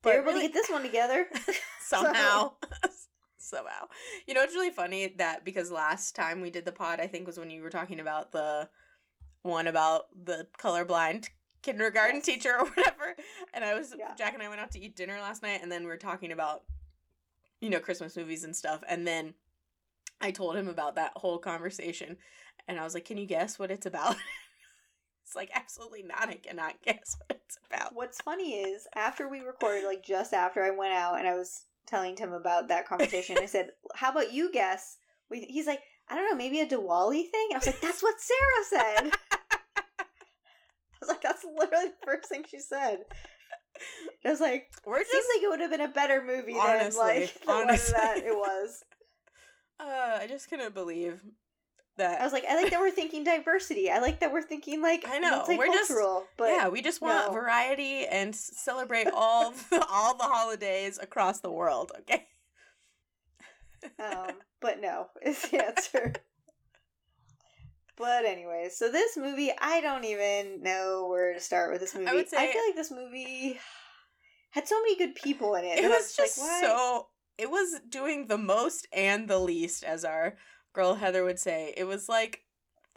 But 0.00 0.10
They're 0.12 0.22
able 0.22 0.32
really- 0.32 0.46
to 0.48 0.52
get 0.52 0.54
this 0.54 0.70
one 0.70 0.82
together. 0.82 1.26
somehow. 1.82 2.52
somehow. 3.38 3.88
You 4.26 4.32
know, 4.32 4.42
it's 4.42 4.54
really 4.54 4.70
funny 4.70 5.08
that 5.18 5.44
because 5.44 5.70
last 5.70 6.16
time 6.16 6.40
we 6.40 6.50
did 6.50 6.64
the 6.64 6.72
pod, 6.72 7.00
I 7.00 7.06
think 7.06 7.26
was 7.26 7.38
when 7.38 7.50
you 7.50 7.60
were 7.62 7.70
talking 7.70 8.00
about 8.00 8.32
the 8.32 8.68
one 9.42 9.66
about 9.66 10.06
the 10.24 10.46
colorblind 10.58 11.28
kindergarten 11.62 12.16
Yes. 12.16 12.24
teacher 12.24 12.54
or 12.58 12.64
whatever. 12.66 13.14
And 13.52 13.62
I 13.62 13.74
was 13.74 13.94
Yeah. 13.98 14.14
Jack 14.16 14.32
and 14.32 14.42
I 14.42 14.48
went 14.48 14.60
out 14.62 14.70
to 14.72 14.80
eat 14.80 14.96
dinner 14.96 15.20
last 15.20 15.42
night 15.42 15.60
and 15.62 15.70
then 15.70 15.84
we 15.84 15.90
are 15.90 15.96
talking 15.98 16.32
about 16.32 16.62
you 17.60 17.70
know, 17.70 17.80
Christmas 17.80 18.16
movies 18.16 18.44
and 18.44 18.54
stuff. 18.54 18.82
And 18.88 19.06
then 19.06 19.34
I 20.20 20.30
told 20.30 20.56
him 20.56 20.68
about 20.68 20.96
that 20.96 21.12
whole 21.16 21.38
conversation 21.38 22.16
and 22.66 22.78
I 22.78 22.84
was 22.84 22.94
like, 22.94 23.04
Can 23.04 23.18
you 23.18 23.26
guess 23.26 23.58
what 23.58 23.70
it's 23.70 23.86
about? 23.86 24.16
it's 25.24 25.34
like 25.34 25.50
absolutely 25.54 26.02
not. 26.02 26.28
I 26.28 26.34
cannot 26.34 26.80
guess 26.82 27.16
what 27.18 27.40
it's 27.44 27.58
about. 27.70 27.94
What's 27.94 28.20
funny 28.20 28.54
is 28.54 28.86
after 28.94 29.28
we 29.28 29.40
recorded, 29.40 29.84
like 29.84 30.04
just 30.04 30.32
after 30.32 30.62
I 30.62 30.70
went 30.70 30.92
out 30.92 31.18
and 31.18 31.26
I 31.26 31.34
was 31.34 31.64
telling 31.86 32.14
Tim 32.16 32.32
about 32.32 32.68
that 32.68 32.86
conversation, 32.86 33.38
I 33.38 33.46
said, 33.46 33.70
"How 33.94 34.10
about 34.10 34.32
you 34.32 34.52
guess?" 34.52 34.98
He's 35.30 35.66
like, 35.66 35.80
"I 36.08 36.14
don't 36.14 36.30
know, 36.30 36.36
maybe 36.36 36.60
a 36.60 36.66
Diwali 36.66 37.30
thing." 37.30 37.48
I 37.52 37.58
was 37.58 37.66
like, 37.66 37.80
"That's 37.80 38.02
what 38.02 38.14
Sarah 38.20 38.84
said." 38.84 39.12
I 39.76 40.04
was 41.00 41.08
like, 41.08 41.22
"That's 41.22 41.44
literally 41.44 41.88
the 41.88 42.06
first 42.06 42.28
thing 42.28 42.44
she 42.48 42.58
said." 42.58 43.00
I 44.24 44.30
was 44.30 44.40
like, 44.40 44.68
We're 44.84 44.98
"Seems 44.98 45.10
just 45.12 45.28
like 45.36 45.42
it 45.44 45.48
would 45.48 45.60
have 45.60 45.70
been 45.70 45.80
a 45.80 45.88
better 45.88 46.22
movie 46.24 46.54
Honestly, 46.58 46.88
than 46.90 46.96
like 46.96 47.40
the 47.46 47.50
honestly. 47.52 47.94
one 47.94 48.02
that 48.06 48.18
it 48.24 48.34
was." 48.36 48.84
uh 49.80 50.18
I 50.20 50.26
just 50.28 50.48
couldn't 50.50 50.74
believe 50.74 51.22
that 51.96 52.20
I 52.20 52.24
was 52.24 52.32
like, 52.32 52.44
"I 52.48 52.54
like 52.60 52.70
that 52.70 52.80
we're 52.80 52.90
thinking 52.92 53.24
diversity. 53.24 53.90
I 53.90 53.98
like 53.98 54.20
that 54.20 54.32
we're 54.32 54.42
thinking 54.42 54.80
like 54.82 55.04
I 55.08 55.18
know, 55.18 55.44
we're 55.48 55.66
just- 55.66 55.92
But 56.36 56.50
yeah, 56.50 56.68
we 56.68 56.80
just 56.82 57.00
want 57.00 57.28
no. 57.28 57.32
variety 57.32 58.06
and 58.06 58.34
celebrate 58.34 59.08
all 59.12 59.50
the, 59.70 59.84
all 59.90 60.16
the 60.16 60.24
holidays 60.24 60.98
across 61.02 61.40
the 61.40 61.50
world. 61.50 61.90
Okay. 62.00 62.26
um, 63.98 64.32
but 64.60 64.80
no 64.80 65.06
is 65.22 65.40
the 65.42 65.64
answer. 65.64 66.14
But 67.98 68.24
anyways, 68.24 68.76
so 68.76 68.90
this 68.90 69.16
movie, 69.16 69.50
I 69.60 69.80
don't 69.80 70.04
even 70.04 70.62
know 70.62 71.06
where 71.08 71.34
to 71.34 71.40
start 71.40 71.72
with 71.72 71.80
this 71.80 71.94
movie. 71.94 72.06
I, 72.06 72.14
would 72.14 72.28
say- 72.28 72.52
feel 72.52 72.62
like 72.66 72.76
this 72.76 72.90
movie 72.90 73.58
had 74.50 74.66
so 74.68 74.80
many 74.80 74.96
good 74.96 75.14
people 75.14 75.54
in 75.56 75.64
it. 75.64 75.78
it 75.78 75.84
I 75.84 75.88
was 75.88 76.14
just 76.14 76.38
like, 76.38 76.62
so. 76.62 77.08
It 77.36 77.50
was 77.50 77.80
doing 77.88 78.26
the 78.26 78.38
most 78.38 78.88
and 78.92 79.28
the 79.28 79.38
least, 79.38 79.84
as 79.84 80.04
our 80.04 80.36
girl 80.72 80.94
Heather 80.94 81.22
would 81.22 81.38
say. 81.38 81.72
It 81.76 81.84
was 81.84 82.08
like 82.08 82.42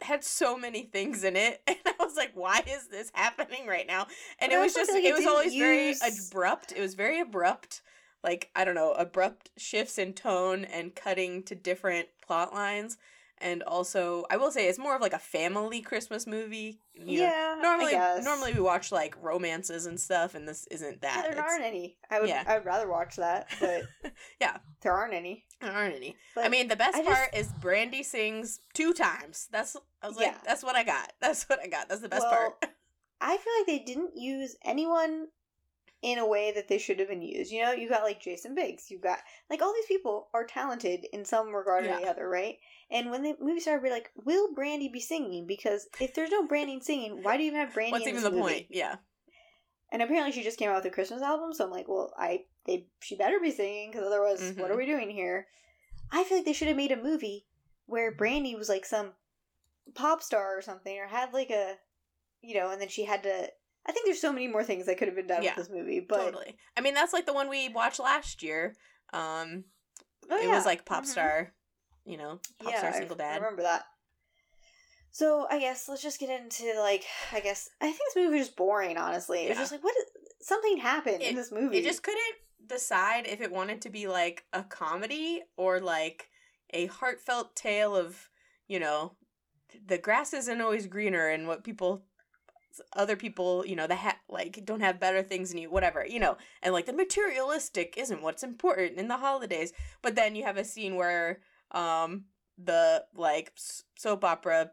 had 0.00 0.24
so 0.24 0.56
many 0.56 0.82
things 0.82 1.22
in 1.22 1.36
it, 1.36 1.62
and 1.66 1.76
I 1.86 1.94
was 2.00 2.16
like, 2.16 2.32
"Why 2.34 2.62
is 2.66 2.88
this 2.88 3.10
happening 3.14 3.66
right 3.66 3.86
now?" 3.86 4.06
And 4.40 4.50
But 4.50 4.56
it 4.56 4.58
was 4.58 4.74
just. 4.74 4.90
like 4.90 5.04
It, 5.04 5.08
it 5.08 5.14
was 5.14 5.26
always 5.26 5.54
very 5.54 5.94
abrupt. 6.04 6.72
It 6.72 6.80
was 6.80 6.94
very 6.94 7.20
abrupt. 7.20 7.82
Like 8.24 8.50
I 8.56 8.64
don't 8.64 8.74
know, 8.74 8.92
abrupt 8.92 9.50
shifts 9.56 9.98
in 9.98 10.12
tone 10.12 10.64
and 10.64 10.94
cutting 10.94 11.42
to 11.44 11.54
different 11.54 12.08
plot 12.24 12.52
lines. 12.52 12.96
And 13.42 13.62
also, 13.64 14.24
I 14.30 14.36
will 14.36 14.50
say 14.52 14.68
it's 14.68 14.78
more 14.78 14.94
of 14.94 15.02
like 15.02 15.12
a 15.12 15.18
family 15.18 15.80
Christmas 15.80 16.26
movie. 16.26 16.80
You 16.94 17.04
know, 17.04 17.24
yeah, 17.24 17.58
normally 17.60 17.88
I 17.96 18.16
guess. 18.16 18.24
normally 18.24 18.52
we 18.54 18.60
watch 18.60 18.92
like 18.92 19.16
romances 19.20 19.86
and 19.86 19.98
stuff 19.98 20.34
and 20.34 20.46
this 20.46 20.66
isn't 20.70 20.98
Yeah, 21.02 21.14
that 21.14 21.22
there 21.22 21.32
It's- 21.32 21.44
aren't 21.50 21.64
any. 21.64 21.96
I 22.10 22.20
would 22.20 22.28
Yeah. 22.28 22.44
I 22.46 22.56
would 22.58 22.64
rather 22.66 22.88
watch 22.88 23.16
that, 23.16 23.48
but 23.60 23.82
Yeah. 24.40 24.58
there 24.82 24.92
aren't 24.92 25.14
any. 25.14 25.44
there 25.60 25.72
aren't 25.72 25.94
any 25.96 26.16
But 26.34 26.44
i 26.44 26.48
mean 26.48 26.68
the 26.68 26.76
best 26.76 26.96
I 26.96 27.02
just- 27.02 27.10
part 27.16 27.34
is 27.34 27.48
brandy 27.60 28.02
sings 28.02 28.60
two 28.74 28.92
times 28.92 29.48
that's 29.52 29.76
i 30.02 30.08
was 30.08 30.16
like 30.16 30.26
Yeah. 30.26 30.38
that's 30.44 30.62
what 30.64 30.74
i 30.76 30.82
got 30.82 31.12
that's 31.20 31.48
what 31.48 31.60
i 31.60 31.68
got 31.68 31.88
that's 31.88 32.00
the 32.00 32.08
best 32.08 32.22
Well, 32.22 32.30
part 32.58 32.66
I 33.20 33.36
feel 33.36 33.52
like 33.60 33.66
they 33.66 33.78
didn't 33.84 34.16
use 34.16 34.56
anyone 34.64 35.28
in 36.02 36.18
a 36.18 36.26
way 36.26 36.50
that 36.50 36.66
they 36.66 36.78
should 36.78 36.98
have 36.98 37.06
been 37.08 37.22
used. 37.22 37.52
You 37.52 37.62
know, 37.62 37.70
you 37.70 37.88
got 37.88 38.02
like 38.02 38.20
Jason 38.20 38.56
Biggs, 38.56 38.90
you 38.90 38.98
got 38.98 39.20
like 39.48 39.62
all 39.62 39.72
these 39.72 39.86
people 39.86 40.28
are 40.34 40.44
talented 40.44 41.06
in 41.12 41.24
some 41.24 41.54
regard 41.54 41.84
or 41.86 42.00
the 42.00 42.08
other, 42.10 42.28
right? 42.28 42.56
And 42.92 43.10
when 43.10 43.22
the 43.22 43.34
movie 43.40 43.60
started, 43.60 43.82
we're 43.82 43.90
like, 43.90 44.10
will 44.24 44.52
Brandy 44.54 44.88
be 44.88 45.00
singing? 45.00 45.46
Because 45.46 45.88
if 46.00 46.14
there's 46.14 46.30
no 46.30 46.46
Brandy 46.46 46.78
singing, 46.80 47.22
why 47.22 47.36
do 47.36 47.42
you 47.42 47.48
even 47.48 47.60
have 47.60 47.72
Brandy? 47.74 47.92
what's 47.92 48.06
even 48.06 48.22
the 48.22 48.30
movie? 48.30 48.42
point 48.42 48.66
yeah 48.70 48.96
And 49.90 50.02
apparently, 50.02 50.32
she 50.32 50.42
just 50.42 50.58
came 50.58 50.68
out 50.70 50.76
with 50.76 50.92
a 50.92 50.94
Christmas 50.94 51.22
album, 51.22 51.52
so 51.54 51.64
I'm 51.64 51.70
like, 51.70 51.88
well, 51.88 52.12
I 52.18 52.44
they 52.66 52.86
she 53.00 53.16
better 53.16 53.40
be 53.40 53.50
singing 53.50 53.90
because 53.90 54.06
otherwise, 54.06 54.52
what 54.56 54.70
Mhm. 54.70 54.74
are 54.74 54.76
we 54.76 54.86
doing 54.86 55.10
here? 55.10 55.46
I 56.10 56.24
feel 56.24 56.38
like 56.38 56.46
they 56.46 56.52
should 56.52 56.68
have 56.68 56.76
made 56.76 56.92
a 56.92 57.02
movie 57.02 57.46
where 57.86 58.12
Brandy 58.14 58.54
was 58.54 58.68
like 58.68 58.84
some 58.84 59.12
pop 59.94 60.22
star 60.22 60.56
or 60.56 60.62
something, 60.62 60.96
or 60.98 61.06
had 61.06 61.32
like 61.32 61.50
a, 61.50 61.76
you 62.42 62.54
know, 62.54 62.70
and 62.70 62.80
then 62.80 62.88
she 62.88 63.04
had 63.04 63.22
to. 63.24 63.48
I 63.86 63.92
think 63.92 64.06
there's 64.06 64.20
so 64.20 64.32
many 64.32 64.46
more 64.48 64.62
things 64.62 64.86
that 64.86 64.96
could 64.98 65.08
have 65.08 65.16
been 65.16 65.26
done 65.26 65.42
Yeah, 65.42 65.54
with 65.56 65.66
this 65.66 65.74
movie, 65.74 66.00
but 66.00 66.18
totally 66.20 66.56
i 66.76 66.80
mean 66.80 66.94
that's 66.94 67.12
like 67.12 67.26
the 67.26 67.32
one 67.32 67.48
we 67.48 67.68
watched 67.68 67.98
last 67.98 68.42
year 68.42 68.76
um 69.12 69.64
Oh, 70.30 70.36
it 70.36 70.46
yeah. 70.48 70.54
was 70.56 70.64
like 70.64 70.84
pop 70.84 71.02
Mhm. 71.02 71.08
star 71.08 71.52
you 72.04 72.16
know 72.16 72.40
pop 72.60 72.72
yeah, 72.72 72.78
star 72.78 72.90
I- 72.90 72.98
single 72.98 73.16
I 73.16 73.18
dad 73.18 73.36
remember 73.36 73.62
that. 73.62 73.84
So 75.14 75.46
I 75.50 75.58
guess 75.58 75.90
let's 75.90 76.02
just 76.02 76.18
get 76.18 76.30
into 76.30 76.72
like 76.80 77.04
I 77.32 77.40
guess 77.40 77.68
I 77.80 77.86
think 77.86 77.98
this 77.98 78.16
movie 78.16 78.38
was 78.38 78.46
just 78.46 78.56
boring. 78.56 78.96
Honestly, 78.96 79.44
it 79.44 79.50
was 79.50 79.58
just 79.58 79.72
like 79.72 79.84
what 79.84 79.94
is, 79.96 80.06
something 80.40 80.78
happened 80.78 81.22
in 81.22 81.36
this 81.36 81.52
movie. 81.52 81.78
It 81.78 81.84
just 81.84 82.02
couldn't 82.02 82.36
decide 82.66 83.26
if 83.26 83.40
it 83.40 83.52
wanted 83.52 83.82
to 83.82 83.90
be 83.90 84.08
like 84.08 84.44
a 84.52 84.62
comedy 84.62 85.42
or 85.56 85.80
like 85.80 86.28
a 86.70 86.86
heartfelt 86.86 87.54
tale 87.54 87.94
of, 87.94 88.30
you 88.68 88.80
know, 88.80 89.12
the 89.86 89.98
grass 89.98 90.32
isn't 90.32 90.60
always 90.60 90.86
greener 90.86 91.28
and 91.28 91.46
what 91.46 91.64
people 91.64 92.04
other 92.94 93.16
people, 93.16 93.66
you 93.66 93.76
know, 93.76 93.86
that 93.86 93.98
ha- 93.98 94.20
like 94.30 94.64
don't 94.64 94.80
have 94.80 94.98
better 94.98 95.22
things 95.22 95.50
than 95.50 95.58
you, 95.58 95.70
whatever, 95.70 96.06
you 96.06 96.18
know, 96.18 96.38
and 96.62 96.72
like 96.72 96.86
the 96.86 96.92
materialistic 96.92 97.94
isn't 97.98 98.22
what's 98.22 98.42
important 98.42 98.96
in 98.96 99.08
the 99.08 99.18
holidays. 99.18 99.74
But 100.00 100.14
then 100.14 100.34
you 100.34 100.44
have 100.44 100.56
a 100.56 100.64
scene 100.64 100.96
where 100.96 101.40
um 101.72 102.24
the 102.62 103.04
like 103.14 103.52
soap 103.96 104.24
opera 104.24 104.70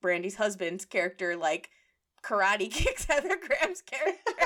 Brandy's 0.00 0.36
husband's 0.36 0.84
character 0.84 1.36
like 1.36 1.70
karate 2.22 2.70
kicks 2.72 3.04
Heather 3.04 3.36
Graham's 3.36 3.82
character. 3.82 4.20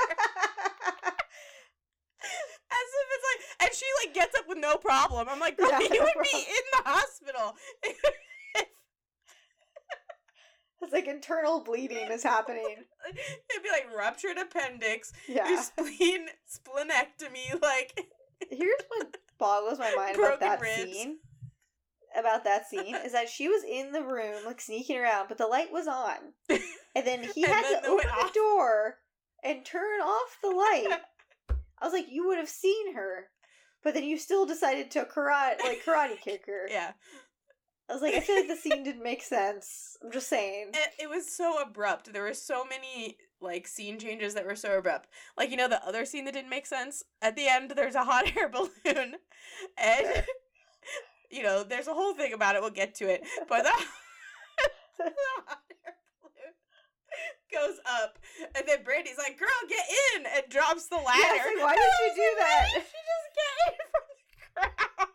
As 2.75 2.89
if 3.01 3.07
it's 3.11 3.25
like, 3.29 3.67
and 3.69 3.75
she 3.75 3.85
like 4.05 4.13
gets 4.15 4.37
up 4.37 4.45
with 4.47 4.57
no 4.57 4.77
problem. 4.77 5.27
I'm 5.29 5.39
like, 5.39 5.57
girl, 5.57 5.69
Yeah, 5.69 5.79
you 5.79 6.01
would 6.01 6.23
be 6.31 6.37
in 6.37 6.63
the 6.83 6.89
hospital. 6.89 7.55
it's 10.81 10.91
like 10.93 11.07
internal 11.07 11.63
bleeding 11.63 12.09
is 12.11 12.23
happening. 12.23 12.75
It'd 13.09 13.63
be 13.63 13.69
like 13.71 13.87
ruptured 13.95 14.37
appendix, 14.37 15.13
Yeah. 15.27 15.47
your 15.49 15.61
spleen, 15.61 16.27
splenectomy, 16.49 17.61
like 17.61 18.07
Here's 18.49 18.81
what 18.89 19.17
boggles 19.37 19.79
my 19.79 19.93
mind 19.95 20.17
about 20.17 20.39
that 20.41 20.59
ribs. 20.59 20.91
scene. 20.91 21.17
About 22.17 22.43
that 22.43 22.67
scene 22.69 22.95
is 23.03 23.11
that 23.13 23.27
she 23.27 23.47
was 23.47 23.63
in 23.63 23.91
the 23.91 24.03
room 24.03 24.45
like 24.45 24.61
sneaking 24.61 24.97
around, 24.99 25.27
but 25.29 25.37
the 25.37 25.47
light 25.47 25.71
was 25.71 25.87
on, 25.87 26.17
and 26.49 27.07
then 27.07 27.23
he 27.33 27.43
And 27.45 27.53
had 27.53 27.63
then 27.65 27.81
to 27.83 27.89
open 27.89 28.05
the 28.07 28.25
off. 28.25 28.33
door 28.33 28.97
and 29.43 29.65
turn 29.65 29.99
off 29.99 30.37
the 30.43 30.49
light. 30.49 30.99
I 31.81 31.85
was 31.85 31.93
like, 31.93 32.05
you 32.09 32.27
would 32.27 32.37
have 32.37 32.49
seen 32.49 32.93
her, 32.93 33.29
but 33.83 33.93
then 33.95 34.03
you 34.03 34.17
still 34.17 34.45
decided 34.45 34.91
to 34.91 35.05
karate 35.05 35.59
like 35.63 35.83
karate 35.83 36.19
kick 36.21 36.45
her. 36.45 36.67
yeah. 36.69 36.91
I 37.89 37.93
was 37.93 38.01
like, 38.01 38.13
I 38.13 38.21
feel 38.21 38.35
like 38.37 38.47
the 38.47 38.55
scene 38.55 38.83
didn't 38.83 39.03
make 39.03 39.21
sense. 39.23 39.97
I'm 40.03 40.11
just 40.11 40.29
saying. 40.29 40.69
It, 40.73 41.03
it 41.03 41.09
was 41.09 41.35
so 41.35 41.61
abrupt. 41.61 42.13
There 42.13 42.23
were 42.23 42.33
so 42.33 42.63
many 42.63 43.17
like 43.41 43.67
scene 43.67 43.99
changes 43.99 44.35
that 44.35 44.45
were 44.45 44.55
so 44.55 44.77
abrupt. 44.77 45.09
Like 45.37 45.49
you 45.49 45.57
know 45.57 45.67
the 45.67 45.85
other 45.85 46.05
scene 46.05 46.25
that 46.25 46.33
didn't 46.33 46.49
make 46.49 46.65
sense 46.65 47.03
at 47.21 47.35
the 47.35 47.47
end. 47.47 47.71
There's 47.75 47.95
a 47.95 48.03
hot 48.03 48.31
air 48.37 48.49
balloon, 48.49 49.15
and. 49.77 50.23
You 51.33 51.43
know 51.43 51.63
there's 51.63 51.87
a 51.87 51.93
whole 51.93 52.13
thing 52.13 52.33
about 52.33 52.55
it. 52.55 52.61
We'll 52.61 52.71
get 52.71 52.95
to 52.95 53.09
it, 53.09 53.23
but 53.49 53.63
the, 53.63 53.71
the 54.99 55.11
hot 55.47 55.59
air 55.85 55.95
balloon 56.21 56.53
goes 57.51 57.79
up, 57.85 58.19
and 58.55 58.67
then 58.67 58.83
Brandy's 58.83 59.17
like, 59.17 59.37
"Girl, 59.39 59.49
get 59.67 59.85
in!" 60.15 60.25
and 60.25 60.43
drops 60.49 60.87
the 60.87 60.95
ladder. 60.97 61.19
Yeah, 61.19 61.63
like, 61.63 61.63
why 61.63 61.75
did 61.75 61.83
you 61.99 62.13
do 62.15 62.39
like, 62.39 62.47
that? 62.47 62.67
Why 62.67 62.79
did 62.79 62.83
she 62.85 63.01
just 63.11 63.29
get 63.35 63.51
in 63.67 63.73
from 63.91 64.03
the 64.09 64.61
crowd? 64.61 65.09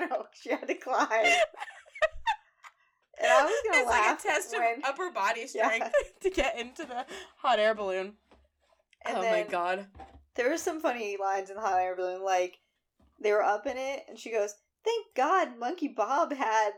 No, 0.08 0.24
she 0.32 0.50
had 0.50 0.66
to 0.66 0.74
climb. 0.74 1.08
And 3.22 3.30
I 3.30 3.42
was 3.42 3.52
gonna 3.66 3.82
it's 3.82 3.90
laugh 3.90 4.06
like 4.08 4.18
a 4.18 4.22
test 4.22 4.56
when, 4.58 4.78
of 4.78 4.84
upper 4.86 5.10
body 5.10 5.46
Yeah. 5.54 5.66
strength 5.66 5.94
to 6.22 6.30
get 6.30 6.58
into 6.58 6.86
the 6.86 7.04
hot 7.36 7.58
air 7.58 7.74
balloon. 7.74 8.14
and 9.04 9.18
oh 9.18 9.20
my 9.20 9.42
god. 9.42 9.88
there 10.36 10.48
were 10.48 10.56
some 10.56 10.80
funny 10.80 11.18
lines 11.20 11.50
in 11.50 11.56
the 11.56 11.60
hot 11.60 11.78
air 11.78 11.94
balloon. 11.94 12.24
Like 12.24 12.56
they 13.20 13.32
were 13.32 13.42
up 13.42 13.66
in 13.66 13.76
it, 13.76 14.04
and 14.08 14.18
she 14.18 14.30
goes, 14.30 14.54
"Thank 14.84 15.06
God, 15.16 15.58
Monkey 15.58 15.88
Bob 15.88 16.32
had 16.32 16.72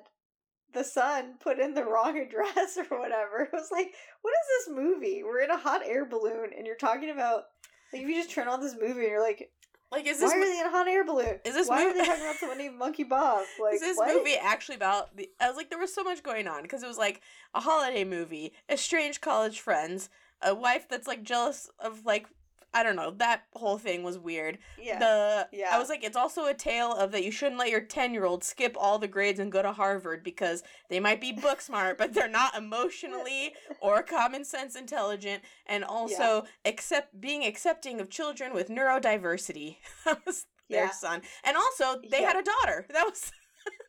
the 0.75 0.85
son 0.85 1.35
put 1.41 1.59
in 1.59 1.75
the 1.75 1.85
wrong 1.93 2.19
address 2.19 2.77
or 2.77 2.99
whatever." 2.99 3.43
It 3.43 3.53
was 3.53 3.71
like, 3.71 3.93
what 4.23 4.33
is 4.33 4.67
this 4.67 4.75
movie? 4.77 5.23
We're 5.23 5.41
in 5.41 5.51
a 5.51 5.59
hot 5.59 5.83
air 5.85 6.05
balloon, 6.05 6.51
and 6.57 6.67
you're 6.67 6.77
talking 6.77 7.11
about 7.11 7.45
like 7.93 8.03
if 8.03 8.09
you 8.09 8.15
just 8.15 8.31
turn 8.31 8.49
on 8.49 8.61
this 8.61 8.75
movie, 8.81 9.03
and 9.03 9.11
you're 9.11 9.23
like, 9.23 9.51
Like 9.91 10.07
is 10.07 10.21
why 10.21 10.29
this 10.29 10.33
are 10.33 10.41
they 10.45 10.61
in 10.61 10.67
a 10.67 10.71
hot 10.71 10.89
air 10.89 11.05
balloon? 11.05 11.39
Is 11.45 11.55
this 11.55 11.69
why 11.69 11.85
mo- 11.85 11.91
are 11.91 11.95
they 11.95 12.05
talking 12.05 12.23
about 12.23 12.37
someone 12.41 12.59
named 12.59 12.79
Monkey 12.79 13.05
Bob? 13.05 13.45
Like 13.61 13.75
is 13.75 13.81
this 13.81 13.99
what? 13.99 14.15
movie 14.15 14.37
actually 14.37 14.77
about 14.77 15.17
the 15.17 15.29
I 15.41 15.49
was 15.49 15.57
like 15.57 15.71
there 15.71 15.79
was 15.79 15.95
so 15.95 16.03
much 16.03 16.23
going 16.23 16.49
on 16.49 16.63
because 16.63 16.83
it 16.83 16.89
was 16.89 16.99
like 16.99 17.21
a 17.55 17.61
holiday 17.61 18.05
movie, 18.05 18.53
estranged 18.71 19.21
college 19.21 19.61
friends, 19.61 20.09
a 20.41 20.55
wife 20.55 20.89
that's 20.89 21.07
like 21.07 21.23
jealous 21.23 21.69
of 21.79 22.05
like 22.07 22.27
I 22.75 22.83
don't 22.83 22.97
know, 22.97 23.11
that 23.19 23.45
whole 23.55 23.77
thing 23.77 24.03
was 24.03 24.19
weird. 24.19 24.59
Yeah, 24.81 24.99
The 24.99 25.49
Yeah. 25.53 25.69
I 25.73 25.79
was 25.79 25.89
like 25.91 26.03
it's 26.03 26.17
also 26.17 26.47
a 26.47 26.55
tale 26.55 26.93
of 26.93 27.13
that 27.13 27.23
you 27.25 27.31
shouldn't 27.31 27.59
let 27.59 27.69
your 27.71 27.83
10-year-old 27.83 28.43
skip 28.43 28.75
all 28.79 28.99
the 28.99 29.09
grades 29.09 29.39
and 29.39 29.53
go 29.53 29.61
to 29.61 29.73
Harvard 29.73 30.25
because 30.25 30.63
they 30.89 30.99
might 30.99 31.21
be 31.21 31.33
book 31.33 31.61
smart 31.69 31.99
but 31.99 32.15
they're 32.15 32.29
not 32.29 32.57
emotionally 32.57 33.53
or 33.81 34.03
common 34.03 34.45
sense 34.45 34.75
intelligent 34.75 35.43
and 35.67 35.85
also 35.85 36.45
accept 36.65 37.21
being 37.21 37.45
accepting 37.45 38.01
of 38.01 38.09
children 38.09 38.55
with 38.55 38.69
neurodiversity. 38.71 39.77
that 40.07 40.25
was 40.25 40.47
their 40.71 40.85
Yeah. 40.87 40.91
son. 40.93 41.23
And 41.45 41.57
also 41.57 42.01
they 42.11 42.21
Yeah. 42.23 42.29
had 42.33 42.37
a 42.37 42.43
daughter. 42.43 42.87
That 42.91 43.05
was 43.05 43.31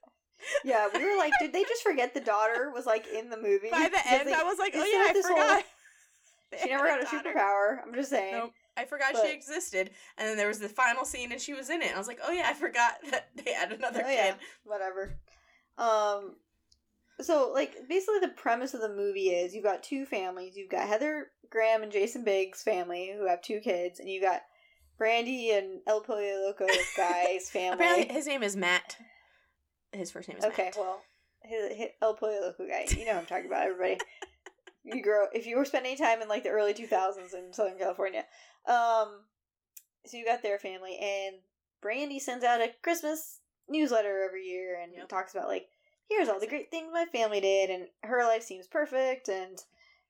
yeah. 0.66 0.90
We 0.94 1.04
were 1.10 1.18
like, 1.18 1.32
did 1.40 1.54
they 1.54 1.64
just 1.64 1.84
forget 1.84 2.14
the 2.14 2.20
daughter 2.20 2.70
was 2.74 2.86
like 2.86 3.08
in 3.08 3.30
the 3.30 3.38
movie? 3.38 3.70
by 3.72 3.88
the 3.90 4.02
end 4.12 4.28
they- 4.28 4.34
I 4.34 4.44
was 4.44 4.60
like, 4.60 4.74
"Oh 4.76 4.84
yeah, 4.84 5.10
I 5.10 5.14
this 5.14 5.26
whole- 5.26 5.38
forgot." 5.38 5.64
She 6.62 6.70
never 6.70 6.86
got 6.86 7.00
a 7.02 7.04
daughter. 7.06 7.18
superpower. 7.30 7.80
I'm 7.84 7.96
just 7.96 8.10
saying. 8.12 8.34
Nope. 8.36 8.54
I 8.76 8.86
forgot 8.86 9.14
But- 9.14 9.26
she 9.26 9.34
existed. 9.34 9.92
And 10.18 10.28
then 10.28 10.38
there 10.38 10.48
was 10.48 10.60
the 10.60 10.70
final 10.70 11.06
scene 11.06 11.32
and 11.32 11.40
she 11.42 11.54
was 11.54 11.70
in 11.70 11.82
it. 11.82 11.94
I 11.94 11.98
was 11.98 12.08
like, 12.08 12.20
"Oh 12.26 12.32
yeah, 12.32 12.48
I 12.48 12.54
forgot 12.54 12.94
that 13.12 13.30
they 13.36 13.54
had 13.54 13.72
another 13.72 14.02
Oh, 14.04 14.08
kid." 14.08 14.16
yeah. 14.16 14.36
Whatever. 14.64 15.18
Um. 15.78 16.36
So, 17.22 17.52
like, 17.54 17.76
basically, 17.88 18.20
the 18.22 18.30
premise 18.36 18.74
of 18.74 18.82
the 18.82 18.90
movie 18.90 19.30
is 19.30 19.54
you've 19.54 19.64
got 19.64 19.84
two 19.84 20.06
families. 20.06 20.56
You've 20.58 20.72
got 20.72 20.88
Heather 20.88 21.28
Graham 21.52 21.84
and 21.84 21.92
Jason 21.92 22.24
Biggs' 22.24 22.64
family, 22.64 23.14
who 23.16 23.28
have 23.28 23.42
two 23.44 23.60
kids, 23.60 24.00
and 24.00 24.10
you've 24.10 24.24
got 24.24 24.42
Brandy 24.98 25.52
and 25.52 25.82
El 25.86 26.02
Pollo 26.02 26.20
Loco 26.44 26.66
guy's 26.98 27.52
family. 27.52 27.76
Apparently 27.76 28.14
his 28.14 28.26
name 28.26 28.42
is 28.42 28.56
Matt. 28.56 28.98
His 29.92 30.10
first 30.10 30.28
name 30.28 30.40
is 30.40 30.46
okay, 30.46 30.66
Matt. 30.66 30.76
well, 30.78 31.02
his, 31.44 31.78
his 31.78 31.88
El 32.02 32.16
Pollo 32.16 32.42
Loco 32.42 32.68
guy. 32.68 32.86
You 32.90 33.06
know 33.06 33.14
what 33.14 33.20
I'm 33.22 33.26
talking 33.28 33.46
about, 33.46 33.68
everybody. 33.68 34.00
you 34.84 35.02
grow 35.04 35.28
if 35.34 35.46
you 35.46 35.56
were 35.58 35.66
spending 35.66 35.96
time 35.96 36.22
in 36.24 36.28
like 36.28 36.42
the 36.44 36.50
early 36.50 36.74
2000s 36.74 37.34
in 37.36 37.54
Southern 37.54 37.78
California. 37.78 38.26
Um, 38.68 39.22
so 40.06 40.18
you 40.18 40.26
got 40.26 40.42
their 40.44 40.60
family, 40.60 40.98
and 41.02 41.38
Brandy 41.82 42.20
sends 42.20 42.44
out 42.44 42.62
a 42.62 42.74
Christmas 42.82 43.40
newsletter 43.70 44.24
every 44.24 44.44
year 44.46 44.78
and 44.82 44.92
Yep. 44.94 45.08
talks 45.10 45.34
about 45.34 45.48
like 45.48 45.68
here's 46.10 46.28
all 46.28 46.40
the 46.40 46.48
great 46.48 46.70
things 46.70 46.90
my 46.92 47.06
family 47.06 47.40
did, 47.42 47.70
and 47.70 47.88
her 48.04 48.24
life 48.24 48.44
seems 48.44 48.68
perfect, 48.68 49.30
and 49.30 49.58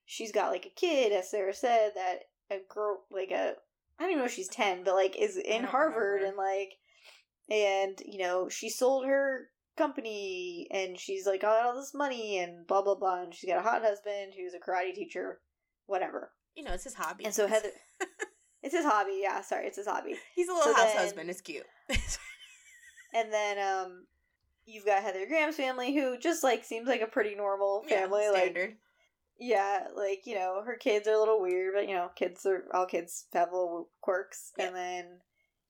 she's 0.04 0.32
got 0.32 0.50
like 0.50 0.66
a 0.66 0.70
kid, 0.70 1.12
as 1.12 1.30
Sarah 1.30 1.54
said, 1.54 1.92
that 1.94 2.28
a 2.50 2.60
girl 2.68 3.04
like 3.10 3.30
a 3.30 3.54
I 3.98 4.02
don't 4.02 4.10
even 4.10 4.18
know 4.18 4.24
if 4.26 4.32
she's 4.34 4.48
ten, 4.48 4.84
but 4.84 4.94
like 4.94 5.16
is 5.16 5.36
in 5.36 5.64
Harvard 5.64 6.22
remember. 6.22 6.26
and 6.26 6.36
like 6.36 6.78
and 7.50 8.02
you 8.04 8.18
know 8.18 8.48
she 8.48 8.68
sold 8.70 9.06
her 9.06 9.48
company 9.76 10.66
and 10.70 10.98
she's 10.98 11.26
like 11.26 11.42
got 11.42 11.64
all 11.64 11.74
this 11.76 11.94
money 11.94 12.38
and 12.38 12.66
blah 12.66 12.82
blah 12.82 12.94
blah 12.94 13.22
and 13.22 13.34
she's 13.34 13.48
got 13.50 13.58
a 13.58 13.62
hot 13.62 13.82
husband 13.82 14.32
who's 14.36 14.54
a 14.54 14.58
karate 14.58 14.94
teacher, 14.94 15.40
whatever. 15.86 16.32
You 16.54 16.64
know, 16.64 16.72
it's 16.72 16.84
his 16.84 16.94
hobby. 16.94 17.24
And 17.24 17.34
so 17.34 17.46
Heather, 17.48 17.70
it's 18.64 18.74
his 18.74 18.84
hobby. 18.84 19.20
Yeah, 19.22 19.40
sorry, 19.42 19.66
it's 19.68 19.76
his 19.76 19.86
hobby. 19.86 20.16
He's 20.34 20.48
a 20.48 20.52
little 20.52 20.72
so 20.72 20.80
house 20.80 20.92
then- 20.92 21.02
husband. 21.02 21.30
It's 21.30 21.40
cute. 21.40 21.66
And 23.16 23.32
then 23.32 23.58
um, 23.60 24.06
you've 24.66 24.84
got 24.84 25.02
Heather 25.04 25.24
Graham's 25.26 25.54
family 25.56 25.94
who 25.94 26.18
just 26.18 26.42
like 26.42 26.64
seems 26.64 26.88
like 26.88 27.00
a 27.00 27.06
pretty 27.06 27.36
normal 27.36 27.84
Yeah, 27.88 28.00
family. 28.00 28.26
like 28.28 28.42
standard. 28.42 28.76
yeah, 29.38 29.84
like 29.96 30.22
you 30.26 30.34
know 30.34 30.62
her 30.66 30.74
kids 30.76 31.06
are 31.06 31.14
a 31.14 31.18
little 31.20 31.40
weird, 31.40 31.74
but 31.76 31.86
you 31.88 31.94
know 31.94 32.10
kids 32.16 32.44
are 32.44 32.64
all 32.72 32.86
kids 32.86 33.26
have 33.32 33.52
little 33.52 33.88
quirks. 34.00 34.50
Yeah. 34.58 34.66
And 34.66 34.76
then 34.76 35.04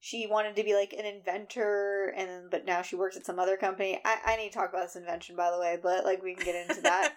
she 0.01 0.27
wanted 0.27 0.57
to 0.57 0.65
be 0.65 0.75
like 0.75 0.95
an 0.95 1.05
inventor, 1.05 2.15
and 2.17 2.29
then 2.31 2.49
but 2.51 2.65
now 2.65 2.81
she 2.81 2.97
works 2.97 3.17
at 3.17 3.27
some 3.27 3.39
other 3.39 3.59
company. 3.59 4.01
I 4.07 4.17
I 4.25 4.37
need 4.37 4.49
to 4.53 4.55
talk 4.59 4.71
about 4.71 4.87
this 4.87 4.97
invention 4.97 5.37
by 5.37 5.51
the 5.51 5.61
way, 5.61 5.77
but 5.83 6.07
like 6.07 6.23
we 6.23 6.35
can 6.35 6.47
get 6.47 6.71
into 6.71 6.81
that. 6.81 7.13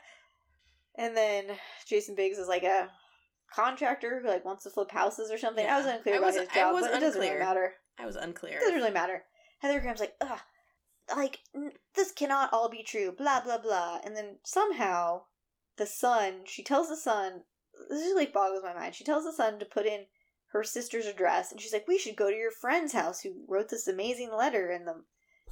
and 0.98 1.16
then 1.16 1.46
Jason 1.88 2.16
Biggs 2.16 2.38
is 2.38 2.50
like 2.50 2.64
a 2.64 2.90
contractor 3.54 4.20
who 4.22 4.28
like 4.28 4.46
wants 4.46 4.64
to 4.64 4.70
flip 4.70 4.92
houses 4.92 5.32
or 5.32 5.38
something. 5.38 5.66
I 5.66 5.78
was 5.78 5.86
unclear 5.86 6.16
I 6.16 6.18
about 6.20 6.26
was- 6.28 6.36
his 6.36 6.50
I 6.50 6.54
job, 6.54 6.74
was 6.74 6.88
but 6.88 6.96
it 6.96 7.00
doesn't 7.00 7.22
really 7.22 7.40
matter. 7.40 7.74
I 8.00 8.06
was 8.06 8.16
unclear. 8.16 8.58
It 8.58 8.62
doesn't 8.62 8.76
really 8.76 8.92
matter. 8.92 9.24
Heather 9.60 9.80
Graham's 9.80 10.00
like, 10.00 10.16
ugh, 10.22 10.40
like 11.16 11.40
n- 11.56 11.72
this 11.96 12.12
cannot 12.12 12.52
all 12.54 12.70
be 12.70 12.84
true. 12.84 13.12
Blah 13.12 13.42
blah 13.42 13.58
blah. 13.58 14.00
And 14.06 14.16
then 14.16 14.38
somehow, 14.44 15.24
the 15.78 15.86
son, 15.86 16.42
she 16.46 16.64
tells 16.64 16.90
the 16.90 16.98
son, 16.98 17.42
this 17.90 18.02
is 18.02 18.16
like 18.16 18.34
boggles 18.34 18.64
my 18.64 18.74
mind. 18.74 18.96
She 18.96 19.04
tells 19.04 19.24
the 19.24 19.32
son 19.34 19.58
to 19.60 19.66
put 19.66 19.86
in 19.86 20.06
her 20.52 20.64
sister's 20.64 21.06
address, 21.06 21.52
and 21.52 21.60
she's 21.60 21.74
like, 21.74 21.88
we 21.88 21.98
should 21.98 22.16
go 22.16 22.30
to 22.30 22.36
your 22.36 22.52
friend's 22.52 22.94
house 22.94 23.22
who 23.22 23.44
wrote 23.48 23.70
this 23.70 23.88
amazing 23.88 24.32
letter. 24.36 24.70
And 24.70 24.88
the 24.88 25.04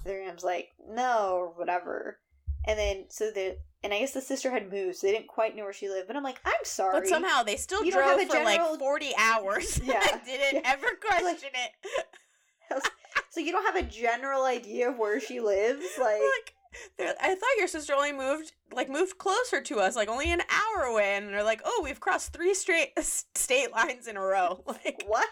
Heather 0.03 0.19
Graham's 0.19 0.43
like, 0.43 0.69
no, 0.87 1.31
or 1.35 1.47
whatever. 1.57 2.19
And 2.67 2.77
then 2.79 3.05
so 3.09 3.31
the 3.31 3.57
and 3.85 3.93
I 3.93 3.99
guess 3.99 4.11
the 4.13 4.19
sister 4.21 4.51
had 4.51 4.71
moved, 4.71 4.97
so 4.97 5.07
they 5.07 5.13
didn't 5.13 5.27
quite 5.27 5.55
know 5.55 5.63
where 5.63 5.71
she 5.73 5.87
lived. 5.87 6.07
But 6.07 6.17
I'm 6.17 6.23
like, 6.23 6.41
I'm 6.43 6.53
sorry. 6.63 6.99
But 6.99 7.07
somehow 7.07 7.43
they 7.43 7.55
still 7.55 7.85
You 7.85 7.91
drove 7.91 8.19
for 8.21 8.43
like 8.43 8.59
40 8.59 9.13
hours. 9.17 9.79
Yeah. 9.83 10.01
I 10.03 10.19
didn't 10.25 10.63
Yeah. 10.63 10.71
ever 10.73 10.87
question 11.01 11.49
it. 11.53 12.83
so 13.29 13.39
you 13.39 13.51
don't 13.51 13.65
have 13.65 13.75
a 13.75 13.87
general 13.87 14.43
idea 14.45 14.89
of 14.89 14.97
where 14.97 15.19
she 15.21 15.39
lives, 15.39 15.85
like. 15.99 16.19
like, 16.21 17.15
I 17.21 17.29
thought 17.35 17.57
your 17.57 17.67
sister 17.69 17.93
only 17.93 18.11
moved 18.11 18.51
like 18.73 18.89
moved 18.89 19.17
closer 19.17 19.61
to 19.61 19.79
us, 19.79 19.95
like 19.95 20.09
only 20.09 20.29
an 20.31 20.41
hour 20.49 20.83
away, 20.83 21.15
and 21.15 21.29
they're 21.29 21.41
like, 21.43 21.61
"Oh, 21.63 21.79
we've 21.83 22.01
crossed 22.01 22.33
three 22.33 22.53
straight 22.53 22.91
state 22.99 23.71
lines 23.71 24.07
in 24.07 24.17
a 24.17 24.21
row." 24.21 24.61
Like, 24.67 25.01
what? 25.07 25.29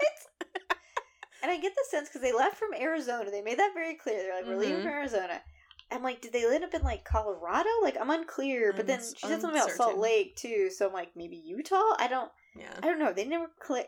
and 1.42 1.52
I 1.52 1.58
get 1.60 1.74
the 1.76 1.84
sense 1.90 2.08
because 2.08 2.22
they 2.22 2.32
left 2.32 2.56
from 2.56 2.74
Arizona. 2.74 3.30
They 3.30 3.42
made 3.42 3.60
that 3.60 3.72
very 3.74 3.96
clear. 3.96 4.20
They're 4.24 4.36
like, 4.38 4.46
we're 4.48 4.56
leaving 4.56 4.78
Mhm. 4.78 4.84
from 4.84 4.92
Arizona. 4.94 5.42
I'm 5.94 6.04
like, 6.04 6.22
did 6.22 6.34
they 6.34 6.44
end 6.46 6.64
up 6.64 6.74
in 6.74 6.82
like 6.82 7.06
Colorado? 7.06 7.70
Like, 7.82 7.98
I'm 8.00 8.10
unclear. 8.10 8.74
But 8.76 8.88
then 8.88 9.00
she 9.00 9.28
said 9.28 9.42
something 9.42 9.60
about 9.62 9.72
Salt. 9.72 9.98
Lake 9.98 10.36
too. 10.36 10.70
So 10.70 10.88
I'm 10.88 10.94
like, 10.94 11.10
maybe 11.16 11.38
Utah. 11.38 11.94
I 12.00 12.08
don't. 12.10 12.32
yeah, 12.56 12.74
I 12.78 12.82
don't 12.88 13.00
know. 13.00 13.14
They 13.14 13.26
never 13.26 13.48
cl- 13.66 13.86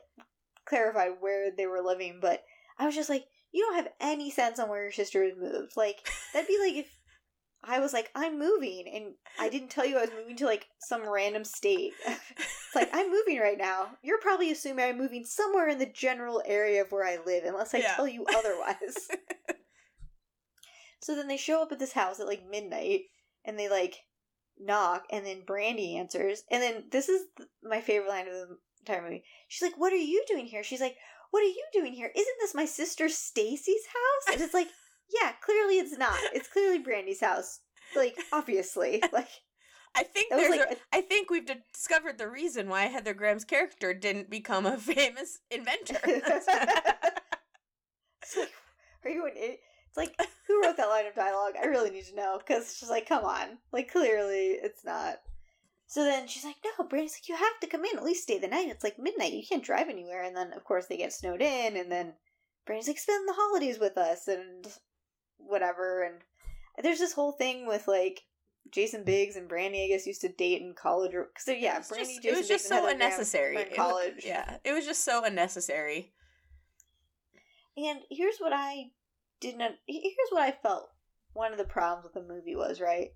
clarified 0.65 1.11
where 1.19 1.51
they 1.55 1.67
were 1.67 1.81
living, 1.81 2.19
but 2.21 2.43
I 2.79 2.85
was 2.85 2.95
just 2.95 3.09
like, 3.09 3.25
you 3.51 3.63
don't 3.63 3.75
have 3.75 3.89
any 4.01 4.31
sense 4.31 4.59
on 4.59 4.69
where 4.69 4.83
your 4.83 4.91
sister 4.91 5.23
has 5.23 5.33
moved. 5.39 5.73
Like 5.77 6.07
that'd 6.33 6.47
be 6.47 6.59
like 6.59 6.75
if 6.75 6.91
I 7.67 7.79
was 7.79 7.93
like, 7.93 8.11
I'm 8.13 8.37
moving, 8.37 8.83
and 8.93 9.13
I 9.39 9.49
didn't 9.49 9.69
tell 9.69 9.85
you 9.85 9.97
I 9.97 10.01
was 10.01 10.11
moving 10.15 10.35
to 10.37 10.45
like 10.45 10.67
some 10.79 11.07
random 11.09 11.43
state. 11.43 11.93
it's 12.05 12.75
like 12.75 12.89
I'm 12.93 13.09
moving 13.09 13.39
right 13.39 13.57
now. 13.57 13.87
You're 14.03 14.19
probably 14.19 14.51
assuming 14.51 14.85
I'm 14.85 14.97
moving 14.99 15.23
somewhere 15.25 15.69
in 15.69 15.79
the 15.79 15.85
general 15.87 16.43
area 16.45 16.81
of 16.83 16.91
where 16.91 17.05
I 17.05 17.17
live, 17.25 17.43
unless 17.45 17.73
I 17.73 17.79
Yeah. 17.79 17.95
tell 17.95 18.07
you 18.07 18.25
otherwise. 18.35 19.07
so 21.05 21.15
then 21.15 21.27
they 21.27 21.37
show 21.37 21.61
up 21.61 21.71
at 21.71 21.77
this 21.77 21.93
house 21.93 22.19
at 22.19 22.25
like 22.25 22.49
midnight, 22.49 23.01
and 23.45 23.59
they 23.59 23.69
like 23.69 23.97
knock, 24.59 25.03
and 25.11 25.23
then 25.23 25.43
Brandy 25.45 25.97
answers, 25.97 26.41
and 26.49 26.63
then 26.63 26.85
this 26.91 27.09
is 27.09 27.21
th- 27.37 27.47
my 27.61 27.79
favorite 27.79 28.09
line 28.09 28.27
of 28.27 28.33
the 28.33 28.57
entire 28.79 29.03
movie. 29.03 29.23
She's 29.47 29.61
like, 29.61 29.77
"What 29.77 29.93
are 29.93 29.97
you 29.97 30.25
doing 30.27 30.47
here?" 30.47 30.63
She's 30.63 30.81
like, 30.81 30.95
"What 31.29 31.43
are 31.43 31.47
you 31.47 31.63
doing 31.71 31.93
here? 31.93 32.11
Isn't 32.15 32.35
this 32.39 32.55
my 32.55 32.65
sister 32.65 33.07
Stacy's 33.07 33.85
house?" 33.85 34.33
And 34.33 34.41
it's 34.41 34.55
like, 34.55 34.69
yeah, 35.21 35.33
clearly 35.43 35.77
it's 35.77 35.95
not. 35.95 36.17
It's 36.33 36.47
clearly 36.47 36.79
Brandy's 36.79 37.21
house. 37.21 37.59
Like, 37.95 38.17
obviously, 38.33 39.03
like 39.13 39.29
I 39.95 40.01
think 40.01 40.31
there's. 40.31 40.49
like. 40.49 40.71
a, 40.71 40.75
I 40.91 41.01
think 41.01 41.29
we've 41.29 41.45
discovered 41.71 42.17
the 42.17 42.27
reason 42.27 42.67
why 42.67 42.85
Heather 42.85 43.13
Graham's 43.13 43.45
character 43.45 43.93
didn't 43.93 44.31
become 44.31 44.65
a 44.65 44.77
famous 44.79 45.37
inventor. 45.51 45.99
it's 46.03 46.47
like, 48.35 48.51
are 49.03 49.11
you 49.11 49.27
an 49.27 49.33
idiot? 49.37 49.59
It's 49.95 49.97
like, 50.19 50.29
who 50.47 50.61
wrote 50.61 50.77
that 50.77 50.89
line 50.89 51.05
of 51.07 51.15
dialogue? 51.15 51.53
I 51.61 51.65
really 51.65 51.89
need 51.89 52.05
to 52.05 52.15
know 52.15 52.37
because 52.37 52.75
she's 52.77 52.89
like, 52.89 53.07
come 53.07 53.23
on, 53.23 53.57
like 53.71 53.91
clearly 53.91 54.57
it's 54.61 54.83
not. 54.83 55.21
So 55.87 56.03
then 56.03 56.27
she's 56.27 56.43
like, 56.43 56.55
no, 56.65 56.85
Brandy's 56.85 57.13
like, 57.13 57.29
you 57.29 57.35
have 57.35 57.59
to 57.61 57.67
come 57.67 57.85
in, 57.85 57.97
at 57.97 58.03
least 58.03 58.23
stay 58.23 58.39
the 58.39 58.47
night. 58.47 58.67
It's 58.69 58.83
like 58.83 58.99
midnight, 58.99 59.33
you 59.33 59.43
can't 59.47 59.63
drive 59.63 59.87
anywhere. 59.87 60.23
And 60.23 60.35
then 60.35 60.51
of 60.53 60.63
course 60.63 60.87
they 60.87 60.97
get 60.97 61.13
snowed 61.13 61.41
in, 61.41 61.77
and 61.77 61.91
then 61.91 62.13
Brandy's 62.65 62.87
like, 62.87 62.97
spend 62.97 63.27
the 63.27 63.35
holidays 63.35 63.79
with 63.79 63.97
us 63.97 64.27
and 64.27 64.67
whatever. 65.37 66.03
And 66.03 66.15
there's 66.83 66.99
this 66.99 67.13
whole 67.13 67.31
thing 67.31 67.67
with 67.67 67.87
like. 67.87 68.21
Jason 68.71 69.03
Biggs 69.03 69.35
and 69.35 69.47
Brandy, 69.47 69.83
I 69.83 69.87
guess, 69.89 70.07
used 70.07 70.21
to 70.21 70.27
date 70.27 70.59
in 70.59 70.73
college, 70.73 71.11
because 71.11 71.61
yeah, 71.61 71.79
Brandy, 71.87 72.15
just- 72.15 72.23
Jason 72.23 72.23
it 72.23 72.31
was 72.31 72.39
Biggs, 72.39 72.47
just 72.47 72.67
so 72.67 72.73
Heather 72.73 72.87
Graham 72.87 72.95
unnecessary. 72.99 73.55
It 73.57 73.61
in 73.61 73.67
was- 73.69 73.75
college. 73.77 74.25
yeah, 74.25 74.57
it 74.63 74.73
was 74.73 74.85
just 74.87 75.05
so 75.05 75.23
unnecessary. 75.23 76.13
And 77.77 77.99
here's 78.09 78.37
what 78.39 78.53
I 78.53 78.85
did 79.51 79.57
not. 79.57 79.71
Here's 79.87 80.29
what 80.31 80.43
I 80.43 80.51
felt 80.51 80.89
one 81.33 81.51
of 81.51 81.57
the 81.57 81.65
problems 81.65 82.03
with 82.03 82.13
the 82.13 82.33
movie 82.33 82.55
was, 82.55 82.79
right? 82.81 83.09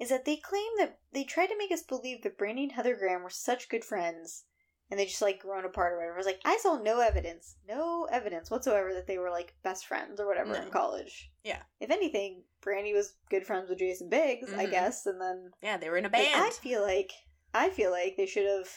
Is 0.00 0.08
that 0.10 0.24
they 0.24 0.36
claim 0.36 0.66
that 0.78 0.98
they 1.12 1.24
tried 1.24 1.46
to 1.48 1.58
make 1.58 1.70
us 1.72 1.82
believe 1.82 2.22
that 2.22 2.38
Brandy 2.38 2.64
and 2.64 2.72
Heather 2.72 2.96
Graham 2.96 3.22
were 3.22 3.30
such 3.30 3.68
good 3.68 3.84
friends 3.84 4.44
and 4.90 4.98
they 5.00 5.06
just 5.06 5.22
like 5.22 5.40
grown 5.40 5.64
apart 5.64 5.92
or 5.92 5.96
whatever. 5.96 6.14
I 6.14 6.16
was 6.18 6.26
like, 6.26 6.40
I 6.44 6.58
saw 6.60 6.76
no 6.78 7.00
evidence, 7.00 7.56
no 7.68 8.06
evidence 8.10 8.50
whatsoever 8.50 8.92
that 8.94 9.06
they 9.06 9.18
were 9.18 9.30
like 9.30 9.54
best 9.62 9.86
friends 9.86 10.20
or 10.20 10.26
whatever 10.26 10.52
No. 10.52 10.60
in 10.62 10.70
college. 10.70 11.30
Yeah. 11.44 11.62
If 11.80 11.90
anything, 11.90 12.42
Brandy 12.60 12.92
was 12.92 13.14
good 13.30 13.46
friends 13.46 13.68
with 13.70 13.78
Jason 13.78 14.08
Biggs, 14.08 14.52
I 14.52 14.66
Mhm. 14.66 14.70
guess, 14.70 15.06
and 15.06 15.20
then 15.20 15.50
Yeah, 15.62 15.76
they 15.76 15.88
were 15.90 15.96
in 15.96 16.04
a 16.04 16.08
like, 16.08 16.12
band. 16.12 16.42
I 16.44 16.50
feel 16.50 16.82
like 16.82 17.12
I 17.54 17.70
feel 17.70 17.90
like 17.92 18.16
they 18.16 18.26
should 18.26 18.46
have 18.46 18.68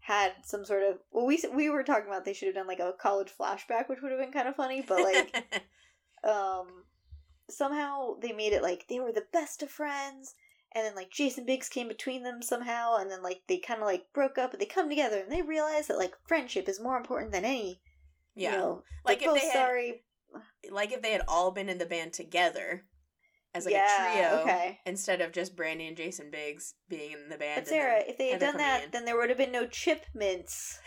had 0.00 0.32
some 0.44 0.64
sort 0.64 0.82
of 0.82 0.98
well 1.12 1.26
we 1.26 1.42
we 1.54 1.70
were 1.70 1.82
talking 1.84 2.08
about 2.08 2.24
they 2.24 2.32
should 2.32 2.46
have 2.46 2.54
done 2.54 2.66
like 2.66 2.80
a 2.80 2.92
college 3.00 3.32
flashback 3.38 3.88
which 3.88 4.00
would 4.02 4.10
have 4.10 4.20
been 4.20 4.32
kind 4.32 4.48
of 4.48 4.56
funny 4.56 4.82
but 4.86 5.00
like 5.00 5.44
um 6.24 6.84
somehow 7.48 8.14
they 8.20 8.32
made 8.32 8.52
it 8.52 8.62
like 8.62 8.86
they 8.88 9.00
were 9.00 9.12
the 9.12 9.24
best 9.32 9.62
of 9.62 9.70
friends 9.70 10.34
and 10.72 10.86
then 10.86 10.94
like 10.94 11.10
Jason 11.10 11.44
Biggs 11.44 11.68
came 11.68 11.88
between 11.88 12.22
them 12.22 12.42
somehow 12.42 12.96
and 12.96 13.10
then 13.10 13.22
like 13.22 13.42
they 13.48 13.58
kind 13.58 13.80
of 13.80 13.86
like 13.86 14.06
broke 14.12 14.38
up 14.38 14.50
but 14.50 14.60
they 14.60 14.66
come 14.66 14.88
together 14.88 15.18
and 15.18 15.32
they 15.32 15.42
realize 15.42 15.88
that 15.88 15.98
like 15.98 16.14
friendship 16.26 16.68
is 16.68 16.80
more 16.80 16.96
important 16.96 17.32
than 17.32 17.44
any 17.44 17.80
yeah, 18.34 18.52
you 18.52 18.58
know 18.58 18.82
like 19.04 19.18
if 19.18 19.26
both 19.26 19.40
they 19.40 19.46
had, 19.46 19.52
sorry. 19.52 20.02
Like 20.70 20.92
if 20.92 21.02
they 21.02 21.12
had 21.12 21.22
all 21.26 21.50
been 21.50 21.68
in 21.68 21.78
the 21.78 21.86
band 21.86 22.12
together 22.12 22.84
as 23.54 23.64
like 23.64 23.74
yeah 23.74 24.12
a 24.12 24.14
trio, 24.14 24.42
okay. 24.42 24.78
instead 24.86 25.20
of 25.20 25.32
just 25.32 25.56
Brandy 25.56 25.88
and 25.88 25.96
Jason 25.96 26.30
Biggs 26.30 26.74
being 26.88 27.12
in 27.12 27.28
the 27.28 27.36
band. 27.36 27.62
But 27.62 27.68
Sarah, 27.68 28.00
then 28.00 28.08
if 28.08 28.18
they 28.18 28.30
had 28.30 28.40
done 28.40 28.56
that, 28.58 28.92
then 28.92 29.04
there 29.04 29.16
would 29.16 29.28
have 29.28 29.38
been 29.38 29.52
no 29.52 29.66
chip 29.66 30.06
mints, 30.14 30.78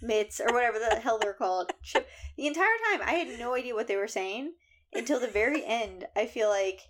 mitts, 0.00 0.40
or 0.40 0.52
whatever 0.52 0.78
the 0.78 0.96
hell 0.96 1.18
they're 1.18 1.32
called. 1.32 1.72
Chip. 1.82 2.08
The 2.36 2.46
entire 2.46 2.66
time, 2.90 3.02
I 3.06 3.12
had 3.12 3.38
no 3.38 3.54
idea 3.54 3.74
what 3.74 3.88
they 3.88 3.96
were 3.96 4.08
saying 4.08 4.54
until 4.92 5.20
the 5.20 5.28
very 5.28 5.64
end. 5.64 6.06
I 6.16 6.26
feel 6.26 6.48
like 6.48 6.80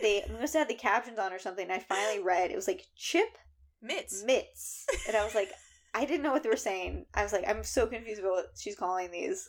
they 0.00 0.24
must 0.40 0.54
have 0.54 0.66
had 0.66 0.68
the 0.68 0.74
captions 0.74 1.18
on 1.18 1.32
or 1.32 1.38
something. 1.38 1.64
And 1.64 1.72
I 1.72 1.78
finally 1.78 2.22
read 2.22 2.50
it 2.50 2.56
was 2.56 2.68
like 2.68 2.86
chip 2.96 3.38
mitts. 3.82 4.22
mitts, 4.24 4.86
and 5.06 5.16
I 5.16 5.24
was 5.24 5.34
like, 5.34 5.50
I 5.94 6.04
didn't 6.04 6.22
know 6.22 6.32
what 6.32 6.42
they 6.42 6.48
were 6.48 6.56
saying. 6.56 7.06
I 7.14 7.22
was 7.22 7.32
like, 7.32 7.44
I'm 7.48 7.64
so 7.64 7.86
confused 7.86 8.20
about 8.20 8.32
what 8.32 8.52
she's 8.58 8.76
calling 8.76 9.10
these. 9.10 9.48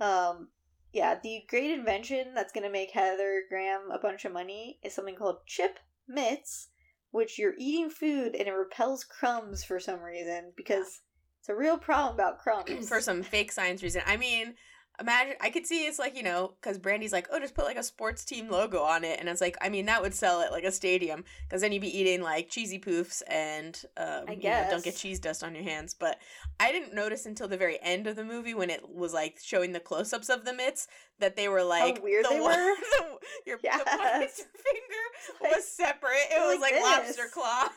Um, 0.00 0.48
yeah, 0.92 1.18
the 1.22 1.44
great 1.48 1.70
invention 1.70 2.34
that's 2.34 2.52
going 2.52 2.64
to 2.64 2.72
make 2.72 2.90
Heather 2.90 3.42
Graham 3.48 3.90
a 3.92 3.98
bunch 3.98 4.24
of 4.24 4.32
money 4.32 4.78
is 4.82 4.94
something 4.94 5.14
called 5.14 5.46
chip 5.46 5.78
mitts, 6.08 6.68
which 7.10 7.38
you're 7.38 7.54
eating 7.58 7.90
food 7.90 8.34
and 8.34 8.48
it 8.48 8.52
repels 8.52 9.04
crumbs 9.04 9.62
for 9.64 9.78
some 9.78 10.00
reason 10.00 10.52
because 10.56 11.02
it's 11.48 11.56
a 11.56 11.58
real 11.58 11.78
problem 11.78 12.14
about 12.14 12.38
crumbs. 12.38 12.88
for 12.88 13.00
some 13.00 13.22
fake 13.22 13.52
science 13.52 13.82
reason. 13.82 14.02
I 14.06 14.16
mean, 14.16 14.54
imagine 15.00 15.34
I 15.40 15.50
could 15.50 15.66
see 15.66 15.86
it's 15.86 15.98
like 15.98 16.16
you 16.16 16.22
know 16.22 16.54
because 16.60 16.76
Brandy's 16.78 17.12
like, 17.12 17.28
oh, 17.32 17.38
just 17.40 17.54
put 17.54 17.64
like 17.64 17.76
a 17.78 17.82
sports 17.82 18.24
team 18.24 18.48
logo 18.50 18.82
on 18.82 19.04
it, 19.04 19.18
and 19.20 19.28
it's 19.28 19.40
like, 19.40 19.56
I 19.60 19.68
mean, 19.68 19.86
that 19.86 20.02
would 20.02 20.14
sell 20.14 20.40
it 20.42 20.50
like 20.52 20.64
a 20.64 20.72
stadium 20.72 21.24
because 21.48 21.62
then 21.62 21.72
you'd 21.72 21.80
be 21.82 21.96
eating 21.98 22.20
like 22.20 22.50
cheesy 22.50 22.78
poofs 22.78 23.22
and 23.28 23.80
um, 23.96 24.24
I 24.28 24.32
you 24.32 24.50
know, 24.50 24.66
don't 24.70 24.84
get 24.84 24.96
cheese 24.96 25.20
dust 25.20 25.42
on 25.44 25.54
your 25.54 25.64
hands. 25.64 25.94
But 25.94 26.18
I 26.60 26.72
didn't 26.72 26.94
notice 26.94 27.26
until 27.26 27.48
the 27.48 27.56
very 27.56 27.78
end 27.82 28.06
of 28.06 28.16
the 28.16 28.24
movie 28.24 28.54
when 28.54 28.70
it 28.70 28.88
was 28.88 29.12
like 29.14 29.38
showing 29.42 29.72
the 29.72 29.80
close-ups 29.80 30.28
of 30.28 30.44
the 30.44 30.52
mitts 30.52 30.86
that 31.20 31.36
they 31.36 31.48
were 31.48 31.62
like 31.64 32.02
weird 32.02 32.24
the 32.24 32.30
they 32.30 32.40
one- 32.40 32.58
were? 32.58 32.74
the- 32.98 33.18
your 33.46 33.56
the 33.58 33.62
Yes. 33.64 33.84
pointer 33.86 34.28
finger 34.28 35.54
was 35.56 35.66
separate. 35.68 36.26
It 36.30 36.40
was 36.46 36.60
like 36.60 36.72
like, 36.74 36.82
lobster 36.82 37.28
claw. 37.32 37.68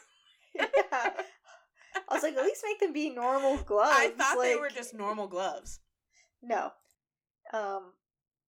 yeah. 0.55 1.11
I 2.09 2.13
was 2.13 2.23
like, 2.23 2.35
at 2.35 2.43
least 2.43 2.63
make 2.65 2.79
them 2.79 2.93
be 2.93 3.09
normal 3.09 3.57
gloves. 3.65 3.91
I 3.93 4.09
thought 4.09 4.37
they 4.41 4.55
were 4.55 4.69
just 4.69 4.93
normal 4.93 5.27
gloves. 5.27 5.79
no. 6.41 6.71
Um, 7.53 7.93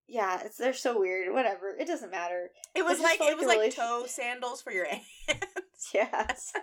yeah, 0.07 0.41
it's 0.45 0.57
they're 0.57 0.73
so 0.73 0.99
weird. 0.99 1.33
Whatever, 1.33 1.75
it 1.77 1.87
doesn't 1.87 2.11
matter. 2.11 2.49
It 2.75 2.83
was 2.83 2.99
just 2.99 3.03
like 3.03 3.19
it 3.21 3.37
was 3.37 3.47
like 3.47 3.75
toe 3.75 4.05
sandals 4.07 4.61
for 4.61 4.71
your 4.71 4.85
hands. 5.27 5.41
Yes. 5.93 6.53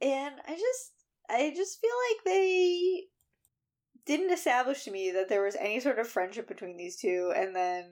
and 0.00 0.34
I 0.46 0.52
just 0.52 0.92
I 1.28 1.52
just 1.54 1.80
feel 1.80 1.90
like 2.10 2.24
they 2.24 3.04
didn't 4.06 4.32
establish 4.32 4.84
to 4.84 4.90
me 4.90 5.10
that 5.12 5.28
there 5.28 5.42
was 5.42 5.56
any 5.56 5.80
sort 5.80 5.98
of 5.98 6.08
friendship 6.08 6.48
between 6.48 6.76
these 6.76 6.96
two 6.96 7.32
and 7.36 7.54
then 7.54 7.90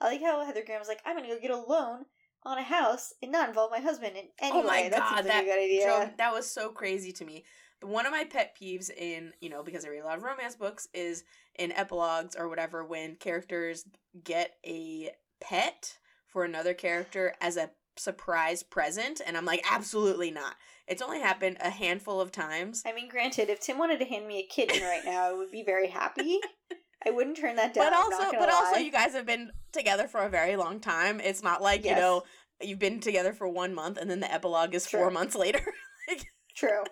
I 0.00 0.06
like 0.06 0.20
how 0.22 0.44
Heather 0.44 0.62
Graham 0.64 0.80
was 0.80 0.88
like, 0.88 1.00
I'm 1.06 1.16
gonna 1.16 1.28
go 1.28 1.40
get 1.40 1.50
a 1.50 1.56
loan 1.56 2.04
on 2.44 2.58
a 2.58 2.62
house 2.62 3.12
and 3.22 3.32
not 3.32 3.48
involve 3.48 3.70
my 3.70 3.80
husband 3.80 4.16
in 4.16 4.24
any 4.38 4.58
oh 4.58 4.62
my 4.62 4.82
way. 4.82 4.88
That 4.88 5.00
god, 5.00 5.08
seems 5.08 5.18
like 5.20 5.26
that 5.26 5.42
a 5.42 5.46
good 5.46 5.58
idea. 5.58 5.86
drove- 5.86 6.16
that 6.18 6.32
was 6.32 6.50
so 6.50 6.68
crazy 6.70 7.12
to 7.12 7.24
me. 7.24 7.44
One 7.82 8.06
of 8.06 8.12
my 8.12 8.24
pet 8.24 8.56
peeves 8.60 8.90
in 8.90 9.32
you 9.40 9.50
know 9.50 9.62
because 9.62 9.84
I 9.84 9.88
read 9.88 10.02
a 10.02 10.06
lot 10.06 10.16
of 10.16 10.22
romance 10.22 10.56
books 10.56 10.88
is 10.94 11.24
in 11.56 11.72
epilogues 11.72 12.36
or 12.36 12.48
whatever 12.48 12.84
when 12.84 13.16
characters 13.16 13.84
get 14.22 14.56
a 14.66 15.10
pet 15.40 15.98
for 16.26 16.44
another 16.44 16.74
character 16.74 17.34
as 17.40 17.56
a 17.56 17.70
surprise 17.96 18.62
present, 18.62 19.20
and 19.24 19.36
I'm 19.36 19.44
like, 19.44 19.64
absolutely 19.70 20.30
not. 20.30 20.56
It's 20.86 21.02
only 21.02 21.20
happened 21.20 21.58
a 21.60 21.70
handful 21.70 22.20
of 22.20 22.32
times. 22.32 22.82
I 22.84 22.92
mean, 22.92 23.08
granted, 23.08 23.48
if 23.48 23.60
Tim 23.60 23.78
wanted 23.78 23.98
to 24.00 24.04
hand 24.04 24.26
me 24.26 24.40
a 24.40 24.46
kitten 24.46 24.82
right 24.82 25.04
now, 25.04 25.30
I 25.30 25.32
would 25.32 25.50
be 25.50 25.62
very 25.62 25.88
happy. 25.88 26.40
I 27.06 27.10
wouldn't 27.10 27.36
turn 27.36 27.56
that 27.56 27.74
down. 27.74 27.90
but 27.90 27.92
also, 27.92 28.30
but 28.38 28.48
also, 28.48 28.76
you 28.78 28.90
guys 28.92 29.12
have 29.12 29.26
been 29.26 29.50
together 29.72 30.06
for 30.08 30.20
a 30.20 30.28
very 30.28 30.56
long 30.56 30.80
time. 30.80 31.20
It's 31.20 31.42
not 31.42 31.60
like 31.62 31.84
Yes. 31.84 31.96
you 31.96 32.00
know 32.02 32.22
you've 32.62 32.78
been 32.78 33.00
together 33.00 33.32
for 33.32 33.48
one 33.48 33.74
month 33.74 33.98
and 33.98 34.08
then 34.10 34.20
the 34.20 34.32
epilogue 34.32 34.74
is 34.74 34.86
four 34.86 35.10
months 35.10 35.34
later. 35.34 35.60
like, 36.08 36.24
True. 36.54 36.84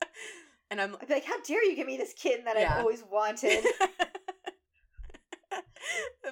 and 0.70 0.80
I'm 0.80 0.96
like, 1.08 1.24
how 1.24 1.40
dare 1.42 1.62
you 1.64 1.76
give 1.76 1.86
me 1.86 1.96
this 1.98 2.14
kitten 2.14 2.44
that 2.46 2.56
Yeah. 2.58 2.72
I've 2.74 2.80
always 2.80 3.04
wanted? 3.10 3.64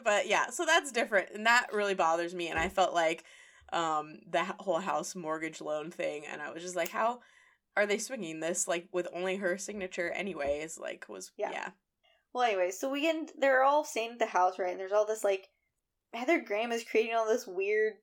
but 0.04 0.26
yeah, 0.26 0.50
so 0.50 0.64
that's 0.64 0.92
different, 0.92 1.28
and 1.34 1.46
that 1.46 1.68
really 1.72 1.94
bothers 1.94 2.34
me. 2.34 2.48
And 2.48 2.58
I 2.58 2.68
felt 2.68 2.94
like 2.94 3.24
um 3.72 4.18
the 4.28 4.42
whole 4.58 4.80
house 4.80 5.14
mortgage 5.14 5.60
loan 5.60 5.90
thing, 5.90 6.24
and 6.30 6.40
I 6.42 6.50
was 6.50 6.62
just 6.62 6.76
like, 6.76 6.88
how 6.88 7.20
are 7.76 7.86
they 7.86 7.98
swinging 7.98 8.40
this 8.40 8.66
like 8.66 8.88
with 8.92 9.06
only 9.14 9.36
her 9.36 9.58
signature 9.58 10.10
anyways? 10.10 10.78
Like 10.78 11.06
was 11.08 11.30
Yeah. 11.36 11.50
yeah 11.52 11.68
Well, 12.32 12.44
anyway, 12.44 12.70
so 12.70 12.90
we 12.90 13.08
end. 13.08 13.32
They're 13.38 13.62
all 13.64 13.84
staying 13.84 14.12
at 14.12 14.18
the 14.18 14.26
house, 14.26 14.58
right? 14.58 14.70
And 14.70 14.78
there's 14.80 14.92
all 14.92 15.06
this 15.06 15.24
like 15.24 15.48
Heather 16.12 16.40
Graham 16.40 16.72
is 16.72 16.84
creating 16.84 17.14
all 17.14 17.26
this 17.26 17.46
weird 17.46 17.94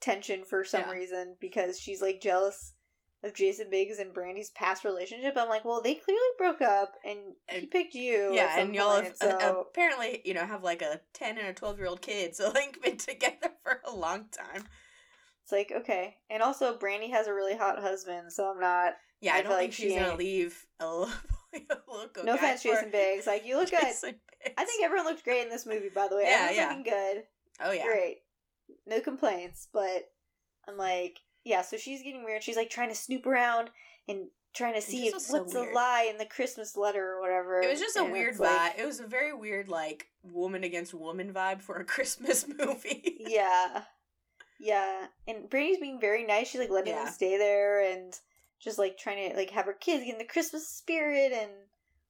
tension 0.00 0.44
for 0.44 0.64
some 0.64 0.82
Yeah. 0.82 0.90
reason 0.92 1.36
because 1.40 1.78
she's 1.80 2.02
like 2.02 2.20
jealous 2.20 2.74
of 3.22 3.32
Jason 3.34 3.68
Biggs 3.70 3.98
and 3.98 4.12
Brandy's 4.12 4.50
past 4.50 4.84
relationship. 4.84 5.34
I'm 5.36 5.48
like, 5.48 5.64
well, 5.64 5.80
they 5.82 5.94
clearly 5.94 6.20
broke 6.38 6.60
up, 6.62 6.92
and 7.04 7.18
he 7.48 7.66
picked 7.66 7.94
you. 7.94 8.30
yeah, 8.34 8.60
and 8.60 8.74
y'all 8.74 9.00
have, 9.00 9.14
uh, 9.20 9.38
so 9.40 9.66
apparently, 9.70 10.20
you 10.24 10.34
know, 10.34 10.44
have 10.44 10.62
like 10.62 10.82
a 10.82 11.00
10 11.14 11.38
and 11.38 11.48
a 11.48 11.54
12 11.54 11.78
year 11.78 11.86
old 11.88 12.02
kid, 12.02 12.36
so 12.36 12.50
like 12.54 12.80
been 12.82 12.98
together 12.98 13.50
for 13.62 13.80
a 13.86 13.90
long 13.94 14.26
time. 14.30 14.64
it's 15.42 15.50
like 15.52 15.72
okay. 15.74 16.16
And 16.28 16.42
also, 16.42 16.76
Brandy 16.76 17.08
has 17.10 17.26
a 17.26 17.34
really 17.34 17.56
hot 17.56 17.78
husband, 17.80 18.32
so 18.32 18.50
I'm 18.50 18.60
not. 18.60 18.94
Yeah, 19.22 19.34
I 19.34 19.38
I, 19.38 19.42
don't 19.42 19.50
feel 19.52 19.58
think 19.58 19.70
like 19.70 19.72
she's 19.72 19.92
she 19.92 19.98
gonna 19.98 20.16
leave 20.16 20.66
a, 20.78 21.06
lo- 21.88 22.06
a 22.20 22.24
No 22.24 22.34
offense, 22.34 22.62
Jason 22.62 22.90
Biggs. 22.90 23.26
Like 23.26 23.46
you 23.46 23.56
look 23.56 23.70
good. 23.70 23.80
Biggs. 23.82 24.04
I 24.56 24.64
think 24.64 24.84
everyone 24.84 25.06
looked 25.06 25.24
great 25.24 25.42
in 25.42 25.48
this 25.50 25.66
movie. 25.66 25.88
By 25.94 26.08
the 26.08 26.16
way, 26.16 26.24
Yeah, 26.24 26.48
everyone's 26.50 26.56
yeah. 26.56 26.68
looking 26.68 26.82
good. 26.84 27.22
Oh 27.60 27.72
yeah. 27.72 27.86
Great. 27.86 28.18
No 28.86 29.00
complaints, 29.00 29.68
but 29.72 30.10
I'm 30.68 30.76
like, 30.76 31.18
yeah, 31.44 31.62
so 31.62 31.76
she's 31.76 32.02
getting 32.02 32.24
weird. 32.24 32.42
She's 32.42 32.56
like 32.56 32.70
trying 32.70 32.88
to 32.88 32.94
snoop 32.94 33.26
around 33.26 33.70
and 34.08 34.26
trying 34.54 34.74
to 34.74 34.80
see 34.80 35.10
This 35.10 35.14
if, 35.14 35.22
so 35.22 35.38
what's 35.38 35.52
the 35.52 35.60
weird. 35.62 35.74
lie 35.74 36.08
in 36.10 36.18
the 36.18 36.24
Christmas 36.24 36.76
letter 36.76 37.12
or 37.14 37.20
whatever. 37.20 37.60
It 37.60 37.70
was 37.70 37.78
just 37.80 37.96
a 37.96 38.02
and 38.02 38.12
weird 38.12 38.34
vibe. 38.36 38.40
like- 38.40 38.78
it 38.78 38.86
was 38.86 39.00
a 39.00 39.06
very 39.06 39.32
weird, 39.32 39.68
like 39.68 40.08
woman 40.22 40.64
against 40.64 40.94
woman 40.94 41.32
vibe 41.32 41.62
for 41.62 41.76
a 41.76 41.84
Christmas 41.94 42.46
movie. 42.48 43.16
yeah. 43.20 43.82
Yeah. 44.58 45.06
And 45.28 45.48
Brandy's 45.50 45.78
being 45.78 46.00
very 46.00 46.24
nice. 46.24 46.48
She's 46.48 46.60
like 46.60 46.70
letting 46.70 46.94
Yeah. 46.94 47.04
them 47.04 47.12
stay 47.12 47.36
there 47.38 47.80
and 47.92 48.18
just 48.60 48.78
like 48.78 48.98
trying 48.98 49.30
to 49.30 49.36
like 49.36 49.50
have 49.50 49.66
her 49.66 49.72
kids 49.72 50.04
get 50.04 50.12
in 50.12 50.18
the 50.18 50.24
Christmas 50.24 50.68
spirit 50.68 51.32
and 51.32 51.50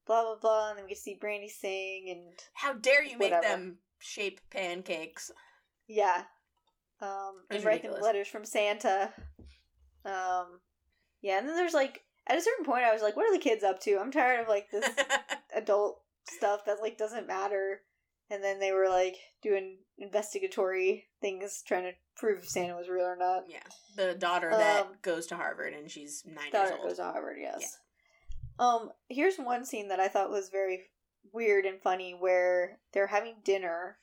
blah 0.07 0.23
blah 0.23 0.37
blah. 0.41 0.71
And 0.71 0.79
then 0.79 0.85
we 0.85 0.91
get 0.91 0.97
to 0.97 1.03
see 1.03 1.19
Brandy 1.21 1.49
sing 1.49 2.07
and 2.11 2.39
How 2.55 2.73
dare 2.75 3.05
you 3.05 3.19
make 3.19 3.41
them 3.43 3.79
shape 3.99 4.41
pancakes? 4.51 5.31
yeah. 5.89 6.23
Um 7.01 7.43
and 7.51 7.65
write 7.65 7.85
letters 8.01 8.29
from 8.29 8.45
Santa. 8.45 9.13
Um 10.05 10.61
yeah, 11.23 11.39
and 11.39 11.49
then 11.49 11.57
there's 11.57 11.75
like 11.75 12.03
at 12.27 12.39
a 12.39 12.43
certain 12.43 12.65
point 12.65 12.85
I 12.85 12.93
was 12.93 13.03
like, 13.03 13.17
what 13.17 13.29
are 13.29 13.33
the 13.37 13.43
kids 13.43 13.65
up 13.65 13.81
to? 13.81 13.99
I'm 13.99 14.11
tired 14.13 14.41
of 14.41 14.49
like 14.49 14.71
this 14.71 14.89
adult 15.55 16.01
stuff 16.29 16.65
that 16.67 16.81
like 16.81 16.99
doesn't 16.99 17.27
matter. 17.27 17.83
And 18.31 18.43
then 18.43 18.59
they 18.59 18.73
were 18.73 18.89
like 18.89 19.17
doing 19.43 19.79
investigatory 19.99 21.07
things 21.27 21.63
trying 21.67 21.85
to 21.85 21.93
prove 22.17 22.39
if 22.39 22.49
Santa 22.49 22.75
was 22.77 22.89
real 22.89 23.05
or 23.05 23.17
not. 23.17 23.45
yeah, 23.49 23.59
the 23.97 24.15
daughter 24.15 24.51
that 24.51 24.87
Um, 24.87 24.93
goes 25.03 25.27
to 25.29 25.37
Harvard 25.37 25.73
and 25.75 25.91
she's 25.91 26.23
nine 26.27 26.51
Daughter 26.53 26.69
years 26.71 26.79
old. 26.79 26.89
goes 26.89 26.97
to 26.99 27.05
Harvard, 27.05 27.37
yes. 27.41 27.79
Um, 28.59 28.91
here's 29.09 29.37
one 29.37 29.65
scene 29.65 29.89
that 29.89 30.01
I 30.01 30.09
thought 30.09 30.31
was 30.31 30.49
very 30.49 30.85
weird 31.33 31.67
and 31.67 31.81
funny 31.81 32.13
where 32.19 32.79
they're 32.93 33.09
having 33.09 33.35
dinner. 33.45 33.99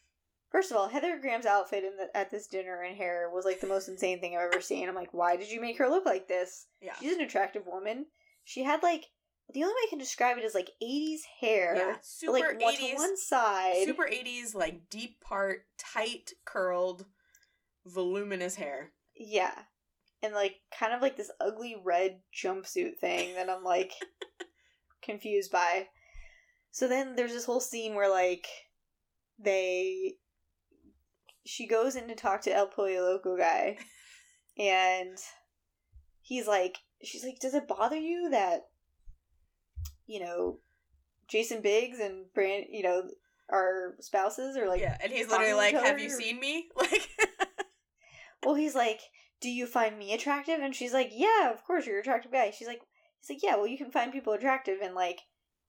First 0.52 0.70
of 0.70 0.78
all, 0.78 0.88
Heather 0.90 1.18
Graham's 1.20 1.48
outfit 1.48 1.84
in 1.84 1.98
the, 1.98 2.16
at 2.16 2.30
this 2.30 2.46
dinner 2.48 2.84
and 2.84 2.96
hair 2.96 3.30
was 3.34 3.46
like 3.46 3.60
the 3.62 3.68
most 3.68 3.88
insane 3.88 4.20
thing 4.20 4.36
I've 4.38 4.52
ever 4.54 4.62
seen. 4.62 4.88
I'm 4.88 4.94
like, 4.96 5.14
why 5.14 5.36
did 5.38 5.50
you 5.50 5.60
make 5.60 5.78
her 5.80 5.90
look 5.90 6.06
like 6.06 6.28
this? 6.28 6.68
yeah, 6.82 6.94
She's 7.00 7.16
an 7.16 7.22
attractive 7.22 7.66
woman. 7.66 8.06
She 8.44 8.64
had 8.64 8.84
like 8.84 9.06
the 9.54 9.64
only 9.64 9.74
way 9.74 9.86
I 9.86 9.90
can 9.90 10.00
describe 10.00 10.38
it 10.38 10.44
is 10.44 10.56
like 10.56 10.72
80s 10.82 11.20
hair, 11.40 11.76
yeah, 11.76 11.96
super 12.02 12.34
like 12.34 12.62
one 12.62 12.76
to 12.76 12.84
eighties, 12.84 12.98
one 12.98 13.18
side. 13.18 13.86
super 13.86 14.08
eighties, 14.08 14.56
like 14.56 14.90
deep 14.90 15.22
part, 15.22 15.66
tight 15.78 16.32
curled, 16.46 17.06
voluminous 17.86 18.56
hair. 18.56 18.92
Yeah. 19.16 19.54
And 20.22 20.34
like 20.34 20.56
kind 20.78 20.94
of 20.94 21.02
like 21.02 21.18
this 21.18 21.32
ugly 21.40 21.76
red 21.84 22.20
jumpsuit 22.34 22.98
thing 23.00 23.36
that 23.36 23.50
I'm 23.50 23.64
like 23.64 23.94
confused 25.04 25.52
by. 25.52 25.88
So 26.72 26.88
then 26.88 27.16
there's 27.16 27.34
this 27.34 27.46
whole 27.46 27.60
scene 27.60 27.94
where 27.94 28.10
like 28.10 28.48
they 29.38 30.16
she 31.46 31.68
goes 31.68 31.96
in 31.96 32.08
to 32.08 32.16
talk 32.16 32.42
to 32.44 32.54
El 32.54 32.68
Pollo 32.68 33.04
Loco 33.04 33.38
guy 33.38 33.78
and 34.58 35.18
he's 36.22 36.48
like 36.48 36.78
she's 37.04 37.24
like, 37.24 37.40
Does 37.40 37.54
it 37.54 37.68
bother 37.68 37.98
you 37.98 38.30
that 38.32 38.64
you 40.08 40.20
know 40.20 40.60
Jason 41.28 41.62
Biggs 41.62 42.00
and 42.00 42.32
Brand 42.34 42.66
you 42.70 42.84
know 42.84 43.04
our 43.50 43.96
spouses 44.00 44.58
are 44.58 44.68
like 44.68 44.82
yeah, 44.82 44.98
and 45.02 45.12
he's 45.12 45.30
literally 45.30 45.54
like, 45.54 45.76
"Have 45.76 46.00
you 46.00 46.10
seen 46.10 46.40
me?" 46.40 46.68
Like, 46.76 47.08
Well, 48.44 48.56
he's 48.56 48.76
like, 48.76 49.00
"Do 49.42 49.50
you 49.50 49.66
find 49.66 49.98
me 49.98 50.14
attractive?" 50.14 50.60
And 50.60 50.76
she's 50.76 50.94
like, 50.94 51.12
"Yeah, 51.14 51.52
of 51.52 51.64
course 51.64 51.86
you're 51.86 51.98
an 51.98 52.02
attractive 52.02 52.32
guy." 52.32 52.52
She's 52.52 52.68
like, 52.68 52.82
"He's 53.22 53.30
like, 53.36 53.44
yeah, 53.44 53.56
well, 53.56 53.68
you 53.68 53.78
can 53.78 53.92
find 53.92 54.12
people 54.12 54.34
attractive, 54.34 54.80
and 54.82 54.96
like, 54.96 55.22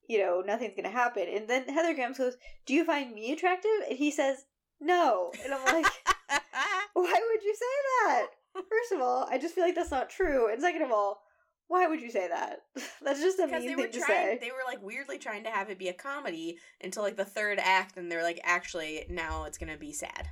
you 0.07 0.19
know, 0.19 0.41
nothing's 0.45 0.75
gonna 0.75 0.89
happen." 0.89 1.27
And 1.29 1.47
then 1.47 1.67
Heather 1.67 1.93
Graham 1.93 2.13
goes, 2.13 2.35
"Do 2.65 2.73
you 2.73 2.83
find 2.85 3.13
me 3.13 3.31
attractive?" 3.31 3.71
And 3.89 3.97
he 3.97 4.11
says, 4.11 4.45
"No." 4.79 5.31
And 5.43 5.53
I'm 5.53 5.65
like, 5.65 5.91
"Why 6.93 7.21
would 7.31 7.43
you 7.43 7.55
say 7.55 8.07
that?" 8.07 8.27
First 8.55 8.91
of 8.93 9.01
all, 9.01 9.27
I 9.29 9.37
just 9.37 9.53
feel 9.53 9.65
like 9.65 9.75
that's 9.75 9.91
not 9.91 10.09
true, 10.09 10.51
and 10.51 10.61
second 10.61 10.81
of 10.81 10.91
all, 10.91 11.21
why 11.67 11.87
would 11.87 12.01
you 12.01 12.11
say 12.11 12.27
that? 12.27 12.59
that's 13.03 13.21
just 13.21 13.39
a 13.39 13.45
because 13.47 13.63
mean 13.63 13.69
they 13.71 13.75
thing 13.75 13.85
were 13.85 13.91
to 13.91 13.99
trying, 13.99 14.07
say. 14.07 14.37
they 14.41 14.51
were 14.51 14.63
like 14.65 14.81
weirdly 14.81 15.17
trying 15.17 15.43
to 15.43 15.49
have 15.49 15.69
it 15.69 15.79
be 15.79 15.87
a 15.89 15.93
comedy 15.93 16.57
until 16.81 17.03
like 17.03 17.17
the 17.17 17.25
third 17.25 17.59
act, 17.61 17.97
and 17.97 18.11
they're 18.11 18.23
like, 18.23 18.39
"Actually, 18.43 19.05
now 19.09 19.45
it's 19.45 19.57
gonna 19.57 19.77
be 19.77 19.91
sad." 19.91 20.29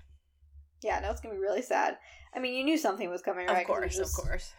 Yeah, 0.84 1.00
now 1.00 1.12
it's 1.12 1.22
gonna 1.22 1.36
be 1.36 1.42
really 1.42 1.62
sad. 1.62 1.98
I 2.36 2.40
mean, 2.40 2.54
you 2.56 2.64
knew 2.64 2.78
something 2.78 3.10
was 3.10 3.22
coming, 3.22 3.48
right? 3.48 3.62
Of 3.62 3.68
course, 3.68 3.98
just- 3.98 4.18
of 4.20 4.26
course. 4.26 4.54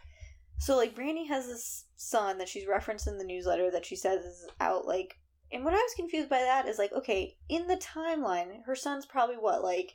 So 0.59 0.77
like 0.77 0.95
Brandy 0.95 1.27
has 1.27 1.47
this 1.47 1.85
son 1.97 2.39
that 2.39 2.49
she's 2.49 2.67
referenced 2.67 3.09
in 3.09 3.19
the 3.19 3.25
newsletter 3.25 3.71
that 3.73 3.85
she 3.85 3.97
says 3.97 4.25
is 4.25 4.47
out 4.61 4.87
like 4.87 5.17
and 5.53 5.65
what 5.65 5.75
I 5.75 5.77
was 5.77 5.95
confused 5.97 6.29
by 6.29 6.39
that 6.41 6.67
is 6.67 6.79
like, 6.79 6.93
okay, 6.93 7.37
in 7.49 7.67
the 7.67 7.77
timeline, 7.77 8.63
her 8.67 8.75
son's 8.75 9.05
probably 9.07 9.37
what, 9.37 9.63
like 9.63 9.93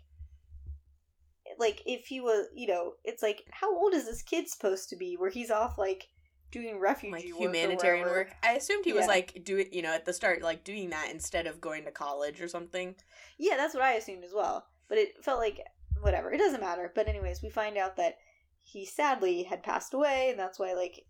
like 1.57 1.81
if 1.85 2.05
he 2.05 2.19
was 2.21 2.47
you 2.53 2.67
know, 2.67 2.93
it's 3.03 3.23
like 3.23 3.43
how 3.51 3.73
old 3.75 3.93
is 3.93 4.05
this 4.05 4.21
kid 4.21 4.47
supposed 4.47 4.89
to 4.89 4.95
be 4.95 5.15
where 5.17 5.29
he's 5.31 5.49
off 5.51 5.77
like 5.77 6.07
doing 6.51 6.79
refugee 6.79 7.11
Like 7.13 7.25
work 7.25 7.37
humanitarian 7.53 8.05
wherever? 8.05 8.29
work. 8.29 8.35
I 8.43 8.53
assumed 8.53 8.85
he 8.85 8.93
was 8.93 9.03
Yeah. 9.03 9.07
like 9.07 9.43
doing, 9.43 9.67
you 9.71 9.81
know, 9.81 9.93
at 9.93 10.05
the 10.05 10.13
start, 10.13 10.41
like 10.41 10.63
doing 10.63 10.89
that 10.89 11.09
instead 11.11 11.47
of 11.47 11.61
going 11.61 11.85
to 11.85 11.91
college 11.91 12.41
or 12.41 12.47
something. 12.47 12.95
Yeah, 13.37 13.55
that's 13.57 13.73
what 13.73 13.83
I 13.83 13.93
assumed 13.93 14.23
as 14.23 14.33
well. 14.33 14.65
But 14.87 14.97
it 14.97 15.23
felt 15.23 15.39
like 15.39 15.59
whatever. 16.01 16.31
It 16.31 16.37
doesn't 16.39 16.61
matter. 16.61 16.91
But 16.93 17.07
anyways, 17.07 17.41
we 17.43 17.49
find 17.49 17.77
out 17.77 17.95
that 17.97 18.17
he 18.63 18.85
sadly 18.85 19.43
had 19.43 19.63
passed 19.63 19.93
away 19.93 20.29
and 20.31 20.39
that's 20.39 20.59
why 20.59 20.73
like 20.73 21.05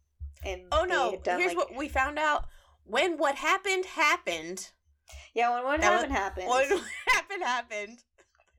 and 0.45 0.61
Oh 0.71 0.85
no! 0.85 1.17
done, 1.23 1.39
Here's 1.39 1.53
like- 1.53 1.57
what 1.69 1.75
we 1.75 1.89
found 1.89 2.17
out: 2.17 2.45
when 2.85 3.17
what 3.17 3.35
happened 3.35 3.85
happened. 3.85 4.69
Yeah, 5.33 5.53
when 5.53 5.63
what 5.63 5.81
That 5.81 5.91
was- 5.91 6.09
happened 6.11 6.47
happened. 6.47 6.47
When 6.49 6.69
what 6.79 6.87
happened 7.07 7.43
happened. 7.43 7.99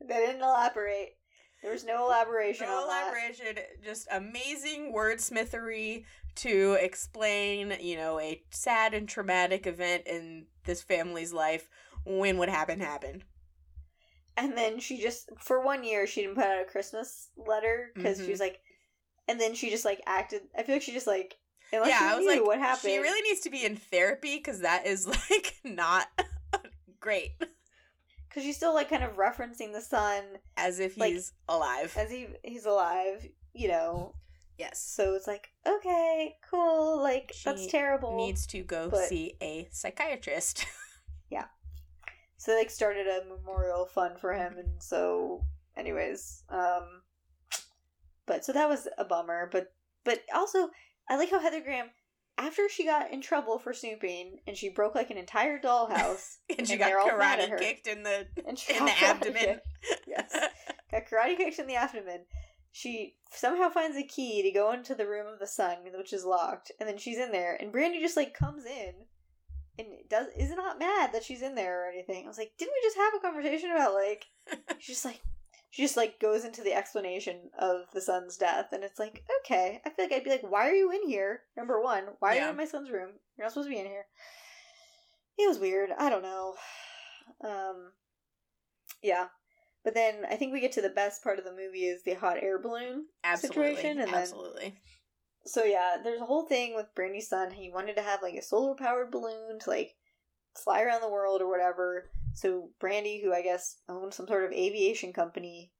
They 0.00 0.14
didn't 0.26 0.42
elaborate. 0.42 1.16
There 1.62 1.72
was 1.72 1.84
no 1.84 2.06
elaboration 2.06 2.66
No 2.66 2.82
on 2.82 2.88
that. 2.88 3.12
elaboration, 3.12 3.58
just 3.84 4.08
amazing 4.10 4.92
wordsmithery 4.94 6.04
to 6.36 6.76
explain, 6.80 7.74
you 7.80 7.96
know, 7.96 8.18
a 8.20 8.42
sad 8.50 8.94
and 8.94 9.08
traumatic 9.08 9.66
event 9.66 10.04
in 10.06 10.46
this 10.64 10.82
family's 10.82 11.32
life. 11.32 11.68
When 12.04 12.38
what 12.38 12.48
happened 12.48 12.80
happened. 12.82 13.24
And 14.36 14.56
then 14.56 14.80
she 14.80 15.00
just, 15.00 15.28
for 15.38 15.60
one 15.62 15.84
year, 15.84 16.06
she 16.06 16.22
didn't 16.22 16.36
put 16.36 16.44
out 16.44 16.62
a 16.62 16.64
Christmas 16.64 17.28
letter 17.36 17.90
because 17.94 18.18
she 18.18 18.24
Mhm. 18.24 18.30
was 18.30 18.40
like, 18.40 18.60
and 19.28 19.38
then 19.40 19.54
she 19.54 19.68
just 19.70 19.84
like 19.84 20.00
acted. 20.06 20.42
I 20.56 20.62
feel 20.62 20.76
like 20.76 20.82
she 20.82 20.92
just 20.92 21.06
like, 21.06 21.36
unless 21.72 21.90
yeah, 21.90 21.98
she 21.98 22.04
I 22.04 22.14
was 22.16 22.24
knew 22.24 22.30
like, 22.30 22.46
what 22.46 22.58
happened. 22.58 22.92
she 22.92 22.98
really 22.98 23.20
needs 23.22 23.40
to 23.40 23.50
be 23.50 23.64
in 23.66 23.76
therapy 23.76 24.36
because 24.36 24.60
that 24.60 24.86
is 24.86 25.06
like 25.30 25.56
not 25.64 26.06
great. 27.00 27.32
because 28.28 28.42
she's 28.44 28.56
still 28.56 28.72
like 28.72 28.88
kind 28.88 29.04
of 29.04 29.16
referencing 29.16 29.72
the 29.72 29.80
son 29.82 30.24
As 30.56 30.78
if 30.80 30.96
Like, 30.96 31.12
he's 31.12 31.32
alive. 31.48 31.94
as 31.98 32.10
he 32.10 32.28
he's 32.42 32.64
alive, 32.64 33.26
you 33.52 33.68
know. 33.68 34.14
Yes. 34.60 34.80
So 34.94 35.14
it's 35.14 35.26
like, 35.26 35.48
okay, 35.66 36.36
cool, 36.48 37.02
like 37.02 37.32
that's 37.44 37.62
She 37.62 37.68
terrible. 37.70 38.16
Needs 38.16 38.46
to 38.48 38.62
go 38.62 38.88
but- 38.90 39.08
see 39.08 39.34
a 39.42 39.68
psychiatrist. 39.72 40.66
Yeah. 41.30 41.44
So 42.38 42.50
they 42.50 42.58
like 42.58 42.70
started 42.70 43.06
a 43.06 43.24
memorial 43.28 43.86
fund 43.86 44.18
for 44.18 44.32
him, 44.32 44.54
and 44.58 44.82
so, 44.82 45.44
anyways, 45.76 46.42
um, 46.48 47.02
but 48.26 48.44
so 48.44 48.52
that 48.52 48.68
was 48.68 48.88
a 48.98 49.04
bummer. 49.04 49.48
But 49.52 49.72
but 50.04 50.22
also, 50.34 50.70
I 51.08 51.16
like 51.16 51.30
how 51.30 51.38
Heather 51.38 51.60
Graham, 51.60 51.86
after 52.36 52.68
she 52.68 52.84
got 52.84 53.12
in 53.12 53.20
trouble 53.20 53.60
for 53.60 53.72
snooping, 53.72 54.40
and 54.48 54.56
she 54.56 54.70
broke 54.70 54.96
like 54.96 55.10
an 55.10 55.18
entire 55.18 55.60
dollhouse, 55.60 56.38
and 56.58 56.66
she 56.66 56.74
And 56.74 56.80
got 56.82 56.94
all 56.96 57.16
mad 57.16 57.38
at 57.38 57.48
karate 57.48 57.50
her. 57.52 57.58
kicked 57.58 57.86
in 57.86 58.02
the 58.02 58.26
in 58.46 58.84
the 58.86 58.94
abdomen. 59.04 59.60
Yes. 60.06 60.32
got 60.90 61.06
karate 61.06 61.36
kicked 61.36 61.60
in 61.60 61.68
the 61.68 61.76
abdomen. 61.76 62.22
She 62.72 63.16
somehow 63.32 63.68
finds 63.68 63.96
a 63.96 64.02
key 64.02 64.42
to 64.42 64.50
go 64.50 64.72
into 64.72 64.94
the 64.94 65.08
room 65.08 65.26
of 65.26 65.38
the 65.40 65.46
sun, 65.46 65.78
which 65.96 66.12
is 66.12 66.24
locked, 66.24 66.70
and 66.78 66.88
then 66.88 66.98
she's 66.98 67.18
in 67.18 67.32
there, 67.32 67.56
and 67.60 67.72
Brandy 67.72 68.00
just 68.00 68.16
like 68.16 68.32
comes 68.34 68.64
in 68.64 68.92
and 69.78 69.88
does 70.08 70.28
is 70.36 70.50
not 70.50 70.78
mad 70.78 71.12
that 71.12 71.24
she's 71.24 71.42
in 71.42 71.54
there 71.54 71.84
or 71.86 71.90
anything. 71.90 72.24
I 72.24 72.28
was 72.28 72.38
like, 72.38 72.52
didn't 72.58 72.72
we 72.74 72.86
just 72.88 72.96
have 72.96 73.14
a 73.16 73.20
conversation 73.20 73.70
about 73.72 73.94
like 73.94 74.26
she's 74.78 74.96
just 74.96 75.04
like 75.04 75.20
she 75.70 75.82
just 75.82 75.96
like 75.96 76.18
goes 76.20 76.44
into 76.44 76.62
the 76.62 76.74
explanation 76.74 77.50
of 77.58 77.82
the 77.94 78.00
son's 78.00 78.36
death 78.36 78.66
and 78.72 78.82
it's 78.84 78.98
like, 78.98 79.24
okay. 79.40 79.80
I 79.86 79.90
feel 79.90 80.04
like 80.06 80.12
I'd 80.12 80.24
be 80.24 80.30
like, 80.30 80.42
why 80.42 80.68
are 80.68 80.74
you 80.74 80.90
in 80.90 81.08
here? 81.08 81.42
Number 81.56 81.80
one, 81.80 82.04
why 82.18 82.32
are 82.32 82.34
Yeah. 82.34 82.44
you 82.46 82.50
in 82.50 82.56
my 82.56 82.64
son's 82.64 82.90
room? 82.90 83.10
You're 83.38 83.44
not 83.46 83.52
supposed 83.52 83.68
to 83.68 83.74
be 83.74 83.78
in 83.80 83.86
here. 83.86 84.06
It 85.38 85.48
was 85.48 85.58
weird. 85.60 85.90
I 85.98 86.10
don't 86.10 86.22
know. 86.22 86.54
Um 87.44 87.92
yeah. 89.02 89.28
But 89.84 89.94
then 89.94 90.26
I 90.28 90.36
think 90.36 90.52
we 90.52 90.60
get 90.60 90.72
to 90.72 90.82
the 90.82 90.90
best 90.90 91.22
part 91.22 91.38
of 91.38 91.44
the 91.44 91.52
movie 91.52 91.86
is 91.86 92.02
the 92.02 92.14
hot 92.14 92.36
air 92.42 92.58
balloon 92.58 93.06
Absolutely. 93.24 93.76
situation, 93.76 94.00
and 94.00 94.12
then 94.12 94.22
absolutely. 94.22 94.74
so 95.46 95.64
yeah, 95.64 95.96
there's 96.02 96.20
a 96.20 96.26
whole 96.26 96.44
thing 96.44 96.74
with 96.74 96.94
Brandy's 96.94 97.28
son. 97.28 97.50
He 97.50 97.70
wanted 97.70 97.96
to 97.96 98.02
have 98.02 98.22
like 98.22 98.34
a 98.34 98.42
solar 98.42 98.74
powered 98.74 99.10
balloon 99.10 99.58
to 99.60 99.70
like 99.70 99.94
fly 100.56 100.82
around 100.82 101.00
the 101.00 101.08
world 101.08 101.40
or 101.40 101.48
whatever. 101.50 102.10
So 102.34 102.70
Brandy, 102.78 103.22
who 103.22 103.32
I 103.32 103.42
guess 103.42 103.76
owned 103.88 104.12
some 104.12 104.26
sort 104.26 104.44
of 104.44 104.52
aviation 104.52 105.12
company. 105.12 105.72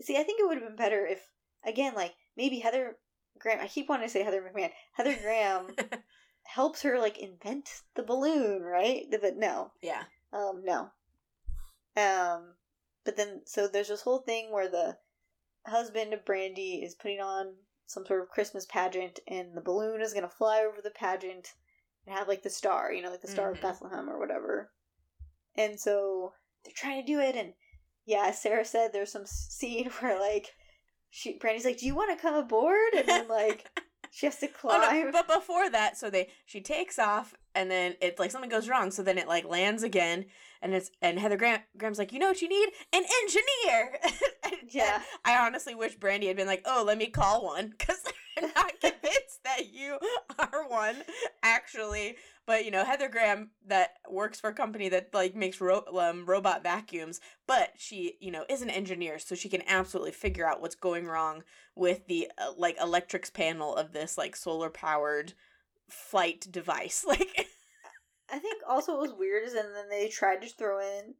See, 0.00 0.16
I 0.16 0.22
think 0.22 0.40
it 0.40 0.46
would 0.46 0.58
have 0.58 0.66
been 0.66 0.76
better 0.76 1.06
if 1.06 1.20
again, 1.64 1.94
like 1.94 2.14
maybe 2.36 2.58
Heather 2.58 2.96
Graham. 3.38 3.60
I 3.60 3.68
keep 3.68 3.88
wanting 3.88 4.06
to 4.06 4.12
say 4.12 4.22
Heather 4.22 4.42
McMahon. 4.42 4.70
Heather 4.92 5.16
Graham 5.22 5.74
helps 6.44 6.82
her 6.82 6.98
like 6.98 7.18
invent 7.18 7.68
the 7.94 8.02
balloon, 8.02 8.62
right? 8.62 9.06
But 9.10 9.36
no, 9.36 9.72
yeah. 9.82 10.02
um, 10.32 10.62
no. 10.64 10.90
Um, 11.96 12.54
but 13.08 13.16
then 13.16 13.40
so 13.46 13.66
there's 13.66 13.88
this 13.88 14.02
whole 14.02 14.18
thing 14.18 14.52
where 14.52 14.68
the 14.68 14.98
husband 15.66 16.12
of 16.12 16.26
Brandy 16.26 16.82
is 16.84 16.94
putting 16.94 17.20
on 17.20 17.54
some 17.86 18.04
sort 18.04 18.20
of 18.20 18.28
Christmas 18.28 18.66
pageant, 18.66 19.18
and 19.26 19.56
the 19.56 19.62
balloon 19.62 20.02
is 20.02 20.12
gonna 20.12 20.28
fly 20.28 20.60
over 20.60 20.82
the 20.82 20.90
pageant 20.90 21.54
and 22.06 22.14
have 22.14 22.28
like 22.28 22.42
the 22.42 22.50
star, 22.50 22.92
you 22.92 23.00
know, 23.00 23.10
like 23.10 23.22
the 23.22 23.28
Star 23.28 23.48
Mhm. 23.48 23.54
of 23.54 23.62
Bethlehem 23.62 24.10
or 24.10 24.18
whatever. 24.18 24.74
And 25.54 25.80
so 25.80 26.34
they're 26.62 26.74
trying 26.76 27.00
to 27.00 27.06
do 27.10 27.18
it, 27.18 27.34
and 27.34 27.54
yeah, 28.04 28.26
as 28.26 28.42
Sarah 28.42 28.66
said, 28.66 28.92
there's 28.92 29.10
some 29.10 29.24
scene 29.24 29.88
where 30.00 30.20
like 30.20 30.54
she 31.08 31.38
Brandy's 31.38 31.64
like, 31.64 31.78
"Do 31.78 31.86
you 31.86 31.94
want 31.94 32.14
to 32.14 32.20
come 32.20 32.34
aboard?" 32.34 32.92
And 32.92 33.08
then 33.08 33.26
like 33.26 33.70
she 34.10 34.26
has 34.26 34.36
to 34.38 34.46
Oh 34.46 34.50
climb. 34.78 35.06
no! 35.06 35.12
But 35.12 35.28
before 35.28 35.70
that, 35.70 35.96
so 35.96 36.10
they 36.10 36.28
she 36.46 36.60
takes 36.60 36.98
off, 36.98 37.34
and 37.54 37.70
then 37.70 37.94
it's 38.00 38.18
like 38.18 38.30
something 38.30 38.50
goes 38.50 38.68
wrong. 38.68 38.90
So 38.90 39.02
then 39.02 39.18
it 39.18 39.28
like 39.28 39.44
lands 39.44 39.82
again, 39.82 40.26
and 40.62 40.74
it's 40.74 40.90
and 41.02 41.18
Heather 41.18 41.36
Graham, 41.36 41.60
Graham's 41.76 41.98
like, 41.98 42.12
you 42.12 42.18
know 42.18 42.28
what 42.28 42.42
you 42.42 42.48
need? 42.48 42.68
An 42.92 43.04
engineer. 43.22 43.98
Yeah. 44.70 45.00
I 45.24 45.38
honestly 45.46 45.74
wish 45.74 45.94
Brandy 45.94 46.26
had 46.26 46.36
been 46.36 46.46
like, 46.46 46.60
oh, 46.66 46.84
let 46.86 46.98
me 46.98 47.06
call 47.06 47.42
one, 47.42 47.70
because 47.78 48.02
I'm 48.42 48.50
not 48.54 48.80
convinced 48.80 49.42
that 49.44 49.72
you 49.72 49.98
are 50.38 50.68
one 50.68 50.96
actually. 51.42 52.16
But 52.46 52.64
you 52.64 52.70
know, 52.70 52.84
Heather 52.84 53.08
Graham 53.08 53.50
that 53.66 53.94
works 54.08 54.40
for 54.40 54.48
a 54.48 54.54
company 54.54 54.88
that 54.88 55.12
like 55.12 55.34
makes 55.34 55.60
ro- 55.60 55.84
um, 55.98 56.24
robot 56.24 56.62
vacuums, 56.62 57.20
but 57.46 57.72
she 57.76 58.14
you 58.20 58.30
know 58.30 58.44
is 58.48 58.62
an 58.62 58.70
engineer, 58.70 59.18
so 59.18 59.34
she 59.34 59.48
can 59.48 59.62
absolutely 59.66 60.12
figure 60.12 60.46
out 60.46 60.62
what's 60.62 60.74
going 60.74 61.06
wrong 61.06 61.42
with 61.74 62.06
the 62.06 62.30
uh, 62.38 62.52
like 62.56 62.76
electrics 62.80 63.30
panel 63.30 63.74
of 63.76 63.92
this 63.92 64.16
like 64.16 64.34
solar 64.34 64.70
powered 64.70 65.34
flight 65.88 66.46
device. 66.50 67.04
Like 67.18 67.48
I 68.30 68.38
think 68.38 68.62
also 68.68 68.92
what 68.92 69.02
was 69.02 69.14
weird 69.18 69.44
is 69.44 69.54
and 69.54 69.74
then 69.74 69.88
they 69.88 70.08
tried 70.08 70.42
to 70.42 70.48
throw 70.48 70.80
in 70.80 71.14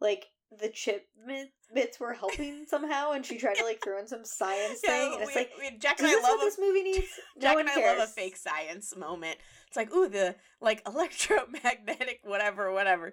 like 0.00 0.26
the 0.60 0.68
chip 0.68 1.06
bit- 1.26 1.52
bits 1.74 1.98
were 1.98 2.12
helping 2.12 2.66
somehow, 2.68 3.12
and 3.12 3.24
she 3.24 3.36
tried 3.38 3.56
to 3.56 3.64
like 3.64 3.82
throw 3.82 3.98
in 3.98 4.06
some 4.06 4.24
science 4.24 4.80
thing, 4.84 5.14
and 5.14 5.22
it's 5.22 5.34
we, 5.34 5.40
like, 5.40 5.50
we, 5.58 5.78
Jack 5.78 5.98
and 5.98 6.08
I 6.08 6.14
love 6.14 6.22
what 6.22 6.42
a 6.42 6.44
this 6.46 6.58
movie 6.58 6.82
needs? 6.82 7.06
No 7.36 7.40
Jack 7.42 7.54
one 7.54 7.60
and 7.62 7.70
I 7.70 7.74
cares. 7.74 7.98
love 7.98 8.08
a 8.08 8.12
fake 8.12 8.36
science 8.36 8.96
moment. 8.96 9.38
It's 9.74 9.76
like, 9.76 9.92
ooh, 9.92 10.08
the 10.08 10.36
like 10.60 10.82
electromagnetic 10.86 12.20
whatever, 12.22 12.72
whatever. 12.72 13.06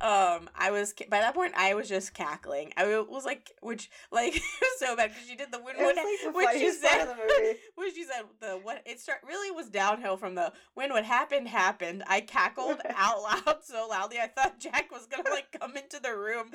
Um, 0.00 0.50
I 0.56 0.72
was 0.72 0.92
by 1.08 1.20
that 1.20 1.36
point, 1.36 1.52
I 1.56 1.74
was 1.74 1.88
just 1.88 2.14
cackling. 2.14 2.72
I 2.76 2.98
was 2.98 3.24
like, 3.24 3.52
which 3.62 3.88
like 4.10 4.34
so 4.78 4.96
bad 4.96 5.10
because 5.10 5.28
she 5.28 5.36
did 5.36 5.52
the 5.52 5.58
when 5.58 5.76
when, 5.76 5.94
like 5.94 6.34
when 6.34 6.58
she 6.58 6.72
said 6.72 7.06
when 7.76 7.94
she 7.94 8.02
said 8.02 8.24
the 8.40 8.58
what 8.64 8.82
it 8.86 8.98
start 8.98 9.20
really 9.24 9.52
was 9.52 9.68
downhill 9.68 10.16
from 10.16 10.34
the 10.34 10.52
when 10.74 10.90
what 10.90 11.04
happened 11.04 11.46
happened. 11.46 12.02
I 12.08 12.22
cackled 12.22 12.80
out 12.96 13.22
loud 13.22 13.58
so 13.62 13.86
loudly 13.88 14.18
I 14.18 14.26
thought 14.26 14.58
Jack 14.58 14.90
was 14.90 15.06
gonna 15.06 15.30
like 15.30 15.56
come 15.60 15.76
into 15.76 16.00
the 16.02 16.16
room 16.16 16.50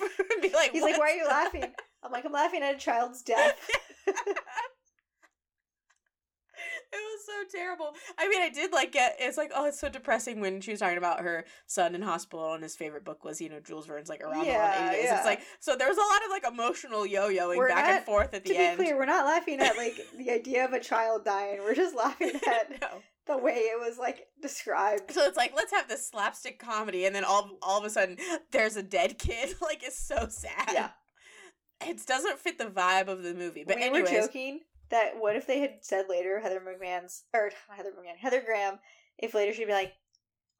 and 0.00 0.42
be 0.42 0.50
like, 0.50 0.72
He's 0.72 0.82
like, 0.82 0.98
"Why 0.98 1.12
are 1.12 1.16
you 1.16 1.26
laughing?" 1.26 1.72
I'm 2.02 2.10
like, 2.10 2.24
"I'm 2.24 2.32
laughing 2.32 2.62
at 2.64 2.74
a 2.74 2.78
child's 2.78 3.22
death." 3.22 3.56
It 6.92 6.96
was 6.96 7.26
so 7.26 7.58
terrible. 7.58 7.92
I 8.18 8.28
mean, 8.28 8.40
I 8.40 8.48
did 8.48 8.72
like 8.72 8.92
get 8.92 9.16
It's 9.18 9.36
like, 9.36 9.50
oh, 9.54 9.66
it's 9.66 9.78
so 9.78 9.88
depressing 9.90 10.40
when 10.40 10.60
she 10.62 10.70
was 10.70 10.80
talking 10.80 10.96
about 10.98 11.20
her 11.20 11.44
son 11.66 11.94
in 11.94 12.00
hospital, 12.02 12.54
and 12.54 12.62
his 12.62 12.76
favorite 12.76 13.04
book 13.04 13.24
was, 13.24 13.40
you 13.40 13.48
know, 13.50 13.60
Jules 13.60 13.86
Verne's 13.86 14.08
like 14.08 14.22
Around 14.22 14.30
the 14.32 14.36
World 14.38 14.48
in 14.48 14.52
Yeah, 14.54 14.88
80 14.88 14.96
Days. 14.96 15.04
yeah. 15.04 15.16
It's 15.18 15.26
like, 15.26 15.40
so 15.60 15.76
there 15.76 15.88
was 15.88 15.98
a 15.98 16.00
lot 16.00 16.24
of 16.24 16.30
like 16.30 16.44
emotional 16.50 17.04
yo-yoing 17.06 17.56
We're 17.58 17.68
back 17.68 17.88
and 17.88 18.04
forth 18.06 18.32
at 18.32 18.42
the 18.44 18.48
to 18.48 18.54
the 18.54 18.58
be 18.58 18.64
end. 18.64 18.78
clear, 18.78 18.96
we're 18.96 19.04
not 19.04 19.26
laughing 19.26 19.60
at 19.60 19.76
like 19.76 19.94
the 20.18 20.30
idea 20.30 20.64
of 20.64 20.72
a 20.72 20.80
child 20.80 21.24
dying. 21.26 21.58
We're 21.58 21.74
just 21.74 21.94
laughing 21.94 22.32
at 22.46 22.80
no. 22.80 22.88
the 23.26 23.36
way 23.36 23.52
it 23.52 23.78
was 23.78 23.98
like 23.98 24.26
described. 24.40 25.12
So 25.12 25.26
it's 25.26 25.36
like, 25.36 25.52
let's 25.54 25.72
have 25.72 25.88
this 25.88 26.08
slapstick 26.08 26.58
comedy, 26.58 27.04
and 27.04 27.14
then 27.14 27.24
all 27.24 27.50
all 27.62 27.78
of 27.78 27.84
a 27.84 27.90
sudden, 27.90 28.16
there's 28.50 28.76
a 28.76 28.82
dead 28.82 29.18
kid. 29.18 29.54
like, 29.60 29.82
it's 29.82 29.98
so 30.00 30.26
sad. 30.30 30.70
Yeah. 30.72 30.90
It 31.82 32.04
doesn't 32.06 32.38
fit 32.38 32.56
the 32.58 32.64
vibe 32.64 33.08
of 33.08 33.22
the 33.22 33.34
movie. 33.34 33.64
But 33.66 33.76
we 33.76 33.82
anyways, 33.82 34.10
were 34.10 34.20
joking 34.22 34.60
that 34.90 35.12
what 35.18 35.36
if 35.36 35.46
they 35.46 35.60
had 35.60 35.76
said 35.82 36.06
later 36.08 36.40
Heather 36.40 36.60
McMahon's 36.60 37.24
or 37.34 37.50
Heather 37.74 37.90
McMahon 37.90 38.16
Heather 38.18 38.42
Graham 38.44 38.78
if 39.18 39.34
later 39.34 39.52
she'd 39.52 39.66
be 39.66 39.72
like 39.72 39.92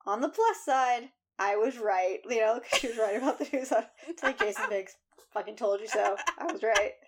on 0.07 0.21
the 0.21 0.29
plus 0.29 0.65
side 0.65 1.11
I 1.39 1.57
was 1.57 1.79
right 1.79 2.19
you 2.29 2.41
know 2.41 2.61
'cause 2.61 2.81
she 2.81 2.89
was 2.89 2.99
right 2.99 3.17
about 3.17 3.39
the 3.39 3.49
news 3.53 3.73
on 3.73 3.85
it's 4.09 4.23
like 4.23 4.39
Jason 4.39 4.65
Biggs 4.69 4.97
fucking 5.33 5.57
told 5.57 5.81
you 5.81 5.89
so 5.89 6.17
I 6.39 6.53
was 6.53 6.63
right 6.63 6.93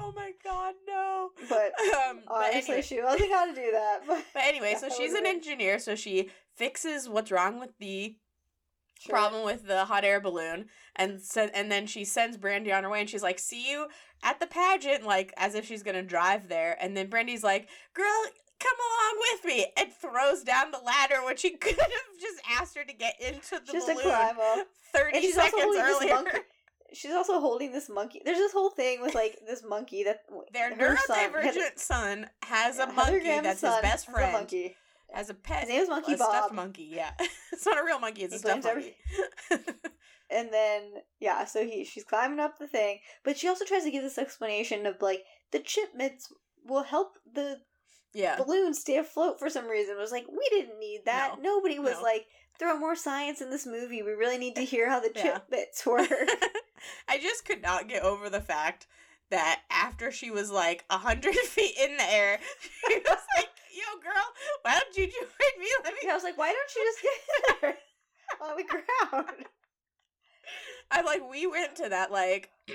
oh 0.00 0.12
my 0.16 0.32
god, 0.42 0.74
no. 0.86 1.30
but 1.48 1.72
Um, 2.08 2.20
but 2.26 2.34
honestly 2.34 2.60
anyway. 2.74 2.82
she 2.82 3.02
wasn't 3.02 3.30
gonna 3.30 3.54
do 3.54 3.70
that 3.72 4.00
but, 4.06 4.24
But 4.34 4.42
anyway, 4.44 4.74
so 4.78 4.88
she's 4.88 5.14
an 5.14 5.26
engineer, 5.26 5.78
so 5.78 5.94
she 5.94 6.30
fixes 6.54 7.08
what's 7.08 7.30
wrong 7.30 7.60
with 7.60 7.70
the 7.78 8.16
Sure. 8.98 9.12
problem 9.14 9.44
with 9.44 9.66
the 9.66 9.84
hot 9.84 10.04
air 10.04 10.20
balloon, 10.20 10.66
and 10.96 11.20
so, 11.20 11.50
and 11.52 11.70
then 11.70 11.86
she 11.86 12.02
sends 12.06 12.38
Brandy 12.38 12.72
on 12.72 12.82
her 12.82 12.88
way, 12.88 13.00
and 13.00 13.10
she's 13.10 13.22
like, 13.22 13.38
"See 13.38 13.70
you 13.70 13.88
at 14.22 14.40
the 14.40 14.46
pageant," 14.46 15.04
like 15.04 15.32
as 15.36 15.54
if 15.54 15.64
she's 15.66 15.82
gonna 15.82 16.02
drive 16.02 16.48
there, 16.48 16.76
and 16.80 16.96
then 16.96 17.08
Brandy's 17.08 17.44
like, 17.44 17.68
"Girl." 17.94 18.26
Come 18.58 18.78
along 18.80 19.26
with 19.34 19.44
me, 19.44 19.66
and 19.76 19.92
throws 19.92 20.42
down 20.42 20.70
the 20.70 20.78
ladder, 20.78 21.16
which 21.26 21.40
she 21.40 21.50
could 21.58 21.78
have 21.78 21.90
just 22.18 22.40
asked 22.58 22.74
her 22.74 22.84
to 22.84 22.92
get 22.94 23.14
into 23.20 23.60
the 23.66 23.70
just 23.70 23.86
balloon 23.86 24.64
thirty 24.94 25.30
seconds 25.30 25.76
earlier. 25.78 26.40
she's 26.90 27.12
also 27.12 27.38
holding 27.38 27.70
this 27.72 27.90
monkey 27.90 28.22
there's 28.24 28.38
this 28.38 28.52
whole 28.52 28.70
thing 28.70 29.02
with 29.02 29.14
like 29.14 29.38
this 29.46 29.62
monkey 29.62 30.04
that 30.04 30.24
Their 30.54 30.74
her 30.74 30.96
son, 31.06 31.18
neurodivergent 31.18 31.78
son 31.78 32.30
has 32.44 32.78
a 32.78 32.86
monkey 32.86 33.24
that's 33.42 33.60
his 33.60 33.70
best 33.82 33.82
has 33.82 34.08
a 34.08 34.10
friend. 34.10 34.32
monkey 34.32 34.74
As 35.14 35.28
a 35.28 35.34
pet. 35.34 35.60
His 35.60 35.68
name 35.68 35.82
is 35.82 35.88
Monkey 35.90 36.12
a 36.14 36.16
stuffed 36.16 36.48
Bob. 36.48 36.52
monkey, 36.52 36.88
yeah. 36.90 37.10
it's 37.52 37.66
not 37.66 37.78
a 37.78 37.84
real 37.84 37.98
monkey, 37.98 38.22
it's 38.22 38.32
He 38.32 38.36
a 38.36 38.40
stuffed 38.40 38.64
monkey. 38.64 38.96
and 40.30 40.52
then 40.52 40.82
yeah, 41.20 41.44
so 41.44 41.64
he 41.64 41.84
she's 41.84 42.04
climbing 42.04 42.40
up 42.40 42.58
the 42.58 42.66
thing, 42.68 42.98
but 43.24 43.36
she 43.38 43.48
also 43.48 43.64
tries 43.64 43.84
to 43.84 43.90
give 43.90 44.02
this 44.02 44.18
explanation 44.18 44.86
of 44.86 44.96
like 45.00 45.22
the 45.52 45.58
chip 45.60 45.90
mitts 45.94 46.32
will 46.64 46.82
help 46.82 47.12
the 47.32 47.58
yeah. 48.12 48.36
balloon 48.36 48.74
stay 48.74 48.96
afloat 48.96 49.38
for 49.38 49.48
some 49.50 49.66
reason. 49.68 49.96
It 49.96 50.00
was 50.00 50.12
like 50.12 50.26
we 50.28 50.46
didn't 50.50 50.78
need 50.78 51.02
that. 51.04 51.36
No, 51.40 51.54
Nobody 51.56 51.78
was 51.78 51.96
no. 51.96 52.02
like 52.02 52.26
throw 52.58 52.78
more 52.78 52.96
science 52.96 53.40
in 53.40 53.50
this 53.50 53.66
movie. 53.66 54.02
We 54.02 54.12
really 54.12 54.38
need 54.38 54.56
to 54.56 54.62
hear 54.62 54.88
how 54.88 55.00
the 55.00 55.12
Yeah. 55.16 55.22
chip 55.22 55.50
bits 55.50 55.86
work. 55.86 56.08
I 57.08 57.18
just 57.18 57.44
could 57.44 57.62
not 57.62 57.88
get 57.88 58.02
over 58.02 58.28
the 58.30 58.40
fact 58.40 58.86
that 59.30 59.62
after 59.70 60.10
she 60.10 60.30
was 60.30 60.50
like 60.50 60.84
a 60.90 60.98
hundred 60.98 61.34
feet 61.46 61.74
in 61.80 61.96
the 61.96 62.10
air, 62.10 62.38
she 62.88 62.96
was 62.98 63.18
like, 63.36 63.48
"Yo, 63.74 64.00
girl, 64.02 64.24
why 64.62 64.78
don't 64.80 64.96
you 64.96 65.06
join 65.06 65.60
me? 65.60 65.68
Let 65.84 65.92
me." 65.94 66.00
yeah, 66.04 66.12
I 66.12 66.14
was 66.14 66.24
like, 66.24 66.38
why 66.38 66.52
don't 66.52 66.74
you 66.74 66.84
just 66.84 67.02
get 67.02 67.60
there 67.60 67.76
on 68.48 68.56
the 68.56 68.64
ground? 68.64 69.46
I 70.90 71.02
like 71.02 71.28
we 71.28 71.46
went 71.46 71.76
to 71.76 71.88
that 71.88 72.10
like 72.10 72.50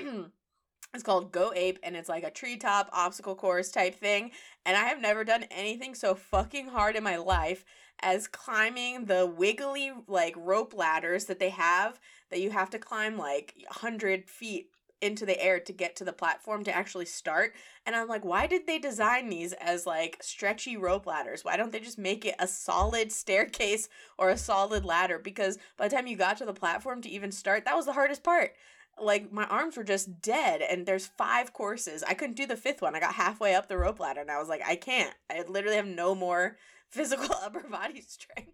it's 0.93 1.03
called 1.03 1.31
Go 1.31 1.53
Ape 1.55 1.79
and 1.83 1.95
it's 1.95 2.09
like 2.09 2.23
a 2.23 2.31
treetop 2.31 2.89
obstacle 2.91 3.35
course 3.35 3.71
type 3.71 3.95
thing 3.95 4.31
and 4.65 4.75
I 4.75 4.85
have 4.85 5.01
never 5.01 5.23
done 5.23 5.45
anything 5.51 5.95
so 5.95 6.15
fucking 6.15 6.67
hard 6.67 6.95
in 6.95 7.03
my 7.03 7.17
life 7.17 7.63
as 8.01 8.27
climbing 8.27 9.05
the 9.05 9.25
wiggly 9.25 9.91
like 10.07 10.35
rope 10.37 10.73
ladders 10.73 11.25
that 11.25 11.39
they 11.39 11.49
have 11.49 11.99
that 12.29 12.41
you 12.41 12.49
have 12.49 12.69
to 12.71 12.79
climb 12.79 13.17
like 13.17 13.53
100 13.67 14.29
feet 14.29 14.69
into 15.01 15.25
the 15.25 15.41
air 15.41 15.59
to 15.59 15.73
get 15.73 15.95
to 15.95 16.03
the 16.03 16.13
platform 16.13 16.63
to 16.63 16.75
actually 16.75 17.05
start 17.05 17.53
and 17.85 17.95
I'm 17.95 18.07
like 18.07 18.25
why 18.25 18.47
did 18.47 18.67
they 18.67 18.79
design 18.79 19.29
these 19.29 19.53
as 19.53 19.85
like 19.85 20.17
stretchy 20.21 20.77
rope 20.77 21.05
ladders 21.05 21.43
why 21.43 21.57
don't 21.57 21.71
they 21.71 21.79
just 21.79 21.97
make 21.97 22.25
it 22.25 22.35
a 22.39 22.47
solid 22.47 23.11
staircase 23.11 23.89
or 24.17 24.29
a 24.29 24.37
solid 24.37 24.85
ladder 24.85 25.19
because 25.19 25.57
by 25.77 25.87
the 25.87 25.95
time 25.95 26.07
you 26.07 26.15
got 26.15 26.37
to 26.37 26.45
the 26.45 26.53
platform 26.53 27.01
to 27.01 27.09
even 27.09 27.31
start, 27.31 27.65
that 27.65 27.75
was 27.75 27.85
the 27.85 27.93
hardest 27.93 28.23
part. 28.23 28.53
Like 29.01 29.31
my 29.31 29.45
arms 29.45 29.77
were 29.77 29.83
just 29.83 30.21
dead, 30.21 30.61
and 30.61 30.85
there's 30.85 31.07
five 31.07 31.53
courses. 31.53 32.03
I 32.07 32.13
couldn't 32.13 32.35
do 32.35 32.45
the 32.45 32.57
fifth 32.57 32.81
one. 32.81 32.95
I 32.95 32.99
got 32.99 33.15
halfway 33.15 33.55
up 33.55 33.67
the 33.67 33.77
rope 33.77 33.99
ladder, 33.99 34.21
and 34.21 34.29
I 34.29 34.37
was 34.37 34.49
like, 34.49 34.61
I 34.65 34.75
can't. 34.75 35.13
I 35.29 35.43
literally 35.47 35.77
have 35.77 35.87
no 35.87 36.13
more 36.13 36.57
physical 36.89 37.33
upper 37.43 37.67
body 37.67 38.01
strength. 38.01 38.51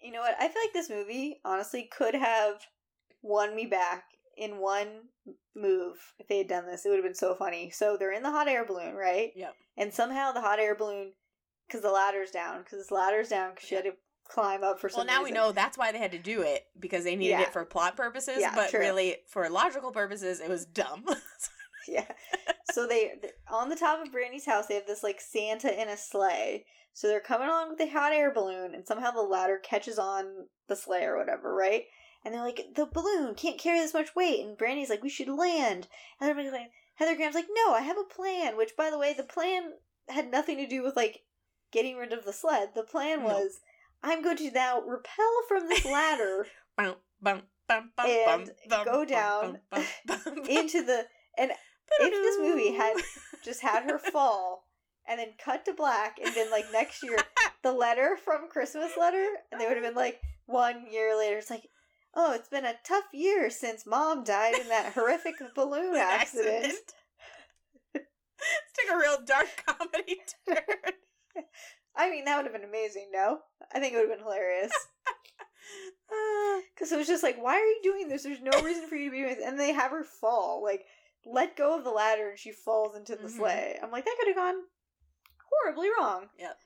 You 0.00 0.12
know 0.12 0.20
what? 0.20 0.36
I 0.38 0.48
feel 0.48 0.62
like 0.62 0.72
this 0.74 0.90
movie 0.90 1.40
honestly 1.44 1.88
could 1.90 2.14
have 2.14 2.60
won 3.22 3.56
me 3.56 3.66
back 3.66 4.04
in 4.36 4.58
one 4.58 4.88
move 5.54 5.96
if 6.18 6.28
they 6.28 6.38
had 6.38 6.48
done 6.48 6.66
this. 6.66 6.84
It 6.84 6.88
would 6.90 6.96
have 6.96 7.04
been 7.04 7.14
so 7.14 7.34
funny. 7.34 7.70
So 7.70 7.96
they're 7.96 8.12
in 8.12 8.22
the 8.22 8.30
hot 8.30 8.48
air 8.48 8.64
balloon, 8.64 8.94
right? 8.94 9.30
Yep. 9.36 9.54
And 9.76 9.92
somehow 9.92 10.32
the 10.32 10.40
hot 10.40 10.58
air 10.58 10.74
balloon, 10.74 11.12
because 11.66 11.82
the 11.82 11.90
ladder's 11.90 12.30
down, 12.30 12.62
because 12.62 12.86
the 12.86 12.94
ladder's 12.94 13.28
down, 13.28 13.52
because 13.54 13.68
she 13.68 13.74
had 13.74 13.84
to 13.84 13.92
climb 14.28 14.64
up 14.64 14.80
for 14.80 14.88
some 14.88 15.06
Well, 15.06 15.18
now 15.18 15.22
we 15.24 15.30
know 15.30 15.52
that's 15.52 15.76
why 15.78 15.92
they 15.92 15.98
had 15.98 16.12
to 16.12 16.18
do 16.18 16.42
it 16.42 16.64
because 16.78 17.04
they 17.04 17.14
needed 17.16 17.32
Yeah. 17.32 17.42
it 17.42 17.52
for 17.52 17.64
plot 17.64 17.96
purposes. 17.96 18.36
Yeah, 18.40 18.54
but 18.54 18.70
true. 18.70 18.80
really, 18.80 19.16
for 19.28 19.48
logical 19.50 19.92
purposes, 19.92 20.40
it 20.40 20.48
was 20.48 20.64
dumb. 20.66 21.04
Yeah. 21.86 22.06
so 22.72 22.86
they 22.86 23.12
on 23.52 23.68
the 23.68 23.76
top 23.76 24.02
of 24.02 24.10
Brandy's 24.10 24.46
house, 24.46 24.68
they 24.68 24.74
have 24.76 24.86
this 24.86 25.02
like 25.02 25.20
Santa 25.20 25.68
in 25.78 25.90
a 25.90 25.98
sleigh. 25.98 26.64
So 26.94 27.08
they're 27.08 27.20
coming 27.20 27.48
along 27.48 27.68
with 27.68 27.78
the 27.78 27.88
hot 27.88 28.12
air 28.14 28.32
balloon, 28.32 28.74
and 28.74 28.86
somehow 28.86 29.10
the 29.10 29.20
ladder 29.20 29.58
catches 29.62 29.98
on 29.98 30.46
the 30.66 30.76
sleigh 30.76 31.04
or 31.04 31.18
whatever, 31.18 31.54
right? 31.54 31.82
And 32.24 32.32
they're 32.34 32.42
like, 32.42 32.74
the 32.74 32.86
balloon 32.86 33.34
can't 33.34 33.58
carry 33.58 33.78
this 33.80 33.94
much 33.94 34.14
weight. 34.16 34.44
And 34.44 34.56
Brandy's 34.56 34.88
like, 34.90 35.02
we 35.02 35.10
should 35.10 35.28
land. 35.28 35.88
And 36.20 36.30
everybody's 36.30 36.52
like, 36.52 36.70
Heather 36.94 37.16
Graham's 37.16 37.34
like, 37.34 37.48
no, 37.54 37.74
I 37.74 37.80
have 37.80 37.98
a 37.98 38.04
plan. 38.14 38.56
Which, 38.56 38.76
by 38.76 38.90
the 38.90 38.98
way, 38.98 39.12
the 39.14 39.24
plan 39.24 39.72
had 40.08 40.30
nothing 40.30 40.56
to 40.58 40.66
do 40.66 40.82
with 40.82 40.96
like 40.96 41.20
getting 41.72 41.96
rid 41.96 42.12
of 42.12 42.24
the 42.24 42.32
sled. 42.32 42.70
The 42.74 42.82
plan 42.82 43.20
No. 43.20 43.26
was, 43.26 43.60
I'm 44.02 44.22
going 44.22 44.36
to 44.38 44.50
now 44.50 44.80
repel 44.80 45.42
from 45.48 45.68
this 45.68 45.84
ladder 45.84 46.46
And 48.28 48.50
go 48.84 49.04
down 49.04 49.58
into 50.48 50.84
the. 50.84 51.06
And 51.36 51.50
if 52.00 52.12
this 52.12 52.38
movie 52.38 52.74
had 52.74 52.94
just 53.44 53.60
had 53.60 53.90
her 53.90 53.98
fall 54.12 54.68
and 55.08 55.18
then 55.18 55.30
cut 55.44 55.64
to 55.64 55.74
black 55.74 56.18
and 56.24 56.32
then 56.34 56.48
like 56.50 56.64
next 56.72 57.02
year 57.02 57.16
the 57.64 57.72
letter 57.72 58.16
from 58.24 58.48
christmas 58.48 58.92
letter 58.96 59.26
and 59.50 59.60
they 59.60 59.66
would 59.66 59.76
have 59.76 59.84
been 59.84 59.94
like 59.96 60.20
one 60.46 60.86
year 60.92 61.18
later 61.18 61.38
it's 61.38 61.50
like 61.50 61.68
oh 62.16 62.32
it's 62.32 62.48
been 62.48 62.64
a 62.64 62.74
tough 62.84 63.04
year 63.12 63.50
since 63.50 63.86
mom 63.86 64.24
died 64.24 64.54
in 64.58 64.68
that 64.68 64.92
horrific 64.94 65.34
balloon 65.54 65.96
accident, 65.96 66.74
Let's 67.94 68.72
take 68.78 68.92
a 68.92 68.98
real 68.98 69.18
dark 69.24 69.48
comedy 69.66 70.18
turn. 70.46 70.92
i 71.96 72.10
mean 72.10 72.24
that 72.24 72.36
would 72.36 72.44
have 72.44 72.52
been 72.52 72.68
amazing 72.68 73.08
no? 73.12 73.38
I 73.74 73.80
think 73.80 73.94
it 73.94 73.96
would 73.96 74.08
have 74.08 74.18
been 74.18 74.24
hilarious. 74.26 74.72
Uh, 76.10 76.60
because 76.74 76.92
it 76.92 76.98
was 76.98 77.06
just 77.06 77.22
like 77.22 77.42
why 77.42 77.54
are 77.54 77.64
you 77.64 77.80
doing 77.82 78.08
this? 78.08 78.22
There's 78.24 78.42
no 78.42 78.60
reason 78.62 78.86
for 78.86 78.96
you 78.96 79.06
to 79.06 79.10
be 79.10 79.22
doing 79.22 79.34
this. 79.36 79.44
And 79.44 79.58
they 79.58 79.72
have 79.72 79.90
her 79.92 80.04
fall 80.04 80.62
like 80.62 80.84
let 81.24 81.56
go 81.56 81.76
of 81.78 81.84
the 81.84 81.90
ladder 81.90 82.28
and 82.30 82.38
she 82.38 82.52
falls 82.52 82.94
into 82.96 83.16
the 83.16 83.28
Mhm. 83.28 83.36
sleigh. 83.38 83.78
I'm 83.82 83.90
like 83.90 84.04
that 84.04 84.14
could 84.18 84.28
have 84.28 84.36
gone 84.36 84.62
horribly 85.50 85.88
wrong. 85.98 86.28
Yep. 86.38 86.58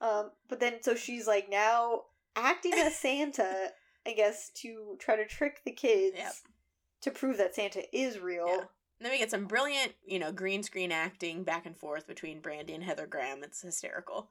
Um, 0.00 0.30
but 0.48 0.58
then 0.58 0.82
so 0.82 0.96
she's 0.96 1.26
like 1.28 1.48
now 1.48 2.02
acting 2.34 2.72
as 2.74 2.96
Santa, 2.96 3.70
I 4.06 4.12
guess, 4.12 4.50
to 4.56 4.96
try 4.98 5.16
to 5.16 5.26
trick 5.26 5.62
the 5.64 5.72
kids 5.72 6.16
Yep. 6.18 6.32
to 7.02 7.10
prove 7.10 7.36
that 7.38 7.54
Santa 7.54 7.82
is 7.96 8.18
real. 8.18 8.46
Yeah. 8.48 8.64
then 9.00 9.10
we 9.10 9.18
get 9.18 9.30
some 9.30 9.46
brilliant, 9.46 9.92
you 10.06 10.18
know, 10.18 10.30
green 10.32 10.62
screen 10.62 10.92
acting 10.92 11.42
back 11.44 11.66
and 11.66 11.76
forth 11.76 12.06
between 12.06 12.40
Brandy 12.40 12.74
and 12.74 12.82
Heather 12.84 13.06
Graham. 13.06 13.42
It's 13.42 13.60
hysterical. 13.62 14.30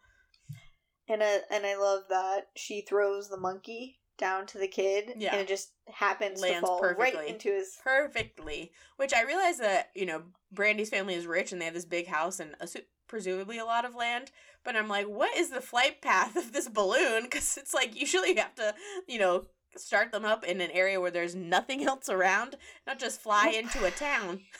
And 1.09 1.21
I, 1.21 1.39
and 1.51 1.65
I 1.65 1.75
love 1.75 2.03
that 2.09 2.47
she 2.55 2.81
throws 2.81 3.29
the 3.29 3.37
monkey 3.37 3.99
down 4.17 4.45
to 4.47 4.57
the 4.57 4.67
kid, 4.67 5.13
Yeah. 5.17 5.31
and 5.33 5.41
it 5.41 5.47
just 5.47 5.71
happens 5.91 6.39
Lands 6.39 6.61
to 6.61 6.67
fall 6.67 6.81
right 6.81 6.95
perfectly. 6.97 7.29
into 7.29 7.49
his. 7.49 7.77
perfectly. 7.83 8.71
Which 8.97 9.13
I 9.13 9.23
realize 9.23 9.57
that 9.57 9.89
you 9.95 10.05
know 10.05 10.23
Brandy's 10.51 10.89
family 10.91 11.15
is 11.15 11.25
rich 11.27 11.51
and 11.51 11.59
they 11.59 11.65
have 11.65 11.73
this 11.73 11.83
big 11.85 12.07
house 12.07 12.39
and 12.39 12.55
assu- 12.59 12.85
presumably 13.07 13.57
a 13.57 13.65
lot 13.65 13.85
of 13.85 13.95
land. 13.95 14.31
But 14.63 14.75
I'm 14.77 14.87
like, 14.87 15.07
what 15.07 15.35
is 15.35 15.49
the 15.49 15.61
flight 15.61 16.01
path 16.01 16.35
of 16.37 16.53
this 16.53 16.69
balloon? 16.69 17.23
Because 17.23 17.57
it's 17.57 17.73
like 17.73 17.99
usually 17.99 18.29
you 18.29 18.37
have 18.37 18.55
to, 18.55 18.73
you 19.07 19.19
know, 19.19 19.47
start 19.77 20.11
them 20.11 20.25
up 20.25 20.43
in 20.43 20.61
an 20.61 20.71
area 20.71 20.99
where 21.01 21.11
there's 21.11 21.35
nothing 21.35 21.83
else 21.87 22.09
around, 22.09 22.55
not 22.87 22.99
just 22.99 23.21
fly 23.21 23.45
Nope. 23.45 23.55
into 23.55 23.85
a 23.85 23.91
town. 23.91 24.41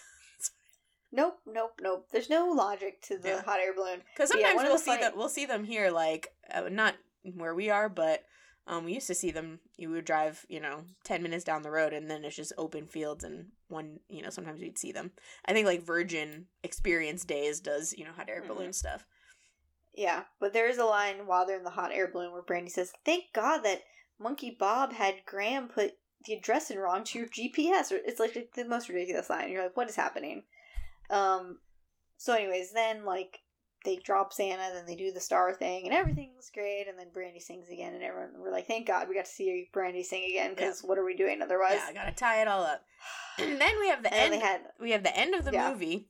Nope, 1.16 1.38
nope, 1.46 1.74
nope. 1.80 2.08
There's 2.12 2.30
no 2.30 2.48
logic 2.50 3.00
to 3.04 3.18
the 3.20 3.30
Yeah. 3.30 3.44
hot 3.44 3.60
air 3.60 3.74
balloon. 3.76 4.02
Because 4.16 4.32
sometimes 4.32 4.56
of 4.62 4.64
we'll 4.64 4.74
the 4.74 4.80
see 4.80 4.86
funny- 4.92 5.02
them. 5.04 5.14
We'll 5.16 5.30
see 5.30 5.46
them 5.46 5.64
here, 5.64 5.92
like 5.92 6.30
uh, 6.52 6.70
not 6.72 6.96
where 7.36 7.54
we 7.54 7.70
are, 7.70 7.88
but 7.88 8.24
um, 8.66 8.84
we 8.86 8.94
used 8.96 9.06
to 9.08 9.14
see 9.14 9.30
them. 9.30 9.60
You 9.78 9.92
would 9.92 10.06
drive, 10.06 10.44
you 10.50 10.60
know, 10.60 10.86
ten 11.04 11.22
minutes 11.22 11.44
down 11.44 11.62
the 11.62 11.70
road, 11.70 11.94
and 11.94 12.10
then 12.10 12.26
it's 12.26 12.36
just 12.36 12.52
open 12.58 12.88
fields, 12.88 13.24
and 13.24 13.50
one, 13.68 14.00
you 14.10 14.24
know, 14.24 14.32
sometimes 14.32 14.60
we'd 14.60 14.80
see 14.80 14.92
them. 14.92 15.12
I 15.46 15.54
think 15.54 15.68
like 15.68 15.84
Virgin 15.84 16.48
Experience 16.64 17.24
Days 17.26 17.60
does, 17.60 17.94
you 17.96 18.06
know, 18.06 18.12
hot 18.14 18.28
air 18.30 18.42
Mhm. 18.42 18.48
balloon 18.48 18.74
stuff. 18.74 19.06
Yeah, 19.94 20.24
but 20.40 20.52
there 20.54 20.68
is 20.68 20.80
a 20.80 20.86
line 20.86 21.28
while 21.28 21.46
they're 21.46 21.58
in 21.60 21.64
the 21.64 21.70
hot 21.70 21.92
air 21.92 22.08
balloon 22.08 22.32
where 22.32 22.42
Brandy 22.42 22.72
says, 22.72 22.92
"Thank 23.06 23.26
God 23.34 23.60
that 23.60 23.84
Monkey 24.20 24.56
Bob 24.58 24.94
had 24.94 25.26
Graham 25.26 25.68
put 25.68 25.94
the 26.26 26.34
address 26.34 26.72
in 26.72 26.78
wrong 26.80 27.04
to 27.06 27.20
your 27.20 27.28
GPS." 27.28 27.92
Or 27.92 27.98
it's 27.98 28.20
like 28.20 28.54
the 28.56 28.66
most 28.66 28.90
ridiculous 28.90 29.30
line. 29.30 29.50
You're 29.52 29.64
like, 29.64 29.78
"What 29.78 29.90
is 29.90 29.96
happening?" 29.96 30.44
Um. 31.10 31.60
So, 32.18 32.34
anyways, 32.34 32.72
then 32.74 33.04
like 33.06 33.40
they 33.86 33.98
drop 33.98 34.32
Santa, 34.32 34.72
then 34.74 34.86
they 34.86 34.96
do 34.96 35.12
the 35.12 35.20
star 35.20 35.54
thing, 35.54 35.86
and 35.86 35.94
everything's 35.94 36.50
great. 36.54 36.88
And 36.88 36.98
then 36.98 37.10
Brandy 37.14 37.42
sings 37.42 37.68
again, 37.70 37.94
and 37.94 38.02
everyone 38.04 38.32
we're 38.38 38.52
like, 38.52 38.68
"Thank 38.68 38.88
God 38.88 39.10
we 39.10 39.16
got 39.16 39.26
to 39.26 39.32
see 39.32 39.70
Brandy 39.74 40.04
sing 40.04 40.24
again." 40.30 40.52
Because 40.56 40.82
what 40.82 40.98
are 40.98 41.04
we 41.04 41.16
doing 41.18 41.42
otherwise? 41.42 41.74
yeah, 41.76 41.88
I 41.90 41.94
gotta 41.94 42.14
tie 42.16 42.42
it 42.42 42.48
all 42.48 42.64
up. 42.64 42.82
And 43.40 43.60
then 43.60 43.80
we 43.80 43.90
have 43.90 44.04
the 44.04 44.14
and 44.14 44.32
end. 44.32 44.34
they 44.34 44.40
had 44.46 44.62
we 44.80 44.92
have 44.92 45.04
the 45.04 45.18
end 45.18 45.34
of 45.36 45.44
the 45.44 45.52
Yeah. 45.52 45.72
movie 45.72 46.08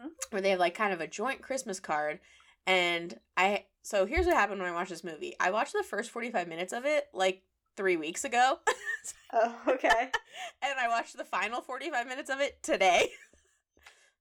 Hmm? 0.00 0.08
where 0.30 0.40
they 0.40 0.50
have 0.50 0.60
like 0.60 0.74
kind 0.74 0.92
of 0.94 1.00
a 1.02 1.06
joint 1.06 1.42
Christmas 1.42 1.78
card. 1.80 2.20
And 2.66 3.18
I 3.36 3.66
so 3.82 4.06
here's 4.06 4.26
what 4.26 4.36
happened 4.36 4.60
when 4.60 4.70
I 4.70 4.74
watched 4.74 4.90
this 4.90 5.04
movie. 5.04 5.34
I 5.40 5.50
watched 5.50 5.72
the 5.72 5.82
first 5.82 6.10
45 6.10 6.48
minutes 6.48 6.72
of 6.72 6.84
it 6.84 7.08
like 7.12 7.42
3 7.76 7.96
weeks 7.96 8.24
ago. 8.24 8.58
oh 9.32 9.56
okay. 9.68 9.88
and 10.62 10.78
I 10.78 10.88
watched 10.88 11.16
the 11.16 11.24
final 11.24 11.60
45 11.60 12.06
minutes 12.06 12.30
of 12.30 12.40
it 12.40 12.62
today. 12.62 13.10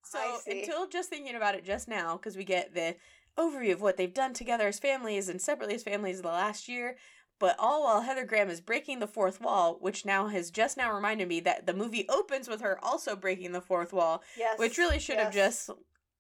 So 0.01 0.39
until 0.47 0.87
just 0.87 1.09
thinking 1.09 1.35
about 1.35 1.53
it 1.53 1.63
just 1.63 1.87
now 1.87 2.17
cuz 2.17 2.35
we 2.35 2.43
get 2.43 2.73
the 2.73 2.95
overview 3.37 3.73
of 3.73 3.81
what 3.81 3.95
they've 3.95 4.13
done 4.13 4.33
together 4.33 4.67
as 4.67 4.79
families 4.79 5.29
and 5.29 5.39
separately 5.39 5.75
as 5.75 5.83
families 5.83 6.21
the 6.23 6.29
last 6.29 6.67
year, 6.67 6.97
but 7.37 7.55
all 7.59 7.83
while 7.83 8.01
Heather 8.01 8.25
Graham 8.25 8.49
is 8.49 8.59
breaking 8.59 8.99
the 8.99 9.07
fourth 9.07 9.39
wall, 9.39 9.77
which 9.79 10.05
now 10.05 10.27
has 10.27 10.49
just 10.49 10.77
now 10.77 10.91
reminded 10.93 11.27
me 11.27 11.39
that 11.41 11.65
the 11.67 11.73
movie 11.73 12.07
opens 12.09 12.47
with 12.47 12.61
her 12.61 12.83
also 12.83 13.15
breaking 13.15 13.51
the 13.51 13.61
fourth 13.61 13.93
wall, 13.93 14.23
Yes. 14.35 14.57
which 14.57 14.77
really 14.77 14.99
should 14.99 15.17
have 15.17 15.33
just 15.33 15.69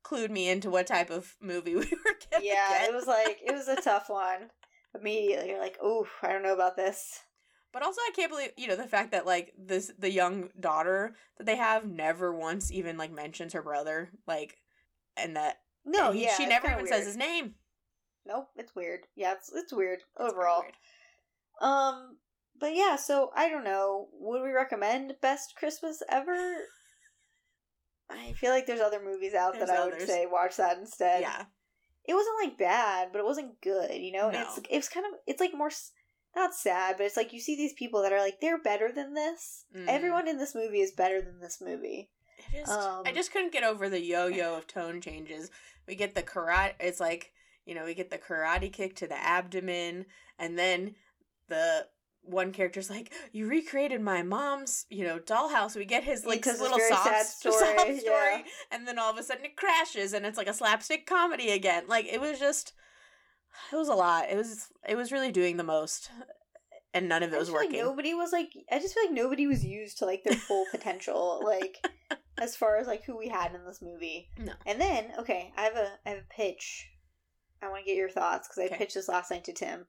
clued 0.03 0.31
me 0.31 0.49
into 0.49 0.69
what 0.69 0.87
type 0.87 1.09
of 1.09 1.35
movie 1.41 1.75
we 1.75 1.81
were 1.81 2.17
gonna 2.31 2.43
yeah, 2.43 2.79
get. 2.79 2.89
it 2.89 2.93
was 2.93 3.07
like 3.07 3.39
it 3.45 3.53
was 3.53 3.67
a 3.67 3.81
tough 3.81 4.09
one. 4.09 4.49
Immediately, 4.99 5.49
you're 5.49 5.59
like, 5.59 5.77
"Oh, 5.81 6.07
I 6.23 6.31
don't 6.31 6.43
know 6.43 6.53
about 6.53 6.75
this." 6.75 7.19
But 7.71 7.83
also, 7.83 8.01
I 8.01 8.11
can't 8.15 8.31
believe 8.31 8.51
you 8.57 8.67
know 8.67 8.75
the 8.75 8.87
fact 8.87 9.11
that 9.11 9.25
like 9.27 9.53
this 9.57 9.91
the 9.99 10.11
young 10.11 10.49
daughter 10.59 11.15
that 11.37 11.45
they 11.45 11.57
have 11.57 11.85
never 11.85 12.33
once 12.35 12.71
even 12.71 12.97
like 12.97 13.11
mentions 13.11 13.53
her 13.53 13.61
brother 13.61 14.09
like, 14.27 14.57
and 15.15 15.35
that 15.35 15.57
No, 15.85 16.09
and 16.11 16.19
yeah, 16.19 16.35
she 16.35 16.45
never 16.47 16.65
even 16.67 16.77
weird. 16.79 16.89
says 16.89 17.05
his 17.05 17.17
name. 17.17 17.55
Nope, 18.25 18.47
it's 18.55 18.75
weird. 18.75 19.01
Yeah, 19.15 19.33
it's 19.33 19.51
it's 19.53 19.71
weird 19.73 19.99
It's 19.99 20.31
overall. 20.33 20.61
weird. 20.61 20.73
Um, 21.61 22.17
but 22.59 22.75
yeah, 22.75 22.95
so 22.95 23.31
I 23.35 23.49
don't 23.49 23.63
know. 23.63 24.07
Would 24.13 24.41
we 24.41 24.51
recommend 24.51 25.13
best 25.21 25.55
Christmas 25.55 26.01
ever? 26.09 26.35
I 28.09 28.33
feel 28.33 28.51
like 28.51 28.65
there's 28.65 28.79
other 28.81 29.01
movies 29.03 29.33
out 29.33 29.53
There's 29.53 29.67
that 29.67 29.77
I 29.79 29.85
would 29.85 29.93
others. 29.95 30.07
say 30.07 30.25
watch 30.25 30.57
that 30.57 30.77
instead. 30.77 31.21
yeah, 31.21 31.45
it 32.05 32.13
wasn't 32.13 32.35
like 32.43 32.57
bad, 32.57 33.09
but 33.11 33.19
it 33.19 33.25
wasn't 33.25 33.61
good. 33.61 33.93
You 33.95 34.11
know, 34.13 34.29
No. 34.31 34.41
it's 34.41 34.57
it 34.69 34.75
was 34.77 34.89
kind 34.89 35.05
of 35.05 35.13
it's 35.27 35.39
like 35.39 35.53
more 35.53 35.69
not 36.35 36.53
sad, 36.55 36.95
but 36.97 37.05
it's 37.05 37.17
like 37.17 37.33
you 37.33 37.39
see 37.39 37.55
these 37.55 37.73
people 37.73 38.01
that 38.03 38.13
are 38.13 38.19
like 38.19 38.39
they're 38.41 38.61
better 38.61 38.91
than 38.91 39.13
this. 39.13 39.65
Mhm. 39.75 39.87
Everyone 39.87 40.27
in 40.27 40.37
this 40.37 40.53
movie 40.55 40.81
is 40.81 40.91
better 40.91 41.21
than 41.21 41.39
this 41.39 41.59
movie. 41.61 42.09
I 42.53 42.57
just 42.57 42.71
I 42.71 42.99
Um, 43.09 43.15
just 43.15 43.31
couldn't 43.31 43.51
get 43.51 43.63
over 43.63 43.89
the 43.89 43.99
yo-yo 44.01 44.55
of 44.55 44.65
tone 44.67 45.01
changes. 45.01 45.51
We 45.87 45.95
get 45.95 46.15
the 46.15 46.23
karate. 46.23 46.75
It's 46.79 46.99
like 46.99 47.31
you 47.65 47.75
know 47.75 47.83
we 47.85 47.93
get 47.93 48.09
the 48.09 48.17
karate 48.17 48.71
kick 48.73 48.95
to 48.97 49.07
the 49.07 49.17
abdomen, 49.17 50.05
and 50.39 50.57
then 50.57 50.95
the 51.47 51.87
one 52.21 52.51
character's 52.51 52.89
like, 52.89 53.11
"You 53.31 53.47
recreated 53.47 54.01
my 54.01 54.21
mom's, 54.23 54.85
you 54.89 55.03
know, 55.03 55.19
dollhouse." 55.19 55.75
We 55.75 55.85
get 55.85 56.03
his 56.03 56.25
like 56.25 56.45
it's 56.45 56.61
little 56.61 56.79
sob, 56.79 57.03
sad 57.03 57.25
sob 57.25 57.53
story, 57.53 57.99
story, 57.99 58.03
yeah. 58.05 58.41
and 58.71 58.87
then 58.87 58.99
all 58.99 59.11
of 59.11 59.17
a 59.17 59.23
sudden 59.23 59.45
it 59.45 59.55
crashes, 59.55 60.13
and 60.13 60.25
it's 60.25 60.37
like 60.37 60.47
a 60.47 60.53
slapstick 60.53 61.05
comedy 61.05 61.49
again. 61.51 61.85
Like 61.87 62.05
it 62.05 62.21
was 62.21 62.39
just, 62.39 62.73
it 63.71 63.75
was 63.75 63.87
a 63.89 63.93
lot. 63.93 64.29
It 64.29 64.35
was 64.37 64.67
it 64.87 64.95
was 64.95 65.11
really 65.11 65.31
doing 65.31 65.57
the 65.57 65.63
most, 65.63 66.09
and 66.93 67.09
none 67.09 67.23
of 67.23 67.33
it 67.33 67.39
was 67.39 67.49
feel 67.49 67.57
like 67.57 67.67
working. 67.69 67.81
nobody 67.83 68.13
was 68.13 68.31
like 68.31 68.51
I 68.71 68.79
just 68.79 68.93
feel 68.93 69.05
like 69.05 69.13
nobody 69.13 69.47
was 69.47 69.65
used 69.65 69.97
to 69.99 70.05
like 70.05 70.23
their 70.23 70.37
full 70.37 70.65
potential, 70.71 71.41
like 71.43 71.77
as 72.39 72.55
far 72.55 72.77
as 72.77 72.87
like 72.87 73.03
who 73.05 73.17
we 73.17 73.29
had 73.29 73.55
in 73.55 73.65
this 73.65 73.81
movie. 73.81 74.29
No. 74.37 74.53
And 74.65 74.79
then 74.79 75.11
okay, 75.19 75.51
I 75.57 75.63
have 75.63 75.75
a 75.75 75.91
I 76.05 76.09
have 76.09 76.19
a 76.19 76.33
pitch. 76.33 76.89
I 77.61 77.67
want 77.69 77.83
to 77.83 77.89
get 77.89 77.97
your 77.97 78.09
thoughts 78.09 78.47
because 78.47 78.59
I 78.61 78.65
Okay. 78.67 78.77
pitched 78.77 78.93
this 78.95 79.09
last 79.09 79.31
night 79.31 79.43
to 79.45 79.53
Tim. 79.53 79.87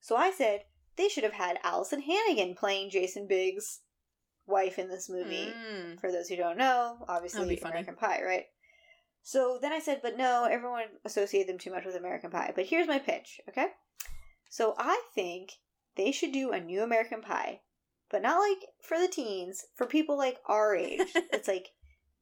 So 0.00 0.16
I 0.16 0.32
said 0.32 0.62
they 1.02 1.08
should 1.08 1.24
have 1.24 1.32
had 1.32 1.58
Alyson 1.64 2.00
Hannigan 2.00 2.54
playing 2.54 2.90
Jason 2.90 3.26
Biggs' 3.26 3.80
wife 4.46 4.78
in 4.78 4.88
this 4.88 5.10
movie. 5.10 5.48
Mm. 5.52 6.00
For 6.00 6.12
those 6.12 6.28
who 6.28 6.36
don't 6.36 6.56
know, 6.56 7.04
obviously. 7.08 7.58
American 7.60 7.96
Pie, 7.96 8.22
right? 8.24 8.44
So 9.22 9.58
then 9.60 9.72
I 9.72 9.80
said, 9.80 10.00
but 10.00 10.16
no, 10.16 10.46
everyone 10.50 10.84
associated 11.04 11.48
them 11.48 11.58
too 11.58 11.72
much 11.72 11.84
with 11.84 11.96
American 11.96 12.30
Pie. 12.30 12.52
But 12.54 12.66
here's 12.66 12.86
my 12.86 13.00
pitch, 13.00 13.40
okay? 13.48 13.66
So 14.48 14.74
I 14.78 15.02
think 15.12 15.50
they 15.96 16.12
should 16.12 16.30
do 16.32 16.52
a 16.52 16.60
new 16.60 16.82
American 16.82 17.20
Pie, 17.20 17.60
but 18.08 18.22
not 18.22 18.38
like 18.38 18.58
for 18.80 18.98
the 19.00 19.08
teens, 19.08 19.64
for 19.74 19.86
people 19.86 20.16
like 20.16 20.38
our 20.46 20.76
age. 20.76 21.00
it's 21.14 21.48
like, 21.48 21.68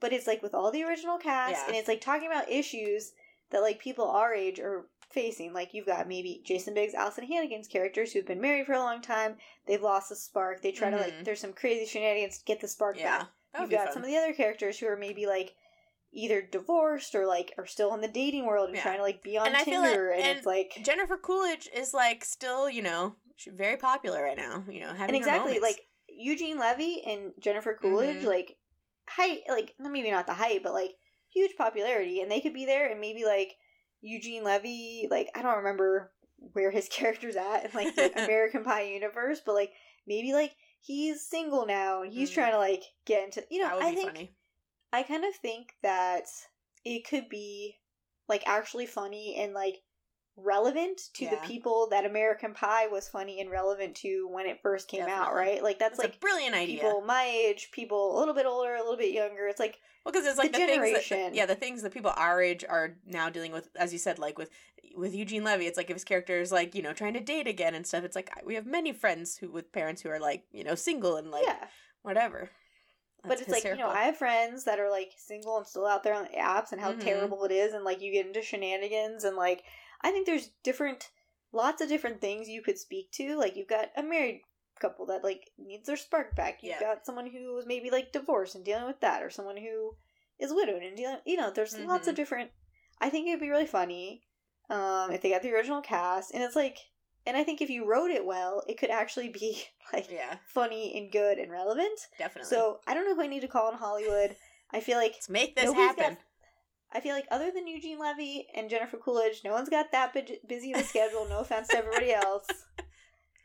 but 0.00 0.14
it's 0.14 0.26
like 0.26 0.42
with 0.42 0.54
all 0.54 0.70
the 0.72 0.84
original 0.84 1.18
cast, 1.18 1.52
Yeah. 1.52 1.66
and 1.68 1.76
it's 1.76 1.88
like 1.88 2.00
talking 2.00 2.28
about 2.30 2.50
issues 2.50 3.12
that 3.50 3.60
like 3.60 3.78
people 3.78 4.08
our 4.08 4.32
age 4.32 4.58
are 4.58 4.86
facing. 5.12 5.52
Like 5.52 5.74
you've 5.74 5.86
got 5.86 6.08
maybe 6.08 6.42
Jason 6.44 6.74
Biggs, 6.74 6.94
Alyson 6.94 7.26
Hannigan's 7.26 7.68
characters 7.68 8.12
who've 8.12 8.26
been 8.26 8.40
married 8.40 8.66
for 8.66 8.72
a 8.74 8.78
long 8.78 9.02
time. 9.02 9.36
They've 9.66 9.82
lost 9.82 10.08
the 10.08 10.16
spark. 10.16 10.62
They 10.62 10.72
try 10.72 10.90
to 10.90 10.96
like 10.96 11.12
Mhm. 11.14 11.24
there's 11.24 11.40
some 11.40 11.52
crazy 11.52 11.86
shenanigans 11.86 12.38
to 12.38 12.44
get 12.44 12.60
the 12.60 12.68
spark 12.68 12.98
Yeah. 12.98 13.18
back. 13.20 13.28
That 13.52 13.60
You've 13.62 13.70
got 13.70 13.84
fun. 13.86 13.92
some 13.94 14.02
of 14.04 14.08
the 14.08 14.16
other 14.16 14.32
characters 14.32 14.78
who 14.78 14.86
are 14.86 14.96
maybe 14.96 15.26
like 15.26 15.54
either 16.12 16.40
divorced 16.42 17.14
or 17.14 17.26
like 17.26 17.52
are 17.58 17.66
still 17.66 17.94
in 17.94 18.00
the 18.00 18.08
dating 18.08 18.46
world 18.46 18.68
and 18.68 18.76
Yeah. 18.76 18.82
trying 18.82 18.96
to 18.98 19.02
like 19.02 19.22
be 19.22 19.36
on 19.36 19.48
And 19.54 19.64
Tinder 19.64 19.80
like- 20.10 20.18
and, 20.18 20.26
and 20.28 20.38
it's 20.38 20.46
like 20.46 20.72
Jennifer 20.82 21.16
Coolidge 21.16 21.68
is 21.74 21.92
like 21.94 22.24
still, 22.24 22.68
you 22.70 22.82
know, 22.82 23.16
very 23.46 23.76
popular 23.76 24.22
right 24.22 24.36
now. 24.36 24.64
You 24.68 24.80
know, 24.80 24.88
having 24.92 25.14
and 25.14 25.16
exactly 25.16 25.58
like 25.60 25.86
Eugene 26.08 26.58
Levy 26.58 27.02
and 27.04 27.32
Jennifer 27.38 27.74
Coolidge 27.74 28.22
Mhm. 28.22 28.26
like 28.26 28.56
height 29.08 29.42
like 29.48 29.74
maybe 29.78 30.10
not 30.10 30.26
the 30.26 30.34
height 30.34 30.62
but 30.62 30.72
like 30.72 30.94
huge 31.30 31.56
popularity 31.56 32.20
and 32.20 32.30
they 32.30 32.40
could 32.40 32.54
be 32.54 32.64
there 32.64 32.86
and 32.88 33.00
maybe 33.00 33.24
like 33.24 33.56
Eugene 34.02 34.44
Levy 34.44 35.08
like 35.10 35.28
I 35.34 35.42
don't 35.42 35.58
remember 35.58 36.12
where 36.52 36.70
his 36.70 36.88
character's 36.92 37.36
at 37.36 37.64
in 37.64 37.70
like 37.74 37.94
the 37.96 38.12
American 38.24 38.64
Pie 38.64 38.84
universe 38.84 39.40
but 39.44 39.54
like 39.54 39.72
maybe 40.06 40.32
like 40.32 40.52
he's 40.80 41.26
single 41.26 41.66
now 41.66 42.02
and 42.02 42.12
he's 42.12 42.30
Mhm. 42.30 42.34
trying 42.34 42.52
to 42.52 42.58
like 42.58 42.82
get 43.04 43.24
into 43.24 43.44
you 43.50 43.60
know 43.60 43.78
I 43.80 43.90
be 43.90 43.96
think 43.96 44.08
funny. 44.08 44.34
I 44.92 45.02
kind 45.02 45.24
of 45.24 45.34
think 45.36 45.74
that 45.82 46.24
it 46.84 47.06
could 47.06 47.28
be 47.28 47.78
like 48.28 48.42
actually 48.46 48.86
funny 48.86 49.36
and 49.38 49.52
like 49.52 49.76
relevant 50.42 51.00
to 51.14 51.26
the 51.28 51.36
people 51.44 51.88
that 51.90 52.04
American 52.04 52.54
Pie 52.54 52.86
was 52.88 53.08
funny 53.08 53.40
and 53.40 53.50
relevant 53.50 53.94
to 53.96 54.28
when 54.30 54.46
it 54.46 54.60
first 54.62 54.88
came 54.88 55.06
out, 55.06 55.34
right? 55.34 55.62
Like 55.62 55.78
that's 55.78 55.98
like 55.98 56.16
a 56.16 56.18
brilliant 56.18 56.54
idea. 56.54 56.76
people 56.80 57.02
my 57.02 57.24
age, 57.24 57.70
people 57.72 58.16
a 58.16 58.18
little 58.18 58.34
bit 58.34 58.46
older, 58.46 58.74
a 58.74 58.78
little 58.80 58.96
bit 58.96 59.12
younger. 59.12 59.46
It's 59.48 59.60
like 59.60 59.78
Well, 60.04 60.12
because 60.12 60.26
it's 60.26 60.38
like 60.38 60.52
the 60.52 60.58
the, 60.58 60.66
things 60.66 60.92
that, 60.92 61.04
generation. 61.04 61.34
yeah, 61.34 61.46
the 61.46 61.54
things 61.54 61.82
that 61.82 61.92
people 61.92 62.12
our 62.16 62.40
age 62.42 62.64
are 62.68 62.96
now 63.06 63.30
dealing 63.30 63.52
with, 63.52 63.68
as 63.76 63.92
you 63.92 63.98
said, 63.98 64.18
like 64.18 64.38
with 64.38 64.50
with 64.96 65.14
Eugene 65.14 65.44
Levy. 65.44 65.66
It's 65.66 65.76
like 65.76 65.90
if 65.90 65.96
his 65.96 66.04
character 66.04 66.40
is 66.40 66.50
like 66.50 66.74
you 66.74 66.82
know 66.82 66.92
trying 66.92 67.14
to 67.14 67.20
date 67.20 67.46
again 67.46 67.74
and 67.74 67.86
stuff. 67.86 68.04
It's 68.04 68.16
like 68.16 68.30
we 68.44 68.54
have 68.56 68.66
many 68.66 68.92
friends 68.92 69.36
who 69.36 69.50
with 69.50 69.72
parents 69.72 70.02
who 70.02 70.08
are 70.10 70.20
like 70.20 70.44
you 70.52 70.64
know 70.64 70.74
single 70.74 71.16
and 71.16 71.30
like 71.30 71.44
yeah. 71.46 71.66
whatever. 72.02 72.50
But 73.22 73.28
That's 73.36 73.42
it's 73.42 73.50
like, 73.50 73.64
you 73.64 73.76
know. 73.76 73.90
I 73.90 74.04
have 74.04 74.16
friends 74.16 74.64
that 74.64 74.80
are 74.80 74.88
like 74.88 75.12
single 75.18 75.58
and 75.58 75.66
still 75.66 75.86
out 75.86 76.02
there 76.02 76.14
on 76.14 76.22
the 76.22 76.38
apps 76.38 76.72
and 76.72 76.80
how 76.80 76.92
Mhm. 76.94 77.00
terrible 77.00 77.44
it 77.44 77.52
is 77.52 77.74
and 77.74 77.84
like 77.84 78.00
you 78.00 78.10
get 78.10 78.26
into 78.26 78.40
shenanigans 78.40 79.24
and 79.24 79.36
like 79.36 79.62
I 80.02 80.10
think 80.10 80.26
there's 80.26 80.50
different 80.62 81.10
lots 81.52 81.82
of 81.82 81.88
different 81.88 82.20
things 82.20 82.48
you 82.48 82.62
could 82.62 82.78
speak 82.78 83.10
to. 83.12 83.36
Like 83.36 83.56
you've 83.56 83.68
got 83.68 83.88
a 83.96 84.02
married 84.02 84.42
couple 84.80 85.06
that 85.06 85.22
like 85.24 85.50
needs 85.58 85.86
their 85.86 85.96
spark 85.96 86.34
back. 86.36 86.62
You've 86.62 86.76
Yeah. 86.80 86.94
got 86.94 87.04
someone 87.06 87.26
who 87.26 87.52
was 87.54 87.66
maybe 87.66 87.90
like 87.90 88.12
divorced 88.12 88.54
and 88.54 88.64
dealing 88.64 88.86
with 88.86 89.00
that 89.00 89.22
or 89.22 89.30
someone 89.30 89.56
who 89.58 89.96
is 90.38 90.52
widowed 90.54 90.82
and 90.82 90.96
dealing 90.96 91.18
you 91.26 91.36
know, 91.36 91.50
there's 91.50 91.76
lots 91.78 92.06
of 92.08 92.14
Mhm. 92.14 92.16
different 92.16 92.50
I 92.98 93.10
think 93.10 93.28
it'd 93.28 93.40
be 93.40 93.50
really 93.50 93.66
funny 93.66 94.22
um 94.70 95.10
if 95.10 95.20
they 95.22 95.30
got 95.30 95.42
the 95.42 95.52
original 95.52 95.80
cast 95.82 96.32
and 96.32 96.42
it's 96.42 96.56
like 96.56 96.78
and 97.26 97.36
I 97.36 97.44
think 97.44 97.60
if 97.60 97.68
you 97.68 97.84
wrote 97.84 98.10
it 98.10 98.24
well, 98.24 98.62
it 98.66 98.78
could 98.78 98.88
actually 98.90 99.28
be 99.28 99.62
like 99.92 100.10
yeah, 100.10 100.36
funny 100.46 100.96
and 100.96 101.12
good 101.12 101.36
and 101.38 101.50
relevant. 101.52 102.00
definitely. 102.18 102.48
So 102.48 102.80
I 102.86 102.94
don't 102.94 103.04
know 103.04 103.14
who 103.14 103.22
I 103.22 103.26
need 103.26 103.40
to 103.40 103.48
call 103.48 103.70
in 103.70 103.76
Hollywood. 103.76 104.36
I 104.72 104.80
feel 104.80 104.96
like 104.96 105.12
let's 105.12 105.28
make 105.28 105.54
this 105.56 105.64
nobody's 105.66 105.96
got- 105.96 105.98
happen. 105.98 106.18
I 106.92 107.00
feel 107.00 107.14
like 107.14 107.26
other 107.30 107.50
than 107.52 107.66
Eugene 107.66 107.98
Levy 107.98 108.46
and 108.54 108.68
Jennifer 108.68 108.96
Coolidge, 108.96 109.42
no 109.44 109.52
one's 109.52 109.68
got 109.68 109.92
that 109.92 110.12
bu- 110.12 110.36
busy 110.48 110.72
of 110.72 110.80
a 110.80 110.84
schedule. 110.84 111.26
No 111.28 111.38
offense 111.38 111.68
to 111.68 111.76
everybody 111.78 112.12
else. 112.14 112.46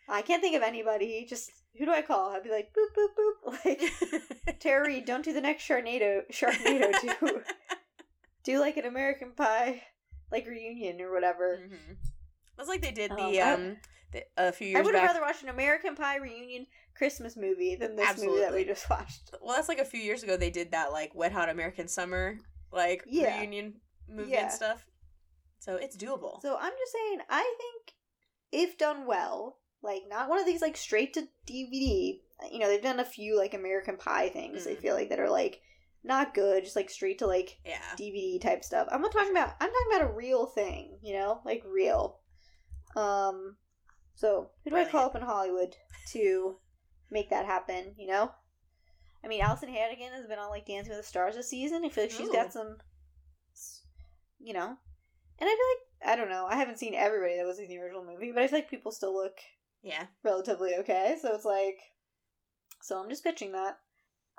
I 0.10 0.22
can't 0.22 0.42
think 0.42 0.56
of 0.56 0.64
anybody. 0.64 1.26
Just 1.30 1.52
who 1.78 1.86
do 1.86 1.92
I 1.92 2.02
call? 2.02 2.32
I'd 2.32 2.44
be 2.44 2.50
like 2.50 2.74
boop 2.74 2.96
boop 2.98 3.10
boop. 3.18 3.60
Like 4.46 4.60
Tara, 4.60 5.02
don't 5.02 5.24
do 5.26 5.34
the 5.34 5.42
next 5.42 5.68
Sharknado. 5.68 6.22
Sharknado. 6.32 6.92
Do 7.20 7.42
do 8.44 8.60
like 8.60 8.78
an 8.78 8.86
American 8.86 9.32
Pie 9.32 9.82
like 10.32 10.48
reunion 10.48 11.02
or 11.02 11.12
whatever. 11.14 11.58
hmm 11.68 11.94
That's 12.58 12.70
like 12.70 12.82
they 12.82 12.92
did 12.92 13.12
Um, 13.12 13.18
the 13.32 13.42
I- 13.42 13.54
um 13.54 13.78
the, 14.12 14.24
a 14.38 14.52
few 14.52 14.68
years. 14.68 14.80
I 14.80 14.82
would 14.84 14.96
have 14.96 15.04
rather 15.04 15.22
watched 15.22 15.44
an 15.44 15.50
American 15.50 15.96
Pie 15.96 16.18
reunion 16.18 16.66
Christmas 16.96 17.36
movie 17.36 17.76
than 17.76 17.96
this 17.96 18.18
movie 18.24 18.40
that 18.42 18.54
we 18.54 18.64
just 18.64 18.90
watched. 18.90 19.32
well, 19.42 19.56
that's 19.56 19.68
like 19.68 19.80
a 19.80 19.86
few 19.86 20.00
years 20.00 20.24
ago. 20.24 20.38
They 20.38 20.50
did 20.52 20.72
that 20.72 20.92
like 20.92 21.14
Wet 21.14 21.32
Hot 21.34 21.50
American 21.50 21.88
Summer 21.88 22.38
like 22.76 23.04
Yeah. 23.08 23.38
reunion 23.40 23.82
movie 24.08 24.32
Yeah. 24.32 24.44
and 24.44 24.52
stuff. 24.52 24.86
So 25.60 25.76
it's 25.78 25.98
doable. 25.98 26.42
So 26.42 26.58
I'm 26.60 26.74
just 26.78 26.92
saying, 26.92 27.20
I 27.30 27.56
think 27.58 27.96
if 28.52 28.78
done 28.78 29.06
well, 29.08 29.60
like 29.82 30.04
not 30.08 30.30
one 30.30 30.40
of 30.40 30.46
these 30.46 30.62
like 30.62 30.78
straight 30.78 31.14
to 31.16 31.28
DVD. 31.48 32.22
You 32.52 32.60
know, 32.60 32.68
they've 32.68 32.82
done 32.82 33.00
a 33.00 33.06
few 33.06 33.38
like 33.38 33.54
American 33.54 33.98
Pie 33.98 34.30
things. 34.30 34.68
I 34.68 34.72
Mm. 34.72 34.80
feel 34.80 34.96
like 34.96 35.10
that 35.10 35.20
are 35.20 35.30
like 35.30 35.62
not 36.04 36.34
good, 36.36 36.64
just 36.64 36.76
like 36.76 36.90
straight 36.90 37.20
to 37.20 37.28
like 37.28 37.60
yeah. 37.66 37.82
DVD 37.98 38.40
type 38.40 38.64
stuff. 38.64 38.88
I'm 38.92 39.02
not 39.02 39.12
talking 39.12 39.32
about. 39.32 39.56
I'm 39.60 39.70
talking 39.72 39.92
about 39.96 40.10
a 40.10 40.14
real 40.14 40.46
thing. 40.46 41.00
You 41.02 41.16
know, 41.16 41.42
like 41.46 41.64
real. 41.66 42.20
Um. 42.96 43.58
So 44.16 44.52
who 44.64 44.70
do 44.70 44.76
I 44.78 44.86
call 44.86 45.06
up 45.08 45.16
in 45.16 45.22
Hollywood 45.22 45.76
to 46.12 46.58
make 47.10 47.30
that 47.32 47.46
happen? 47.46 47.96
You 47.98 48.08
know. 48.08 48.32
I 49.26 49.28
mean, 49.28 49.42
Alyson 49.42 49.70
Hannigan 49.70 50.12
has 50.14 50.28
been 50.28 50.38
on 50.38 50.52
like 50.52 50.68
Dancing 50.68 50.92
with 50.92 51.02
the 51.02 51.08
Stars 51.08 51.36
this 51.36 51.50
season. 51.50 51.84
I 51.84 51.90
feel 51.90 52.04
like 52.04 52.12
she's 52.12 52.30
Ooh. 52.30 52.34
got 52.34 52.54
some, 52.54 52.78
you 54.40 54.54
know, 54.54 54.68
and 54.68 54.78
I 55.42 55.46
feel 55.46 55.50
like 55.50 56.14
I 56.14 56.16
don't 56.16 56.30
know. 56.30 56.46
I 56.46 56.56
haven't 56.56 56.78
seen 56.78 56.94
everybody 56.94 57.36
that 57.38 57.46
was 57.46 57.58
in 57.58 57.68
the 57.68 57.80
original 57.80 58.06
movie, 58.06 58.32
but 58.32 58.44
I 58.44 58.48
feel 58.48 58.60
like 58.60 58.70
people 58.70 58.92
still 58.92 59.16
look 59.16 59.38
Yeah. 59.82 60.04
relatively 60.24 60.76
okay. 60.80 61.18
So 61.20 61.34
it's 61.34 61.44
like, 61.46 61.80
so 62.84 63.02
I'm 63.02 63.10
just 63.10 63.24
pitching 63.24 63.54
that. 63.54 63.80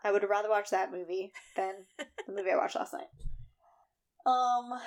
I 0.04 0.12
would 0.12 0.22
rather 0.28 0.48
watch 0.48 0.70
that 0.70 0.92
movie 0.92 1.32
than 1.56 1.72
the 1.98 2.32
movie 2.32 2.52
I 2.52 2.56
watched 2.56 2.76
last 2.76 2.92
night. 2.92 3.08
Um, 4.24 4.78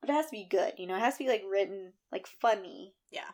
but 0.00 0.10
it 0.10 0.12
has 0.12 0.26
to 0.26 0.30
be 0.32 0.46
good. 0.48 0.74
You 0.78 0.86
know, 0.86 0.94
it 0.96 1.00
has 1.00 1.14
to 1.16 1.24
be 1.24 1.28
like 1.30 1.42
written 1.50 1.94
like 2.12 2.28
funny. 2.28 2.94
Yeah. 3.10 3.30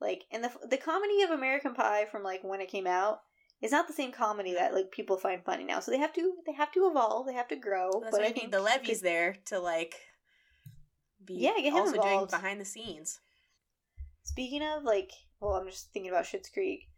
Like, 0.00 0.24
and 0.32 0.42
the 0.42 0.50
the 0.68 0.76
comedy 0.76 1.22
of 1.22 1.30
American 1.30 1.74
Pie 1.74 2.06
from 2.10 2.24
like 2.24 2.42
when 2.42 2.60
it 2.60 2.68
came 2.68 2.88
out 2.88 3.20
is 3.64 3.72
not 3.72 3.86
the 3.88 3.94
same 3.94 4.12
comedy 4.12 4.52
that 4.52 4.74
like 4.74 4.90
people 4.90 5.16
find 5.16 5.42
funny 5.42 5.64
now. 5.64 5.80
So 5.80 5.90
they 5.90 5.98
have 5.98 6.12
to 6.12 6.34
they 6.46 6.52
have 6.52 6.70
to 6.72 6.86
evolve. 6.86 7.26
They 7.26 7.32
have 7.32 7.48
to 7.48 7.56
grow. 7.56 7.90
That's 8.02 8.10
but 8.16 8.20
I 8.20 8.30
think 8.30 8.36
need 8.46 8.52
the 8.52 8.58
Levys 8.58 9.00
there 9.00 9.36
to 9.46 9.58
like 9.58 9.94
be 11.24 11.34
Yeah, 11.38 11.54
get 11.56 11.72
him 11.72 11.76
also 11.76 11.92
doing 11.92 12.04
involved. 12.04 12.30
behind 12.30 12.60
the 12.60 12.64
scenes. 12.66 13.20
Speaking 14.22 14.62
of 14.62 14.84
like, 14.84 15.10
well, 15.40 15.54
I'm 15.54 15.66
just 15.68 15.92
thinking 15.92 16.10
about 16.10 16.24
Schitt's 16.26 16.50
Creek. 16.50 16.88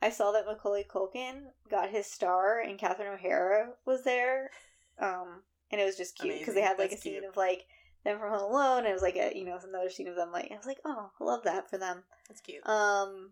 I 0.00 0.10
saw 0.10 0.32
that 0.32 0.46
Macaulay 0.46 0.84
Culkin 0.88 1.42
got 1.70 1.90
his 1.90 2.06
star, 2.06 2.60
and 2.60 2.78
Catherine 2.78 3.12
O'Hara 3.14 3.70
was 3.84 4.02
there, 4.02 4.50
um, 4.98 5.42
and 5.70 5.80
it 5.80 5.84
was 5.84 5.96
just 5.96 6.18
cute 6.18 6.38
because 6.38 6.54
they 6.54 6.60
had 6.60 6.78
like 6.78 6.90
That's 6.90 7.00
a 7.00 7.02
scene 7.02 7.12
cute. 7.20 7.24
of 7.24 7.36
like 7.36 7.66
them 8.04 8.18
from 8.18 8.30
Home 8.30 8.50
Alone, 8.50 8.78
and 8.80 8.88
it 8.88 8.92
was 8.92 9.02
like 9.02 9.16
a 9.16 9.32
you 9.36 9.44
know 9.44 9.58
another 9.62 9.90
scene 9.90 10.08
of 10.08 10.16
them 10.16 10.30
like 10.32 10.50
I 10.52 10.56
was 10.56 10.66
like, 10.66 10.80
oh, 10.84 11.10
I 11.20 11.24
love 11.24 11.44
that 11.44 11.68
for 11.70 11.78
them. 11.78 12.02
That's 12.28 12.40
cute. 12.40 12.66
Um, 12.66 13.30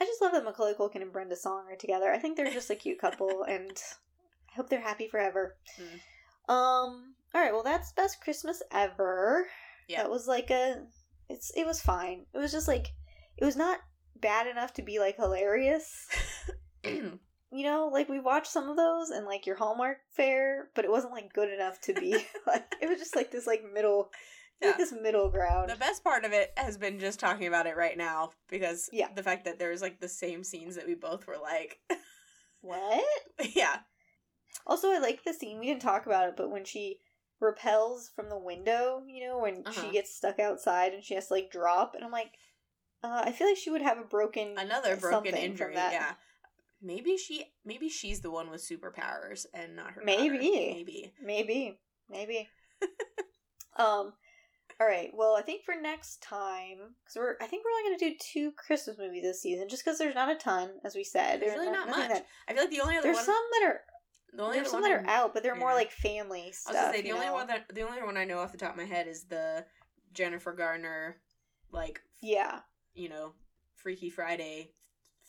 I 0.00 0.04
just 0.04 0.20
love 0.22 0.32
that 0.32 0.44
Macaulay 0.44 0.74
Culkin 0.74 1.02
and 1.02 1.12
Brenda 1.12 1.36
Song 1.36 1.64
are 1.70 1.76
together. 1.76 2.12
I 2.12 2.18
think 2.18 2.36
they're 2.36 2.50
just 2.50 2.70
a 2.70 2.74
cute 2.74 2.98
couple, 2.98 3.42
and 3.48 3.80
I 4.50 4.56
hope 4.56 4.68
they're 4.68 4.80
happy 4.80 5.08
forever. 5.08 5.56
Mm. 5.78 6.52
Um, 6.52 7.14
all 7.34 7.40
right, 7.40 7.52
well 7.52 7.62
that's 7.62 7.92
best 7.92 8.20
Christmas 8.20 8.62
ever. 8.72 9.46
Yeah. 9.88 10.02
That 10.02 10.10
was 10.10 10.26
like 10.26 10.50
a 10.50 10.86
it's 11.28 11.52
it 11.56 11.66
was 11.66 11.80
fine. 11.80 12.26
It 12.34 12.38
was 12.38 12.52
just 12.52 12.68
like 12.68 12.88
it 13.36 13.44
was 13.44 13.56
not 13.56 13.80
bad 14.20 14.46
enough 14.46 14.72
to 14.74 14.82
be 14.82 14.98
like 14.98 15.16
hilarious. 15.16 16.08
You 17.54 17.64
know, 17.64 17.90
like 17.92 18.08
we 18.08 18.18
watched 18.18 18.50
some 18.50 18.70
of 18.70 18.78
those 18.78 19.10
and 19.10 19.26
like 19.26 19.44
your 19.44 19.56
Hallmark 19.56 19.98
fair, 20.16 20.70
but 20.74 20.86
it 20.86 20.90
wasn't 20.90 21.12
like 21.12 21.34
good 21.34 21.52
enough 21.52 21.78
to 21.82 21.92
be 21.92 22.12
like 22.46 22.74
it 22.80 22.88
was 22.88 22.98
just 22.98 23.14
like 23.14 23.30
this 23.30 23.46
like 23.46 23.62
middle 23.74 24.10
Yeah. 24.70 24.76
this 24.76 24.92
middle 24.92 25.28
ground. 25.30 25.70
the 25.70 25.76
best 25.76 26.02
part 26.04 26.24
of 26.24 26.32
it 26.32 26.52
has 26.56 26.76
been 26.78 26.98
just 26.98 27.18
talking 27.20 27.46
about 27.46 27.66
it 27.66 27.76
right 27.76 27.96
now 27.98 28.30
because 28.48 28.88
Yeah. 28.92 29.08
the 29.14 29.22
fact 29.22 29.44
that 29.44 29.58
there's 29.58 29.82
like 29.82 30.00
the 30.00 30.08
same 30.08 30.44
scenes 30.44 30.76
that 30.76 30.86
we 30.86 30.94
both 30.94 31.26
were 31.26 31.38
like, 31.42 31.80
what? 32.60 33.04
yeah, 33.54 33.78
Also, 34.66 34.90
I 34.92 34.98
like 34.98 35.24
the 35.24 35.32
scene. 35.34 35.58
We 35.58 35.66
didn't 35.66 35.82
talk 35.82 36.06
about 36.06 36.28
it, 36.28 36.36
but 36.36 36.50
when 36.50 36.64
she 36.64 36.98
repels 37.40 38.08
from 38.14 38.28
the 38.28 38.38
window, 38.38 39.02
you 39.06 39.26
know, 39.26 39.38
when 39.38 39.62
Uh-huh. 39.66 39.82
she 39.82 39.90
gets 39.90 40.14
stuck 40.14 40.38
outside 40.38 40.92
and 40.94 41.02
she 41.02 41.14
has 41.14 41.26
to 41.28 41.34
like 41.34 41.50
drop, 41.50 41.94
and 41.94 42.04
I'm 42.04 42.12
like, 42.12 42.34
uh, 43.02 43.22
I 43.24 43.32
feel 43.32 43.48
like 43.48 43.56
she 43.56 43.70
would 43.70 43.82
have 43.82 43.98
a 43.98 44.04
broken 44.04 44.56
another 44.56 44.96
broken 44.96 45.34
injury. 45.36 45.74
Yeah, 45.74 46.14
maybe 46.80 47.16
she, 47.16 47.46
maybe 47.64 47.88
she's 47.88 48.20
the 48.20 48.30
one 48.30 48.48
with 48.48 48.60
superpowers 48.62 49.44
and 49.52 49.74
not 49.74 49.92
her. 49.92 50.02
Maybe. 50.04 50.36
daughter. 50.38 50.40
maybe. 50.76 51.12
Maybe, 51.20 51.80
maybe. 52.08 52.48
um, 53.76 54.12
all 54.82 54.88
right. 54.88 55.10
Well, 55.14 55.36
I 55.36 55.42
think 55.42 55.64
for 55.64 55.74
next 55.80 56.22
time, 56.22 56.78
because 57.04 57.16
we're, 57.16 57.36
I 57.40 57.46
think 57.46 57.64
we're 57.64 57.70
only 57.70 57.90
going 57.90 57.98
to 57.98 58.10
do 58.10 58.16
two 58.32 58.52
Christmas 58.52 58.98
movies 58.98 59.22
this 59.22 59.40
season, 59.40 59.68
just 59.68 59.84
because 59.84 59.98
there's 59.98 60.14
not 60.14 60.30
a 60.30 60.34
ton, 60.34 60.70
as 60.84 60.94
we 60.96 61.04
said. 61.04 61.40
There's 61.40 61.52
really 61.52 61.70
not 61.70 61.86
nothing 61.88 62.08
much. 62.08 62.12
that- 62.18 62.26
I 62.48 62.52
feel 62.54 62.62
like 62.64 62.70
the 62.70 62.80
only 62.80 62.96
other 62.96 63.04
there's 63.04 63.16
one, 63.16 63.24
some 63.26 63.44
that 63.60 63.66
are 63.68 63.80
the 64.34 64.42
only 64.42 64.56
there's 64.58 64.70
some 64.70 64.82
that 64.82 64.90
are 64.90 65.06
out, 65.06 65.34
but 65.34 65.42
they're 65.42 65.54
more 65.54 65.74
like 65.74 65.90
family 65.92 66.42
I 66.42 66.46
was 66.46 66.56
stuff. 66.58 66.74
gonna 66.74 66.92
say 66.94 67.02
the 67.02 67.12
only 67.12 67.26
know? 67.26 67.34
one 67.34 67.46
that 67.48 67.72
the 67.74 67.82
only 67.82 68.02
one 68.02 68.16
I 68.16 68.24
know 68.24 68.38
off 68.38 68.50
the 68.52 68.58
top 68.58 68.70
of 68.72 68.76
my 68.76 68.84
head 68.86 69.06
is 69.06 69.24
the 69.24 69.64
Jennifer 70.14 70.52
Garner, 70.52 71.18
like 71.70 72.00
Yeah. 72.22 72.60
you 72.94 73.08
know, 73.10 73.34
Freaky 73.76 74.08
Friday 74.10 74.72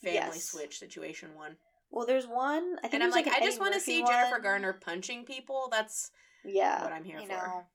family 0.01 0.15
Yes. 0.15 0.45
switch 0.45 0.79
situation 0.79 1.35
one. 1.35 1.57
Well, 1.91 2.05
there's 2.07 2.25
one. 2.27 2.77
I 2.79 2.81
think 2.83 2.93
And 2.95 3.03
I'm 3.03 3.11
there's, 3.11 3.25
like, 3.27 3.35
I 3.35 3.45
just 3.45 3.59
want 3.59 3.73
to 3.75 3.79
see 3.79 4.03
Jennifer. 4.03 4.39
Garner 4.39 4.73
punching 4.73 5.25
people. 5.25 5.67
That's 5.69 6.09
Yeah, 6.43 6.81
what 6.83 6.91
I'm 6.91 7.03
here 7.03 7.19
for. 7.21 7.27
know. 7.27 7.65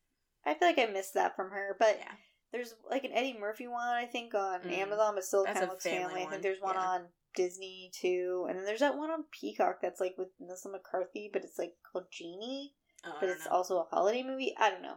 I 0.49 0.55
feel 0.55 0.69
like 0.69 0.79
I 0.79 0.87
missed 0.93 1.15
that 1.15 1.37
from 1.37 1.51
her, 1.51 1.77
but 1.79 1.97
yeah. 2.01 2.13
there's 2.53 2.75
like 2.91 3.05
an 3.05 3.13
Eddie 3.13 3.37
Murphy 3.39 3.67
one 3.69 3.89
I 3.89 4.07
think 4.07 4.35
on 4.35 4.61
Mm. 4.63 4.79
Amazon, 4.79 5.15
but 5.15 5.25
still 5.25 5.45
kind 5.45 5.59
of 5.59 5.69
looks 5.71 5.85
family 5.85 6.05
family. 6.05 6.23
I 6.27 6.31
think 6.31 6.43
there's 6.43 6.61
one 6.61 6.75
yeah. 6.75 6.87
on 6.87 7.01
Disney 7.35 7.91
too, 7.95 8.47
and 8.49 8.59
then 8.59 8.65
there's 8.65 8.81
that 8.81 8.97
one 8.97 9.11
on 9.11 9.25
Peacock 9.31 9.79
that's 9.83 10.01
like 10.01 10.15
with 10.19 10.29
Melissa 10.41 10.71
McCarthy, 10.71 11.31
but 11.33 11.45
it's 11.45 11.59
like 11.59 11.75
called 11.91 12.07
Genie, 12.11 12.75
Oh, 13.07 13.13
but 13.21 13.29
it's 13.29 13.45
know. 13.47 13.53
also 13.53 13.79
a 13.79 13.85
holiday 13.95 14.23
movie. 14.25 14.55
I 14.59 14.71
don't 14.71 14.83
know. 14.83 14.97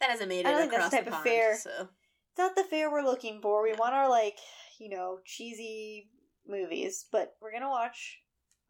that 0.00 0.10
hasn't 0.10 0.28
made 0.28 0.40
it 0.40 0.46
I 0.46 0.50
don't 0.52 0.60
think 0.62 0.72
across 0.72 0.90
that's 0.90 1.04
the 1.04 1.10
type 1.10 1.18
of 1.20 1.24
fair. 1.24 1.56
So 1.56 1.70
It's 2.30 2.38
not 2.38 2.56
the 2.56 2.64
fair 2.64 2.90
we're 2.90 3.02
looking 3.04 3.40
for. 3.40 3.62
We 3.62 3.74
want 3.74 3.94
our 3.94 4.08
like 4.08 4.38
you 4.80 4.88
know 4.88 5.18
cheesy 5.24 6.08
movies, 6.46 7.06
but 7.12 7.36
we're 7.40 7.52
gonna 7.52 7.68
watch 7.68 8.18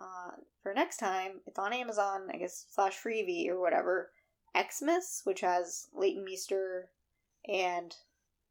uh, 0.01 0.33
for 0.63 0.75
next 0.75 0.99
time. 0.99 1.41
It's 1.47 1.59
on 1.59 1.73
Amazon, 1.73 2.29
I 2.33 2.37
guess 2.39 2.67
slash 2.71 2.97
Freevee 2.99 3.49
or 3.49 3.61
whatever. 3.61 4.11
EXmas, 4.59 5.25
which 5.25 5.41
has 5.41 5.89
Leighton 5.95 6.25
Meester 6.25 6.89
and 7.49 7.95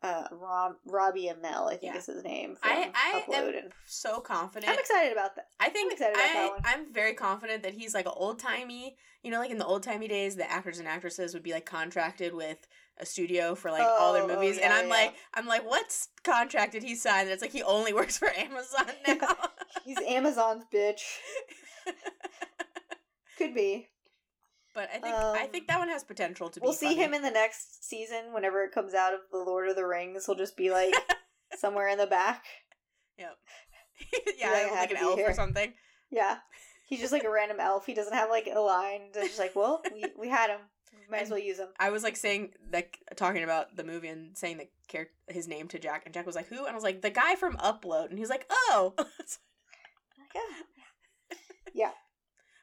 uh, 0.04 0.26
Rob, 0.32 0.74
Robbie 0.86 1.30
Amell, 1.34 1.68
I 1.68 1.72
think 1.78 1.94
Yeah. 1.94 1.98
is 1.98 2.06
his 2.06 2.24
name. 2.24 2.56
I 2.64 2.92
I 2.94 3.22
Upload, 3.28 3.50
am 3.50 3.64
and 3.64 3.72
so 3.88 4.20
confident. 4.20 4.72
I'm 4.72 4.78
excited 4.80 5.12
about 5.12 5.36
that. 5.36 5.48
I 5.60 5.70
think 5.70 5.88
I'm 5.88 5.94
excited 5.94 6.16
about 6.16 6.34
that 6.34 6.38
I, 6.38 6.50
one. 6.50 6.62
I'm 6.66 6.94
very 6.94 7.14
confident 7.16 7.64
that 7.64 7.74
he's 7.74 7.94
like 7.96 8.06
an 8.06 8.14
old 8.16 8.38
timey. 8.40 8.96
You 9.24 9.32
know, 9.32 9.40
like 9.40 9.50
in 9.50 9.58
the 9.58 9.66
old 9.66 9.82
timey 9.84 10.08
days, 10.08 10.36
the 10.36 10.50
actors 10.50 10.78
and 10.80 10.88
actresses 10.88 11.34
would 11.34 11.42
be 11.44 11.52
like 11.52 11.66
contracted 11.66 12.34
with 12.36 12.68
a 13.00 13.06
studio 13.08 13.56
for 13.56 13.72
like 13.72 13.82
all 13.82 14.14
their 14.14 14.22
Oh, 14.24 14.30
oh, 14.30 14.36
movies, 14.36 14.60
and 14.60 14.72
I'm 14.72 14.86
yeah. 14.86 14.94
like, 14.94 15.14
I'm 15.34 15.46
like, 15.48 15.66
what's 15.68 16.10
contract 16.24 16.72
did 16.74 16.84
he 16.84 16.94
sign? 16.96 17.22
And 17.22 17.30
it's 17.32 17.42
like 17.42 17.52
he 17.52 17.64
only 17.64 17.92
works 18.00 18.18
for 18.20 18.30
Amazon 18.30 18.86
now. 19.08 19.18
He's 19.84 19.98
Amazon's 20.08 20.64
bitch. 20.72 21.02
Could 23.38 23.54
be. 23.54 23.90
But 24.78 24.90
I 24.94 25.00
think 25.00 25.16
I 25.16 25.44
Um, 25.44 25.50
think 25.50 25.68
that 25.68 25.80
one 25.80 25.90
has 25.90 26.04
potential 26.04 26.50
to 26.50 26.60
be. 26.60 26.64
We'll 26.64 26.74
see 26.74 26.90
funny. 26.90 27.04
him 27.04 27.14
in 27.16 27.24
the 27.24 27.32
next 27.32 27.84
season 27.84 28.32
whenever 28.32 28.64
it 28.64 28.72
comes 28.72 28.94
out 28.94 29.14
of 29.14 29.22
the 29.32 29.40
Lord 29.40 29.68
of 29.70 29.76
the 29.76 29.86
Rings. 29.86 30.26
He'll 30.28 30.36
just 30.36 30.56
be 30.56 30.70
like 30.80 30.94
somewhere 31.58 31.88
in 31.88 31.98
the 31.98 32.06
back. 32.08 32.44
Yep. 33.18 33.36
like, 34.28 34.36
yeah, 34.38 34.52
I 34.54 34.72
like 34.80 34.92
an 34.92 34.98
elf 34.98 35.16
here. 35.18 35.30
or 35.30 35.34
something. 35.34 35.74
Yeah. 36.12 36.38
He's 36.88 37.00
just 37.00 37.12
like 37.12 37.24
a 37.24 37.30
random 37.40 37.60
elf. 37.60 37.86
He 37.88 37.96
doesn't 37.96 38.14
have 38.14 38.30
like 38.30 38.48
a 38.54 38.60
line. 38.60 39.10
They're 39.14 39.24
just 39.26 39.40
like, 39.40 39.56
well, 39.56 39.82
we, 39.94 40.06
we 40.18 40.30
had 40.30 40.52
him. 40.52 40.60
Might 41.10 41.22
as 41.24 41.30
well 41.30 41.40
use 41.40 41.58
him. 41.58 41.70
I 41.80 41.90
was 41.90 42.04
like 42.04 42.16
saying 42.18 42.52
like 42.72 43.00
talking 43.16 43.44
about 43.44 43.76
the 43.76 43.84
movie 43.84 44.10
and 44.10 44.38
saying 44.38 44.58
the 44.58 44.68
char- 44.90 45.08
his 45.28 45.48
name 45.48 45.68
to 45.70 45.80
Jack, 45.80 46.04
and 46.06 46.14
Jack 46.14 46.26
was 46.26 46.36
like, 46.36 46.48
"Who?" 46.48 46.60
And 46.60 46.70
I 46.70 46.74
was 46.76 46.84
like, 46.84 47.02
"The 47.02 47.10
guy 47.10 47.36
from 47.36 47.56
Upload," 47.58 48.10
and 48.10 48.20
he's 48.20 48.30
like, 48.30 48.46
"Oh." 48.50 48.94
yeah. 50.36 50.42
Yeah. 51.74 51.92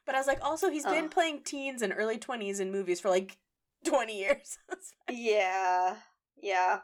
But 0.05 0.15
I 0.15 0.19
was 0.19 0.27
like, 0.27 0.43
also, 0.43 0.69
he's 0.69 0.85
been 0.85 1.05
Oh. 1.05 1.09
playing 1.09 1.41
teens 1.43 1.81
and 1.81 1.93
early 1.95 2.17
20s 2.17 2.59
in 2.59 2.71
movies 2.71 2.99
for 2.99 3.09
like 3.09 3.37
20 3.85 4.17
years. 4.17 4.57
Yeah. 5.09 5.97
Yeah. 6.41 6.79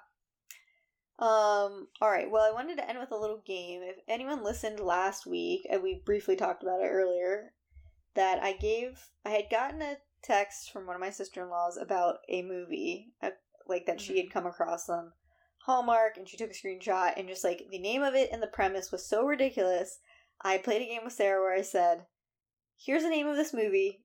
Um, 1.19 1.87
all 2.01 2.09
right. 2.09 2.29
Well, 2.29 2.43
I 2.47 2.51
wanted 2.53 2.77
to 2.77 2.89
end 2.89 2.99
with 2.99 3.11
a 3.11 3.17
little 3.17 3.41
game. 3.45 3.81
If 3.83 3.97
anyone 4.07 4.43
listened 4.43 4.79
last 4.79 5.25
week, 5.27 5.67
and 5.69 5.83
we 5.83 6.01
briefly 6.05 6.35
talked 6.35 6.63
about 6.63 6.81
it 6.81 6.87
earlier, 6.89 7.53
that 8.15 8.41
I 8.41 8.53
gave, 8.53 9.09
I 9.25 9.29
had 9.29 9.49
gotten 9.51 9.81
a 9.81 9.97
text 10.23 10.71
from 10.71 10.85
one 10.87 10.95
of 10.95 10.99
my 10.99 11.09
sister 11.11 11.43
in 11.43 11.49
laws 11.49 11.77
about 11.77 12.17
a 12.29 12.41
movie, 12.41 13.13
uh, 13.21 13.29
like 13.67 13.85
that 13.85 14.01
she 14.01 14.17
had 14.17 14.31
come 14.31 14.45
across 14.47 14.89
on 14.89 15.11
Hallmark, 15.65 16.17
and 16.17 16.27
she 16.27 16.37
took 16.37 16.49
a 16.49 16.53
screenshot, 16.53 17.13
and 17.17 17.27
just 17.27 17.43
like 17.43 17.63
the 17.69 17.79
name 17.79 18.01
of 18.01 18.15
it 18.15 18.29
and 18.31 18.41
the 18.41 18.47
premise 18.47 18.91
was 18.91 19.05
so 19.07 19.23
ridiculous. 19.23 19.99
I 20.43 20.57
played 20.57 20.81
a 20.81 20.85
game 20.85 21.01
with 21.03 21.13
Sarah 21.13 21.39
where 21.41 21.53
I 21.55 21.61
said, 21.61 22.05
Here's 22.83 23.03
the 23.03 23.09
name 23.09 23.27
of 23.27 23.35
this 23.35 23.53
movie, 23.53 23.99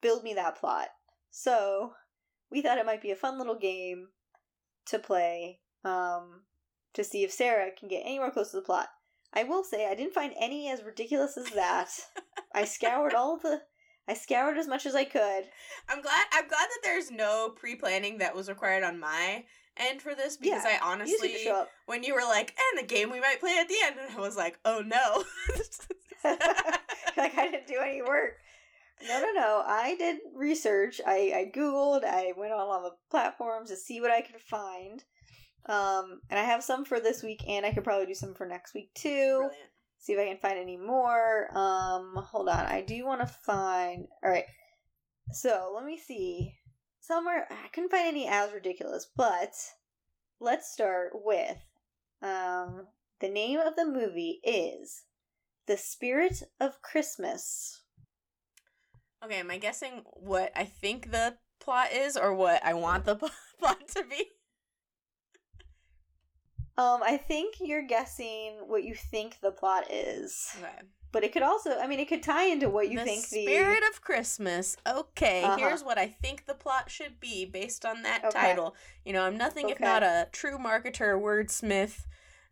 build 0.00 0.22
me 0.22 0.34
that 0.34 0.56
plot. 0.58 0.88
So, 1.30 1.94
we 2.50 2.62
thought 2.62 2.78
it 2.78 2.86
might 2.86 3.02
be 3.02 3.10
a 3.10 3.16
fun 3.16 3.38
little 3.38 3.58
game 3.58 4.08
to 4.86 4.98
play 4.98 5.60
um, 5.84 6.42
to 6.94 7.02
see 7.02 7.24
if 7.24 7.32
Sarah 7.32 7.70
can 7.76 7.88
get 7.88 8.02
anywhere 8.04 8.30
close 8.30 8.50
to 8.50 8.56
the 8.56 8.62
plot. 8.62 8.88
I 9.32 9.44
will 9.44 9.64
say 9.64 9.88
I 9.88 9.94
didn't 9.94 10.14
find 10.14 10.34
any 10.38 10.70
as 10.70 10.82
ridiculous 10.82 11.36
as 11.36 11.50
that. 11.50 11.88
I 12.54 12.64
scoured 12.64 13.14
all 13.14 13.38
the 13.38 13.62
I 14.08 14.14
scoured 14.14 14.58
as 14.58 14.66
much 14.68 14.84
as 14.84 14.94
I 14.94 15.04
could. 15.04 15.44
I'm 15.88 16.02
glad 16.02 16.26
I'm 16.32 16.48
glad 16.48 16.68
that 16.68 16.80
there's 16.82 17.10
no 17.10 17.50
pre-planning 17.56 18.18
that 18.18 18.34
was 18.34 18.48
required 18.48 18.84
on 18.84 19.00
my 19.00 19.44
end 19.76 20.02
for 20.02 20.14
this 20.14 20.36
because 20.36 20.64
Yeah, 20.64 20.70
I 20.70 20.74
You 20.74 20.78
honestly 20.82 21.48
up. 21.48 21.70
when 21.86 22.02
you 22.02 22.14
were 22.14 22.24
like, 22.24 22.54
"And 22.72 22.82
the 22.82 22.94
game 22.94 23.10
we 23.10 23.20
might 23.20 23.40
play 23.40 23.56
at 23.58 23.68
the 23.68 23.76
end." 23.84 23.96
And 23.98 24.16
I 24.16 24.20
was 24.20 24.36
like, 24.36 24.58
"Oh 24.64 24.82
no." 24.84 25.24
like 27.16 27.36
I 27.38 27.50
didn't 27.50 27.66
do 27.66 27.78
any 27.82 28.02
work. 28.02 28.34
No, 29.08 29.20
no, 29.20 29.32
no. 29.32 29.62
I 29.66 29.96
did 29.96 30.18
research. 30.34 31.00
I, 31.04 31.32
I 31.34 31.52
googled. 31.54 32.04
I 32.04 32.32
went 32.36 32.52
on 32.52 32.60
all 32.60 32.82
the 32.82 32.96
platforms 33.10 33.70
to 33.70 33.76
see 33.76 34.00
what 34.00 34.10
I 34.12 34.20
could 34.20 34.40
find. 34.40 35.02
Um, 35.66 36.20
and 36.30 36.38
I 36.38 36.44
have 36.44 36.62
some 36.62 36.84
for 36.84 37.00
this 37.00 37.22
week, 37.22 37.42
and 37.48 37.64
I 37.64 37.72
could 37.72 37.84
probably 37.84 38.06
do 38.06 38.14
some 38.14 38.34
for 38.34 38.46
next 38.46 38.74
week 38.74 38.92
too. 38.94 39.36
Brilliant. 39.38 39.70
see 39.98 40.12
if 40.12 40.18
I 40.20 40.28
can 40.28 40.38
find 40.38 40.58
any 40.58 40.76
more. 40.76 41.48
Um, 41.56 42.14
hold 42.16 42.48
on. 42.48 42.66
I 42.66 42.82
do 42.82 43.04
want 43.04 43.20
to 43.20 43.26
find. 43.26 44.06
All 44.24 44.30
right. 44.30 44.46
So 45.32 45.72
let 45.74 45.84
me 45.84 45.98
see. 45.98 46.54
Somewhere 47.00 47.48
I 47.50 47.68
couldn't 47.68 47.90
find 47.90 48.06
any 48.06 48.28
as 48.28 48.52
ridiculous, 48.52 49.08
but 49.16 49.52
let's 50.40 50.72
start 50.72 51.10
with 51.14 51.56
um 52.22 52.86
the 53.20 53.28
name 53.28 53.58
of 53.58 53.74
the 53.74 53.86
movie 53.86 54.40
is 54.44 55.02
The 55.66 55.76
Spirit 55.76 56.42
of 56.60 56.82
Christmas. 56.82 57.82
Okay, 59.24 59.38
am 59.40 59.50
I 59.50 59.58
guessing 59.58 60.02
what 60.14 60.50
I 60.56 60.64
think 60.64 61.10
the 61.12 61.36
plot 61.60 61.92
is 61.92 62.16
or 62.16 62.34
what 62.34 62.64
I 62.64 62.74
want 62.74 63.04
the 63.04 63.16
plot 63.58 63.88
to 63.94 64.04
be? 64.04 64.26
Um, 66.76 67.02
I 67.04 67.18
think 67.18 67.56
you're 67.60 67.86
guessing 67.86 68.54
what 68.66 68.82
you 68.82 68.94
think 68.94 69.40
the 69.40 69.50
plot 69.52 69.90
is, 69.90 70.56
Okay. 70.58 70.72
but 71.12 71.22
it 71.22 71.32
could 71.32 71.42
also. 71.42 71.78
I 71.78 71.86
mean, 71.86 72.00
it 72.00 72.08
could 72.08 72.22
tie 72.22 72.44
into 72.46 72.70
what 72.70 72.88
you 72.88 72.98
the 72.98 73.04
think 73.04 73.28
the 73.28 73.42
spirit 73.42 73.82
of 73.90 74.00
Christmas. 74.00 74.76
Okay, 74.86 75.44
Uh-huh. 75.44 75.58
here's 75.58 75.84
what 75.84 75.98
I 75.98 76.08
think 76.08 76.46
the 76.46 76.54
plot 76.54 76.90
should 76.90 77.20
be 77.20 77.44
based 77.44 77.84
on 77.84 78.02
that 78.02 78.24
Okay. 78.24 78.40
title. 78.40 78.74
You 79.04 79.12
know, 79.12 79.22
I'm 79.22 79.36
nothing 79.36 79.68
if 79.68 79.80
not 79.80 80.02
a 80.02 80.28
true 80.32 80.56
marketer, 80.58 81.20
wordsmith. 81.20 82.06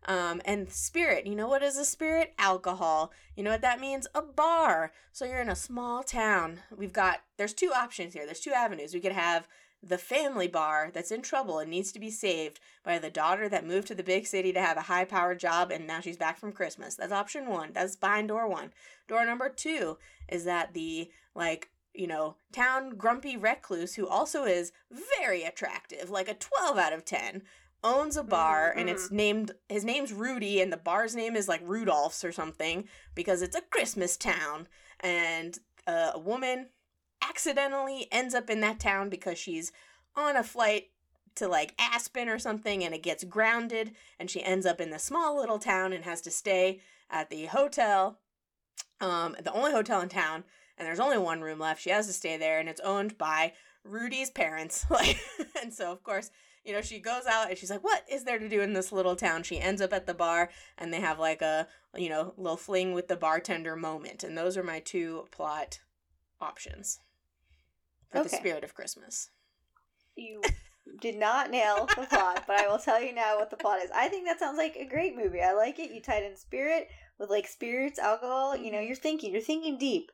Um, 0.07 0.41
and 0.45 0.71
spirit, 0.71 1.27
you 1.27 1.35
know 1.35 1.47
what 1.47 1.61
is 1.61 1.77
a 1.77 1.85
spirit? 1.85 2.33
Alcohol. 2.39 3.11
You 3.35 3.43
know 3.43 3.51
what 3.51 3.61
that 3.61 3.79
means? 3.79 4.07
A 4.15 4.21
bar. 4.21 4.91
So 5.11 5.25
you're 5.25 5.41
in 5.41 5.49
a 5.49 5.55
small 5.55 6.03
town. 6.03 6.59
We've 6.75 6.93
got 6.93 7.19
there's 7.37 7.53
two 7.53 7.71
options 7.73 8.13
here. 8.13 8.25
There's 8.25 8.39
two 8.39 8.51
avenues. 8.51 8.93
We 8.93 8.99
could 8.99 9.11
have 9.11 9.47
the 9.83 9.97
family 9.97 10.47
bar 10.47 10.91
that's 10.93 11.11
in 11.11 11.21
trouble 11.21 11.59
and 11.59 11.69
needs 11.69 11.91
to 11.91 11.99
be 11.99 12.11
saved 12.11 12.59
by 12.83 12.99
the 12.99 13.09
daughter 13.09 13.49
that 13.49 13.65
moved 13.65 13.87
to 13.87 13.95
the 13.95 14.03
big 14.03 14.27
city 14.27 14.53
to 14.53 14.61
have 14.61 14.77
a 14.77 14.81
high 14.81 15.05
powered 15.05 15.39
job 15.39 15.71
and 15.71 15.87
now 15.87 15.99
she's 15.99 16.17
back 16.17 16.37
from 16.37 16.51
Christmas. 16.51 16.95
That's 16.95 17.11
option 17.11 17.47
one. 17.47 17.71
That's 17.73 17.95
behind 17.95 18.27
door 18.27 18.47
one. 18.47 18.71
Door 19.07 19.25
number 19.25 19.49
two 19.49 19.97
is 20.29 20.45
that 20.45 20.73
the 20.73 21.09
like 21.35 21.69
you 21.93 22.07
know 22.07 22.35
town 22.51 22.91
grumpy 22.91 23.35
recluse 23.35 23.95
who 23.95 24.07
also 24.07 24.43
is 24.43 24.71
very 25.19 25.43
attractive, 25.43 26.09
like 26.09 26.29
a 26.29 26.35
twelve 26.35 26.77
out 26.77 26.93
of 26.93 27.03
ten, 27.03 27.41
owns 27.83 28.15
a 28.15 28.23
bar 28.23 28.73
and 28.75 28.89
it's 28.89 29.09
named 29.11 29.51
his 29.67 29.83
name's 29.83 30.13
Rudy 30.13 30.61
and 30.61 30.71
the 30.71 30.77
bar's 30.77 31.15
name 31.15 31.35
is 31.35 31.47
like 31.47 31.61
Rudolph's 31.63 32.23
or 32.23 32.31
something 32.31 32.87
because 33.15 33.41
it's 33.41 33.55
a 33.55 33.61
Christmas 33.61 34.17
town. 34.17 34.67
And 34.99 35.57
uh, 35.87 36.11
a 36.13 36.19
woman 36.19 36.67
accidentally 37.27 38.07
ends 38.11 38.35
up 38.35 38.49
in 38.49 38.61
that 38.61 38.79
town 38.79 39.09
because 39.09 39.37
she's 39.37 39.71
on 40.15 40.35
a 40.35 40.43
flight 40.43 40.89
to 41.35 41.47
like 41.47 41.73
Aspen 41.79 42.29
or 42.29 42.39
something 42.39 42.83
and 42.83 42.93
it 42.93 43.03
gets 43.03 43.23
grounded 43.23 43.91
and 44.19 44.29
she 44.29 44.43
ends 44.43 44.65
up 44.65 44.81
in 44.81 44.89
the 44.89 44.99
small 44.99 45.37
little 45.37 45.59
town 45.59 45.93
and 45.93 46.03
has 46.03 46.21
to 46.21 46.31
stay 46.31 46.79
at 47.09 47.29
the 47.29 47.45
hotel 47.45 48.19
um 48.99 49.35
the 49.41 49.53
only 49.53 49.71
hotel 49.71 50.01
in 50.01 50.09
town 50.09 50.43
and 50.77 50.87
there's 50.87 50.99
only 50.99 51.17
one 51.17 51.41
room 51.41 51.59
left. 51.59 51.81
She 51.81 51.91
has 51.91 52.07
to 52.07 52.13
stay 52.13 52.37
there 52.37 52.59
and 52.59 52.67
it's 52.67 52.81
owned 52.81 53.17
by 53.17 53.53
Rudy's 53.83 54.29
parents. 54.29 54.85
Like 54.89 55.17
and 55.61 55.73
so 55.73 55.91
of 55.91 56.03
course 56.03 56.31
you 56.63 56.73
know 56.73 56.81
she 56.81 56.99
goes 56.99 57.25
out 57.25 57.49
and 57.49 57.57
she's 57.57 57.69
like 57.71 57.83
what 57.83 58.03
is 58.09 58.23
there 58.23 58.39
to 58.39 58.49
do 58.49 58.61
in 58.61 58.73
this 58.73 58.91
little 58.91 59.15
town 59.15 59.43
she 59.43 59.59
ends 59.59 59.81
up 59.81 59.93
at 59.93 60.05
the 60.05 60.13
bar 60.13 60.49
and 60.77 60.93
they 60.93 60.99
have 60.99 61.19
like 61.19 61.41
a 61.41 61.67
you 61.95 62.09
know 62.09 62.33
little 62.37 62.57
fling 62.57 62.93
with 62.93 63.07
the 63.07 63.15
bartender 63.15 63.75
moment 63.75 64.23
and 64.23 64.37
those 64.37 64.57
are 64.57 64.63
my 64.63 64.79
two 64.79 65.27
plot 65.31 65.79
options 66.39 66.99
for 68.09 68.23
the 68.23 68.29
spirit 68.29 68.63
of 68.63 68.73
christmas 68.73 69.29
you 70.15 70.41
did 70.99 71.17
not 71.17 71.49
nail 71.51 71.87
the 71.95 72.05
plot, 72.09 72.43
but 72.47 72.59
I 72.59 72.67
will 72.67 72.77
tell 72.77 73.01
you 73.01 73.13
now 73.13 73.37
what 73.37 73.49
the 73.49 73.57
plot 73.57 73.81
is. 73.81 73.91
I 73.95 74.07
think 74.07 74.25
that 74.25 74.39
sounds 74.39 74.57
like 74.57 74.75
a 74.75 74.85
great 74.85 75.15
movie. 75.15 75.41
I 75.41 75.53
like 75.53 75.79
it. 75.79 75.91
You 75.91 76.01
tied 76.01 76.23
in 76.23 76.35
spirit 76.35 76.89
with 77.17 77.29
like 77.29 77.47
spirits, 77.47 77.99
alcohol. 77.99 78.55
You 78.55 78.71
know, 78.71 78.77
mm-hmm. 78.77 78.87
you're 78.87 78.95
thinking, 78.95 79.31
you're 79.31 79.41
thinking 79.41 79.77
deep. 79.77 80.11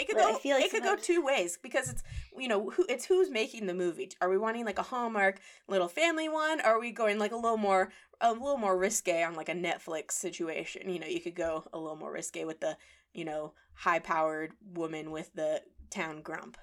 It 0.00 0.06
could 0.08 0.16
But 0.16 0.24
I 0.24 0.32
go. 0.32 0.38
feel 0.38 0.56
like 0.56 0.64
it 0.66 0.70
could 0.70 0.82
go 0.82 0.96
two 0.96 1.22
ways 1.22 1.58
because 1.62 1.88
it's 1.90 2.02
you 2.36 2.48
know 2.48 2.70
who 2.70 2.84
it's 2.88 3.04
who's 3.04 3.30
making 3.30 3.66
the 3.66 3.74
movie. 3.74 4.10
Are 4.20 4.28
we 4.30 4.38
wanting 4.38 4.64
like 4.64 4.78
a 4.78 4.82
Hallmark 4.82 5.40
little 5.68 5.88
family 5.88 6.28
one? 6.28 6.60
Or 6.60 6.64
are 6.76 6.80
we 6.80 6.90
going 6.90 7.18
like 7.18 7.32
a 7.32 7.36
little 7.36 7.56
more 7.58 7.92
a 8.20 8.32
little 8.32 8.56
more 8.58 8.76
risque 8.76 9.22
on 9.22 9.34
like 9.34 9.48
a 9.48 9.54
Netflix 9.54 10.12
situation? 10.12 10.88
You 10.90 10.98
know, 11.00 11.06
you 11.06 11.20
could 11.20 11.34
go 11.36 11.64
a 11.72 11.78
little 11.78 11.96
more 11.96 12.12
risque 12.12 12.44
with 12.44 12.60
the 12.60 12.76
you 13.12 13.24
know 13.24 13.52
high 13.74 13.98
powered 13.98 14.52
woman 14.74 15.10
with 15.10 15.32
the 15.34 15.62
town 15.90 16.22
grump. 16.22 16.56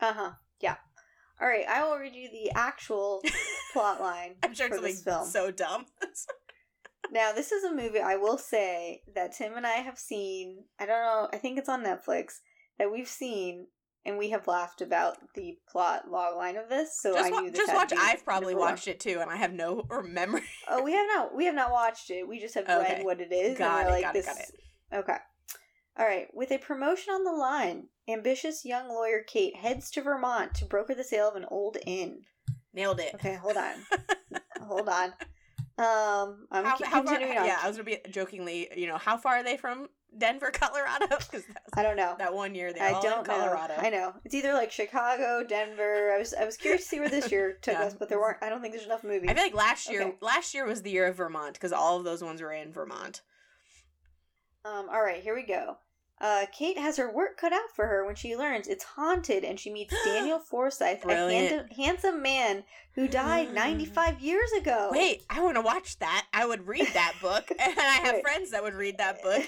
Uh 0.00 0.12
huh. 0.12 0.30
Yeah. 0.60 0.76
All 1.40 1.46
right, 1.46 1.66
I 1.68 1.84
will 1.84 1.96
read 1.98 2.14
you 2.16 2.28
the 2.30 2.50
actual 2.56 3.22
plot 3.72 4.00
line 4.00 4.34
I'm 4.42 4.54
sure 4.54 4.68
for 4.68 4.74
it's 4.74 4.82
this 4.84 5.02
film. 5.04 5.26
so 5.26 5.50
dumb. 5.52 5.86
Now, 7.10 7.32
this 7.32 7.52
is 7.52 7.64
a 7.64 7.72
movie 7.74 8.00
I 8.00 8.16
will 8.16 8.36
say 8.36 9.02
that 9.14 9.32
Tim 9.32 9.54
and 9.56 9.66
I 9.66 9.76
have 9.76 9.98
seen. 9.98 10.64
I 10.78 10.84
don't 10.84 11.00
know, 11.02 11.28
I 11.32 11.38
think 11.38 11.58
it's 11.58 11.68
on 11.68 11.82
Netflix 11.82 12.40
that 12.78 12.90
we've 12.92 13.08
seen 13.08 13.66
and 14.04 14.16
we 14.16 14.30
have 14.30 14.46
laughed 14.46 14.80
about 14.80 15.16
the 15.34 15.58
plot 15.70 16.10
log 16.10 16.36
line 16.36 16.56
of 16.56 16.68
this. 16.68 16.98
So 17.00 17.14
just 17.14 17.32
I 17.32 17.40
knew 17.40 17.50
this 17.50 17.60
just 17.60 17.74
watch. 17.74 17.92
I've 17.96 18.24
probably 18.24 18.54
one. 18.54 18.70
watched 18.70 18.88
it 18.88 19.00
too, 19.00 19.18
and 19.20 19.30
I 19.30 19.36
have 19.36 19.52
no 19.52 19.84
or 19.90 20.02
memory. 20.02 20.42
Oh, 20.68 20.82
we 20.82 20.92
have 20.92 21.06
not 21.14 21.34
we 21.34 21.44
have 21.44 21.54
not 21.54 21.70
watched 21.70 22.10
it. 22.10 22.26
We 22.26 22.38
just 22.40 22.54
have 22.54 22.64
Okay. 22.68 22.94
read 22.96 23.04
what 23.04 23.20
it 23.20 23.32
is 23.32 23.58
Got 23.58 23.80
and 23.80 23.88
it, 23.88 23.92
like 23.92 24.02
got 24.04 24.16
it, 24.16 24.18
this 24.18 24.26
got 24.26 24.36
it. 24.38 24.52
Okay. 24.94 25.16
All 25.98 26.06
right, 26.06 26.28
with 26.32 26.52
a 26.52 26.58
promotion 26.58 27.12
on 27.12 27.24
the 27.24 27.32
line, 27.32 27.88
ambitious 28.08 28.64
young 28.64 28.88
lawyer 28.88 29.24
Kate 29.26 29.56
heads 29.56 29.90
to 29.90 30.00
Vermont 30.02 30.54
to 30.54 30.64
broker 30.64 30.94
the 30.94 31.02
sale 31.02 31.28
of 31.28 31.34
an 31.34 31.44
old 31.50 31.76
inn. 31.86 32.20
Nailed 32.72 33.00
it. 33.00 33.14
Okay, 33.16 33.34
hold 33.34 33.56
on. 33.56 33.74
hold 34.60 34.88
on. 34.88 35.08
Um, 35.76 36.46
I'm 36.52 36.64
How, 36.64 36.76
how 36.84 37.02
far? 37.02 37.14
on. 37.16 37.20
Yeah, 37.20 37.58
I 37.60 37.66
was 37.66 37.76
gonna 37.76 37.84
be 37.84 37.98
jokingly. 38.10 38.68
You 38.76 38.86
know, 38.86 38.96
how 38.96 39.16
far 39.16 39.38
are 39.38 39.42
they 39.42 39.56
from 39.56 39.88
Denver, 40.18 40.50
Colorado? 40.52 41.06
Because 41.08 41.44
I 41.74 41.82
don't 41.82 41.96
know. 41.96 42.14
that 42.18 42.34
one 42.34 42.54
year 42.54 42.72
they 42.72 42.80
I 42.80 42.92
all 42.92 43.02
don't 43.02 43.18
in 43.20 43.24
Colorado. 43.24 43.74
know. 43.76 43.80
I 43.82 43.90
know 43.90 44.12
it's 44.24 44.34
either 44.34 44.52
like 44.52 44.70
Chicago, 44.70 45.44
Denver. 45.48 46.12
I 46.14 46.18
was 46.18 46.34
I 46.34 46.44
was 46.44 46.56
curious 46.56 46.82
to 46.82 46.88
see 46.88 47.00
where 47.00 47.08
this 47.08 47.30
year 47.32 47.58
took 47.62 47.74
Yeah. 47.74 47.84
us, 47.84 47.94
but 47.94 48.08
there 48.08 48.18
weren't. 48.18 48.38
I 48.42 48.48
don't 48.48 48.60
think 48.60 48.74
there's 48.74 48.86
enough 48.86 49.04
movies. 49.04 49.28
I 49.30 49.34
feel 49.34 49.42
like 49.44 49.54
last 49.54 49.90
year, 49.90 50.02
Okay. 50.02 50.16
last 50.20 50.54
year 50.54 50.66
was 50.66 50.82
the 50.82 50.90
year 50.90 51.06
of 51.06 51.16
Vermont 51.16 51.54
because 51.54 51.72
all 51.72 51.98
of 51.98 52.04
those 52.04 52.22
ones 52.22 52.40
were 52.42 52.52
in 52.52 52.72
Vermont. 52.72 53.22
Um, 54.64 54.88
all 54.90 55.02
right, 55.02 55.22
here 55.22 55.34
we 55.34 55.44
go. 55.44 55.76
Uh, 56.20 56.46
Kate 56.52 56.76
has 56.76 56.96
her 56.96 57.12
work 57.14 57.36
cut 57.36 57.52
out 57.52 57.70
for 57.76 57.86
her 57.86 58.04
when 58.04 58.16
she 58.16 58.36
learns 58.36 58.66
it's 58.66 58.82
haunted, 58.82 59.44
and 59.44 59.58
she 59.58 59.70
meets 59.72 59.94
Daniel 60.04 60.40
Forsyth, 60.40 61.04
a 61.06 61.12
hand- 61.14 61.72
handsome 61.76 62.20
man 62.22 62.64
who 62.96 63.06
died 63.06 63.54
95 63.54 64.18
years 64.20 64.50
ago. 64.60 64.88
Wait, 64.90 65.22
I 65.30 65.40
want 65.40 65.54
to 65.54 65.60
watch 65.60 65.96
that. 66.00 66.26
I 66.32 66.44
would 66.44 66.66
read 66.66 66.88
that 66.94 67.14
book, 67.22 67.48
and 67.58 67.78
I 67.78 68.00
have 68.02 68.20
friends 68.22 68.50
that 68.50 68.64
would 68.64 68.74
read 68.74 68.98
that 68.98 69.22
book. 69.22 69.42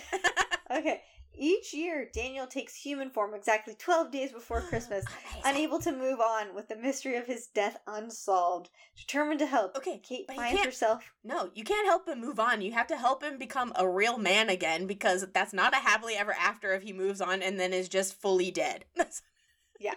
Okay. 0.71 1.03
Each 1.33 1.73
year, 1.73 2.09
Daniel 2.13 2.47
takes 2.47 2.75
human 2.75 3.09
form 3.09 3.35
exactly 3.35 3.75
12 3.75 4.11
days 4.11 4.33
before 4.33 4.61
Christmas, 4.69 5.05
unable 5.45 5.79
to 5.81 5.93
move 5.93 6.21
on 6.21 6.55
with 6.55 6.69
the 6.69 6.77
mystery 6.77 7.17
of 7.17 7.27
his 7.27 7.47
death 7.47 7.79
unsolved. 7.87 8.69
Determined 8.99 9.39
to 9.39 9.47
help, 9.47 9.77
Okay, 9.77 9.99
Kate 10.07 10.27
but 10.27 10.35
he 10.35 10.41
finds 10.41 10.57
can't- 10.57 10.67
herself. 10.67 11.13
No, 11.25 11.51
you 11.55 11.65
can't 11.65 11.87
help 11.87 12.09
him 12.09 12.21
move 12.21 12.41
on. 12.41 12.61
You 12.63 12.73
have 12.73 12.89
to 12.89 12.97
help 12.97 13.23
him 13.23 13.39
become 13.39 13.73
a 13.77 13.89
real 13.89 14.19
man 14.19 14.51
again 14.51 14.87
because 14.87 15.25
that's 15.33 15.53
not 15.53 15.73
a 15.73 15.77
happily 15.79 16.15
ever 16.15 16.33
after 16.33 16.73
if 16.75 16.83
he 16.83 16.93
moves 16.93 17.21
on 17.21 17.43
and 17.43 17.59
then 17.61 17.73
is 17.73 17.89
just 17.89 18.21
fully 18.21 18.51
dead. 18.51 18.85
Yeah. 19.83 19.95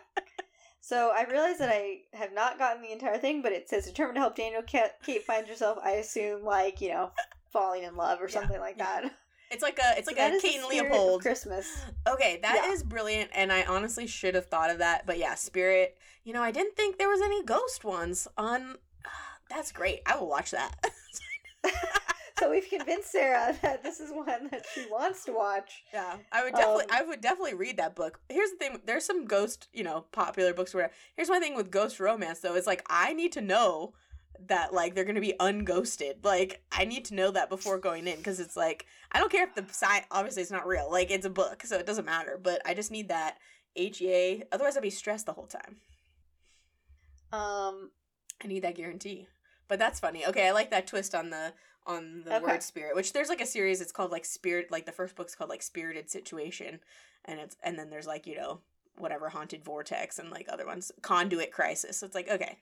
So 0.79 1.11
I 1.13 1.25
realize 1.29 1.57
that 1.57 1.67
I 1.69 2.03
have 2.13 2.33
not 2.33 2.57
gotten 2.57 2.81
the 2.81 2.93
entire 2.93 3.17
thing, 3.17 3.41
but 3.41 3.51
it 3.51 3.67
says 3.67 3.85
determined 3.85 4.15
to 4.15 4.21
help 4.21 4.37
Daniel. 4.37 4.61
Kate, 4.61 4.91
Kate 5.05 5.23
finds 5.23 5.49
herself. 5.49 5.77
I 5.83 5.91
assume 5.91 6.43
like 6.45 6.79
you 6.79 6.87
know, 6.89 7.11
falling 7.51 7.83
in 7.83 7.97
love 7.97 8.19
or 8.21 8.29
Yeah, 8.29 8.39
something 8.39 8.61
like 8.61 8.75
yeah. 8.77 9.01
that. 9.01 9.11
It's 9.53 9.63
like 9.63 9.79
a 9.79 9.97
it's 9.97 10.07
like 10.07 10.17
So 10.17 10.35
a 10.37 10.39
Kate 10.41 10.59
and 10.59 10.67
Leopold. 10.67 11.21
Christmas. 11.21 11.67
Okay, 12.07 12.39
that 12.41 12.65
is 12.73 12.81
Yeah. 12.81 12.87
brilliant, 12.87 13.29
and 13.33 13.51
I 13.53 13.63
honestly 13.63 14.07
should 14.07 14.35
have 14.35 14.47
thought 14.47 14.69
of 14.69 14.79
that. 14.79 15.05
But 15.05 15.17
yeah, 15.17 15.35
Spirit. 15.35 15.97
You 16.25 16.33
know, 16.33 16.41
I 16.41 16.51
didn't 16.51 16.75
think 16.75 16.97
there 16.97 17.09
was 17.09 17.21
any 17.21 17.43
ghost 17.43 17.83
ones 17.83 18.27
on. 18.37 18.77
That's 19.49 19.71
great. 19.71 20.01
I 20.05 20.17
will 20.17 20.27
watch 20.29 20.51
that. 20.51 20.73
So 22.39 22.49
we've 22.49 22.67
convinced 22.67 23.11
Sarah 23.11 23.55
that 23.61 23.83
this 23.83 23.99
is 24.01 24.11
one 24.11 24.49
that 24.51 24.65
she 24.73 24.85
wants 24.91 25.23
to 25.25 25.31
watch. 25.31 25.83
Yeah, 25.93 26.17
I 26.31 26.43
would 26.43 26.53
definitely, 26.53 26.83
Um, 26.85 26.89
I 26.91 27.01
would 27.03 27.21
definitely 27.21 27.53
read 27.53 27.77
that 27.77 27.95
book. 27.95 28.19
Here's 28.27 28.49
the 28.49 28.57
thing: 28.57 28.81
there's 28.85 29.05
some 29.05 29.25
ghost, 29.25 29.69
you 29.71 29.83
know, 29.83 30.05
popular 30.11 30.51
books. 30.53 30.73
Where 30.73 30.91
here's 31.15 31.29
my 31.29 31.39
thing 31.39 31.55
with 31.55 31.69
ghost 31.71 31.99
romance, 32.01 32.39
though. 32.39 32.55
It's 32.55 32.67
like 32.67 32.83
I 32.89 33.13
need 33.13 33.31
to 33.33 33.41
know 33.41 33.93
that 34.47 34.73
like 34.73 34.95
they're 34.95 35.05
gonna 35.05 35.21
be 35.21 35.35
unghosted. 35.39 36.23
Like 36.23 36.61
I 36.71 36.85
need 36.85 37.05
to 37.05 37.15
know 37.15 37.31
that 37.31 37.49
before 37.49 37.77
going 37.77 38.07
in 38.07 38.17
because 38.17 38.39
it's 38.39 38.57
like 38.57 38.85
I 39.11 39.19
don't 39.19 39.31
care 39.31 39.45
if 39.45 39.55
the 39.55 39.65
sign 39.73 40.01
obviously 40.11 40.41
it's 40.41 40.51
not 40.51 40.67
real. 40.67 40.89
Like 40.91 41.11
it's 41.11 41.25
a 41.25 41.29
book, 41.29 41.63
so 41.63 41.77
it 41.77 41.85
doesn't 41.85 42.05
matter. 42.05 42.39
But 42.41 42.61
I 42.65 42.73
just 42.73 42.91
need 42.91 43.09
that 43.09 43.37
HEA. 43.75 44.43
Otherwise, 44.51 44.75
I'd 44.77 44.83
be 44.83 44.89
stressed 44.89 45.25
the 45.25 45.33
whole 45.33 45.47
time. 45.47 45.77
Um, 47.31 47.91
I 48.43 48.47
need 48.47 48.63
that 48.63 48.75
guarantee. 48.75 49.27
But 49.67 49.79
that's 49.79 49.99
funny. 49.99 50.25
Okay, 50.25 50.47
I 50.47 50.51
like 50.51 50.71
that 50.71 50.87
twist 50.87 51.15
on 51.15 51.29
the 51.29 51.53
on 51.85 52.23
the 52.25 52.35
Okay. 52.35 52.45
word 52.45 52.63
spirit. 52.63 52.95
Which 52.95 53.13
there's 53.13 53.29
like 53.29 53.41
a 53.41 53.45
series. 53.45 53.81
It's 53.81 53.91
called 53.91 54.11
like 54.11 54.25
spirit. 54.25 54.71
Like 54.71 54.85
the 54.85 54.91
first 54.91 55.15
book's 55.15 55.35
called 55.35 55.49
like 55.49 55.61
Spirited 55.63 56.09
Situation, 56.09 56.79
and 57.25 57.39
it's 57.39 57.55
and 57.63 57.77
then 57.79 57.89
there's 57.89 58.07
like 58.07 58.27
you 58.27 58.35
know 58.35 58.59
whatever 58.97 59.29
haunted 59.29 59.63
vortex 59.63 60.19
and 60.19 60.29
like 60.29 60.47
other 60.49 60.65
ones 60.65 60.91
conduit 61.01 61.51
crisis. 61.51 61.97
So 61.97 62.05
it's 62.05 62.15
like 62.15 62.29
okay, 62.29 62.59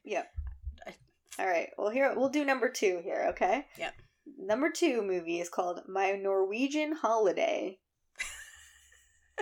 all 1.39 1.47
right. 1.47 1.69
Well, 1.77 1.89
here 1.89 2.13
we'll 2.15 2.29
do 2.29 2.45
number 2.45 2.69
two 2.69 3.01
here. 3.03 3.27
Okay. 3.29 3.65
Yep. 3.77 3.93
Number 4.39 4.69
two 4.69 5.01
movie 5.01 5.39
is 5.39 5.49
called 5.49 5.81
My 5.87 6.11
Norwegian 6.11 6.93
Holiday. 6.93 7.79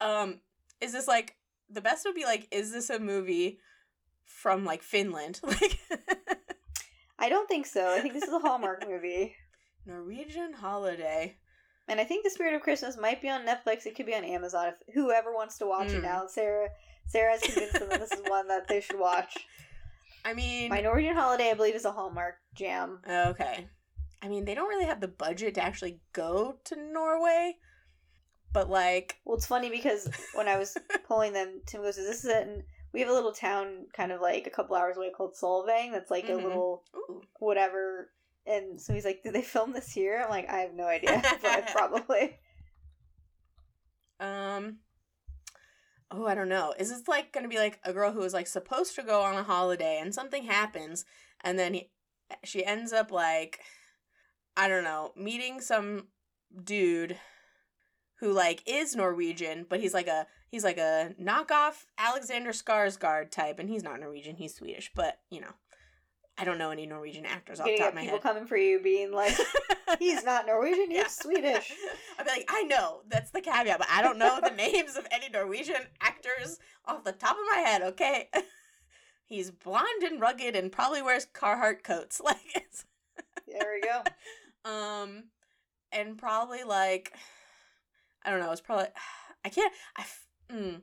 um, 0.00 0.40
is 0.80 0.92
this 0.92 1.08
like 1.08 1.36
the 1.70 1.80
best 1.80 2.04
would 2.04 2.14
be 2.14 2.24
like 2.24 2.46
is 2.50 2.72
this 2.72 2.90
a 2.90 2.98
movie 2.98 3.58
from 4.26 4.64
like 4.64 4.82
Finland 4.82 5.40
like 5.42 5.78
I 7.18 7.28
don't 7.28 7.48
think 7.48 7.66
so. 7.66 7.94
I 7.94 8.00
think 8.00 8.14
this 8.14 8.24
is 8.24 8.32
a 8.32 8.38
Hallmark 8.40 8.84
movie. 8.88 9.34
Norwegian 9.86 10.52
holiday? 10.52 11.36
And 11.86 12.00
I 12.00 12.04
think 12.04 12.24
The 12.24 12.30
Spirit 12.30 12.54
of 12.54 12.62
Christmas 12.62 12.96
might 12.98 13.20
be 13.20 13.28
on 13.28 13.44
Netflix. 13.46 13.84
It 13.86 13.94
could 13.94 14.06
be 14.06 14.14
on 14.14 14.24
Amazon 14.24 14.68
if 14.68 14.94
whoever 14.94 15.32
wants 15.34 15.58
to 15.58 15.66
watch 15.66 15.88
Mm. 15.88 15.98
it 15.98 16.02
now. 16.02 16.26
Sarah 16.26 16.68
Sarah 17.06 17.32
has 17.32 17.42
convinced 17.42 17.74
them 17.78 17.88
that 17.90 18.00
this 18.00 18.12
is 18.12 18.22
one 18.26 18.48
that 18.48 18.66
they 18.68 18.80
should 18.80 18.98
watch. 18.98 19.36
I 20.24 20.32
mean, 20.32 20.70
My 20.70 20.80
Norwegian 20.80 21.14
Holiday, 21.14 21.50
I 21.50 21.54
believe, 21.54 21.74
is 21.74 21.84
a 21.84 21.92
Hallmark 21.92 22.36
jam. 22.54 23.00
Okay. 23.08 23.68
I 24.22 24.28
mean, 24.28 24.44
they 24.46 24.54
don't 24.54 24.68
really 24.68 24.86
have 24.86 25.00
the 25.00 25.08
budget 25.08 25.54
to 25.56 25.62
actually 25.62 26.00
go 26.14 26.56
to 26.64 26.76
Norway, 26.76 27.56
but 28.52 28.70
like, 28.70 29.16
Well, 29.26 29.36
it's 29.36 29.46
funny 29.46 29.68
because 29.68 30.08
when 30.34 30.48
I 30.48 30.56
was 30.56 30.76
pulling 31.06 31.34
them, 31.34 31.60
Tim 31.66 31.82
goes, 31.82 31.96
"This 31.96 32.06
"Is 32.06 32.22
this 32.22 32.32
it?" 32.32 32.46
And 32.46 32.62
we 32.94 33.00
have 33.00 33.10
a 33.10 33.12
little 33.12 33.32
town, 33.32 33.86
kind 33.94 34.12
of 34.12 34.22
like 34.22 34.46
a 34.46 34.50
couple 34.50 34.76
hours 34.76 34.96
away, 34.96 35.10
called 35.10 35.34
Solvang. 35.34 35.92
That's 35.92 36.10
like 36.10 36.26
Mhm. 36.26 36.32
a 36.40 36.42
little 36.42 36.84
ooh, 36.96 37.20
whatever. 37.38 38.10
And 38.46 38.80
so 38.80 38.94
he's 38.94 39.04
like, 39.04 39.22
"Did 39.22 39.34
they 39.34 39.42
film 39.42 39.72
this 39.74 39.92
here?" 39.92 40.22
I'm 40.22 40.30
like, 40.30 40.48
"I 40.48 40.60
have 40.60 40.72
no 40.74 40.84
idea, 40.86 41.20
but 41.42 41.66
probably." 41.68 42.38
um, 44.20 44.78
oh, 46.10 46.26
I 46.26 46.34
don't 46.34 46.48
know. 46.48 46.74
Is 46.78 46.90
this 46.90 47.08
like 47.08 47.32
gonna 47.32 47.48
be 47.48 47.58
like 47.58 47.80
a 47.84 47.92
girl 47.92 48.12
who 48.12 48.20
was 48.20 48.34
like 48.34 48.46
supposed 48.46 48.94
to 48.96 49.02
go 49.02 49.22
on 49.22 49.36
a 49.36 49.42
holiday 49.42 49.98
and 50.00 50.14
something 50.14 50.44
happens, 50.44 51.04
and 51.42 51.58
then 51.58 51.74
he, 51.74 51.90
she 52.44 52.64
ends 52.64 52.92
up 52.92 53.10
like, 53.10 53.60
I 54.56 54.68
don't 54.68 54.84
know, 54.84 55.12
meeting 55.16 55.60
some 55.60 56.08
dude 56.62 57.18
who 58.20 58.32
like 58.32 58.62
is 58.66 58.94
Norwegian, 58.94 59.66
but 59.68 59.80
he's 59.80 59.94
like 59.94 60.06
a 60.08 60.26
he's 60.50 60.64
like 60.64 60.78
a 60.78 61.14
knockoff 61.20 61.84
Alexander 61.98 62.50
Skarsgård 62.50 63.30
type, 63.30 63.58
and 63.58 63.68
he's 63.68 63.82
not 63.82 64.00
Norwegian, 64.00 64.36
he's 64.36 64.54
Swedish, 64.54 64.90
but 64.94 65.20
you 65.30 65.40
know, 65.40 65.52
I 66.38 66.44
don't 66.44 66.58
know 66.58 66.70
any 66.70 66.86
Norwegian 66.86 67.26
actors 67.26 67.60
off 67.60 67.66
the 67.66 67.76
top 67.76 67.88
of 67.88 67.94
my 67.94 68.02
people 68.02 68.18
head. 68.18 68.22
coming 68.22 68.46
for 68.46 68.56
you, 68.56 68.80
being 68.80 69.12
like, 69.12 69.36
"He's 69.98 70.24
not 70.24 70.46
Norwegian. 70.46 70.90
He's 70.90 70.98
Yeah. 70.98 71.06
Swedish." 71.08 71.72
I'd 72.18 72.24
be 72.24 72.30
like, 72.30 72.46
I 72.48 72.62
know 72.62 73.02
that's 73.08 73.30
the 73.30 73.40
caveat, 73.40 73.78
but 73.78 73.88
I 73.90 74.02
don't 74.02 74.18
know 74.18 74.38
the 74.42 74.50
names 74.54 74.96
of 74.96 75.06
any 75.10 75.28
Norwegian 75.28 75.76
actors 76.00 76.58
off 76.86 77.04
the 77.04 77.12
top 77.12 77.32
of 77.36 77.44
my 77.50 77.58
head. 77.58 77.82
Okay, 77.82 78.28
he's 79.24 79.50
blonde 79.50 80.02
and 80.02 80.20
rugged 80.20 80.54
and 80.56 80.70
probably 80.72 81.02
wears 81.02 81.26
Carhartt 81.26 81.82
coats, 81.82 82.20
like 82.24 82.36
it's 82.54 82.84
There 83.48 83.72
we 83.74 83.80
go. 83.88 84.02
um, 84.70 85.24
and 85.92 86.16
probably 86.18 86.62
like, 86.64 87.12
I 88.24 88.30
don't 88.30 88.40
know. 88.40 88.52
It's 88.52 88.60
probably 88.60 88.86
I 89.44 89.48
can't. 89.48 89.72
I 89.96 90.04
mm, 90.52 90.80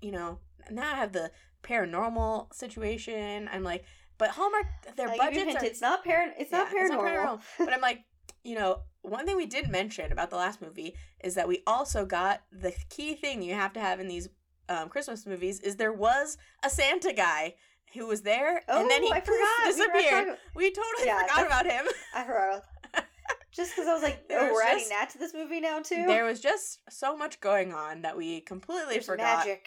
you 0.00 0.12
know 0.12 0.38
now 0.70 0.92
I 0.92 0.96
have 0.96 1.12
the 1.12 1.30
paranormal 1.62 2.52
situation. 2.54 3.48
I'm 3.52 3.62
like, 3.62 3.84
but 4.18 4.30
Hallmark 4.30 4.66
their 4.96 5.08
I'll 5.10 5.16
give 5.30 5.34
you 5.34 5.50
a 5.50 5.54
budgets 5.54 5.62
are 5.62 5.66
It's 5.66 5.80
not 5.80 6.04
par- 6.04 6.34
It's 6.38 6.52
not 6.52 6.68
Yeah, 6.72 6.80
it's 6.82 6.90
not 6.90 7.00
paranormal. 7.00 7.40
but 7.58 7.72
I'm 7.72 7.80
like, 7.80 8.00
you 8.44 8.54
know, 8.54 8.82
one 9.02 9.26
thing 9.26 9.36
we 9.36 9.46
didn't 9.46 9.70
mention 9.70 10.12
about 10.12 10.30
the 10.30 10.36
last 10.36 10.60
movie 10.62 10.94
is 11.24 11.34
that 11.34 11.48
we 11.48 11.62
also 11.66 12.04
got 12.06 12.42
the 12.52 12.72
key 12.88 13.14
thing 13.14 13.42
you 13.42 13.54
have 13.54 13.72
to 13.74 13.80
have 13.80 14.00
in 14.00 14.08
these 14.08 14.28
um, 14.68 14.88
Christmas 14.88 15.26
movies 15.26 15.60
is 15.60 15.76
there 15.76 15.92
was 15.92 16.36
a 16.64 16.70
Santa 16.70 17.12
guy 17.12 17.54
who 17.94 18.06
was 18.06 18.22
there 18.22 18.62
Oh, 18.68 18.82
and 18.82 18.90
then 18.90 19.02
he 19.02 19.10
I 19.10 19.20
forgot. 19.20 19.40
We 19.64 19.72
disappeared. 19.72 20.10
talking- 20.26 20.36
We, 20.54 20.70
totally 20.70 21.06
Yeah, 21.06 21.22
forgot 21.26 21.46
about 21.46 21.66
him. 21.66 21.86
I 22.14 22.24
forgot. 22.24 22.64
Just 23.52 23.72
because 23.74 23.88
I 23.88 23.94
was 23.94 24.02
like, 24.02 24.28
There 24.28 24.38
"Oh, 24.40 24.44
was 24.44 24.52
we're 24.54 24.62
adding 24.62 24.78
just- 24.78 24.90
that 24.90 25.10
to 25.10 25.18
this 25.18 25.34
movie 25.34 25.60
now 25.60 25.80
too." 25.80 26.04
There 26.06 26.24
was 26.24 26.40
just 26.40 26.78
so 26.88 27.16
much 27.16 27.40
going 27.40 27.74
on 27.74 28.02
that 28.02 28.16
we 28.16 28.42
completely 28.42 28.94
There's 28.94 29.06
forgot. 29.06 29.38
magic. 29.38 29.66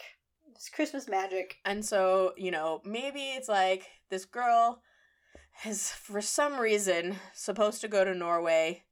It's 0.55 0.69
Christmas 0.69 1.09
magic. 1.09 1.57
And 1.65 1.83
so, 1.83 2.31
you 2.37 2.49
know, 2.51 2.81
maybe 2.85 3.19
it's 3.31 3.49
like 3.49 3.87
this 4.09 4.23
girl 4.23 4.81
is 5.65 5.89
for 5.89 6.21
some 6.21 6.59
reason 6.59 7.17
supposed 7.34 7.81
to 7.81 7.88
go 7.88 8.03
to 8.03 8.13
Norway, 8.13 8.84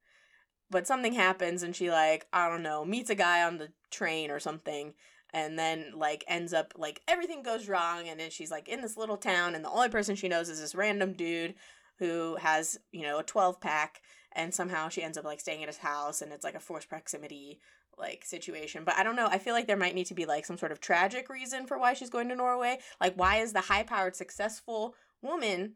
but 0.70 0.88
something 0.88 1.14
happens 1.14 1.64
and 1.64 1.76
she 1.76 1.92
like, 1.92 2.28
I 2.32 2.50
don't 2.50 2.64
know, 2.64 2.86
meets 2.86 3.10
a 3.10 3.16
guy 3.16 3.44
on 3.44 3.58
the 3.58 3.70
train 3.90 4.32
or 4.32 4.40
something 4.40 4.94
and 5.34 5.58
then 5.58 5.94
like 5.96 6.24
ends 6.28 6.54
up 6.54 6.74
like 6.78 7.02
everything 7.08 7.44
goes 7.44 7.68
wrong 7.68 8.08
and 8.08 8.20
then 8.20 8.30
she's 8.30 8.52
like 8.52 8.68
in 8.68 8.82
this 8.82 8.98
little 8.98 9.18
town 9.18 9.56
and 9.56 9.64
the 9.64 9.70
only 9.70 9.90
person 9.90 10.16
she 10.16 10.28
knows 10.28 10.50
is 10.50 10.60
this 10.60 10.76
random 10.76 11.14
dude 11.14 11.56
who 12.00 12.36
has 12.38 12.80
you 12.92 13.04
know 13.04 13.20
a 13.20 13.24
12 13.24 13.60
pack 13.62 14.02
and 14.34 14.54
somehow 14.54 14.90
she 14.90 15.04
ends 15.04 15.18
up 15.18 15.26
like 15.26 15.40
staying 15.40 15.62
at 15.62 15.70
his 15.70 15.78
house 15.78 16.22
and 16.22 16.32
it's 16.32 16.44
like 16.44 16.56
a 16.56 16.60
forced 16.60 16.90
proximity 16.90 17.60
like 17.98 18.24
situation. 18.26 18.84
But 18.84 18.96
i 18.98 19.04
don't 19.04 19.16
know 19.16 19.28
i 19.28 19.38
feel 19.38 19.54
like 19.54 19.68
there 19.68 19.78
might 19.78 19.96
need 19.96 20.08
to 20.08 20.14
be 20.14 20.26
like 20.26 20.46
some 20.46 20.58
sort 20.58 20.72
of 20.72 20.80
tragic 20.80 21.30
reason 21.30 21.66
for 21.66 21.78
why 21.78 21.94
she's 21.94 22.10
going 22.10 22.30
to 22.30 22.36
norway. 22.36 22.80
Like 23.00 23.16
why 23.16 23.38
is 23.38 23.54
the 23.54 23.62
high 23.62 23.84
powered 23.84 24.16
successful 24.16 24.96
woman 25.22 25.76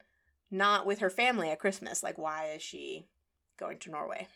not 0.57 0.85
with 0.85 0.99
her 0.99 1.09
family 1.09 1.49
at 1.49 1.59
christmas 1.59 2.01
like 2.03 2.17
why 2.17 2.51
is 2.55 2.61
she 2.61 3.07
going 3.59 3.77
to 3.79 3.89
norway 3.91 4.27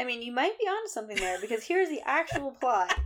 I 0.00 0.04
mean, 0.04 0.22
you 0.22 0.32
might 0.32 0.58
be 0.58 0.64
onto 0.64 0.88
something 0.88 1.16
there 1.16 1.38
because 1.38 1.64
here's 1.64 1.90
the 1.90 2.00
actual 2.06 2.50
plot 2.60 2.98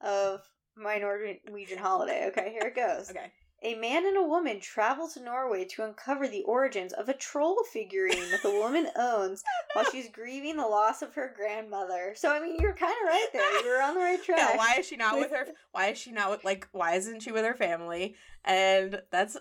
of 0.00 0.48
my 0.76 0.96
Norwegian 0.98 1.78
holiday. 1.78 2.26
Okay, 2.28 2.50
here 2.52 2.68
it 2.68 2.76
goes. 2.76 3.10
okay 3.10 3.32
A 3.64 3.74
man 3.74 4.06
and 4.06 4.16
a 4.16 4.22
woman 4.22 4.60
travel 4.60 5.08
to 5.08 5.20
Norway 5.20 5.64
to 5.64 5.84
uncover 5.84 6.28
the 6.28 6.44
origins 6.44 6.92
of 6.92 7.08
a 7.08 7.14
troll 7.14 7.58
figurine 7.72 8.30
that 8.30 8.44
the 8.44 8.50
woman 8.52 8.86
owns 8.96 9.42
while 9.72 9.84
she's 9.90 10.08
grieving 10.08 10.56
the 10.56 10.66
loss 10.68 11.02
of 11.02 11.12
her 11.14 11.34
grandmother. 11.36 12.14
So, 12.16 12.30
I 12.30 12.38
mean, 12.40 12.56
you're 12.60 12.74
kind 12.74 12.94
of 13.02 13.08
right 13.08 13.26
there. 13.32 13.64
You 13.64 13.70
were 13.76 13.82
on 13.82 13.94
the 13.94 14.00
right 14.00 14.22
track. 14.22 14.38
yeah 14.38 14.56
why 14.56 14.76
is 14.78 14.86
she 14.86 14.96
not 14.96 15.18
with 15.18 15.32
her 15.32 15.48
why 15.72 15.88
is 15.88 15.98
she 15.98 16.12
not 16.12 16.30
with 16.30 16.44
like 16.44 16.68
why 16.70 16.94
isn't 16.94 17.20
she 17.24 17.32
with 17.32 17.44
her 17.44 17.54
family 17.54 18.14
and 18.44 19.02
that's 19.10 19.36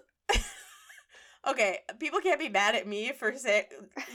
okay 1.48 1.80
people 2.00 2.20
can't 2.20 2.40
be 2.40 2.50
mad 2.50 2.76
at 2.76 2.86
me 2.88 3.12
for 3.18 3.34
saying 3.36 3.64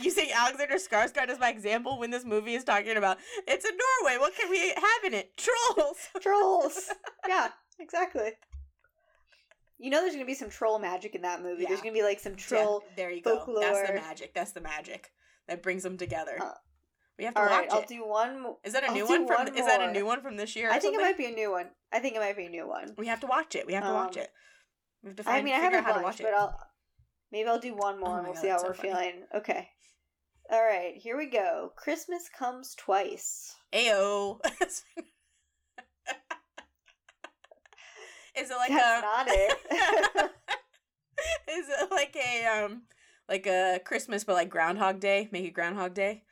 using 0.01 0.29
alexander 0.35 0.75
skarsgård 0.75 1.29
as 1.31 1.39
my 1.39 1.49
example 1.51 1.99
when 1.99 2.11
this 2.11 2.25
movie 2.25 2.55
is 2.55 2.65
talking 2.65 2.97
about 2.97 3.17
it's 3.49 3.65
in 3.65 3.71
norway 4.03 4.19
what 4.19 4.37
can 4.37 4.51
we 4.51 4.69
have 4.69 5.05
in 5.07 5.15
it 5.15 5.35
trolls 5.37 5.97
Trolls. 6.21 6.91
yeah, 7.27 7.49
exactly. 7.79 8.33
You 9.79 9.91
know, 9.91 10.01
there's 10.01 10.15
gonna 10.15 10.25
be 10.25 10.35
some 10.35 10.49
troll 10.51 10.79
magic 10.79 11.15
in 11.15 11.23
that 11.23 11.43
movie. 11.43 11.67
There's 11.67 11.81
gonna 11.81 11.93
be 11.93 12.03
like 12.03 12.21
some 12.21 12.37
troll. 12.37 12.83
Yeah, 12.87 12.93
there 12.97 13.11
you 13.11 13.21
go 13.23 13.45
that's 13.61 13.89
the 13.89 13.95
magic 13.95 14.33
that's 14.35 14.53
the 14.53 14.61
magic 14.61 15.11
that 15.49 15.63
brings 15.63 15.83
them 15.83 15.97
together 15.99 16.39
Uh, 16.41 16.53
we 17.19 17.25
have 17.25 17.35
to 17.35 17.41
All 17.41 17.47
watch 17.47 17.53
right, 17.61 17.73
I'll 17.73 17.83
do 17.85 18.07
one. 18.07 18.41
Mo- 18.43 18.59
is 18.65 18.73
that 18.75 18.85
a 18.85 18.89
I'll 18.89 18.95
new 18.95 19.07
one 19.07 19.27
from 19.27 19.37
one 19.47 19.49
is 19.57 19.67
that 19.67 19.81
a 19.83 19.93
new 19.93 20.07
one 20.07 20.23
from 20.23 20.37
this 20.37 20.55
year 20.57 20.71
I 20.71 20.79
think 20.79 20.95
it 20.95 21.01
might 21.01 21.19
be 21.19 21.27
a 21.27 21.33
new 21.33 21.51
one. 21.51 21.67
I 21.93 21.99
think 21.99 22.15
it 22.17 22.21
might 22.21 22.37
be 22.37 22.47
a 22.47 22.51
new 22.51 22.67
one. 22.69 22.95
we 22.97 23.09
have 23.09 23.21
to 23.21 23.27
watch 23.27 23.55
it 23.57 23.67
we 23.67 23.73
have 23.75 23.85
to 23.85 23.93
watch 23.93 24.17
Um, 24.17 24.23
it 24.23 24.31
we 25.03 25.09
have 25.09 25.17
to 25.17 25.23
find 25.25 25.37
I 25.39 25.43
mean, 25.43 25.55
I 25.55 25.57
have 25.59 25.65
figure 25.73 25.79
a 25.79 25.81
out 25.81 25.85
how 25.87 25.93
to 25.93 25.95
bunch, 25.97 26.05
watch 26.05 26.21
it 26.21 26.23
but 26.25 26.35
I'll 26.35 26.59
maybe 27.35 27.49
I'll 27.49 27.59
do 27.59 27.75
one 27.75 27.99
more 27.99 28.11
Oh 28.11 28.15
and 28.19 28.25
we'll 28.25 28.35
God, 28.35 28.41
see 28.41 28.49
how 28.49 28.63
we're 28.63 28.75
feeling. 28.75 29.25
Okay. 29.35 29.69
All 30.51 30.63
right, 30.63 30.95
here 30.97 31.19
we 31.19 31.27
go. 31.27 31.73
Christmas 31.75 32.31
comes 32.39 32.77
twice. 32.77 33.57
Ayo. 33.73 34.39
Is 38.37 38.51
it 38.51 38.57
like 38.57 38.71
That's 38.71 39.03
a 39.03 39.07
not 39.07 39.27
it. 39.29 39.59
Is 41.51 41.67
it 41.69 41.91
like 41.91 42.17
a 42.17 42.47
um 42.47 42.83
like 43.29 43.47
a 43.47 43.81
Christmas 43.85 44.23
but 44.23 44.35
like 44.35 44.49
Groundhog 44.49 45.01
Day? 45.01 45.29
Make 45.33 45.45
it 45.45 45.55
Groundhog 45.55 45.95
Day? 45.95 46.23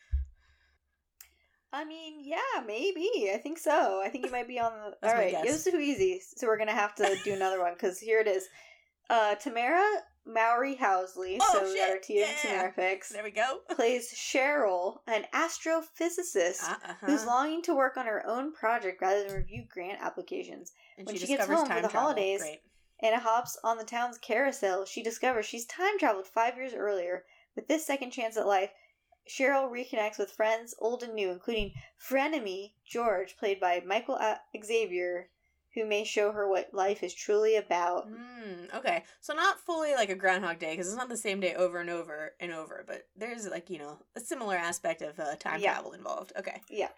I 1.73 1.85
mean, 1.85 2.20
yeah, 2.23 2.62
maybe. 2.66 3.31
I 3.33 3.39
think 3.43 3.59
so. 3.59 4.03
I 4.05 4.09
think 4.09 4.27
you 4.27 4.31
might 4.31 4.47
be 4.47 4.61
on 4.61 4.73
the. 4.73 5.09
All 5.09 5.15
right, 5.15 5.35
it 5.35 5.51
was 5.51 5.65
too 5.65 5.79
easy, 5.79 6.20
so 6.37 6.47
we're 6.47 6.59
gonna 6.59 6.73
have 6.73 6.95
to 6.97 7.16
do 7.24 7.33
another 7.33 7.61
one 7.61 7.73
because 7.73 7.99
here 7.99 8.20
it 8.20 8.29
is. 8.29 8.47
Uh, 9.11 9.35
Tamera 9.35 9.83
Mowry 10.27 10.77
Housley. 10.77 11.39
Oh, 11.40 11.51
so 11.53 11.65
we 11.65 11.77
got 11.78 11.90
our 11.90 11.97
shit, 12.03 12.28
and 12.44 12.53
yeah. 12.53 12.70
Picks. 12.70 13.09
There 13.11 13.24
we 13.24 13.31
go. 13.32 13.59
Plays 13.74 14.12
Cheryl, 14.15 14.99
an 15.07 15.24
astrophysicist 15.35 16.62
Uh, 16.62 16.73
uh-huh. 16.73 16.94
who's 17.07 17.27
longing 17.27 17.62
to 17.62 17.74
work 17.74 17.97
on 17.97 18.07
her 18.07 18.24
own 18.27 18.53
project 18.53 19.01
rather 19.03 19.24
than 19.27 19.36
review 19.36 19.65
grant 19.73 19.99
applications. 20.01 20.73
and 20.97 21.07
when 21.07 21.16
she, 21.16 21.23
she 21.27 21.36
gets 21.36 21.47
home 21.47 21.66
for 21.66 21.74
the 21.74 21.81
travel. 21.89 22.01
holidays, 22.01 22.40
Great. 22.40 22.61
and 23.03 23.20
hops 23.20 23.59
on 23.65 23.78
the 23.78 23.85
town's 23.85 24.19
carousel, 24.19 24.85
she 24.85 25.03
discovers 25.03 25.47
she's 25.47 25.66
time 25.66 25.99
traveled 25.99 26.27
five 26.27 26.57
years 26.57 26.73
earlier. 26.74 27.24
With 27.57 27.69
this 27.69 27.86
second 27.86 28.12
chance 28.12 28.36
at 28.36 28.47
life, 28.47 28.70
Cheryl 29.28 29.70
reconnects 29.70 30.19
with 30.19 30.31
friends 30.32 30.74
old 30.78 31.03
and 31.03 31.15
new, 31.15 31.31
including 31.31 31.73
frenemy 32.09 32.73
George, 32.86 33.36
played 33.36 33.61
by 33.61 33.81
Michael 33.86 34.16
A- 34.16 34.40
Xavier, 34.65 35.28
who 35.74 35.86
may 35.86 36.05
show 36.05 36.32
her 36.32 36.49
what 36.49 36.73
life 36.74 37.03
is 37.03 37.15
truly 37.15 37.57
about. 37.57 38.09
Mm, 38.09 38.74
okay, 38.74 39.05
so 39.20 39.35
not 39.35 39.59
fully 39.61 39.94
like 39.94 40.11
a 40.11 40.15
Groundhog 40.15 40.59
Day 40.59 40.73
because 40.73 40.89
it's 40.89 40.97
not 40.97 41.09
the 41.09 41.16
same 41.16 41.40
day 41.40 41.55
over 41.55 41.81
and 41.81 41.90
over 41.90 42.32
and 42.40 42.53
over, 42.53 42.85
but 42.86 43.07
there's 43.16 43.49
like 43.49 43.70
you 43.70 43.78
know 43.78 43.99
a 44.16 44.20
similar 44.20 44.57
aspect 44.57 45.03
of 45.03 45.19
uh, 45.19 45.35
time 45.36 45.61
Yeah. 45.61 45.74
travel 45.74 45.93
involved. 45.93 46.32
Okay, 46.39 46.61
yeah. 46.69 46.90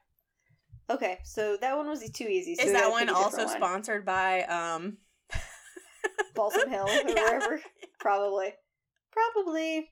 Okay, 0.90 1.18
so 1.24 1.56
that 1.60 1.76
one 1.76 1.88
was 1.88 2.08
too 2.10 2.26
easy. 2.28 2.54
So 2.56 2.64
is 2.64 2.72
that 2.72 2.90
one 2.90 3.08
also 3.08 3.44
one. 3.46 3.56
sponsored 3.56 4.04
by 4.04 4.42
um 4.42 4.98
Balsam 6.34 6.68
Hill 6.68 6.86
or 6.88 7.08
Yeah. 7.08 7.22
wherever? 7.22 7.60
Probably. 8.00 8.52
Probably. 9.12 9.90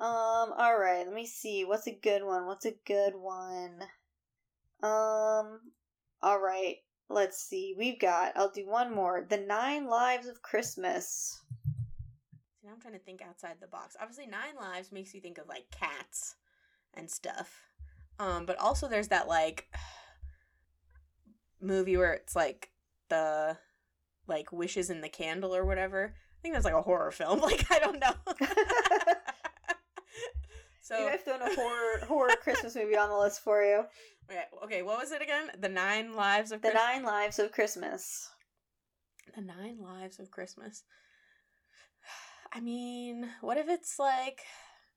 Um, 0.00 0.52
alright, 0.52 1.06
let 1.06 1.12
me 1.14 1.26
see. 1.26 1.64
What's 1.64 1.88
a 1.88 1.92
good 1.92 2.22
one? 2.22 2.46
What's 2.46 2.66
a 2.66 2.74
good 2.86 3.14
one? 3.16 3.80
Um, 4.80 5.60
alright, 6.22 6.76
let's 7.08 7.38
see. 7.38 7.74
We've 7.76 7.98
got, 7.98 8.32
I'll 8.36 8.50
do 8.50 8.66
one 8.66 8.94
more. 8.94 9.24
The 9.28 9.38
Nine 9.38 9.86
Lives 9.86 10.26
of 10.26 10.42
Christmas. 10.42 11.40
See, 12.60 12.66
now 12.66 12.72
I'm 12.74 12.80
trying 12.80 12.94
to 12.94 13.00
think 13.00 13.22
outside 13.22 13.56
the 13.60 13.66
box. 13.66 13.96
Obviously, 14.00 14.26
Nine 14.26 14.56
Lives 14.60 14.92
makes 14.92 15.14
you 15.14 15.20
think 15.20 15.38
of 15.38 15.48
like 15.48 15.64
cats 15.70 16.36
and 16.94 17.10
stuff. 17.10 17.62
Um, 18.18 18.46
but 18.46 18.58
also 18.58 18.88
there's 18.88 19.08
that 19.08 19.28
like 19.28 19.68
movie 21.60 21.96
where 21.96 22.12
it's 22.12 22.36
like 22.36 22.70
the 23.08 23.56
like 24.26 24.52
wishes 24.52 24.90
in 24.90 25.00
the 25.00 25.08
candle 25.08 25.54
or 25.54 25.64
whatever. 25.64 26.14
I 26.14 26.38
think 26.42 26.54
that's 26.54 26.64
like 26.64 26.74
a 26.74 26.82
horror 26.82 27.10
film. 27.10 27.40
Like 27.48 27.70
I 27.70 27.78
don't 27.78 28.00
know. 28.00 28.14
so 30.88 30.94
Maybe 30.94 31.12
I've 31.12 31.22
thrown 31.22 31.42
a 31.42 31.54
horror 31.54 32.06
horror 32.06 32.36
Christmas 32.42 32.74
movie 32.74 32.96
on 32.96 33.10
the 33.10 33.16
list 33.18 33.40
for 33.40 33.62
you. 33.62 33.84
okay, 34.30 34.44
okay, 34.64 34.82
what 34.82 34.98
was 34.98 35.12
it 35.12 35.20
again? 35.20 35.50
The 35.60 35.68
Nine 35.68 36.14
Lives 36.14 36.50
of 36.50 36.62
The 36.62 36.70
Christ- 36.70 36.86
Nine 36.86 37.04
Lives 37.04 37.38
of 37.38 37.52
Christmas. 37.52 38.30
The 39.34 39.42
Nine 39.42 39.78
Lives 39.82 40.18
of 40.18 40.30
Christmas. 40.30 40.84
I 42.52 42.60
mean, 42.60 43.28
what 43.42 43.58
if 43.58 43.68
it's 43.68 43.98
like, 43.98 44.40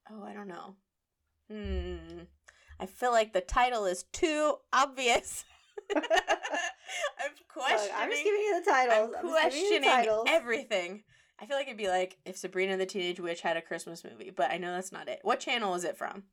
oh, 0.10 0.24
I 0.24 0.34
don't 0.34 0.48
know. 0.48 0.76
Hmm. 1.50 2.22
I 2.80 2.86
feel 2.86 3.12
like 3.12 3.34
the 3.34 3.42
title 3.42 3.86
is 3.86 4.06
too 4.14 4.56
obvious. 4.72 5.44
I'm 5.96 6.02
Look, 6.02 7.48
questioning. 7.50 7.96
I'm 7.98 8.10
just 8.10 8.24
giving 8.24 8.40
you 8.40 8.62
the 8.64 8.72
title. 8.72 9.12
I'm 9.20 9.28
I'm, 9.28 9.52
just 9.52 9.56
giving 9.56 9.74
you 9.74 9.80
the 9.82 9.86
questioning 9.88 10.24
everything. 10.28 11.04
I 11.42 11.48
feel 11.48 11.58
like 11.58 11.66
it'd 11.66 11.78
be 11.78 11.88
like 11.88 12.18
if 12.24 12.38
Sabrina 12.38 12.78
the 12.78 12.86
Teenage 12.86 13.20
Witch 13.20 13.42
had 13.42 13.58
a 13.58 13.62
Christmas 13.62 14.04
movie, 14.04 14.30
but 14.30 14.52
I 14.52 14.58
know 14.58 14.74
that's 14.74 14.92
not 14.92 15.10
it. 15.10 15.20
What 15.24 15.40
channel 15.40 15.74
is 15.74 15.84
it 15.84 15.98
from? 15.98 16.24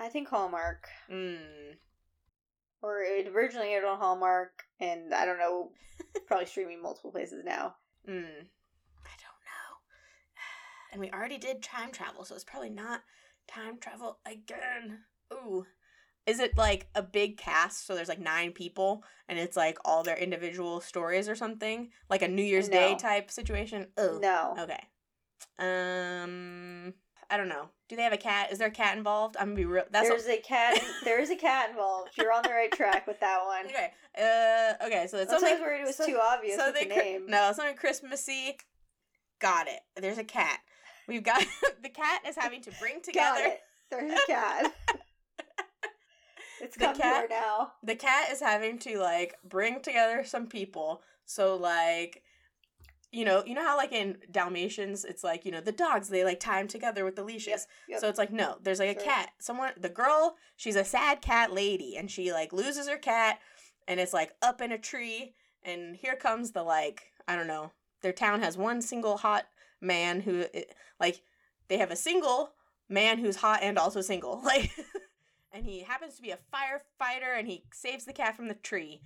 I 0.00 0.08
think 0.08 0.28
Hallmark. 0.28 0.88
Mm. 1.10 1.76
Or 2.82 3.02
it 3.02 3.28
originally 3.28 3.68
aired 3.68 3.84
on 3.84 3.98
Hallmark, 3.98 4.64
and 4.80 5.14
I 5.14 5.24
don't 5.24 5.38
know, 5.38 5.70
probably 6.26 6.46
streaming 6.46 6.82
multiple 6.82 7.12
places 7.12 7.44
now. 7.44 7.76
Mm. 8.08 8.24
I 8.24 9.14
don't 9.22 9.44
know. 9.46 9.70
And 10.92 11.00
we 11.00 11.10
already 11.10 11.38
did 11.38 11.62
time 11.62 11.92
travel, 11.92 12.24
so 12.24 12.34
it's 12.34 12.44
probably 12.44 12.70
not 12.70 13.02
time 13.46 13.78
travel 13.78 14.18
again. 14.26 15.00
Ooh. 15.32 15.66
Is 16.28 16.40
it 16.40 16.58
like 16.58 16.86
a 16.94 17.02
big 17.02 17.38
cast? 17.38 17.86
So 17.86 17.94
there's 17.94 18.08
like 18.08 18.20
nine 18.20 18.52
people, 18.52 19.02
and 19.28 19.38
it's 19.38 19.56
like 19.56 19.78
all 19.84 20.02
their 20.02 20.16
individual 20.16 20.80
stories 20.82 21.28
or 21.28 21.34
something? 21.34 21.88
Like 22.10 22.20
a 22.22 22.28
New 22.28 22.42
Year's 22.42 22.68
Day 22.68 22.96
type 22.96 23.30
situation? 23.30 23.86
Oh. 23.96 24.18
No. 24.20 24.54
Okay. 24.58 24.84
Um. 25.58 26.92
I 27.30 27.36
don't 27.36 27.48
know. 27.48 27.68
Do 27.88 27.96
they 27.96 28.02
have 28.02 28.12
a 28.12 28.18
cat? 28.18 28.52
Is 28.52 28.58
there 28.58 28.68
a 28.68 28.70
cat 28.70 28.96
involved? 28.96 29.36
I'm 29.38 29.48
gonna 29.48 29.56
be 29.56 29.64
real. 29.64 29.84
That's 29.90 30.08
There's 30.08 30.26
a 30.26 30.38
cat. 30.38 30.78
There 31.04 31.20
is 31.20 31.30
a 31.30 31.36
cat 31.36 31.70
involved. 31.70 32.10
You're 32.16 32.32
on 32.32 32.42
the 32.42 32.50
right 32.50 32.70
track 32.72 33.06
with 33.06 33.20
that 33.20 33.38
one. 33.46 33.66
okay. 33.66 33.92
Uh. 34.16 34.86
Okay. 34.86 35.06
So 35.08 35.18
it's 35.18 35.30
something. 35.30 35.60
worried 35.60 35.82
it 35.82 35.86
was 35.86 35.96
so- 35.96 36.06
too 36.06 36.18
obvious 36.22 36.56
with 36.58 36.74
the 36.74 36.80
something 36.80 36.96
name. 36.98 37.26
No, 37.26 37.52
something 37.54 37.76
Christmassy. 37.76 38.58
Got 39.40 39.68
it. 39.68 39.80
There's 39.96 40.18
a 40.18 40.24
cat. 40.24 40.60
We've 41.06 41.22
got 41.24 41.42
the 41.82 41.88
cat 41.88 42.22
is 42.28 42.36
having 42.36 42.60
to 42.62 42.70
bring 42.80 42.96
Got 42.96 43.04
together. 43.04 43.40
it. 43.46 43.60
There's 43.90 44.12
a 44.12 44.26
cat. 44.26 44.74
it's 46.60 46.76
The 46.76 46.92
cat- 46.96 47.30
now. 47.30 47.72
The 47.82 47.94
cat 47.96 48.30
is 48.30 48.40
having 48.40 48.78
to 48.80 48.98
like 48.98 49.34
bring 49.44 49.80
together 49.82 50.22
some 50.24 50.46
people. 50.46 51.02
So 51.24 51.56
like 51.56 52.22
you 53.10 53.24
know, 53.24 53.42
you 53.46 53.54
know 53.54 53.64
how 53.64 53.74
like 53.76 53.92
in 53.92 54.18
Dalmatians 54.30 55.04
it's 55.06 55.24
like, 55.24 55.46
you 55.46 55.50
know, 55.50 55.62
the 55.62 55.72
dogs 55.72 56.08
they 56.08 56.24
like 56.24 56.40
tie 56.40 56.58
them 56.58 56.68
together 56.68 57.04
with 57.06 57.16
the 57.16 57.24
leashes. 57.24 57.66
Yep. 57.88 58.00
So 58.00 58.08
it's 58.08 58.18
like 58.18 58.30
no, 58.32 58.56
there's 58.62 58.80
like 58.80 58.96
a 58.96 59.00
Sure. 59.00 59.08
cat. 59.10 59.30
Someone 59.38 59.72
the 59.78 59.88
girl, 59.88 60.36
she's 60.56 60.76
a 60.76 60.84
sad 60.84 61.22
cat 61.22 61.52
lady 61.52 61.96
and 61.96 62.10
she 62.10 62.32
like 62.32 62.52
loses 62.52 62.86
her 62.88 62.98
cat 62.98 63.38
and 63.86 63.98
it's 63.98 64.12
like 64.12 64.32
up 64.42 64.60
in 64.60 64.72
a 64.72 64.78
tree 64.78 65.34
and 65.62 65.96
here 65.96 66.16
comes 66.16 66.50
the 66.52 66.62
like, 66.62 67.04
I 67.26 67.34
don't 67.34 67.46
know. 67.46 67.72
Their 68.02 68.12
town 68.12 68.40
has 68.42 68.58
one 68.58 68.82
single 68.82 69.16
hot 69.16 69.46
man 69.80 70.20
who 70.20 70.44
like 71.00 71.22
they 71.68 71.78
have 71.78 71.90
a 71.90 71.96
single 71.96 72.52
man 72.90 73.18
who's 73.18 73.36
hot 73.36 73.60
and 73.62 73.78
also 73.78 74.00
single. 74.02 74.42
Like 74.44 74.70
and 75.52 75.64
he 75.64 75.82
happens 75.82 76.16
to 76.16 76.22
be 76.22 76.30
a 76.30 76.38
firefighter 76.54 77.38
and 77.38 77.46
he 77.48 77.64
saves 77.72 78.04
the 78.04 78.12
cat 78.12 78.36
from 78.36 78.48
the 78.48 78.54
tree. 78.54 79.00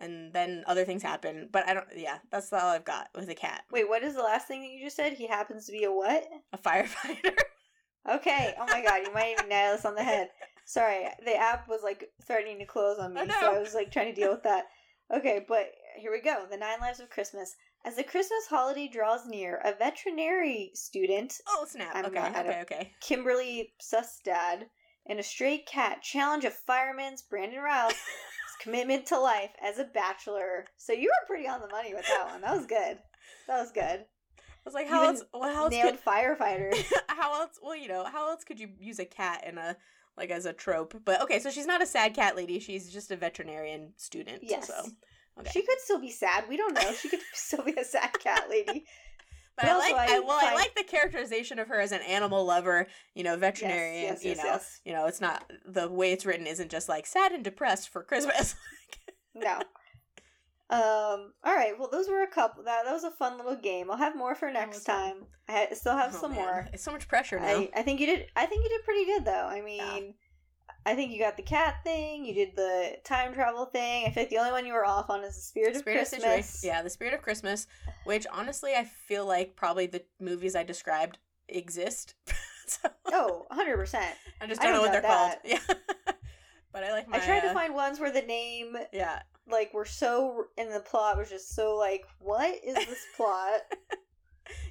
and 0.00 0.32
then 0.32 0.62
other 0.68 0.84
things 0.84 1.02
happen. 1.02 1.48
But 1.50 1.68
I 1.68 1.74
don't. 1.74 1.86
Yeah, 1.96 2.18
that's 2.30 2.52
all 2.52 2.60
I've 2.68 2.84
got 2.84 3.08
with 3.16 3.28
a 3.28 3.34
cat. 3.34 3.62
Wait, 3.72 3.88
what 3.88 4.02
is 4.04 4.14
the 4.14 4.22
last 4.22 4.46
thing 4.46 4.60
that 4.62 4.70
you 4.70 4.84
just 4.84 4.96
said? 4.96 5.14
He 5.14 5.26
happens 5.26 5.66
to 5.66 5.72
be 5.72 5.84
a 5.84 5.92
what? 5.92 6.24
A 6.52 6.58
firefighter. 6.58 7.34
Okay. 8.08 8.54
Oh 8.58 8.64
my 8.66 8.80
god, 8.82 9.06
you 9.06 9.12
might 9.12 9.32
even 9.38 9.50
nail 9.50 9.72
this 9.76 9.84
on 9.84 9.94
the 9.94 10.02
head. 10.02 10.30
Sorry, 10.64 11.04
the 11.26 11.36
app 11.36 11.68
was 11.68 11.80
like 11.82 12.08
threatening 12.26 12.58
to 12.60 12.64
close 12.64 12.98
on 12.98 13.12
me, 13.12 13.20
Oh, 13.22 13.24
no. 13.24 13.34
so 13.40 13.54
I 13.54 13.58
was 13.58 13.74
like 13.74 13.90
trying 13.92 14.14
to 14.14 14.18
deal 14.18 14.30
with 14.30 14.44
that. 14.44 14.64
Okay, 15.14 15.44
but 15.46 15.72
here 15.98 16.10
we 16.12 16.20
go. 16.22 16.44
The 16.50 16.56
Nine 16.56 16.80
Lives 16.80 17.00
of 17.00 17.10
Christmas. 17.10 17.54
As 17.84 17.96
the 17.96 18.02
Christmas 18.04 18.46
holiday 18.48 18.88
draws 18.88 19.26
near, 19.26 19.60
a 19.64 19.74
veterinary 19.74 20.70
student, 20.74 21.34
oh 21.48 21.66
snap! 21.68 21.90
I'm 21.94 22.06
okay, 22.06 22.14
not- 22.14 22.36
okay, 22.46 22.60
okay. 22.62 22.92
Kimberly 23.02 23.74
Sustad, 23.82 24.64
and 25.08 25.18
a 25.18 25.22
stray 25.22 25.58
cat 25.58 26.02
challenge 26.02 26.44
a 26.44 26.50
fireman's 26.50 27.22
Brandon 27.22 27.60
Routh 27.60 28.00
commitment 28.60 29.06
to 29.06 29.18
life 29.18 29.50
as 29.62 29.78
a 29.78 29.84
bachelor. 29.84 30.66
So 30.76 30.92
you 30.92 31.08
were 31.08 31.26
pretty 31.26 31.48
on 31.48 31.60
the 31.60 31.68
money 31.68 31.94
with 31.94 32.06
that 32.06 32.26
one. 32.30 32.40
That 32.42 32.56
was 32.56 32.66
good. 32.66 32.98
That 33.46 33.60
was 33.60 33.72
good. 33.72 34.04
I 34.38 34.42
was 34.64 34.74
like, 34.74 34.88
how 34.88 35.04
even 35.04 35.16
else? 35.16 35.24
Well, 35.32 35.54
how 35.54 35.64
else 35.64 35.72
Nailed 35.72 35.94
could 35.94 36.04
firefighters. 36.04 36.84
how 37.08 37.40
else? 37.40 37.58
Well, 37.62 37.76
you 37.76 37.88
know, 37.88 38.04
how 38.04 38.28
else 38.28 38.44
could 38.44 38.60
you 38.60 38.68
use 38.78 38.98
a 38.98 39.04
cat 39.04 39.44
in 39.46 39.56
a 39.56 39.76
like 40.16 40.30
as 40.30 40.44
a 40.44 40.52
trope? 40.52 41.00
But 41.04 41.22
okay, 41.22 41.38
so 41.38 41.50
she's 41.50 41.66
not 41.66 41.82
a 41.82 41.86
sad 41.86 42.14
cat 42.14 42.36
lady. 42.36 42.58
She's 42.58 42.92
just 42.92 43.10
a 43.10 43.16
veterinarian 43.16 43.92
student. 43.96 44.40
Yes. 44.42 44.66
So 44.66 44.90
okay. 45.40 45.50
She 45.52 45.62
could 45.62 45.80
still 45.80 46.00
be 46.00 46.10
sad. 46.10 46.44
We 46.48 46.56
don't 46.56 46.74
know. 46.74 46.92
She 46.92 47.08
could 47.08 47.20
still 47.32 47.64
be 47.64 47.74
a 47.74 47.84
sad 47.84 48.18
cat 48.20 48.50
lady. 48.50 48.84
But 49.58 49.66
But 49.66 49.72
I 49.72 49.78
like, 49.78 49.94
I 49.96 50.16
I, 50.16 50.20
well, 50.20 50.38
I 50.38 50.42
find- 50.42 50.54
like 50.54 50.74
the 50.76 50.84
characterization 50.84 51.58
of 51.58 51.68
her 51.68 51.80
as 51.80 51.92
an 51.92 52.00
animal 52.02 52.44
lover, 52.46 52.86
you 53.14 53.24
know, 53.24 53.36
veterinarian. 53.36 54.04
yes, 54.04 54.22
you 54.24 54.30
yes, 54.30 54.38
know, 54.38 54.44
yes. 54.44 54.80
you 54.84 54.92
know, 54.92 55.06
it's 55.06 55.20
not 55.20 55.50
the 55.66 55.88
way 55.88 56.12
it's 56.12 56.24
written 56.24 56.46
isn't 56.46 56.70
just 56.70 56.88
like 56.88 57.06
sad 57.06 57.32
and 57.32 57.42
depressed 57.44 57.88
for 57.90 58.02
Christmas. 58.02 58.54
No. 59.34 59.60
Um. 60.70 61.32
All 61.44 61.54
right. 61.54 61.72
Well, 61.78 61.88
those 61.90 62.08
were 62.08 62.22
a 62.22 62.26
couple. 62.30 62.64
That 62.64 62.84
that 62.84 62.92
was 62.92 63.04
a 63.04 63.10
fun 63.10 63.36
little 63.38 63.56
game. 63.56 63.90
I'll 63.90 63.96
have 63.96 64.16
more 64.16 64.34
for 64.34 64.50
next 64.50 64.84
time. 64.84 65.24
I 65.48 65.52
ha- 65.52 65.74
still 65.74 65.96
have 65.96 66.14
Oh, 66.14 66.18
some 66.20 66.32
man. 66.32 66.40
more. 66.40 66.68
It's 66.74 66.82
so 66.82 66.92
much 66.92 67.08
pressure 67.08 67.38
now. 67.40 67.46
I, 67.46 67.70
I 67.76 67.82
think 67.82 68.00
you 68.00 68.06
did. 68.06 68.26
I 68.36 68.44
think 68.46 68.64
you 68.64 68.68
did 68.68 68.84
pretty 68.84 69.04
good 69.06 69.24
though. 69.24 69.46
I 69.46 69.60
mean, 69.62 69.76
Yeah. 69.78 70.12
I 70.88 70.94
think 70.94 71.12
you 71.12 71.18
got 71.18 71.36
the 71.36 71.42
cat 71.42 71.84
thing. 71.84 72.24
You 72.24 72.32
did 72.32 72.56
the 72.56 72.96
time 73.04 73.34
travel 73.34 73.66
thing. 73.66 74.06
I 74.06 74.10
feel 74.10 74.22
like 74.22 74.30
the 74.30 74.38
only 74.38 74.52
one 74.52 74.64
you 74.64 74.72
were 74.72 74.86
off 74.86 75.10
on 75.10 75.22
is 75.22 75.34
the 75.36 75.42
spirit 75.42 75.72
of 75.74 75.80
Spirit 75.80 75.96
of 76.02 76.08
Christmas. 76.08 76.46
Situation. 76.46 76.60
Yeah, 76.76 76.82
the 76.82 76.88
Spirit 76.90 77.12
of 77.14 77.20
Christmas, 77.20 77.66
which 78.04 78.26
honestly 78.32 78.72
I 78.74 78.84
feel 78.84 79.26
like 79.26 79.54
probably 79.54 79.86
the 79.86 80.02
movies 80.18 80.56
I 80.56 80.62
described 80.62 81.18
exist. 81.48 82.14
so 82.66 82.88
Oh, 83.12 83.44
100 83.48 83.76
percent. 83.76 84.14
I 84.40 84.46
just 84.46 84.60
I 84.62 84.64
don't 84.64 84.72
know 84.72 84.78
don't 84.82 84.86
what 84.86 84.92
they're 84.92 85.02
doubt 85.02 85.42
called. 85.42 85.60
Yeah. 85.68 86.12
but 86.72 86.84
I 86.84 86.92
like 86.92 87.06
my 87.08 87.18
I 87.18 87.20
tried 87.20 87.40
to 87.40 87.50
uh, 87.50 87.54
find 87.54 87.74
ones 87.74 88.00
where 88.00 88.10
the 88.12 88.22
name 88.22 88.74
Yeah. 88.92 89.20
like 89.46 89.74
were 89.74 89.84
so 89.84 90.44
in 90.56 90.70
the 90.70 90.80
plot 90.80 91.18
was 91.18 91.28
just 91.28 91.54
so 91.54 91.76
like 91.76 92.04
what 92.18 92.54
is 92.64 92.74
this 92.74 93.04
plot? 93.16 93.60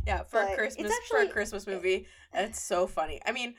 Yeah, 0.07 0.23
for 0.23 0.41
But 0.41 0.48
a 0.48 0.48
it's 0.48 0.56
Christmas 0.56 0.94
for 1.10 1.18
a 1.19 1.27
Christmas 1.27 1.68
movie. 1.68 2.07
It's 2.34 2.60
so 2.61 2.88
funny. 2.88 3.22
I 3.26 3.31
mean, 3.31 3.53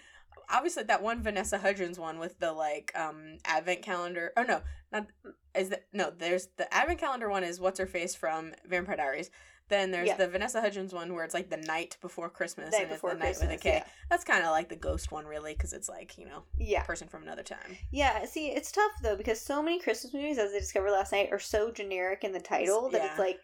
obviously 0.51 0.83
that 0.85 1.03
one 1.03 1.23
Vanessa 1.23 1.59
Hudgens 1.59 1.99
one 1.99 2.19
with 2.19 2.39
the 2.39 2.53
like 2.53 2.93
um 2.95 3.39
advent 3.45 3.83
calendar. 3.83 4.33
Oh 4.37 4.43
no, 4.43 4.63
not 4.93 5.07
is 5.55 5.69
that 5.71 5.85
no, 5.93 6.11
there's 6.17 6.49
the 6.57 6.73
advent 6.73 6.99
calendar 7.01 7.29
one 7.29 7.45
is 7.45 7.61
what's 7.61 7.79
her 7.79 7.87
face 7.87 8.15
from 8.15 8.55
Vampire 8.67 8.97
Diaries. 8.97 9.31
Then 9.69 9.91
there's 9.91 10.09
Yeah. 10.09 10.17
the 10.17 10.29
Vanessa 10.29 10.63
Hudgens 10.63 10.95
one 10.95 11.13
where 11.15 11.25
it's 11.25 11.35
like 11.35 11.51
the 11.51 11.59
night 11.59 11.99
before 12.01 12.31
Christmas 12.31 12.73
Night 12.73 12.83
and 12.83 12.91
before 12.91 13.11
it's 13.11 13.19
the 13.21 13.25
night 13.27 13.37
with 13.39 13.51
a 13.51 13.63
K. 13.63 13.71
Yeah. 13.71 13.85
That's 14.09 14.25
kind 14.25 14.43
of 14.43 14.51
like 14.53 14.71
the 14.71 14.77
ghost 14.77 15.13
one 15.13 15.27
really 15.27 15.55
cuz 15.55 15.75
it's 15.75 15.91
like, 15.91 16.17
you 16.17 16.25
know, 16.25 16.45
yeah. 16.59 16.85
person 16.85 17.07
from 17.07 17.23
another 17.23 17.43
time. 17.43 17.77
Yeah, 17.93 18.25
see, 18.25 18.49
it's 18.49 18.73
tough 18.73 18.93
though 19.03 19.15
because 19.17 19.39
so 19.41 19.63
many 19.63 19.79
Christmas 19.79 20.15
movies, 20.15 20.39
as 20.39 20.53
I 20.55 20.59
discovered 20.59 20.93
last 20.93 21.13
night, 21.13 21.29
are 21.33 21.39
so 21.39 21.71
generic 21.71 22.25
in 22.25 22.33
the 22.33 22.41
title 22.41 22.89
that 22.91 23.03
Yeah. 23.03 23.11
it's 23.11 23.19
like, 23.19 23.41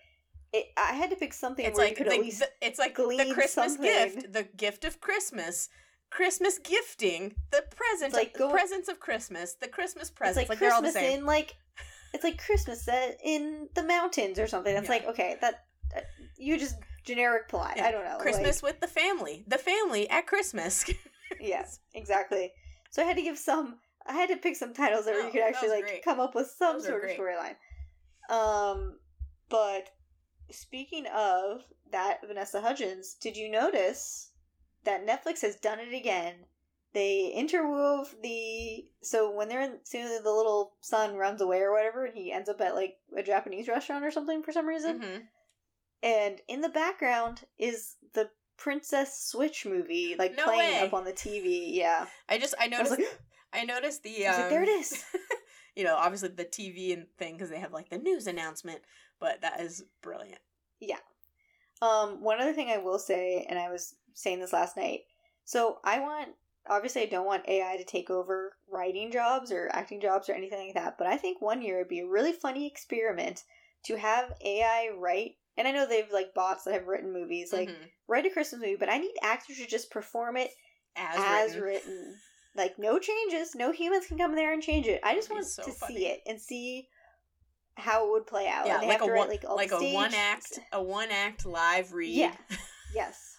it, 0.55 0.69
I 0.79 0.95
had 0.95 1.11
to 1.11 1.17
pick 1.17 1.35
something 1.35 1.67
It's 1.67 1.77
where 1.77 1.89
like 1.89 1.99
you 1.99 2.05
could 2.05 2.13
the, 2.13 2.17
at 2.17 2.23
least. 2.23 2.39
the- 2.39 2.51
it's 2.67 2.79
like 2.79 2.95
the 2.97 3.31
Christmas 3.35 3.75
something. 3.75 3.83
gift, 4.15 4.33
the 4.33 4.45
gift 4.45 4.85
of 4.87 5.01
Christmas, 5.03 5.69
Christmas 6.15 6.59
gifting, 6.59 7.35
the 7.51 7.63
present, 7.75 8.09
It's 8.11 8.15
like 8.17 8.33
the 8.35 8.39
go- 8.41 8.51
presents 8.51 8.89
of 8.89 9.01
Christmas, 9.01 9.55
the 9.61 9.67
Christmas 9.69 10.03
it's 10.09 10.11
presents. 10.11 10.49
like, 10.49 10.59
they're 10.61 10.73
all 10.73 10.81
the 10.81 10.93
Christmas 10.93 11.11
same. 11.13 11.21
in 11.21 11.27
like, 11.27 11.57
it's 12.13 12.23
like 12.23 12.39
Christmas 12.39 12.83
set 12.83 13.19
in 13.25 13.69
the 13.75 13.83
mountains 13.83 14.39
or 14.39 14.47
something. 14.47 14.73
That's 14.75 14.87
Yeah. 14.87 14.95
like 14.95 15.07
okay, 15.09 15.37
that, 15.41 15.65
that 15.93 16.05
you 16.39 16.57
just 16.57 16.77
generic 17.05 17.49
plot. 17.49 17.73
Yeah. 17.77 17.87
I 17.87 17.91
don't 17.91 18.05
know. 18.05 18.19
Christmas 18.19 18.63
with 18.63 18.79
the 18.81 18.87
family, 18.87 19.45
the 19.49 19.59
family 19.59 20.09
at 20.09 20.27
Christmas. 20.29 20.85
yes, 20.89 20.99
yeah, 21.41 22.01
exactly. 22.01 22.53
So 22.91 23.03
I 23.03 23.07
had 23.07 23.17
to 23.17 23.23
give 23.23 23.37
some. 23.39 23.79
I 24.07 24.13
had 24.13 24.29
to 24.29 24.37
pick 24.37 24.55
some 24.55 24.73
titles 24.75 25.07
that 25.07 25.15
No, 25.15 25.23
oh, 25.23 25.27
you 25.27 25.33
could 25.33 25.43
actually 25.43 25.71
like 25.71 25.85
great. 25.87 26.05
come 26.05 26.21
up 26.21 26.35
with 26.37 26.47
some 26.57 26.77
Those 26.77 26.87
sort 26.87 27.05
of 27.05 27.11
storyline. 27.17 27.57
Um, 28.31 28.99
but 29.49 29.89
speaking 30.53 31.07
of 31.15 31.63
that, 31.91 32.19
Vanessa 32.27 32.61
Hudgens, 32.61 33.15
did 33.21 33.37
you 33.37 33.51
notice 33.51 34.31
that 34.85 35.07
Netflix 35.07 35.43
has 35.43 35.57
done 35.57 35.79
it 35.81 35.95
again? 35.95 36.35
They 36.93 37.33
interwove 37.37 38.15
the 38.23 38.87
so 39.03 39.31
when 39.31 39.49
they're 39.49 39.63
in 39.63 39.79
soon 39.83 40.05
the 40.23 40.31
little 40.31 40.75
son 40.81 41.17
runs 41.17 41.41
away 41.41 41.61
or 41.61 41.73
whatever, 41.73 42.05
and 42.05 42.17
he 42.17 42.31
ends 42.33 42.49
up 42.49 42.61
at 42.61 42.75
like 42.77 42.97
a 43.17 43.23
Japanese 43.23 43.67
restaurant 43.67 44.05
or 44.05 44.11
something 44.13 44.43
for 44.43 44.53
some 44.53 44.67
reason, 44.67 45.01
hmm 45.03 45.19
and 46.05 46.41
in 46.49 46.61
the 46.61 46.69
background 46.69 47.41
is 47.59 47.97
the 48.13 48.29
Princess 48.59 49.25
Switch 49.25 49.65
movie 49.67 50.15
like 50.19 50.37
No 50.37 50.45
playing 50.45 50.75
way. 50.75 50.81
up 50.87 50.95
on 50.95 51.05
the 51.05 51.13
TV. 51.13 51.75
Yeah, 51.75 52.07
I 52.29 52.39
just 52.39 52.55
I 52.61 52.67
I 52.67 52.69
noticed 52.69 52.91
like, 52.91 53.21
I 53.53 53.65
noticed 53.65 54.03
the 54.03 54.27
I 54.27 54.31
um, 54.31 54.41
like, 54.43 54.51
there 54.51 54.63
it 54.63 54.69
is. 54.69 55.05
you 55.77 55.83
know, 55.83 55.97
obviously 55.97 56.29
the 56.29 56.45
TV 56.45 56.93
and 56.93 57.07
thing 57.19 57.35
because 57.35 57.51
they 57.51 57.59
have 57.59 57.73
like 57.73 57.89
the 57.89 57.99
news 57.99 58.27
announcement, 58.27 58.83
but 59.19 59.41
that 59.41 59.61
is 59.61 59.85
brilliant. 60.03 60.41
Yeah. 60.79 60.99
Um, 61.83 62.23
one 62.23 62.41
other 62.41 62.53
thing 62.53 62.71
I 62.71 62.79
will 62.79 62.99
say, 62.99 63.45
and 63.49 63.59
I 63.59 63.71
was 63.71 63.95
saying 64.15 64.41
this 64.41 64.53
last 64.53 64.77
night. 64.77 65.01
So 65.45 65.79
I 65.85 66.01
want, 66.01 66.31
obviously, 66.69 67.03
I 67.03 67.07
don't 67.07 67.27
want 67.27 67.49
AI 67.49 67.77
to 67.77 67.85
take 67.85 68.09
over 68.11 68.53
writing 68.73 69.11
jobs 69.13 69.53
or 69.53 69.69
acting 69.73 70.01
jobs 70.01 70.29
or 70.29 70.33
anything 70.35 70.67
like 70.67 70.75
that. 70.75 70.97
But 70.97 71.07
I 71.07 71.17
think 71.17 71.43
one 71.43 71.61
year 71.61 71.77
it'd 71.77 71.89
be 71.89 72.01
a 72.01 72.07
really 72.07 72.33
funny 72.33 72.67
experiment 72.67 73.43
to 73.85 73.97
have 73.97 74.33
AI 74.45 74.89
write. 74.97 75.33
And 75.57 75.69
I 75.69 75.73
know 75.73 75.87
they've 75.87 76.11
like 76.13 76.35
bots 76.35 76.65
that 76.65 76.75
have 76.75 76.87
written 76.87 77.13
movies, 77.13 77.53
like 77.53 77.69
Mhm. 77.69 77.91
write 78.09 78.27
a 78.27 78.31
Christmas 78.31 78.61
movie, 78.63 78.77
but 78.77 78.89
I 78.89 78.99
need 78.99 79.15
actors 79.23 79.59
to 79.59 79.67
just 79.67 79.91
perform 79.91 80.37
it 80.37 80.51
as, 80.97 81.17
as, 81.19 81.57
written. 81.57 81.63
written. 81.63 82.21
Like 82.57 82.79
no 82.79 83.01
changes, 83.01 83.57
no 83.57 83.73
humans 83.73 84.07
can 84.07 84.17
come 84.17 84.37
there 84.37 84.53
and 84.53 84.63
change 84.63 84.87
it. 84.87 85.01
I 85.03 85.17
just 85.17 85.29
want 85.29 85.45
so 85.45 85.65
to 85.65 85.73
funny. 85.73 85.97
see 85.97 86.07
it 86.07 86.21
and 86.25 86.41
see 86.41 86.87
how 87.77 88.07
it 88.07 88.11
would 88.13 88.29
play 88.29 88.47
out. 88.47 88.65
Yeah, 88.69 88.79
like 88.79 89.01
a 89.01 89.07
write 89.07 89.19
one, 89.19 89.29
like 89.29 89.43
like 89.43 89.73
a 89.73 89.93
one 89.93 90.15
act, 90.15 90.61
a 90.73 90.81
one 90.81 91.11
act 91.11 91.45
live 91.47 91.93
read. 91.93 92.15
Yeah. 92.15 92.37
Yes. 92.95 93.37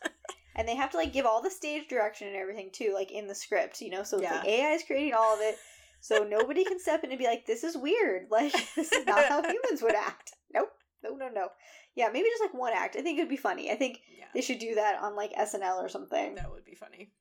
And 0.55 0.67
they 0.67 0.75
have 0.75 0.91
to 0.91 0.97
like 0.97 1.11
give 1.13 1.25
all 1.25 1.41
the 1.41 1.51
stage 1.51 1.87
direction 1.87 2.27
and 2.27 2.35
everything 2.37 2.69
too, 2.71 2.91
like 2.93 3.11
in 3.11 3.27
the 3.27 3.35
script, 3.35 3.81
you 3.81 3.89
know. 3.89 4.03
So 4.03 4.21
Yeah. 4.21 4.35
like 4.37 4.47
AI 4.47 4.71
is 4.71 4.83
creating 4.83 5.13
all 5.13 5.33
of 5.35 5.41
it, 5.41 5.57
so 5.99 6.23
nobody 6.29 6.63
can 6.63 6.79
step 6.79 7.03
in 7.03 7.09
and 7.11 7.19
be 7.19 7.25
like, 7.25 7.45
"This 7.45 7.63
is 7.63 7.75
weird. 7.77 8.27
Like 8.31 8.53
this 8.75 8.91
is 8.91 9.05
not 9.05 9.25
how 9.27 9.41
humans 9.43 9.81
would 9.81 9.95
act." 9.95 10.31
Nope. 10.53 10.71
No, 11.03 11.15
no, 11.15 11.29
no. 11.29 11.49
Yeah, 11.93 12.07
maybe 12.11 12.27
just 12.29 12.41
like 12.43 12.53
one 12.53 12.73
act. 12.73 12.95
I 12.97 13.01
think 13.01 13.19
it'd 13.19 13.29
be 13.29 13.37
funny. 13.37 13.69
I 13.71 13.75
think 13.75 13.99
yeah, 14.17 14.25
they 14.33 14.41
should 14.41 14.59
do 14.59 14.75
that 14.75 15.01
on 15.01 15.15
like 15.15 15.33
SNL 15.33 15.77
or 15.83 15.89
something. 15.89 16.35
that 16.35 16.49
would 16.51 16.65
be 16.65 16.75
funny. 16.75 17.11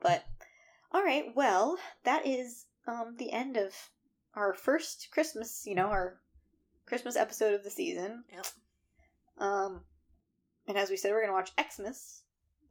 But 0.00 0.24
all 0.90 1.02
right, 1.04 1.26
well, 1.36 1.76
that 2.04 2.26
is 2.26 2.66
um 2.86 3.14
the 3.18 3.30
end 3.32 3.56
of 3.56 3.74
our 4.34 4.54
first 4.54 5.08
Christmas. 5.12 5.64
You 5.66 5.74
know, 5.74 5.86
our 5.88 6.18
Christmas 6.86 7.16
episode 7.16 7.54
of 7.54 7.64
the 7.64 7.70
season. 7.70 8.24
Yep. 8.32 8.46
Um, 9.38 9.80
and 10.66 10.76
as 10.78 10.90
we 10.90 10.96
said, 10.96 11.12
we're 11.12 11.20
gonna 11.20 11.32
watch 11.32 11.54
EXmas 11.56 12.21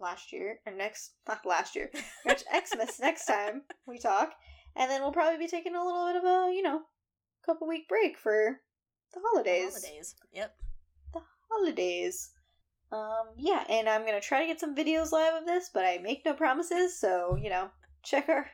last 0.01 0.31
year 0.31 0.59
or 0.65 0.73
next, 0.73 1.13
not 1.27 1.45
last 1.45 1.75
year. 1.75 1.91
Watch 2.25 2.43
EXmas 2.53 2.99
next 2.99 3.25
time 3.25 3.63
we 3.87 3.99
talk, 3.99 4.33
and 4.75 4.89
then 4.89 5.01
we'll 5.01 5.11
probably 5.11 5.37
be 5.37 5.47
taking 5.47 5.75
a 5.75 5.83
little 5.83 6.07
bit 6.07 6.15
of 6.17 6.23
a 6.23 6.53
you 6.53 6.61
know 6.61 6.81
couple 7.45 7.67
week 7.67 7.87
break 7.87 8.17
for 8.17 8.59
the 9.13 9.19
holidays. 9.23 9.73
Holidays. 9.73 10.15
Yep. 10.33 10.55
The 11.13 11.19
holidays. 11.49 12.31
Um, 12.91 13.33
yeah, 13.37 13.63
and 13.69 13.87
I'm 13.87 14.05
gonna 14.05 14.21
try 14.21 14.41
to 14.41 14.47
get 14.47 14.59
some 14.59 14.75
videos 14.75 15.11
live 15.11 15.35
of 15.35 15.45
this, 15.45 15.69
but 15.73 15.85
I 15.85 15.99
make 15.99 16.25
no 16.25 16.33
promises. 16.33 16.99
So 16.99 17.37
you 17.41 17.49
know, 17.49 17.69
check 18.03 18.27
our 18.29 18.47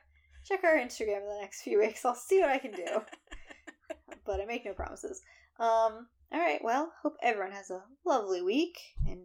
check 0.46 0.64
our 0.64 0.78
Instagram 0.78 1.22
in 1.22 1.30
the 1.30 1.40
next 1.42 1.62
few 1.62 1.80
weeks. 1.80 2.06
I'll 2.06 2.16
see 2.16 2.40
what 2.40 2.50
I 2.50 2.60
can 2.60 2.72
do, 2.72 2.86
but 4.26 4.40
I 4.40 4.46
make 4.46 4.66
no 4.66 4.74
promises. 4.74 5.22
Um, 5.60 6.08
all 6.32 6.40
right. 6.40 6.64
Well, 6.64 6.92
hope 7.02 7.16
everyone 7.22 7.52
has 7.54 7.70
a 7.70 7.84
lovely 8.06 8.42
week 8.42 8.78
and 9.08 9.22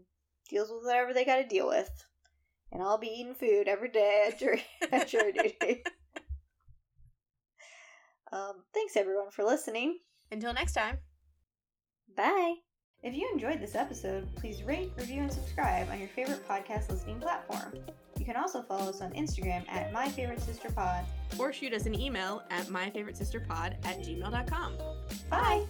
deals 0.49 0.71
with 0.71 0.85
whatever 0.85 1.13
they 1.13 1.25
got 1.25 1.37
to 1.37 1.47
deal 1.47 1.69
with. 1.69 1.91
And 2.73 2.83
I'll 2.83 2.99
be 2.99 3.09
eating 3.09 3.35
food 3.35 3.69
every 3.69 3.91
day 3.91 4.29
at 4.29 4.39
jury 4.39 4.65
at 4.93 5.09
jury 5.09 5.33
duty. 5.33 5.83
Um, 8.33 8.65
thanks 8.73 8.97
everyone 8.97 9.31
for 9.31 9.45
listening. 9.45 9.99
Until 10.31 10.55
next 10.55 10.73
time. 10.73 10.99
Bye. 12.17 12.55
If 13.03 13.15
you 13.15 13.29
enjoyed 13.33 13.61
this 13.61 13.75
episode, 13.75 14.29
please 14.37 14.63
rate, 14.63 14.93
review, 14.97 15.23
and 15.23 15.33
subscribe 15.33 15.91
on 15.91 15.99
your 15.99 16.09
favorite 16.09 16.47
podcast 16.49 16.89
listening 16.89 17.21
platform. 17.21 17.75
You 18.17 18.25
can 18.25 18.37
also 18.37 18.63
follow 18.63 18.89
us 18.89 19.01
on 19.01 19.11
Instagram 19.13 19.69
at 19.69 19.93
My 19.93 20.09
Favorite 20.09 20.41
Sister 20.41 20.71
Pod. 20.71 21.05
Or 21.39 21.53
shoot 21.53 21.73
us 21.75 21.87
an 21.87 21.99
email 21.99 22.43
at 22.51 22.67
myfavoritesisterpod 22.67 23.85
at 23.85 23.99
gmail.com. 23.99 24.79
Bye. 25.29 25.67